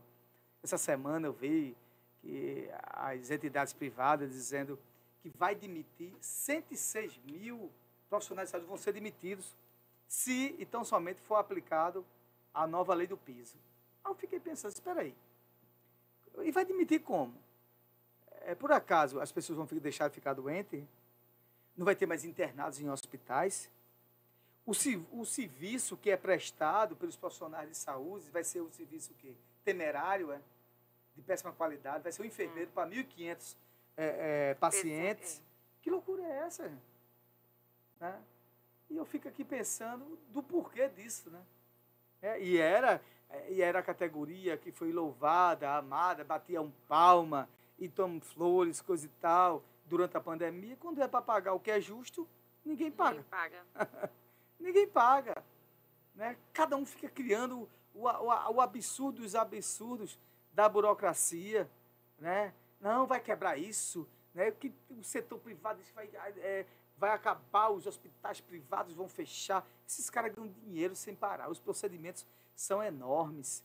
Essa 0.62 0.78
semana 0.78 1.26
eu 1.26 1.32
vi 1.32 1.76
que 2.20 2.70
as 2.92 3.28
entidades 3.32 3.72
privadas 3.72 4.30
dizendo 4.30 4.78
que 5.20 5.28
vai 5.30 5.52
demitir 5.52 6.14
106 6.20 7.18
mil 7.24 7.72
profissionais 8.08 8.46
de 8.46 8.52
saúde 8.52 8.68
vão 8.68 8.76
ser 8.76 8.92
demitidos 8.92 9.52
se 10.06 10.54
e 10.60 10.64
tão 10.64 10.84
somente 10.84 11.20
for 11.22 11.34
aplicado 11.34 12.06
a 12.54 12.68
nova 12.68 12.94
lei 12.94 13.08
do 13.08 13.16
piso. 13.16 13.56
Aí 14.04 14.12
eu 14.12 14.14
fiquei 14.14 14.38
pensando, 14.38 14.74
espera 14.74 15.00
aí, 15.00 15.12
e 16.40 16.52
vai 16.52 16.64
demitir 16.64 17.02
como? 17.02 17.47
É, 18.48 18.54
por 18.54 18.72
acaso 18.72 19.20
as 19.20 19.30
pessoas 19.30 19.58
vão 19.58 19.66
deixar 19.78 20.08
de 20.08 20.14
ficar 20.14 20.32
doentes? 20.32 20.82
Não 21.76 21.84
vai 21.84 21.94
ter 21.94 22.06
mais 22.06 22.24
internados 22.24 22.80
em 22.80 22.88
hospitais? 22.88 23.70
O, 24.64 24.72
o 25.12 25.26
serviço 25.26 25.98
que 25.98 26.10
é 26.10 26.16
prestado 26.16 26.96
pelos 26.96 27.14
profissionais 27.14 27.68
de 27.68 27.76
saúde 27.76 28.30
vai 28.30 28.42
ser 28.42 28.62
um 28.62 28.70
serviço 28.70 29.12
que 29.18 29.36
temerário, 29.62 30.32
é? 30.32 30.40
de 31.14 31.20
péssima 31.20 31.52
qualidade, 31.52 32.02
vai 32.02 32.10
ser 32.10 32.22
um 32.22 32.24
enfermeiro 32.24 32.70
para 32.70 32.88
1.500 32.88 33.54
é, 33.98 34.50
é, 34.50 34.54
pacientes. 34.54 35.42
Que 35.82 35.90
loucura 35.90 36.22
é 36.22 36.38
essa? 36.38 36.72
Né? 38.00 38.18
E 38.88 38.96
eu 38.96 39.04
fico 39.04 39.28
aqui 39.28 39.44
pensando 39.44 40.18
do 40.30 40.42
porquê 40.42 40.88
disso, 40.88 41.28
né? 41.28 41.42
É, 42.22 42.40
e, 42.40 42.56
era, 42.56 43.02
é, 43.28 43.52
e 43.52 43.60
era 43.60 43.80
a 43.80 43.82
categoria 43.82 44.56
que 44.56 44.72
foi 44.72 44.90
louvada, 44.90 45.70
amada, 45.76 46.24
batia 46.24 46.62
um 46.62 46.70
palma 46.88 47.46
e 47.78 47.88
toma 47.88 48.20
flores, 48.20 48.80
coisa 48.80 49.06
e 49.06 49.10
tal, 49.20 49.62
durante 49.86 50.16
a 50.16 50.20
pandemia. 50.20 50.76
Quando 50.76 51.00
é 51.00 51.08
para 51.08 51.22
pagar 51.22 51.54
o 51.54 51.60
que 51.60 51.70
é 51.70 51.80
justo, 51.80 52.28
ninguém 52.64 52.90
paga. 52.90 53.16
Ninguém 53.18 53.30
paga. 53.30 53.64
Ninguém 54.58 54.88
paga. 54.88 55.44
Né? 56.14 56.36
Cada 56.52 56.76
um 56.76 56.84
fica 56.84 57.08
criando 57.08 57.68
o, 57.94 58.08
o, 58.08 58.54
o 58.54 58.60
absurdo 58.60 59.22
dos 59.22 59.36
absurdos 59.36 60.18
da 60.52 60.68
burocracia. 60.68 61.70
Né? 62.18 62.52
Não, 62.80 63.06
vai 63.06 63.20
quebrar 63.20 63.56
isso. 63.56 64.06
Né? 64.34 64.50
Que 64.50 64.74
o 64.90 65.02
setor 65.04 65.38
privado 65.38 65.80
vai, 65.94 66.10
é, 66.38 66.66
vai 66.96 67.10
acabar, 67.10 67.70
os 67.70 67.86
hospitais 67.86 68.40
privados 68.40 68.94
vão 68.94 69.08
fechar. 69.08 69.64
Esses 69.86 70.10
caras 70.10 70.34
ganham 70.34 70.48
dinheiro 70.48 70.96
sem 70.96 71.14
parar. 71.14 71.48
Os 71.48 71.60
procedimentos 71.60 72.26
são 72.54 72.82
enormes. 72.82 73.64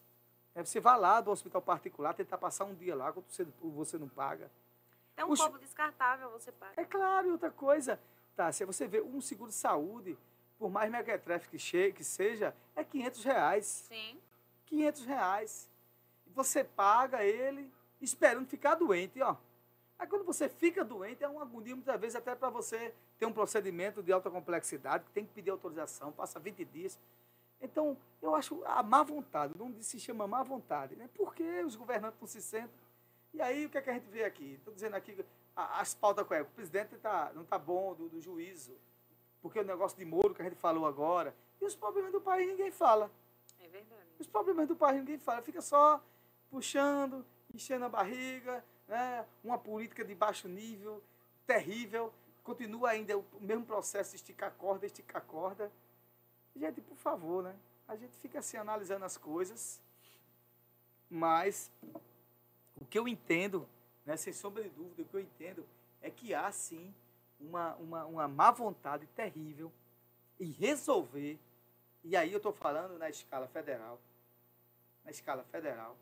É, 0.55 0.63
você 0.63 0.79
vai 0.79 0.99
lá 0.99 1.19
do 1.19 1.31
hospital 1.31 1.61
particular, 1.61 2.13
tentar 2.13 2.37
passar 2.37 2.65
um 2.65 2.75
dia 2.75 2.95
lá, 2.95 3.11
quando 3.11 3.25
você, 3.27 3.45
você 3.61 3.97
não 3.97 4.07
paga. 4.07 4.51
Tem 5.15 5.25
um 5.25 5.31
Os- 5.31 5.39
copo 5.41 5.57
descartável, 5.57 6.29
você 6.29 6.51
paga. 6.51 6.73
É 6.77 6.85
claro, 6.85 7.31
outra 7.31 7.49
coisa, 7.51 7.99
tá, 8.35 8.51
se 8.51 8.63
você 8.65 8.87
vê 8.87 9.01
um 9.01 9.19
seguro 9.19 9.49
de 9.49 9.55
saúde, 9.55 10.17
por 10.59 10.69
mais 10.69 10.91
mequetrefe 10.91 11.49
que, 11.49 11.57
che- 11.59 11.91
que 11.91 12.03
seja, 12.03 12.55
é 12.75 12.83
500 12.83 13.23
reais. 13.23 13.65
Sim. 13.65 14.19
500 14.67 15.05
reais. 15.05 15.69
E 16.27 16.29
Você 16.31 16.63
paga 16.63 17.23
ele 17.23 17.71
esperando 18.01 18.47
ficar 18.47 18.75
doente, 18.75 19.21
ó. 19.21 19.35
Aí 19.97 20.07
quando 20.07 20.23
você 20.25 20.49
fica 20.49 20.83
doente, 20.83 21.23
é 21.23 21.27
uma 21.27 21.43
agonia 21.43 21.75
muitas 21.75 21.99
vezes 21.99 22.15
até 22.15 22.35
para 22.35 22.49
você 22.49 22.93
ter 23.19 23.25
um 23.25 23.33
procedimento 23.33 24.01
de 24.03 24.11
alta 24.11 24.29
complexidade, 24.29 25.03
que 25.05 25.11
tem 25.11 25.25
que 25.25 25.31
pedir 25.33 25.49
autorização, 25.51 26.11
passa 26.11 26.39
20 26.39 26.63
dias. 26.65 26.99
Então, 27.63 27.97
eu 28.21 28.35
acho 28.35 28.61
a 28.65 28.83
má 28.83 29.03
vontade, 29.03 29.53
o 29.55 29.57
nome 29.57 29.75
disso 29.75 29.91
se 29.91 29.99
chama 29.99 30.27
má 30.27 30.43
vontade, 30.43 30.95
né? 30.97 31.09
Porque 31.15 31.43
os 31.63 31.75
governantes 31.77 32.19
não 32.19 32.27
se 32.27 32.41
sentam. 32.41 32.77
E 33.33 33.41
aí, 33.41 33.65
o 33.65 33.69
que, 33.69 33.77
é 33.77 33.81
que 33.81 33.89
a 33.89 33.93
gente 33.93 34.09
vê 34.09 34.25
aqui? 34.25 34.55
Estou 34.55 34.73
dizendo 34.73 34.95
aqui, 34.95 35.25
a- 35.55 35.79
as 35.79 35.93
pautas 35.93 36.27
com 36.27 36.35
o 36.39 36.45
presidente 36.45 36.97
tá, 36.97 37.31
não 37.33 37.43
está 37.43 37.57
bom 37.57 37.95
do, 37.95 38.09
do 38.09 38.19
juízo, 38.19 38.75
porque 39.41 39.59
o 39.59 39.63
negócio 39.63 39.97
de 39.97 40.03
Moro 40.05 40.35
que 40.35 40.41
a 40.41 40.45
gente 40.45 40.57
falou 40.57 40.85
agora, 40.85 41.33
e 41.61 41.65
os 41.65 41.75
problemas 41.75 42.11
do 42.11 42.19
país 42.19 42.47
ninguém 42.47 42.69
fala. 42.69 43.09
É 43.61 43.67
verdade. 43.69 44.03
Os 44.19 44.27
problemas 44.27 44.67
do 44.67 44.75
país 44.75 44.97
ninguém 44.99 45.17
fala, 45.17 45.41
fica 45.41 45.61
só 45.61 46.03
puxando, 46.51 47.25
enchendo 47.53 47.85
a 47.85 47.89
barriga, 47.89 48.63
né? 48.87 49.25
uma 49.43 49.57
política 49.57 50.03
de 50.03 50.13
baixo 50.13 50.47
nível, 50.49 51.01
terrível, 51.47 52.13
continua 52.43 52.89
ainda 52.89 53.17
o 53.17 53.25
mesmo 53.39 53.65
processo 53.65 54.11
de 54.11 54.17
esticar 54.17 54.51
corda, 54.57 54.85
esticar 54.85 55.21
corda. 55.23 55.71
Gente, 56.55 56.81
por 56.81 56.97
favor, 56.97 57.43
né? 57.43 57.55
A 57.87 57.95
gente 57.95 58.15
fica 58.17 58.39
assim 58.39 58.57
analisando 58.57 59.05
as 59.05 59.17
coisas, 59.17 59.81
mas 61.09 61.71
o 62.75 62.85
que 62.85 62.97
eu 62.97 63.07
entendo, 63.07 63.67
né, 64.05 64.15
sem 64.15 64.31
sombra 64.31 64.63
de 64.63 64.69
dúvida, 64.69 65.01
o 65.01 65.05
que 65.05 65.13
eu 65.13 65.19
entendo 65.19 65.65
é 66.01 66.09
que 66.09 66.33
há 66.33 66.51
sim 66.51 66.93
uma, 67.39 67.75
uma, 67.75 68.05
uma 68.05 68.27
má 68.27 68.51
vontade 68.51 69.05
terrível 69.07 69.71
em 70.39 70.51
resolver, 70.51 71.39
e 72.03 72.15
aí 72.15 72.31
eu 72.31 72.37
estou 72.37 72.53
falando 72.53 72.97
na 72.97 73.09
escala 73.09 73.47
federal, 73.47 73.99
na 75.03 75.11
escala 75.11 75.43
federal, 75.45 75.95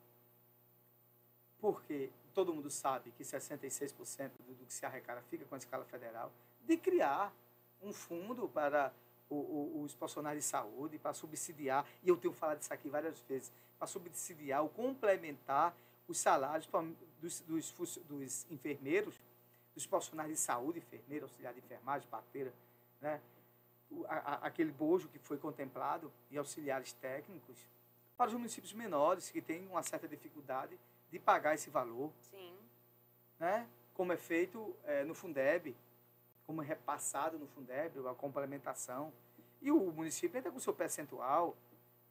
porque 1.59 2.09
todo 2.33 2.53
mundo 2.53 2.69
sabe 2.69 3.11
que 3.11 3.23
66% 3.23 4.31
do, 4.39 4.65
que 4.65 4.73
se 4.73 4.85
arrecada 4.85 5.21
fica 5.23 5.45
com 5.45 5.55
a 5.55 5.57
escala 5.57 5.85
federal, 5.85 6.31
de 6.65 6.77
criar 6.77 7.33
um 7.81 7.93
fundo 7.93 8.47
para 8.47 8.91
o- 9.35 9.79
o- 9.79 9.83
os 9.83 9.95
profissionais 9.95 10.37
de 10.37 10.43
saúde, 10.43 10.97
para 10.99 11.13
subsidiar, 11.13 11.85
e 12.03 12.09
eu 12.09 12.17
tenho 12.17 12.33
falado 12.33 12.61
isso 12.61 12.73
aqui 12.73 12.89
várias 12.89 13.19
vezes, 13.21 13.51
para 13.79 13.87
subsidiar 13.87 14.61
ou 14.61 14.69
complementar 14.69 15.75
os 16.07 16.17
salários 16.19 16.67
dos, 17.21 17.39
dos, 17.41 17.71
dos 17.97 18.45
enfermeiros, 18.51 19.15
dos 19.73 19.87
profissionais 19.87 20.29
de 20.29 20.35
saúde, 20.37 20.79
enfermeiro, 20.79 21.25
auxiliar 21.25 21.53
de 21.53 21.59
enfermagem, 21.59 22.07
parteira, 22.09 22.53
né? 22.99 23.21
A- 24.07 24.33
a- 24.33 24.47
aquele 24.47 24.71
bojo 24.71 25.07
que 25.09 25.19
foi 25.19 25.37
contemplado 25.37 26.11
e 26.29 26.37
auxiliares 26.37 26.93
técnicos 26.93 27.57
para 28.17 28.27
os 28.27 28.33
municípios 28.33 28.73
menores 28.73 29.29
que 29.29 29.41
têm 29.41 29.67
uma 29.67 29.83
certa 29.83 30.07
dificuldade 30.07 30.77
de 31.09 31.19
pagar 31.19 31.55
esse 31.55 31.69
valor, 31.69 32.11
Sim. 32.29 32.53
né? 33.39 33.67
como 33.93 34.13
é 34.13 34.17
feito 34.17 34.75
eh, 34.85 35.03
no 35.03 35.13
Fundeb, 35.13 35.75
como 36.45 36.61
é 36.61 36.65
repassado 36.65 37.37
no 37.37 37.47
Fundeb, 37.47 37.99
a 38.07 38.13
complementação. 38.13 39.11
E 39.61 39.71
o 39.71 39.79
município 39.91 40.37
entra 40.37 40.51
com 40.51 40.57
o 40.57 40.61
seu 40.61 40.73
percentual. 40.73 41.55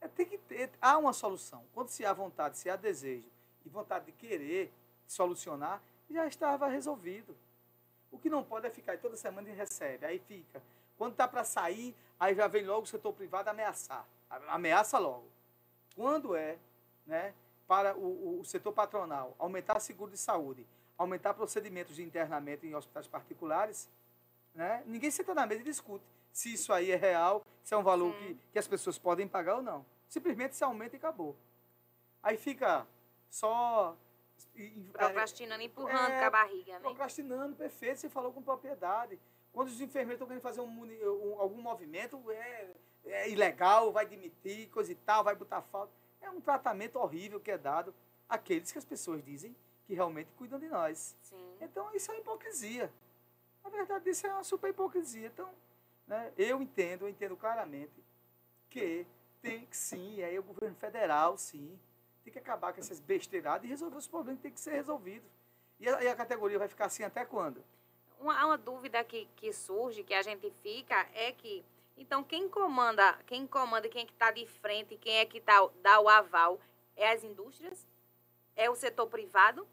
É, 0.01 0.09
tem 0.09 0.24
que 0.27 0.39
ter, 0.39 0.70
há 0.81 0.97
uma 0.97 1.12
solução. 1.12 1.65
Quando 1.74 1.89
se 1.89 2.07
há 2.07 2.12
vontade, 2.12 2.57
se 2.57 2.70
há 2.70 2.77
desejo 2.77 3.28
e 3.65 3.69
vontade 3.69 4.07
de 4.07 4.12
querer 4.12 4.73
solucionar, 5.07 5.82
já 6.11 6.27
estava 6.27 6.66
resolvido. 6.69 7.36
O 8.11 8.19
que 8.19 8.31
não 8.31 8.43
pode 8.43 8.66
é 8.66 8.70
ficar 8.70 8.98
toda 8.98 9.16
semana 9.16 9.48
e 9.48 9.52
recebe, 9.52 10.07
aí 10.07 10.19
fica. 10.19 10.62
Quando 10.97 11.12
está 11.12 11.28
para 11.28 11.44
sair, 11.44 11.94
aí 12.19 12.35
já 12.35 12.47
vem 12.48 12.65
logo 12.66 12.82
o 12.82 12.86
setor 12.86 13.12
privado 13.12 13.48
ameaçar. 13.48 14.07
Ameaça 14.48 14.98
logo. 14.98 15.27
Quando 15.94 16.35
é 16.35 16.57
né, 17.07 17.35
para 17.66 17.97
o- 17.97 18.40
o 18.40 18.44
setor 18.44 18.73
patronal 18.73 19.35
aumentar 19.39 19.78
seguro 19.81 20.11
de 20.11 20.19
saúde, 20.19 20.66
aumentar 20.97 21.35
procedimentos 21.35 21.97
de 21.97 22.02
internamento 22.02 22.66
em 22.66 22.74
hospitais 22.74 23.07
particulares, 23.07 23.89
né, 24.55 24.82
ninguém 24.86 25.10
senta 25.10 25.35
na 25.35 25.47
mesa 25.47 25.60
e 25.60 25.64
discute 25.64 26.05
se 26.32 26.52
isso 26.52 26.72
aí 26.72 26.90
é 26.90 26.97
real, 26.97 27.44
se 27.62 27.74
é 27.74 27.77
um 27.77 27.82
valor 27.82 28.14
que, 28.16 28.35
que 28.52 28.59
as 28.59 28.66
pessoas 28.68 28.98
podem 28.98 29.27
pagar 29.27 29.56
ou 29.56 29.62
não. 29.62 29.85
Simplesmente 30.09 30.55
se 30.56 30.62
aumenta 30.64 30.97
e 30.97 30.98
acabou. 30.98 31.36
Aí 32.22 32.36
fica 32.36 32.86
só. 33.28 33.97
e- 34.55 34.70
Procrastinando, 34.93 35.62
empurrando 35.62 36.10
É, 36.12 36.18
com 36.20 36.24
a 36.27 36.31
barriga, 36.31 36.72
né? 36.74 36.81
Procrastinando, 36.81 37.56
perfeito, 37.56 37.98
você 38.01 38.09
falou 38.09 38.32
com 38.32 38.43
propriedade. 38.43 39.18
Quando 39.52 39.68
os 39.68 39.81
enfermeiros 39.81 40.14
estão 40.14 40.27
querendo 40.28 40.43
fazer 40.43 40.60
um 40.60 40.68
um- 40.70 41.40
algum 41.40 41.60
movimento, 41.60 42.31
é, 42.31 42.70
é 43.06 43.31
ilegal, 43.31 43.93
vai 43.93 44.06
demitir, 44.06 44.68
coisa 44.70 44.93
e 44.93 44.94
tal, 44.94 45.24
vai 45.24 45.35
botar 45.35 45.62
falta. 45.62 45.93
É 46.20 46.31
um 46.31 46.40
tratamento 46.40 46.97
horrível 46.98 47.40
que 47.40 47.51
é 47.51 47.59
dado 47.59 47.94
àqueles 48.28 48.70
que 48.70 48.78
as 48.78 48.85
pessoas 48.85 49.22
dizem 49.24 49.56
que 49.86 49.94
realmente 49.94 50.31
cuidam 50.36 50.59
de 50.59 50.68
nós. 50.68 51.16
Sim. 51.22 51.56
Então, 51.60 51.93
isso 51.94 52.12
é 52.12 52.18
hipocrisia. 52.18 52.93
Na 53.62 53.70
verdade, 53.70 54.11
isso 54.11 54.27
é 54.27 54.32
uma 54.32 54.45
super 54.45 54.70
hipocrisia. 54.70 55.27
Então, 55.27 55.51
né, 56.07 56.32
eu 56.37 56.61
entendo, 56.61 57.03
eu 57.03 57.09
entendo 57.09 57.37
claramente 57.37 58.03
que 58.69 59.07
tem 59.43 59.66
que 59.66 59.77
sim, 59.77 60.16
e 60.16 60.24
aí 60.24 60.39
o 60.39 60.43
governo 60.43 60.77
federal, 60.77 61.37
sim, 61.37 61.78
tem 62.23 62.32
que 62.32 62.39
acabar 62.39 62.73
com 62.73 62.81
essas 62.81 63.01
besteiradas 63.01 63.65
e 63.65 63.69
resolver 63.69 63.97
os 63.97 64.07
problemas 64.07 64.39
que 64.39 64.43
tem 64.43 64.53
que 64.53 64.61
ser 64.61 64.73
resolvidos. 64.73 65.31
E 65.78 65.89
a, 65.89 66.03
e 66.03 66.09
a 66.09 66.15
categoria 66.15 66.59
vai 66.59 66.69
ficar 66.69 66.87
assim 66.87 67.03
até 67.03 67.24
quando? 67.24 67.65
Uma, 68.19 68.45
uma 68.45 68.59
dúvida 68.59 69.03
que, 69.03 69.27
que 69.37 69.53
surge, 69.53 70.05
que 70.05 70.12
a 70.12 70.23
gente 70.23 70.51
fica, 70.62 71.09
é 71.15 71.32
que, 71.32 71.65
então, 71.97 72.23
quem 72.23 72.49
comanda, 72.49 73.19
quem 73.27 73.47
comanda, 73.47 73.89
quem 73.89 74.03
é 74.03 74.07
que 74.07 74.12
está 74.12 74.31
de 74.31 74.47
frente, 74.47 74.97
quem 74.97 75.19
é 75.19 75.24
que 75.24 75.41
tá, 75.41 75.66
dá 75.82 76.01
o 76.01 76.09
aval, 76.09 76.61
é 76.97 77.11
as 77.12 77.24
indústrias? 77.24 77.87
É 78.55 78.69
o 78.69 78.74
setor 78.74 79.07
privado? 79.07 79.66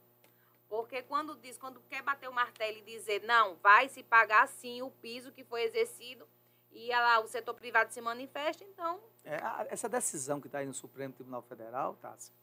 Porque 0.70 1.02
quando 1.02 1.36
diz, 1.36 1.58
quando 1.58 1.80
quer 1.90 2.02
bater 2.02 2.28
o 2.30 2.34
martelo 2.34 2.78
e 2.78 2.82
dizer, 2.82 3.24
não, 3.24 3.56
vai 3.58 3.88
se 3.88 4.04
pagar 4.04 4.48
sim 4.48 4.82
o 4.82 4.92
piso 4.92 5.32
que 5.32 5.44
foi 5.44 5.64
exercido, 5.64 6.28
e 6.72 6.90
lá 6.90 7.20
o 7.20 7.28
setor 7.28 7.54
privado 7.54 7.92
se 7.94 8.02
manifesta, 8.02 8.64
então, 8.64 9.00
É, 9.24 9.40
essa 9.70 9.90
decisão 9.90 10.40
que 10.40 10.48
está 10.48 10.60
aí 10.60 10.66
no 10.66 10.74
Supremo 10.74 11.14
Tribunal 11.14 11.42
Federal, 11.42 11.96
Tássia, 11.96 12.34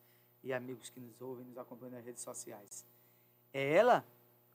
e 0.43 0.53
amigos 0.53 0.91
que 0.91 1.01
nos 1.01 1.21
ouvem, 1.21 1.45
nos 1.45 1.57
acompanham 1.57 1.93
nas 1.93 2.05
redes 2.05 2.23
sociais, 2.23 2.85
ela 3.53 4.05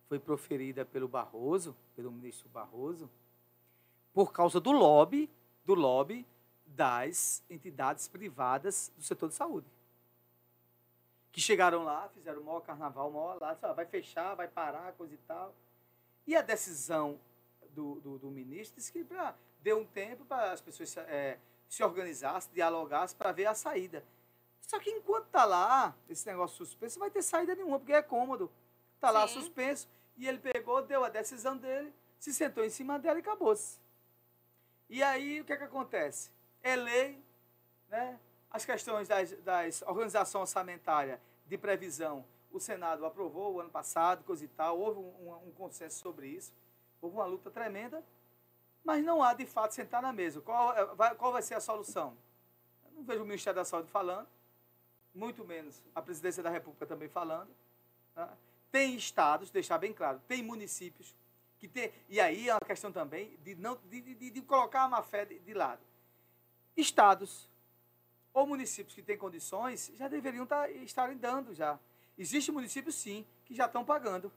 foi 0.08 0.20
proferida 0.20 0.84
pelo 0.84 1.08
Barroso, 1.08 1.76
pelo 1.96 2.12
ministro 2.12 2.50
Barroso, 2.50 3.10
por 4.14 4.34
causa 4.34 4.60
do 4.60 4.72
lobby, 4.72 5.30
do 5.64 5.74
lobby 5.76 6.26
das 6.66 7.44
entidades 7.50 8.08
privadas 8.08 8.92
do 8.98 9.04
setor 9.04 9.30
de 9.30 9.36
saúde. 9.36 9.68
Que 11.32 11.40
chegaram 11.40 11.84
lá, 11.84 12.10
fizeram 12.10 12.42
o 12.42 12.44
maior 12.44 12.62
carnaval, 12.62 13.10
o 13.10 13.14
maior 13.14 13.40
lá, 13.40 13.54
disse, 13.54 13.66
"Ah, 13.66 13.74
vai 13.74 13.86
fechar, 13.86 14.36
vai 14.36 14.48
parar, 14.48 14.94
coisa 14.94 15.14
e 15.14 15.18
tal. 15.20 15.54
E 16.26 16.36
a 16.36 16.42
decisão 16.42 17.20
do, 17.72 18.00
do, 18.02 18.18
do 18.18 18.32
ministro 18.32 18.78
disse 18.78 18.92
que 18.92 19.04
pra, 19.04 19.36
deu 19.62 19.80
um 19.80 19.86
tempo 19.86 20.26
para 20.26 20.52
as 20.52 20.62
pessoas 20.62 20.96
eh, 20.98 21.38
se 21.68 21.84
organizassem, 21.84 22.52
dialogassem 22.54 23.18
para 23.18 23.32
ver 23.32 23.46
a 23.46 23.54
saída. 23.54 24.04
Só 24.62 24.80
que 24.80 24.90
enquanto 24.90 25.26
está 25.26 25.46
lá, 25.46 25.96
esse 26.08 26.26
negócio 26.28 26.58
suspenso, 26.58 27.00
não 27.00 27.06
vai 27.06 27.12
ter 27.12 27.22
saída 27.22 27.56
nenhuma, 27.56 27.80
porque 27.80 27.94
é 27.94 28.02
cômodo. 28.02 28.52
Está 28.96 29.10
lá 29.12 29.28
suspenso, 29.28 29.88
e 30.18 30.28
ele 30.28 30.38
pegou, 30.38 30.82
deu 30.82 31.04
a 31.04 31.10
decisão 31.10 31.56
dele, 31.58 31.94
se 32.20 32.34
sentou 32.34 32.64
em 32.64 32.70
cima 32.70 33.00
dela 33.00 33.18
e 33.18 33.22
acabou-se. 33.22 33.80
E 34.90 35.02
aí, 35.02 35.40
o 35.40 35.46
que, 35.46 35.54
é 35.54 35.58
que 35.58 35.64
acontece? 35.64 36.30
É 36.62 36.76
lei, 36.76 37.24
né? 37.88 38.20
As 38.52 38.66
questões 38.66 39.08
das, 39.08 39.32
das 39.42 39.82
organização 39.84 40.42
orçamentária 40.42 41.22
de 41.46 41.58
previsão, 41.58 42.26
o 42.52 42.60
Senado 42.60 43.06
aprovou 43.06 43.54
o 43.56 43.60
ano 43.60 43.70
passado, 43.70 44.24
coisa 44.24 44.44
e 44.44 44.48
tal, 44.48 44.80
houve 44.80 45.00
um, 45.00 45.30
um- 45.30 45.48
um 45.48 45.52
consenso 45.52 46.00
sobre 46.00 46.28
isso, 46.28 46.52
houve 47.02 47.16
uma 47.16 47.26
luta 47.26 47.52
tremenda, 47.52 48.04
mas 48.84 49.04
não 49.04 49.22
há, 49.22 49.34
de 49.34 49.46
fato, 49.46 49.74
sentar 49.74 50.02
na 50.02 50.12
mesa. 50.12 50.42
Qual, 50.42 50.74
é- 50.76 50.86
vai, 50.96 51.14
qual 51.16 51.32
vai 51.32 51.42
ser 51.42 51.54
a 51.56 51.60
solução? 51.60 52.18
Eu 52.86 52.92
não 52.92 53.04
vejo 53.04 53.22
o 53.22 53.26
Ministério 53.26 53.56
da 53.56 53.66
Saúde 53.66 53.90
falando, 53.90 54.28
muito 55.14 55.44
menos 55.46 55.82
a 55.94 56.02
Presidência 56.02 56.42
da 56.42 56.50
República 56.50 56.86
também 56.86 57.08
falando. 57.10 57.50
tá? 58.16 58.36
Tem 58.72 58.96
estados, 58.96 59.50
deixar 59.52 59.78
bem 59.78 59.94
claro, 59.94 60.22
tem 60.28 60.42
municípios 60.44 61.16
que 61.60 61.68
tem. 61.68 61.92
E 62.08 62.20
aí 62.20 62.48
é 62.50 62.54
uma 62.54 62.60
questão 62.66 62.92
também 62.92 63.36
de, 63.44 63.56
não, 63.56 63.78
de, 63.90 64.02
de, 64.16 64.30
de 64.32 64.42
colocar 64.42 64.84
a 64.84 64.88
má 64.90 65.02
fé 65.04 65.26
de, 65.26 65.40
de 65.40 65.54
lado. 65.54 65.82
Estados 66.78 67.50
ou 68.34 68.46
municípios 68.46 68.96
que 68.96 69.02
têm 69.02 69.18
condições 69.18 69.92
já 69.96 70.08
deveriam 70.08 70.46
tá, 70.46 70.70
estarem 70.70 71.18
dando 71.18 71.54
já. 71.54 71.80
Existem 72.18 72.54
municípios, 72.54 72.96
sim, 72.96 73.26
que 73.46 73.56
já 73.56 73.66
estão 73.66 73.84
pagando. 73.84 74.32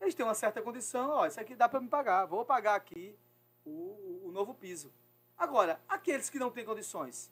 Eles 0.00 0.14
têm 0.14 0.26
uma 0.26 0.34
certa 0.34 0.60
condição, 0.60 1.10
ó, 1.10 1.26
isso 1.26 1.40
aqui 1.40 1.54
dá 1.54 1.68
para 1.68 1.80
me 1.80 1.88
pagar, 1.88 2.26
vou 2.26 2.44
pagar 2.44 2.74
aqui 2.74 3.16
o, 3.64 4.24
o, 4.24 4.30
novo 4.32 4.52
piso. 4.54 4.92
Agora, 5.36 5.80
aqueles 5.88 6.28
que 6.28 6.38
não 6.38 6.50
têm 6.50 6.64
condições, 6.64 7.30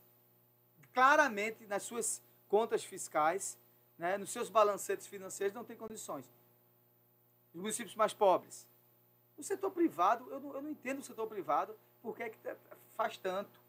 claramente 0.93 1.67
nas 1.67 1.83
suas 1.83 2.23
contas 2.49 2.85
fiscais, 2.85 3.59
né, 3.99 4.17
nos 4.17 4.31
seus 4.31 4.49
balancetes 4.49 5.07
financeiros, 5.07 5.55
não 5.55 5.65
têm 5.65 5.77
condições. 5.77 6.25
Os 7.53 7.61
municípios 7.61 7.95
mais 7.95 8.15
pobres. 8.15 8.67
O 9.37 9.43
setor 9.43 9.71
privado, 9.71 10.31
eu 10.31 10.41
não, 10.41 10.55
eu 10.55 10.63
não 10.63 10.71
entendo 10.71 11.01
o 11.01 11.03
setor 11.03 11.27
privado, 11.27 11.77
porque 12.01 12.23
é 12.23 12.31
que 12.31 12.39
tá- 12.39 12.57
faz 12.97 13.19
tanto. 13.19 13.61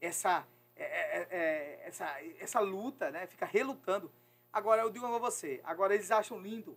Essa, 0.00 0.46
é, 0.76 0.84
é, 0.84 1.28
é, 1.30 1.82
essa, 1.86 2.06
essa 2.38 2.60
luta, 2.60 3.10
né, 3.10 3.26
fica 3.26 3.46
relutando. 3.46 4.10
Agora, 4.52 4.82
eu 4.82 4.90
digo 4.90 5.06
a 5.06 5.18
você, 5.18 5.60
agora 5.64 5.94
eles 5.94 6.10
acham 6.10 6.38
lindo 6.40 6.76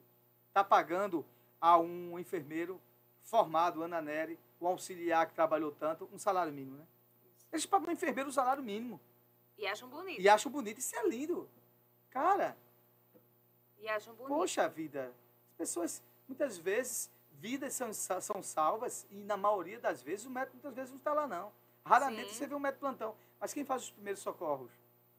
tá 0.58 0.64
pagando 0.64 1.24
a 1.62 1.78
um 1.78 2.18
enfermeiro 2.18 2.82
formado, 3.22 3.84
Ana 3.84 4.02
Nery, 4.02 4.40
um 4.60 4.66
auxiliar 4.66 5.28
que 5.28 5.36
trabalhou 5.36 5.72
tanto, 5.72 6.10
um 6.12 6.18
salário 6.18 6.52
mínimo, 6.52 6.78
né? 6.78 6.88
Eles 7.52 7.68
pagam 7.68 7.90
um 7.90 7.92
enfermeiro 7.92 8.30
o 8.30 8.34
salário 8.34 8.64
mínimo. 8.64 9.00
E 9.56 9.68
acham 9.68 9.88
bonito. 9.88 10.20
E 10.20 10.28
acham 10.28 10.52
bonito. 10.52 10.80
Isso 10.80 10.96
é 10.96 11.08
lindo. 11.08 11.48
Cara, 12.10 12.58
E 13.78 13.88
acham 13.88 14.16
bonito. 14.16 14.36
poxa 14.36 14.68
vida. 14.68 15.14
As 15.52 15.56
pessoas, 15.58 16.04
muitas 16.28 16.58
vezes, 16.58 17.12
vidas 17.34 17.74
são, 17.74 17.94
são 17.94 18.42
salvas 18.42 19.06
e, 19.12 19.24
na 19.24 19.38
maioria 19.38 19.80
das 19.80 20.02
vezes, 20.02 20.26
o 20.26 20.32
médico 20.32 20.56
muitas 20.56 20.74
vezes 20.74 20.90
não 20.92 20.98
está 20.98 21.14
lá, 21.14 21.28
não. 21.28 21.54
Raramente 21.86 22.30
Sim. 22.30 22.36
você 22.36 22.48
vê 22.48 22.56
um 22.56 22.60
médico 22.60 22.80
plantão. 22.80 23.16
Mas 23.40 23.54
quem 23.54 23.64
faz 23.66 23.84
os 23.84 23.92
primeiros 23.92 24.22
socorros? 24.22 24.72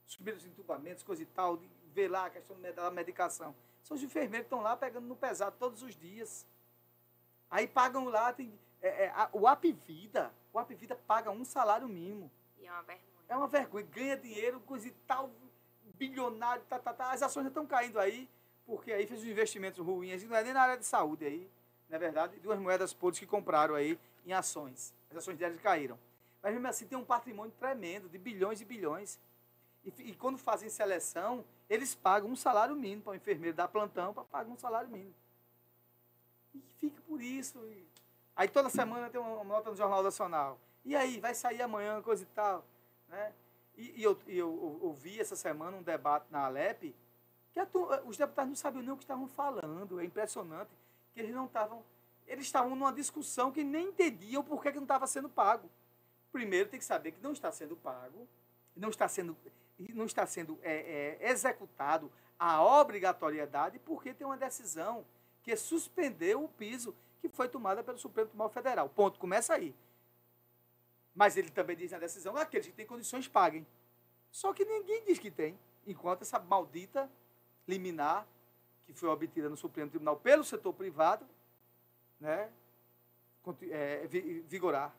Os 0.07 0.15
primeiros 0.17 0.45
entubamentos, 0.47 1.03
coisa 1.03 1.23
e 1.23 1.27
tal, 1.27 1.61
ver 1.93 2.09
lá 2.09 2.27
a 2.27 2.31
questão 2.31 2.57
da 2.75 2.91
medicação. 2.91 3.55
São 3.83 3.97
os 3.97 4.03
enfermeiros 4.03 4.47
que 4.49 4.55
estão 4.55 4.61
lá 4.61 4.77
pegando 4.77 5.07
no 5.07 5.17
pesado 5.17 5.57
todos 5.59 5.83
os 5.83 5.95
dias. 5.97 6.47
Aí 7.51 7.67
pagam 7.67 8.05
lá, 8.07 8.33
tem, 8.33 8.53
é, 8.83 9.05
é, 9.05 9.09
a- 9.11 9.31
o 9.33 9.47
Apvida, 9.47 10.33
o 10.53 10.59
Apvida 10.59 10.95
paga 11.07 11.31
um 11.31 11.45
salário 11.45 11.89
mínimo. 11.89 12.31
E 12.59 12.67
é 12.67 12.73
uma 12.73 12.83
vergonha. 12.83 13.09
É 13.29 13.37
uma 13.37 13.49
vergonha. 13.49 13.87
Ganha 13.87 14.17
dinheiro, 14.17 14.61
coisa 14.61 14.89
e 14.89 14.91
tal, 15.07 15.31
bilionário, 15.95 16.63
tá, 16.69 16.79
tá, 16.79 16.93
tá. 16.93 17.13
As 17.13 17.23
ações 17.23 17.45
já 17.45 17.49
estão 17.49 17.67
caindo 17.67 17.99
aí, 17.99 18.29
porque 18.67 18.93
aí 18.93 19.07
fez 19.07 19.21
uns 19.21 19.27
investimentos 19.27 19.85
ruins, 19.85 20.23
não 20.25 20.37
é 20.37 20.43
nem 20.45 20.53
na 20.53 20.63
área 20.63 20.77
de 20.79 20.85
saúde 20.85 21.25
aí, 21.25 21.51
na 21.89 21.97
verdade, 21.99 22.39
duas 22.41 22.59
moedas 22.59 22.93
podres 22.93 23.19
que 23.19 23.27
compraram 23.27 23.75
aí 23.75 23.99
em 24.27 24.33
ações. 24.33 24.95
As 25.11 25.17
ações 25.19 25.39
deles 25.39 25.61
caíram. 25.61 25.99
Mas 26.43 26.53
mesmo 26.53 26.69
assim 26.69 26.87
tem 26.87 26.97
um 26.99 27.05
patrimônio 27.05 27.53
tremendo, 27.59 28.09
de 28.09 28.19
bilhões 28.19 28.61
e 28.61 28.65
bilhões. 28.65 29.19
E, 29.85 29.93
e 30.11 30.15
quando 30.15 30.39
fazem 30.39 30.69
seleção, 30.69 31.45
eles 31.69 31.95
pagam 31.95 32.31
um 32.31 32.37
salário 32.37 32.75
mínimo 32.77 33.03
para 33.03 33.13
o 33.13 33.17
enfermeiro 33.17 33.57
dar 33.57 33.69
plantão, 33.69 34.15
para 34.15 34.25
pagar 34.25 34.51
um 34.51 34.57
salário 34.57 34.89
mínimo. 34.89 35.15
E 36.55 36.63
fica 36.79 37.01
por 37.03 37.21
isso. 37.21 37.59
e- 37.67 37.87
Aí 38.37 38.49
toda 38.49 38.71
semana 38.71 39.11
tem 39.11 39.21
uma 39.21 39.43
nota 39.43 39.71
no 39.71 39.77
Jornal 39.77 40.03
Nacional. 40.03 40.59
E 40.85 40.95
aí, 40.95 41.21
vai 41.21 41.35
sair 41.35 41.61
amanhã, 41.61 42.01
coisa 42.03 42.23
e 42.23 42.27
tal. 42.27 42.65
Né? 43.09 43.33
E, 43.77 44.01
e 44.01 44.03
eu, 44.03 44.19
eu, 44.29 44.79
ouvi 44.81 45.21
essa 45.21 45.37
semana 45.37 45.77
um 45.77 45.83
debate 45.83 46.27
na 46.31 46.47
Alep 46.47 46.95
que 47.53 47.67
tu- 47.67 47.89
os 48.07 48.17
deputados 48.17 48.49
não 48.49 48.57
sabiam 48.57 48.83
nem 48.83 48.93
o 48.93 48.97
que 48.97 49.03
estavam 49.05 49.27
falando. 49.27 50.01
É 50.01 50.05
impressionante 50.05 50.71
que 51.13 51.21
eles 51.21 51.35
não 51.35 51.47
estavam. 51.47 51.83
Eles 52.27 52.45
estavam 52.45 52.71
numa 52.71 52.93
discussão 52.93 53.51
que 53.51 53.65
nem 53.65 53.89
entendiam 53.89 54.45
por 54.45 54.63
que 54.63 54.71
não 54.73 54.83
estava 54.83 55.07
sendo 55.07 55.29
pago. 55.29 55.69
Primeiro 56.39 56.69
tem 56.69 56.79
que 56.79 56.85
saber 56.85 57.11
que 57.11 57.21
não 57.21 57.33
está 57.33 57.51
sendo 57.51 57.75
pago, 57.75 58.29
não 58.77 58.91
está 58.91 59.09
sendo, 59.09 59.37
não 59.77 60.05
está 60.05 60.25
sendo 60.25 60.57
é, 60.63 61.17
é, 61.21 61.31
executado 61.33 62.13
a 62.39 62.63
obrigatoriedade 62.63 63.81
porque 63.81 64.15
tem 64.15 64.25
uma 64.25 64.37
decisão 64.37 65.05
que 65.43 65.57
suspendeu 65.57 66.45
o 66.45 66.49
piso 66.49 66.95
que 67.21 67.29
foi 67.29 67.49
tomada 67.49 67.83
pelo 67.83 67.99
Supremo 67.99 68.29
Tribunal 68.29 68.51
Federal. 68.51 68.89
Ponto, 68.89 69.19
começa 69.19 69.53
aí. 69.53 69.75
Mas 71.13 71.37
ele 71.37 71.51
também 71.51 71.77
diz 71.77 71.91
na 71.91 71.99
decisão 71.99 72.35
que 72.35 72.41
aqueles 72.41 72.69
que 72.69 72.73
têm 72.73 72.87
condições 72.87 73.27
paguem. 73.27 73.67
Só 74.31 74.53
que 74.53 74.65
ninguém 74.65 75.05
diz 75.07 75.19
que 75.19 75.33
tem, 75.33 75.59
enquanto 75.89 76.23
essa 76.23 76.39
maldita 76.39 77.11
liminar 77.67 78.25
que 78.87 78.93
foi 78.95 79.09
obtida 79.09 79.49
no 79.49 79.57
Supremo 79.57 79.91
Tribunal 79.91 80.17
pelo 80.17 80.45
setor 80.45 80.73
privado, 80.73 81.27
né, 82.21 82.49
é, 83.73 84.07
vi- 84.07 84.45
vigorar. 84.47 84.95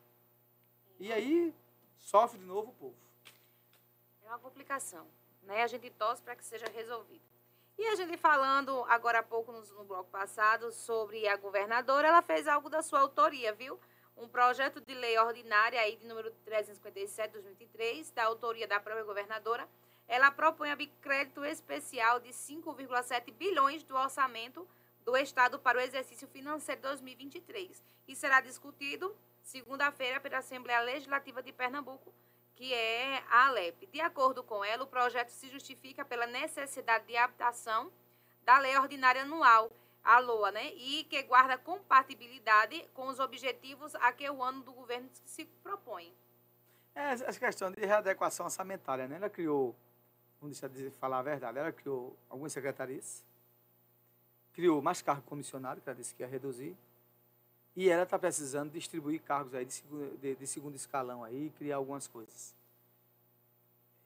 E 0.99 1.13
aí 1.13 1.55
sofre 1.97 2.37
de 2.37 2.45
novo 2.45 2.71
o 2.71 2.73
povo. 2.73 2.95
É 4.23 4.27
uma 4.27 4.39
complicação. 4.39 5.07
Né? 5.43 5.63
A 5.63 5.67
gente 5.67 5.89
torce 5.91 6.21
para 6.21 6.35
que 6.35 6.43
seja 6.43 6.65
resolvido. 6.67 7.23
E 7.77 7.87
a 7.87 7.95
gente 7.95 8.17
falando 8.17 8.83
agora 8.89 9.19
há 9.19 9.23
pouco 9.23 9.53
no, 9.53 9.61
no 9.61 9.85
bloco 9.85 10.09
passado 10.11 10.69
sobre 10.69 11.25
a 11.29 11.37
governadora, 11.37 12.09
ela 12.09 12.21
fez 12.21 12.45
algo 12.45 12.69
da 12.69 12.81
sua 12.81 12.99
autoria, 12.99 13.53
viu? 13.53 13.79
Um 14.17 14.27
projeto 14.27 14.81
de 14.81 14.93
lei 14.93 15.17
ordinária 15.17 15.79
aí 15.79 15.95
de 15.95 16.05
número 16.05 16.29
357 16.43 17.29
de 17.29 17.41
2003, 17.41 18.11
da 18.11 18.25
autoria 18.25 18.67
da 18.67 18.81
própria 18.81 19.05
governadora. 19.05 19.65
Ela 20.09 20.29
propõe 20.29 20.71
abrir 20.71 20.87
crédito 20.99 21.45
especial 21.45 22.19
de 22.19 22.29
5,7 22.29 23.31
bilhões 23.31 23.81
do 23.83 23.95
orçamento 23.95 24.67
do 25.05 25.15
Estado 25.15 25.57
para 25.57 25.77
o 25.77 25.81
exercício 25.81 26.27
financeiro 26.27 26.81
2023. 26.81 27.81
E 28.09 28.13
será 28.13 28.41
discutido 28.41 29.15
segunda-feira 29.49 30.19
pela 30.19 30.37
Assembleia 30.37 30.79
Legislativa 30.81 31.41
de 31.41 31.51
Pernambuco, 31.51 32.13
que 32.55 32.71
é 32.71 33.23
a 33.29 33.47
Alep. 33.47 33.87
De 33.87 33.99
acordo 33.99 34.43
com 34.43 34.63
ela, 34.63 34.83
o 34.83 34.87
projeto 34.87 35.29
se 35.29 35.49
justifica 35.49 36.05
pela 36.05 36.27
necessidade 36.27 37.07
de 37.07 37.17
adaptação 37.17 37.91
da 38.43 38.59
Lei 38.59 38.77
Ordinária 38.77 39.23
Anual, 39.23 39.71
a 40.03 40.19
LOA, 40.19 40.51
né? 40.51 40.71
E 40.73 41.03
que 41.05 41.21
guarda 41.23 41.57
compatibilidade 41.57 42.87
com 42.93 43.07
os 43.07 43.19
objetivos 43.19 43.95
a 43.95 44.11
que 44.13 44.29
o 44.29 44.43
ano 44.43 44.61
do 44.61 44.71
governo 44.71 45.09
se 45.25 45.45
propõe. 45.63 46.13
É, 46.93 47.13
essa 47.13 47.39
questão 47.39 47.71
de 47.71 47.83
readequação 47.83 48.45
orçamentária, 48.45 49.07
né? 49.07 49.15
Ela 49.15 49.29
criou, 49.29 49.75
vamos 50.39 50.59
deixar 50.59 50.69
de 50.69 50.91
falar 50.91 51.19
a 51.19 51.23
verdade, 51.23 51.57
ela 51.57 51.71
criou 51.71 52.15
algumas 52.29 52.53
secretarias, 52.53 53.25
criou 54.53 54.79
mais 54.79 55.01
cargo 55.01 55.23
comissionado, 55.23 55.81
que 55.81 55.89
ela 55.89 55.97
disse 55.97 56.13
que 56.13 56.21
ia 56.21 56.27
reduzir, 56.27 56.77
e 57.79 57.89
ela 57.89 58.03
está 58.03 58.19
precisando 58.19 58.73
distribuir 58.73 59.21
cargos 59.21 59.53
aí 59.55 59.63
de 59.63 59.71
segundo, 59.71 60.17
de, 60.17 60.35
de 60.35 60.45
segundo 60.47 60.75
escalão 60.75 61.23
aí, 61.23 61.49
criar 61.51 61.77
algumas 61.77 62.09
coisas. 62.09 62.53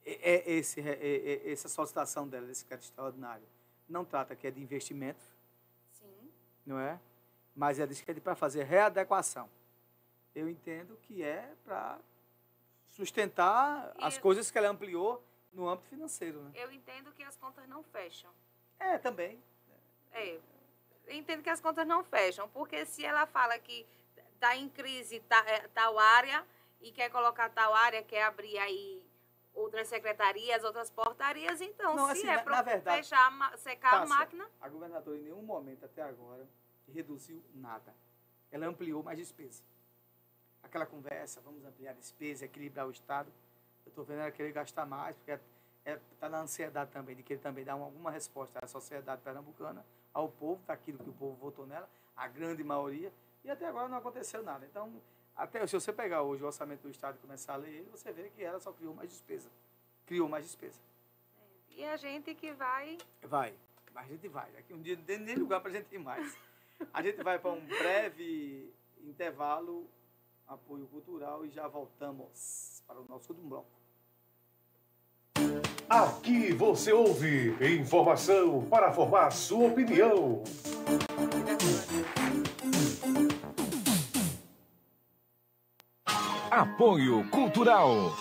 É, 0.06 0.48
esse, 0.48 0.80
é, 0.80 1.50
essa 1.50 1.68
solicitação 1.68 2.28
dela, 2.28 2.46
desse 2.46 2.64
crédito 2.64 2.84
extraordinário, 2.84 3.42
não 3.88 4.04
trata 4.04 4.36
que 4.36 4.46
é 4.46 4.50
de 4.52 4.62
investimento, 4.62 5.24
Sim. 5.90 6.30
não 6.64 6.78
é? 6.78 7.00
Mas 7.52 7.80
ela 7.80 7.88
disse 7.88 8.04
que 8.04 8.12
é 8.12 8.14
para 8.14 8.36
fazer 8.36 8.62
readequação. 8.62 9.50
Eu 10.36 10.48
entendo 10.48 10.96
que 11.02 11.24
é 11.24 11.52
para 11.64 11.98
sustentar 12.90 13.92
as 13.98 14.18
E- 14.18 14.20
coisas 14.20 14.52
que 14.52 14.56
ela 14.58 14.68
ampliou 14.68 15.20
no 15.52 15.68
âmbito 15.68 15.88
financeiro, 15.88 16.40
né? 16.42 16.52
Eu 16.54 16.70
entendo 16.70 17.10
que 17.10 17.24
as 17.24 17.36
contas 17.36 17.68
não 17.68 17.82
fecham. 17.82 18.30
É, 18.78 18.98
também. 18.98 19.42
É, 20.12 20.34
eu 20.36 20.40
entendo 21.08 21.42
que 21.42 21.50
as 21.50 21.60
contas 21.60 21.86
não 21.86 22.02
fecham, 22.04 22.48
porque 22.48 22.84
se 22.86 23.04
ela 23.04 23.26
fala 23.26 23.58
que 23.58 23.86
está 24.34 24.56
em 24.56 24.68
crise 24.68 25.20
ta- 25.20 25.44
é, 25.46 25.68
tal 25.68 25.98
área 25.98 26.44
e 26.80 26.92
quer 26.92 27.10
colocar 27.10 27.48
tal 27.50 27.74
área, 27.74 28.02
quer 28.02 28.24
abrir 28.24 28.58
aí 28.58 29.02
outras 29.54 29.86
secretarias, 29.88 30.64
outras 30.64 30.90
portarias, 30.90 31.60
então 31.60 31.94
Não, 31.94 32.06
se 32.06 32.12
assim, 32.12 32.28
é 32.28 32.38
para 32.42 32.64
fechar, 32.80 33.58
secar 33.58 34.02
a 34.02 34.06
máquina, 34.06 34.48
A 34.60 34.68
governadora, 34.68 35.16
em 35.16 35.22
nenhum 35.22 35.42
momento 35.42 35.84
até 35.84 36.02
agora, 36.02 36.46
reduziu 36.92 37.42
nada. 37.54 37.94
Ela 38.50 38.66
ampliou 38.66 39.02
mais 39.02 39.18
despesa. 39.18 39.62
Aquela 40.62 40.86
conversa, 40.86 41.40
vamos 41.40 41.64
ampliar 41.64 41.90
a 41.90 41.94
despesa, 41.94 42.44
equilibrar 42.44 42.86
o 42.86 42.90
Estado. 42.90 43.32
Eu 43.86 43.90
estou 43.90 44.04
vendo 44.04 44.20
ela 44.20 44.30
querer 44.30 44.52
gastar 44.52 44.84
mais, 44.86 45.14
porque 45.16 45.38
está 45.84 46.28
na 46.28 46.40
ansiedade 46.40 46.90
também, 46.90 47.14
de 47.14 47.22
querer 47.22 47.40
também 47.40 47.64
dar 47.64 47.76
uma- 47.76 47.84
alguma 47.86 48.10
resposta 48.10 48.58
à 48.62 48.66
sociedade 48.66 49.20
pernambucana, 49.22 49.84
ao 50.12 50.28
povo, 50.28 50.62
daquilo 50.66 50.98
que 50.98 51.10
o 51.10 51.12
povo 51.12 51.34
votou 51.36 51.66
nela, 51.66 51.88
a 52.16 52.26
grande 52.28 52.64
maioria, 52.64 53.12
e 53.44 53.50
até 53.50 53.66
agora 53.66 53.88
não 53.88 53.98
aconteceu 53.98 54.42
nada. 54.42 54.64
Então, 54.64 55.00
até 55.36 55.66
se 55.66 55.74
você 55.78 55.92
pegar 55.92 56.22
hoje 56.22 56.42
o 56.42 56.46
orçamento 56.46 56.82
do 56.82 56.90
Estado 56.90 57.16
e 57.16 57.20
começar 57.20 57.54
a 57.54 57.56
ler 57.56 57.70
ele, 57.70 57.88
você 57.90 58.12
vê 58.12 58.30
que 58.30 58.42
ela 58.42 58.58
só 58.60 58.72
criou 58.72 58.94
mais 58.94 59.10
despesa. 59.10 59.50
Criou 60.06 60.28
mais 60.28 60.44
despesa. 60.44 60.80
e 61.76 61.84
a 61.84 61.96
gente 61.96 62.34
que 62.36 62.52
vai 62.52 62.96
Vai, 63.22 63.52
mas 63.92 64.04
a 64.04 64.08
gente 64.08 64.28
vai. 64.28 64.48
Aqui 64.56 64.72
um 64.72 64.80
dia 64.80 64.96
não 64.96 65.02
tem 65.04 65.18
nem 65.18 65.34
lugar 65.34 65.60
para 65.60 65.70
a 65.70 65.74
gente 65.74 65.92
ir 65.92 65.98
mais. 65.98 66.38
A 66.92 67.02
gente 67.02 67.20
vai 67.22 67.36
para 67.38 67.50
um 67.50 67.66
breve 67.66 68.72
intervalo, 69.00 69.88
apoio 70.46 70.86
cultural, 70.86 71.44
e 71.44 71.50
já 71.50 71.66
voltamos 71.66 72.80
para 72.86 73.00
o 73.00 73.04
nosso 73.06 73.32
último 73.32 73.48
bloco. 73.48 73.68
Aqui 75.88 76.52
você 76.52 76.92
ouve 76.92 77.56
informação 77.60 78.62
para 78.70 78.90
formar 78.92 79.30
sua 79.30 79.68
opinião. 79.68 80.42
Apoio 86.50 87.28
Cultural. 87.30 88.12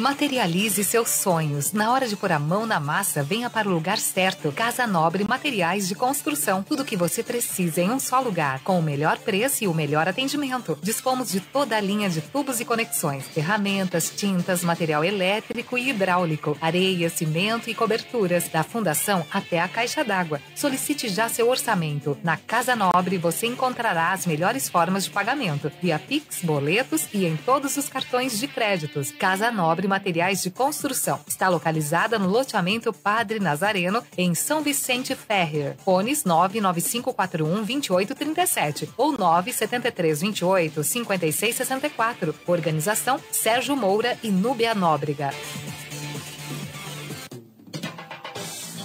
Materialize 0.00 0.82
seus 0.82 1.10
sonhos. 1.10 1.72
Na 1.74 1.92
hora 1.92 2.08
de 2.08 2.16
pôr 2.16 2.32
a 2.32 2.38
mão 2.38 2.64
na 2.64 2.80
massa, 2.80 3.22
venha 3.22 3.50
para 3.50 3.68
o 3.68 3.72
lugar 3.72 3.98
certo. 3.98 4.50
Casa 4.50 4.86
Nobre 4.86 5.24
Materiais 5.24 5.86
de 5.86 5.94
Construção. 5.94 6.62
Tudo 6.62 6.82
o 6.82 6.86
que 6.86 6.96
você 6.96 7.22
precisa 7.22 7.82
em 7.82 7.90
um 7.90 8.00
só 8.00 8.18
lugar, 8.18 8.60
com 8.60 8.78
o 8.78 8.82
melhor 8.82 9.18
preço 9.18 9.62
e 9.62 9.68
o 9.68 9.74
melhor 9.74 10.08
atendimento. 10.08 10.78
Dispomos 10.82 11.30
de 11.30 11.40
toda 11.40 11.76
a 11.76 11.80
linha 11.82 12.08
de 12.08 12.22
tubos 12.22 12.60
e 12.60 12.64
conexões, 12.64 13.26
ferramentas, 13.26 14.10
tintas, 14.16 14.64
material 14.64 15.04
elétrico 15.04 15.76
e 15.76 15.90
hidráulico, 15.90 16.56
areia, 16.62 17.10
cimento 17.10 17.68
e 17.68 17.74
coberturas, 17.74 18.48
da 18.48 18.64
fundação 18.64 19.26
até 19.30 19.60
a 19.60 19.68
caixa 19.68 20.02
d'água. 20.02 20.40
Solicite 20.56 21.10
já 21.10 21.28
seu 21.28 21.50
orçamento. 21.50 22.16
Na 22.24 22.38
Casa 22.38 22.74
Nobre 22.74 23.18
você 23.18 23.46
encontrará 23.46 24.12
as 24.12 24.24
melhores 24.24 24.66
formas 24.66 25.04
de 25.04 25.10
pagamento, 25.10 25.70
via 25.82 25.98
Pix, 25.98 26.40
boletos 26.42 27.06
e 27.12 27.26
em 27.26 27.36
todos 27.36 27.76
os 27.76 27.90
cartões 27.90 28.38
de 28.38 28.48
créditos. 28.48 29.10
Casa 29.10 29.50
Nobre 29.50 29.89
Materiais 29.90 30.40
de 30.40 30.50
Construção. 30.50 31.20
Está 31.26 31.48
localizada 31.48 32.18
no 32.18 32.28
loteamento 32.28 32.92
Padre 32.92 33.40
Nazareno, 33.40 34.02
em 34.16 34.34
São 34.34 34.62
Vicente 34.62 35.14
Ferrer. 35.16 35.76
Fones 35.84 36.24
99541 36.24 37.54
2837 37.56 38.88
ou 38.96 39.12
97328 39.18 40.84
5664. 40.84 42.34
Organização 42.46 43.20
Sérgio 43.32 43.76
Moura 43.76 44.16
e 44.22 44.30
Núbia 44.30 44.74
Nóbrega. 44.74 45.30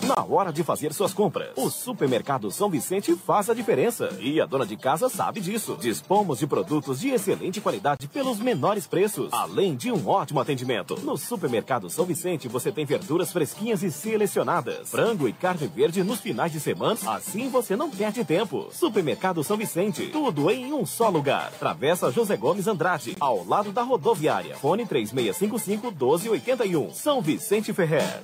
Na 0.05 0.23
hora 0.23 0.53
de 0.53 0.63
fazer 0.63 0.93
suas 0.93 1.15
compras, 1.15 1.49
o 1.55 1.67
Supermercado 1.67 2.51
São 2.51 2.69
Vicente 2.69 3.15
faz 3.15 3.49
a 3.49 3.55
diferença. 3.55 4.09
E 4.19 4.39
a 4.39 4.45
dona 4.45 4.63
de 4.63 4.77
casa 4.77 5.09
sabe 5.09 5.41
disso. 5.41 5.75
Dispomos 5.81 6.37
de 6.37 6.45
produtos 6.45 6.99
de 6.99 7.09
excelente 7.09 7.59
qualidade 7.59 8.07
pelos 8.07 8.37
menores 8.37 8.85
preços, 8.85 9.33
além 9.33 9.75
de 9.75 9.91
um 9.91 10.07
ótimo 10.07 10.39
atendimento. 10.39 10.99
No 11.01 11.17
Supermercado 11.17 11.89
São 11.89 12.05
Vicente 12.05 12.47
você 12.47 12.71
tem 12.71 12.85
verduras 12.85 13.31
fresquinhas 13.31 13.81
e 13.81 13.89
selecionadas, 13.89 14.91
frango 14.91 15.27
e 15.27 15.33
carne 15.33 15.65
verde 15.65 16.03
nos 16.03 16.19
finais 16.19 16.51
de 16.51 16.59
semana. 16.59 16.99
Assim 17.07 17.49
você 17.49 17.75
não 17.75 17.89
perde 17.89 18.23
tempo. 18.23 18.67
Supermercado 18.71 19.43
São 19.43 19.57
Vicente, 19.57 20.07
tudo 20.07 20.51
em 20.51 20.71
um 20.71 20.85
só 20.85 21.09
lugar. 21.09 21.51
Travessa 21.53 22.11
José 22.11 22.37
Gomes 22.37 22.67
Andrade, 22.67 23.17
ao 23.19 23.43
lado 23.43 23.71
da 23.71 23.81
rodoviária. 23.81 24.55
Fone 24.57 24.85
3655 24.85 25.87
1281. 25.87 26.93
São 26.93 27.21
Vicente 27.21 27.73
Ferrer. 27.73 28.21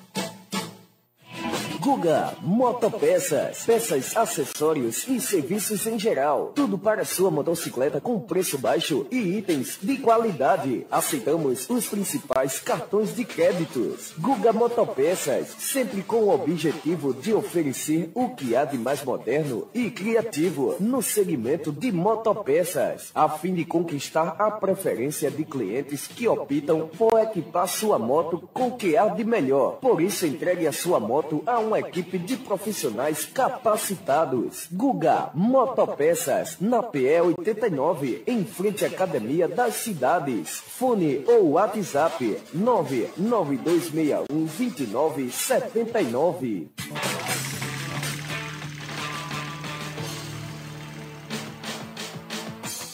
Guga 1.82 2.36
Motopeças, 2.44 3.66
peças, 3.66 4.16
acessórios 4.16 5.08
e 5.08 5.20
serviços 5.20 5.88
em 5.88 5.98
geral. 5.98 6.52
Tudo 6.54 6.78
para 6.78 7.04
sua 7.04 7.32
motocicleta 7.32 8.00
com 8.00 8.20
preço 8.20 8.60
baixo 8.60 9.08
e 9.10 9.18
itens 9.18 9.80
de 9.82 9.98
qualidade. 9.98 10.86
Aceitamos 10.92 11.68
os 11.68 11.88
principais 11.88 12.60
cartões 12.60 13.16
de 13.16 13.26
créditos. 13.26 14.14
Guga 14.20 14.54
Motopeças, 14.54 15.48
sempre 15.58 16.04
com 16.04 16.18
o 16.18 16.30
objetivo 16.30 17.16
de 17.16 17.34
oferecer 17.34 18.12
o 18.14 18.30
que 18.30 18.56
há 18.56 18.64
de 18.64 18.78
mais 18.78 19.04
moderno 19.04 19.68
e 19.74 19.90
criativo 19.90 20.76
no 20.80 21.02
segmento 21.02 21.72
de 21.72 21.92
motopeças, 21.92 23.10
a 23.16 23.28
fim 23.28 23.56
de 23.56 23.66
conquistar 23.66 24.36
a 24.38 24.52
preferência 24.52 25.32
de 25.32 25.44
clientes 25.44 26.06
que 26.06 26.28
optam 26.28 26.92
por 26.96 27.20
equipar 27.20 27.68
sua 27.68 27.98
moto 27.98 28.48
com 28.54 28.68
o 28.68 28.78
que 28.78 28.96
há 28.96 29.08
de 29.08 29.24
melhor. 29.24 29.80
Por 29.82 30.00
isso, 30.00 30.28
entregue 30.28 30.68
a 30.68 30.72
sua 30.72 31.00
moto 31.00 31.42
a 31.48 31.71
uma 31.72 31.80
equipe 31.80 32.20
de 32.20 32.36
profissionais 32.36 33.24
capacitados. 33.24 34.68
Guga 34.70 35.30
Motopeças, 35.34 36.58
na 36.60 36.84
PE 36.84 37.22
89, 37.38 38.24
em 38.28 38.44
frente 38.44 38.84
à 38.84 38.90
Academia 38.90 39.48
das 39.48 39.76
Cidades. 39.76 40.60
Fone 40.60 41.24
ou 41.26 41.52
WhatsApp 41.52 42.42
99261 42.54 44.26
2979. 44.28 46.68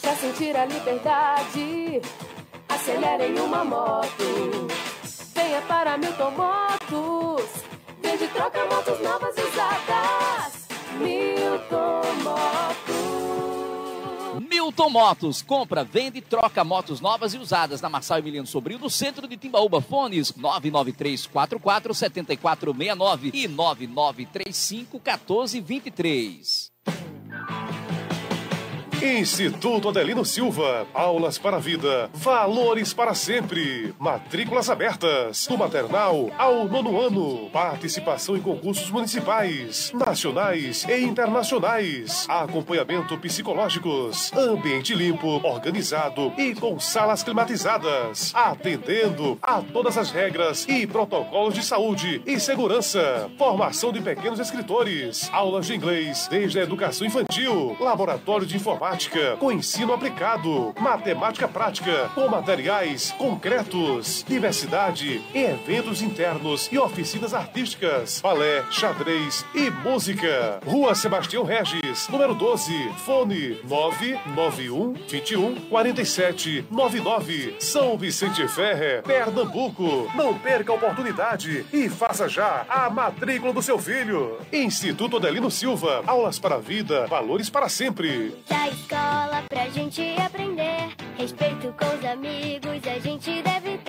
Pra 0.00 0.14
sentir 0.14 0.56
a 0.56 0.64
liberdade, 0.66 2.00
acelere 2.68 3.24
em 3.24 3.40
uma 3.40 3.64
moto. 3.64 4.68
Venha 5.34 5.60
para 5.62 5.98
Milton 5.98 6.30
Motos. 6.30 7.67
Vende 8.08 8.26
troca 8.28 8.64
motos 8.64 8.98
novas 9.00 9.34
usadas. 9.36 10.66
Milton 10.98 12.00
Motos. 12.24 12.96
Milton 14.48 14.88
Motos, 14.88 15.42
compra, 15.42 15.84
vende 15.84 16.20
e 16.20 16.22
troca 16.22 16.64
motos 16.64 17.02
novas 17.02 17.34
e 17.34 17.38
usadas 17.38 17.82
na 17.82 17.90
Marçal 17.90 18.20
Emiliano 18.20 18.46
Sobrinho, 18.46 18.80
no 18.80 18.88
centro 18.88 19.28
de 19.28 19.36
Timbaúba. 19.36 19.82
Fones 19.82 20.34
99344 20.34 21.92
7469 21.92 23.30
e 23.34 23.46
9935 23.46 24.96
1423. 24.96 26.67
Instituto 29.00 29.90
Adelino 29.90 30.24
Silva. 30.24 30.84
Aulas 30.92 31.38
para 31.38 31.58
a 31.58 31.60
vida. 31.60 32.10
Valores 32.12 32.92
para 32.92 33.14
sempre. 33.14 33.94
Matrículas 33.96 34.68
abertas. 34.68 35.46
Do 35.46 35.56
maternal 35.56 36.30
ao 36.36 36.66
nono 36.66 37.00
ano. 37.00 37.48
Participação 37.50 38.36
em 38.36 38.40
concursos 38.40 38.90
municipais, 38.90 39.92
nacionais 39.92 40.84
e 40.88 41.00
internacionais. 41.00 42.26
Acompanhamento 42.28 43.16
psicológicos. 43.18 44.32
Ambiente 44.36 44.94
limpo, 44.94 45.40
organizado 45.46 46.32
e 46.36 46.54
com 46.56 46.80
salas 46.80 47.22
climatizadas. 47.22 48.32
Atendendo 48.34 49.38
a 49.40 49.62
todas 49.62 49.96
as 49.96 50.10
regras 50.10 50.66
e 50.68 50.88
protocolos 50.88 51.54
de 51.54 51.62
saúde 51.62 52.20
e 52.26 52.40
segurança. 52.40 53.30
Formação 53.38 53.92
de 53.92 54.00
pequenos 54.00 54.40
escritores. 54.40 55.30
Aulas 55.32 55.66
de 55.66 55.76
inglês 55.76 56.26
desde 56.28 56.58
a 56.58 56.64
educação 56.64 57.06
infantil. 57.06 57.76
Laboratório 57.78 58.46
de 58.46 58.56
informática 58.56 58.87
com 59.38 59.52
ensino 59.52 59.92
aplicado, 59.92 60.74
matemática 60.80 61.46
prática 61.46 62.10
com 62.14 62.26
materiais 62.26 63.12
concretos, 63.18 64.24
diversidade 64.26 65.22
eventos 65.34 66.00
internos 66.00 66.68
e 66.72 66.78
oficinas 66.78 67.34
artísticas, 67.34 68.20
balé, 68.22 68.64
xadrez 68.70 69.44
e 69.54 69.70
música. 69.70 70.60
Rua 70.64 70.94
Sebastião 70.94 71.44
Regis, 71.44 72.08
número 72.08 72.34
12, 72.34 72.72
fone 73.04 73.58
991 73.64 74.94
21 75.06 75.54
47 75.68 76.66
99, 76.70 77.56
São 77.60 77.98
Vicente 77.98 78.48
Ferre, 78.48 79.02
Pernambuco. 79.02 80.10
Não 80.14 80.38
perca 80.38 80.72
a 80.72 80.76
oportunidade 80.76 81.66
e 81.70 81.90
faça 81.90 82.26
já 82.26 82.64
a 82.68 82.88
matrícula 82.88 83.52
do 83.52 83.60
seu 83.60 83.78
filho. 83.78 84.38
Instituto 84.50 85.18
Adelino 85.18 85.50
Silva, 85.50 86.02
aulas 86.06 86.38
para 86.38 86.54
a 86.54 86.58
vida, 86.58 87.06
valores 87.06 87.50
para 87.50 87.68
sempre. 87.68 88.34
Escola 88.78 89.42
pra 89.48 89.68
gente 89.70 90.02
aprender. 90.20 90.94
Respeito 91.16 91.74
com 91.74 91.96
os 91.96 92.04
amigos, 92.04 92.86
a 92.86 92.98
gente 92.98 93.42
deve 93.42 93.80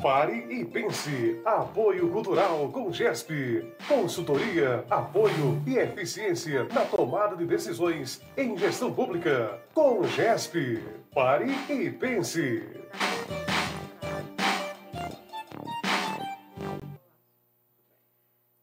Pare 0.00 0.46
e 0.48 0.64
pense. 0.64 1.42
Apoio 1.44 2.10
Cultural 2.10 2.70
com 2.72 2.90
GESP. 2.90 3.74
Consultoria, 3.86 4.84
apoio 4.88 5.62
e 5.66 5.76
eficiência 5.76 6.64
na 6.64 6.86
tomada 6.86 7.36
de 7.36 7.44
decisões 7.44 8.22
em 8.36 8.56
gestão 8.56 8.94
pública. 8.94 9.60
Com 9.74 10.02
GESP. 10.04 10.82
Pare 11.12 11.52
e 11.68 11.90
pense. 11.90 12.62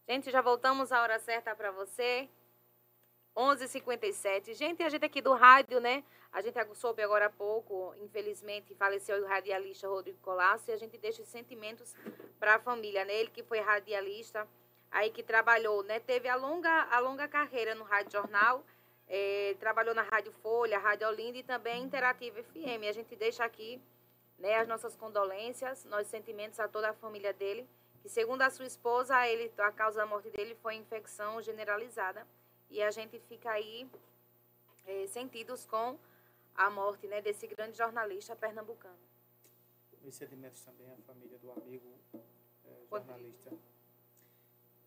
Gente, 0.09 0.31
já 0.31 0.41
voltamos 0.41 0.91
à 0.91 1.01
hora 1.01 1.19
certa 1.19 1.53
para 1.53 1.69
você. 1.69 2.27
11h57. 3.37 4.55
Gente, 4.55 4.81
a 4.81 4.89
gente 4.89 5.05
aqui 5.05 5.21
do 5.21 5.33
rádio, 5.33 5.79
né? 5.79 6.03
A 6.31 6.41
gente 6.41 6.57
soube 6.73 7.03
agora 7.03 7.27
há 7.27 7.29
pouco, 7.29 7.93
infelizmente, 8.01 8.73
faleceu 8.73 9.23
o 9.23 9.27
radialista 9.27 9.87
Rodrigo 9.87 10.17
Colasso 10.23 10.71
e 10.71 10.73
a 10.73 10.77
gente 10.77 10.97
deixa 10.97 11.21
os 11.21 11.27
sentimentos 11.27 11.95
para 12.39 12.55
a 12.55 12.59
família, 12.59 13.05
né? 13.05 13.13
Ele 13.13 13.29
que 13.29 13.43
foi 13.43 13.59
radialista, 13.59 14.47
aí 14.91 15.11
que 15.11 15.21
trabalhou, 15.21 15.83
né? 15.83 15.99
Teve 15.99 16.27
a 16.27 16.35
longa, 16.35 16.87
a 16.89 16.99
longa 16.99 17.27
carreira 17.27 17.75
no 17.75 17.83
Rádio 17.83 18.13
Jornal, 18.13 18.65
eh, 19.07 19.55
trabalhou 19.59 19.93
na 19.93 20.01
Rádio 20.01 20.31
Folha, 20.41 20.79
Rádio 20.79 21.07
Olinda 21.07 21.37
e 21.37 21.43
também 21.43 21.83
Interativa 21.83 22.41
FM. 22.41 22.89
A 22.89 22.91
gente 22.91 23.15
deixa 23.15 23.45
aqui 23.45 23.79
né, 24.39 24.55
as 24.55 24.67
nossas 24.67 24.95
condolências, 24.95 25.85
nossos 25.85 26.07
sentimentos 26.07 26.59
a 26.59 26.67
toda 26.67 26.89
a 26.89 26.93
família 26.93 27.33
dele, 27.33 27.67
que 28.01 28.09
segundo 28.09 28.41
a 28.41 28.49
sua 28.49 28.65
esposa, 28.65 29.27
ele, 29.27 29.51
a 29.57 29.71
causa 29.71 29.97
da 29.97 30.05
morte 30.05 30.29
dele 30.31 30.55
foi 30.61 30.75
infecção 30.75 31.41
generalizada. 31.41 32.25
E 32.69 32.81
a 32.81 32.91
gente 32.91 33.19
fica 33.19 33.51
aí 33.51 33.89
eh, 34.85 35.07
sentidos 35.07 35.65
com 35.65 35.97
a 36.55 36.69
morte 36.69 37.07
né, 37.07 37.21
desse 37.21 37.47
grande 37.47 37.77
jornalista 37.77 38.35
pernambucano. 38.35 38.97
Meus 40.01 40.15
sentimentos 40.15 40.61
também 40.63 40.91
à 40.91 40.97
família 40.97 41.37
do 41.39 41.51
amigo 41.51 41.93
eh, 42.13 42.85
jornalista 42.89 43.51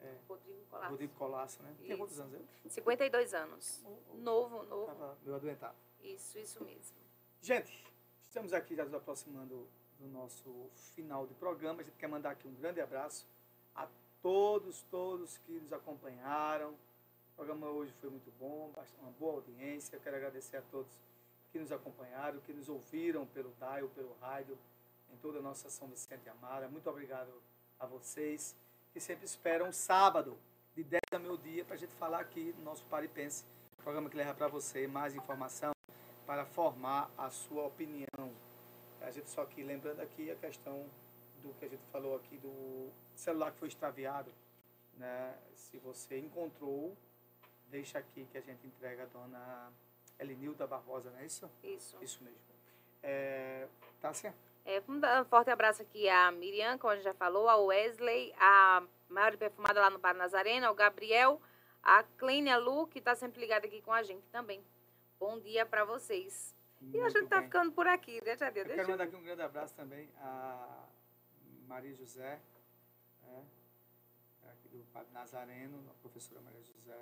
eh, 0.01 0.19
Rodrigo 0.29 0.65
Colasso. 0.69 0.91
Rodrigo 0.91 1.15
Colasso, 1.15 1.63
né? 1.63 1.77
Tem 1.87 1.97
quantos 1.97 2.21
anos 2.21 2.35
ele? 2.35 2.49
52 2.69 3.35
anos. 3.35 3.85
Novo, 4.15 4.63
novo. 4.65 4.93
Estava 4.93 5.19
meio 5.23 5.37
adoentado. 5.37 5.77
Isso, 6.03 6.39
isso 6.39 6.65
mesmo. 6.65 6.97
Gente, 7.43 7.91
Estamos 8.31 8.53
aqui 8.53 8.77
já 8.77 8.85
nos 8.85 8.95
aproximando 8.95 9.67
do 9.99 10.07
nosso 10.07 10.71
final 10.95 11.27
de 11.27 11.35
programa. 11.35 11.81
A 11.81 11.85
gente 11.85 11.97
quer 11.97 12.07
mandar 12.07 12.31
aqui 12.31 12.47
um 12.47 12.55
grande 12.55 12.81
abraço 12.81 13.27
a 13.75 13.89
todos, 14.23 14.83
todos 14.83 15.37
que 15.39 15.59
nos 15.59 15.73
acompanharam. 15.73 16.77
O 17.41 17.43
programa 17.43 17.71
hoje 17.71 17.91
foi 18.03 18.11
muito 18.11 18.31
bom, 18.39 18.71
uma 19.01 19.11
boa 19.13 19.37
audiência. 19.37 19.97
Eu 19.97 20.01
quero 20.03 20.15
agradecer 20.15 20.59
a 20.59 20.63
todos 20.71 20.93
que 21.51 21.59
nos 21.59 21.73
acompanharam, 21.73 22.39
que 22.41 22.53
nos 22.53 22.69
ouviram 22.69 23.25
pelo 23.29 23.51
dial, 23.59 23.89
pelo 23.89 24.13
rádio, 24.21 24.59
em 25.11 25.17
toda 25.17 25.39
a 25.39 25.41
nossa 25.41 25.71
São 25.71 25.89
Vicente 25.89 26.29
Amara. 26.29 26.69
Muito 26.69 26.91
obrigado 26.91 27.33
a 27.79 27.87
vocês 27.87 28.55
que 28.93 29.01
sempre 29.01 29.25
esperam 29.25 29.73
sábado, 29.73 30.37
de 30.77 30.85
10 30.85 31.01
a 31.13 31.19
meio-dia, 31.19 31.65
para 31.65 31.77
a 31.77 31.79
gente 31.79 31.95
falar 31.95 32.21
aqui 32.21 32.55
no 32.59 32.63
nosso 32.63 32.85
Paripense, 32.85 33.47
programa 33.83 34.11
que 34.11 34.19
leva 34.19 34.35
para 34.35 34.49
você 34.49 34.87
mais 34.87 35.15
informação 35.15 35.73
para 36.27 36.45
formar 36.45 37.11
a 37.17 37.31
sua 37.31 37.65
opinião. 37.65 38.35
A 39.01 39.11
gente 39.11 39.31
só 39.31 39.41
aqui, 39.41 39.63
lembrando 39.63 40.01
aqui 40.01 40.31
a 40.31 40.37
questão 40.37 40.87
do 41.43 41.55
que 41.55 41.65
a 41.65 41.69
gente 41.69 41.87
falou 41.91 42.17
aqui 42.17 42.37
do 42.37 42.91
celular 43.15 43.51
que 43.51 43.59
foi 43.61 43.69
extraviado, 43.69 44.31
né? 44.99 45.35
Se 45.55 45.79
você 45.79 46.19
encontrou, 46.19 46.95
deixa 47.71 47.99
aqui 47.99 48.27
que 48.31 48.39
a 48.39 48.41
gente 48.41 48.67
entrega 48.67 49.05
a 49.05 49.07
dona 49.07 49.73
Elinilda 50.19 50.67
Barbosa, 50.67 51.11
não 51.11 51.19
é 51.21 51.27
isso? 51.27 51.51
Isso. 51.63 51.97
Isso 52.03 52.23
mesmo. 52.23 52.39
É, 53.03 53.67
Tássia? 54.01 54.35
É, 54.65 54.81
vamos 54.81 55.01
dar 55.01 55.23
um 55.23 55.25
forte 55.25 55.51
abraço 55.51 55.81
aqui 55.83 56.09
à 56.09 56.31
Miriam, 56.31 56.77
como 56.79 56.93
a 56.93 56.97
gente 56.97 57.05
já 57.05 57.15
falou, 57.15 57.49
a 57.49 57.57
Wesley, 57.57 58.33
a 58.39 58.83
Maior 59.09 59.37
Perfumada 59.37 59.81
lá 59.81 59.89
no 59.89 59.99
Bar 59.99 60.15
Nazareno, 60.15 60.67
ao 60.67 60.75
Gabriel, 60.75 61.41
a 61.83 62.03
Clênia 62.03 62.59
Lu, 62.59 62.87
que 62.87 62.99
está 62.99 63.15
sempre 63.15 63.41
ligada 63.41 63.67
aqui 63.67 63.81
com 63.81 63.93
a 63.93 64.03
gente 64.03 64.27
também. 64.29 64.63
Bom 65.19 65.39
dia 65.41 65.65
para 65.65 65.85
vocês. 65.85 66.55
E 66.83 66.99
a 66.99 67.03
Muito 67.03 67.19
gente 67.19 67.29
tá 67.29 67.37
bem. 67.39 67.47
ficando 67.47 67.73
por 67.73 67.87
aqui, 67.87 68.13
né? 68.25 68.33
Eu 68.33 68.37
Deixa 68.37 68.51
quero 68.53 68.81
eu- 68.83 68.89
mandar 68.89 69.05
aqui 69.05 69.17
um 69.17 69.23
grande 69.23 69.43
abraço 69.43 69.75
também 69.75 70.09
a 70.19 70.85
Maria 71.67 71.95
José, 71.95 72.41
né? 73.23 73.45
aqui 74.51 74.69
do 74.69 74.85
Padre 74.93 75.13
Nazareno, 75.13 75.83
a 75.91 75.95
professora 76.03 76.41
Maria 76.43 76.63
José. 76.63 76.99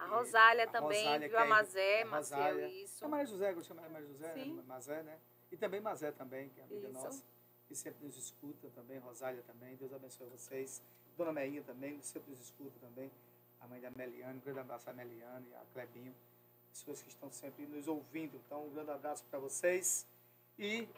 A 0.00 0.06
Rosália 0.06 0.66
também, 0.66 1.04
Rosália, 1.04 1.28
viu? 1.28 1.38
A 1.38 1.44
é- 1.44 1.48
Mazé, 1.48 2.02
a 2.02 2.08
Rosália. 2.16 2.68
isso. 2.68 3.04
A 3.04 3.08
Maria 3.08 3.26
José, 3.26 3.52
eu 3.52 3.62
chamo 3.62 3.82
Maria 3.82 4.06
José, 4.08 4.32
Sim. 4.32 4.54
né? 4.54 4.62
Mazé, 4.66 5.02
né? 5.02 5.18
E 5.52 5.56
também 5.58 5.80
Mazé 5.80 6.10
também, 6.10 6.48
que 6.48 6.60
é 6.60 6.64
amiga 6.64 6.88
Isso. 6.88 6.92
nossa, 6.92 7.24
que 7.68 7.74
sempre 7.74 8.04
nos 8.06 8.16
escuta 8.16 8.70
também, 8.70 8.98
Rosália 8.98 9.42
também, 9.42 9.76
Deus 9.76 9.92
abençoe 9.92 10.26
vocês. 10.28 10.82
Dona 11.18 11.32
Meinha 11.32 11.62
também, 11.62 12.00
sempre 12.02 12.30
nos 12.30 12.40
escuta 12.40 12.78
também, 12.80 13.10
a 13.60 13.68
mãe 13.68 13.80
da 13.80 13.90
Meliane, 13.90 14.38
um 14.38 14.40
grande 14.40 14.60
abraço 14.60 14.88
a 14.88 14.92
Meliane 14.92 15.48
e 15.50 15.54
a 15.54 15.60
Clebinho, 15.74 16.14
pessoas 16.70 17.02
que 17.02 17.08
estão 17.10 17.30
sempre 17.30 17.66
nos 17.66 17.86
ouvindo. 17.86 18.36
Então, 18.46 18.64
um 18.66 18.70
grande 18.70 18.90
abraço 18.92 19.22
para 19.24 19.38
vocês 19.38 20.06
e 20.58 20.88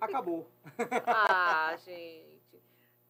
acabou. 0.00 0.48
Ah, 1.06 1.76
gente. 1.84 2.33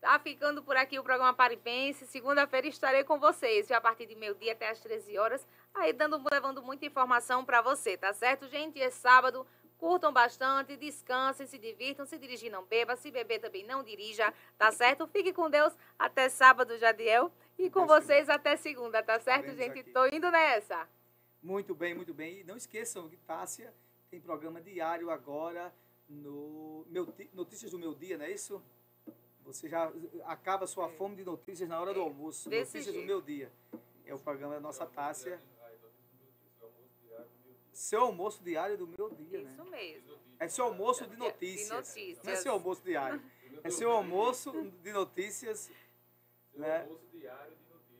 Tá 0.05 0.19
ficando 0.19 0.63
por 0.63 0.77
aqui 0.77 0.99
o 0.99 1.03
programa 1.03 1.33
Paripense. 1.33 2.07
Segunda-feira 2.07 2.67
estarei 2.67 3.03
com 3.05 3.19
vocês, 3.19 3.71
a 3.71 3.81
partir 3.81 4.05
de 4.05 4.15
meio-dia 4.15 4.53
até 4.53 4.69
às 4.69 4.79
13 4.79 5.17
horas, 5.17 5.49
aí 5.73 5.95
dando, 5.95 6.23
levando 6.31 6.63
muita 6.63 6.85
informação 6.85 7.43
para 7.43 7.63
você, 7.63 7.97
tá 7.97 8.13
certo, 8.13 8.47
gente? 8.47 8.79
É 8.79 8.91
sábado. 8.91 9.47
Curtam 9.79 10.13
bastante, 10.13 10.77
descansem, 10.77 11.47
se 11.47 11.59
divirtam, 11.59 12.05
se 12.05 12.19
dirigir 12.19 12.53
não 12.53 12.67
beba, 12.67 12.97
se 12.97 13.11
beber 13.11 13.39
também 13.39 13.65
não 13.65 13.83
dirija, 13.83 14.31
tá 14.59 14.71
certo? 14.71 15.07
Fique 15.07 15.33
com 15.33 15.49
Deus 15.49 15.75
até 15.99 16.29
sábado, 16.29 16.77
Jadiel, 16.77 17.33
e 17.59 17.71
com 17.71 17.87
vocês 17.87 18.29
até 18.29 18.57
segunda, 18.57 19.03
tá 19.03 19.19
certo, 19.19 19.49
Estaremos 19.49 19.57
gente? 19.57 19.81
aqui. 19.81 19.91
Tô 19.91 20.05
indo 20.15 20.31
nessa. 20.31 20.87
Muito 21.43 21.75
bem, 21.75 21.95
muito 21.95 22.13
bem. 22.13 22.41
E 22.41 22.45
não 22.45 22.59
esqueçam 22.59 23.09
que 23.09 23.17
Tássia 23.17 23.73
tem 24.11 24.21
programa 24.21 24.61
diário 24.61 25.09
agora 25.09 25.75
no 26.07 26.85
meu, 26.91 27.11
Notícias 27.33 27.71
do 27.71 27.79
Meu 27.79 27.95
Dia, 27.95 28.19
não 28.19 28.27
é 28.27 28.31
isso? 28.31 28.63
Você 29.45 29.69
já 29.69 29.93
acaba 30.25 30.67
sua 30.67 30.89
fome 30.89 31.17
de 31.17 31.25
notícias 31.25 31.69
na 31.69 31.81
hora 31.81 31.93
do 31.93 32.01
almoço. 32.01 32.49
desse 32.49 32.77
Notícias 32.77 32.87
do 32.87 32.93
jeito. 32.93 33.07
Meu 33.07 33.21
Dia. 33.21 33.53
É 34.07 34.15
o 34.15 34.19
programa 34.19 34.55
da 34.55 34.61
nossa 34.61 34.87
Tássia. 34.87 35.41
Seu 37.73 38.03
almoço 38.03 38.43
diário 38.43 38.79
do 38.79 38.87
meu 38.87 39.11
dia, 39.11 39.43
né? 39.43 39.51
Isso 39.51 39.65
mesmo. 39.65 40.19
É 40.39 40.49
seu 40.49 40.65
almoço 40.67 41.07
de 41.07 41.17
notícias. 41.17 41.71
notícias. 41.71 42.25
Não 42.25 42.33
é 42.33 42.37
seu 42.37 42.53
almoço 42.53 42.83
diário. 42.83 43.23
É 43.63 43.71
seu 43.71 43.91
almoço 43.91 44.53
de 44.83 44.93
notícias. 44.93 45.71
Né? 46.53 46.87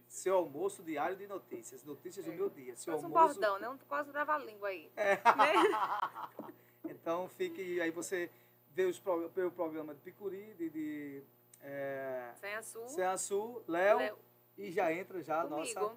Seu 0.07 0.37
almoço 0.37 0.83
diário 0.83 1.17
de 1.17 1.27
notícias. 1.27 1.83
Notícias 1.85 2.27
do 2.27 2.33
meu 2.33 2.51
dia. 2.51 2.77
Seu 2.77 2.93
Faz 2.93 3.03
um 3.03 3.07
almoço. 3.07 3.41
bordão, 3.41 3.59
né? 3.59 3.69
Um 3.71 3.79
quase 3.79 4.11
trava 4.11 4.35
a 4.35 4.39
língua 4.39 4.69
aí. 4.69 4.91
É. 4.97 5.19
Então 6.91 7.29
fique. 7.29 7.81
Aí 7.81 7.91
você 7.91 8.31
os, 8.83 8.99
pro- 8.99 9.29
vê 9.29 9.45
o 9.45 9.51
programa 9.51 9.95
de 9.95 10.01
Picuri, 10.01 10.53
de. 10.55 10.69
de 10.71 11.23
é, 11.63 12.33
Sem 12.35 12.55
Açu. 12.55 12.89
Sem 12.89 13.05
Açu, 13.05 13.63
Léo, 13.69 14.19
e 14.59 14.71
já 14.73 14.93
entra 14.93 15.23
já 15.23 15.43
a 15.43 15.45
nossa. 15.47 15.93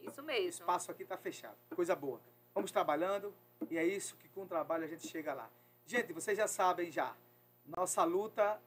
Isso 0.00 0.20
O 0.20 0.24
mesmo. 0.24 0.48
espaço 0.48 0.90
aqui 0.90 1.02
está 1.02 1.16
fechado. 1.18 1.56
Coisa 1.74 1.94
boa. 1.94 2.20
Vamos 2.54 2.70
trabalhando 2.70 3.34
e 3.70 3.76
é 3.76 3.84
isso 3.84 4.16
que 4.16 4.28
com 4.30 4.42
o 4.44 4.46
trabalho 4.46 4.84
a 4.84 4.86
gente 4.88 5.06
chega 5.06 5.34
lá. 5.34 5.50
Gente, 5.86 6.12
vocês 6.12 6.38
já 6.38 6.46
sabem 6.48 6.90
já. 6.90 7.14
Nossa 7.66 8.02
luta, 8.04 8.58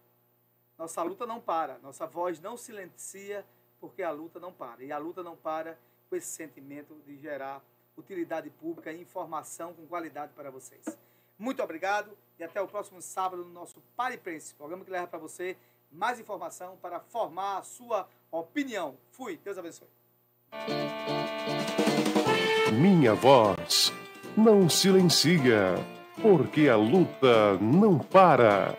nossa 0.77 1.01
luta 1.01 1.25
não 1.25 1.41
para. 1.41 1.77
Nossa 1.79 2.05
voz 2.05 2.39
não 2.39 2.55
silencia 2.55 3.43
porque 3.79 4.03
a 4.03 4.11
luta 4.11 4.39
não 4.39 4.53
para. 4.53 4.83
E 4.83 4.91
a 4.91 4.97
luta 4.97 5.23
não 5.23 5.35
para 5.35 5.77
com 6.09 6.15
esse 6.15 6.27
sentimento 6.27 6.93
de 7.05 7.17
gerar 7.17 7.63
utilidade 7.97 8.49
pública 8.51 8.91
e 8.91 9.01
informação 9.01 9.73
com 9.73 9.87
qualidade 9.87 10.33
para 10.33 10.51
vocês. 10.51 10.85
Muito 11.37 11.61
obrigado 11.61 12.17
e 12.37 12.43
até 12.43 12.61
o 12.61 12.67
próximo 12.67 13.01
sábado 13.01 13.43
no 13.43 13.51
nosso 13.51 13.81
Pare 13.95 14.17
Pense, 14.17 14.53
programa 14.55 14.83
que 14.83 14.91
leva 14.91 15.07
para 15.07 15.19
você 15.19 15.57
mais 15.91 16.19
informação 16.19 16.77
para 16.81 16.99
formar 16.99 17.59
a 17.59 17.63
sua 17.63 18.07
opinião. 18.31 18.97
Fui, 19.11 19.39
Deus 19.43 19.57
abençoe. 19.57 19.87
Minha 22.73 23.13
voz 23.13 23.93
não 24.35 24.67
silencia, 24.67 25.75
porque 26.21 26.67
a 26.67 26.75
luta 26.75 27.57
não 27.59 27.99
para. 27.99 28.75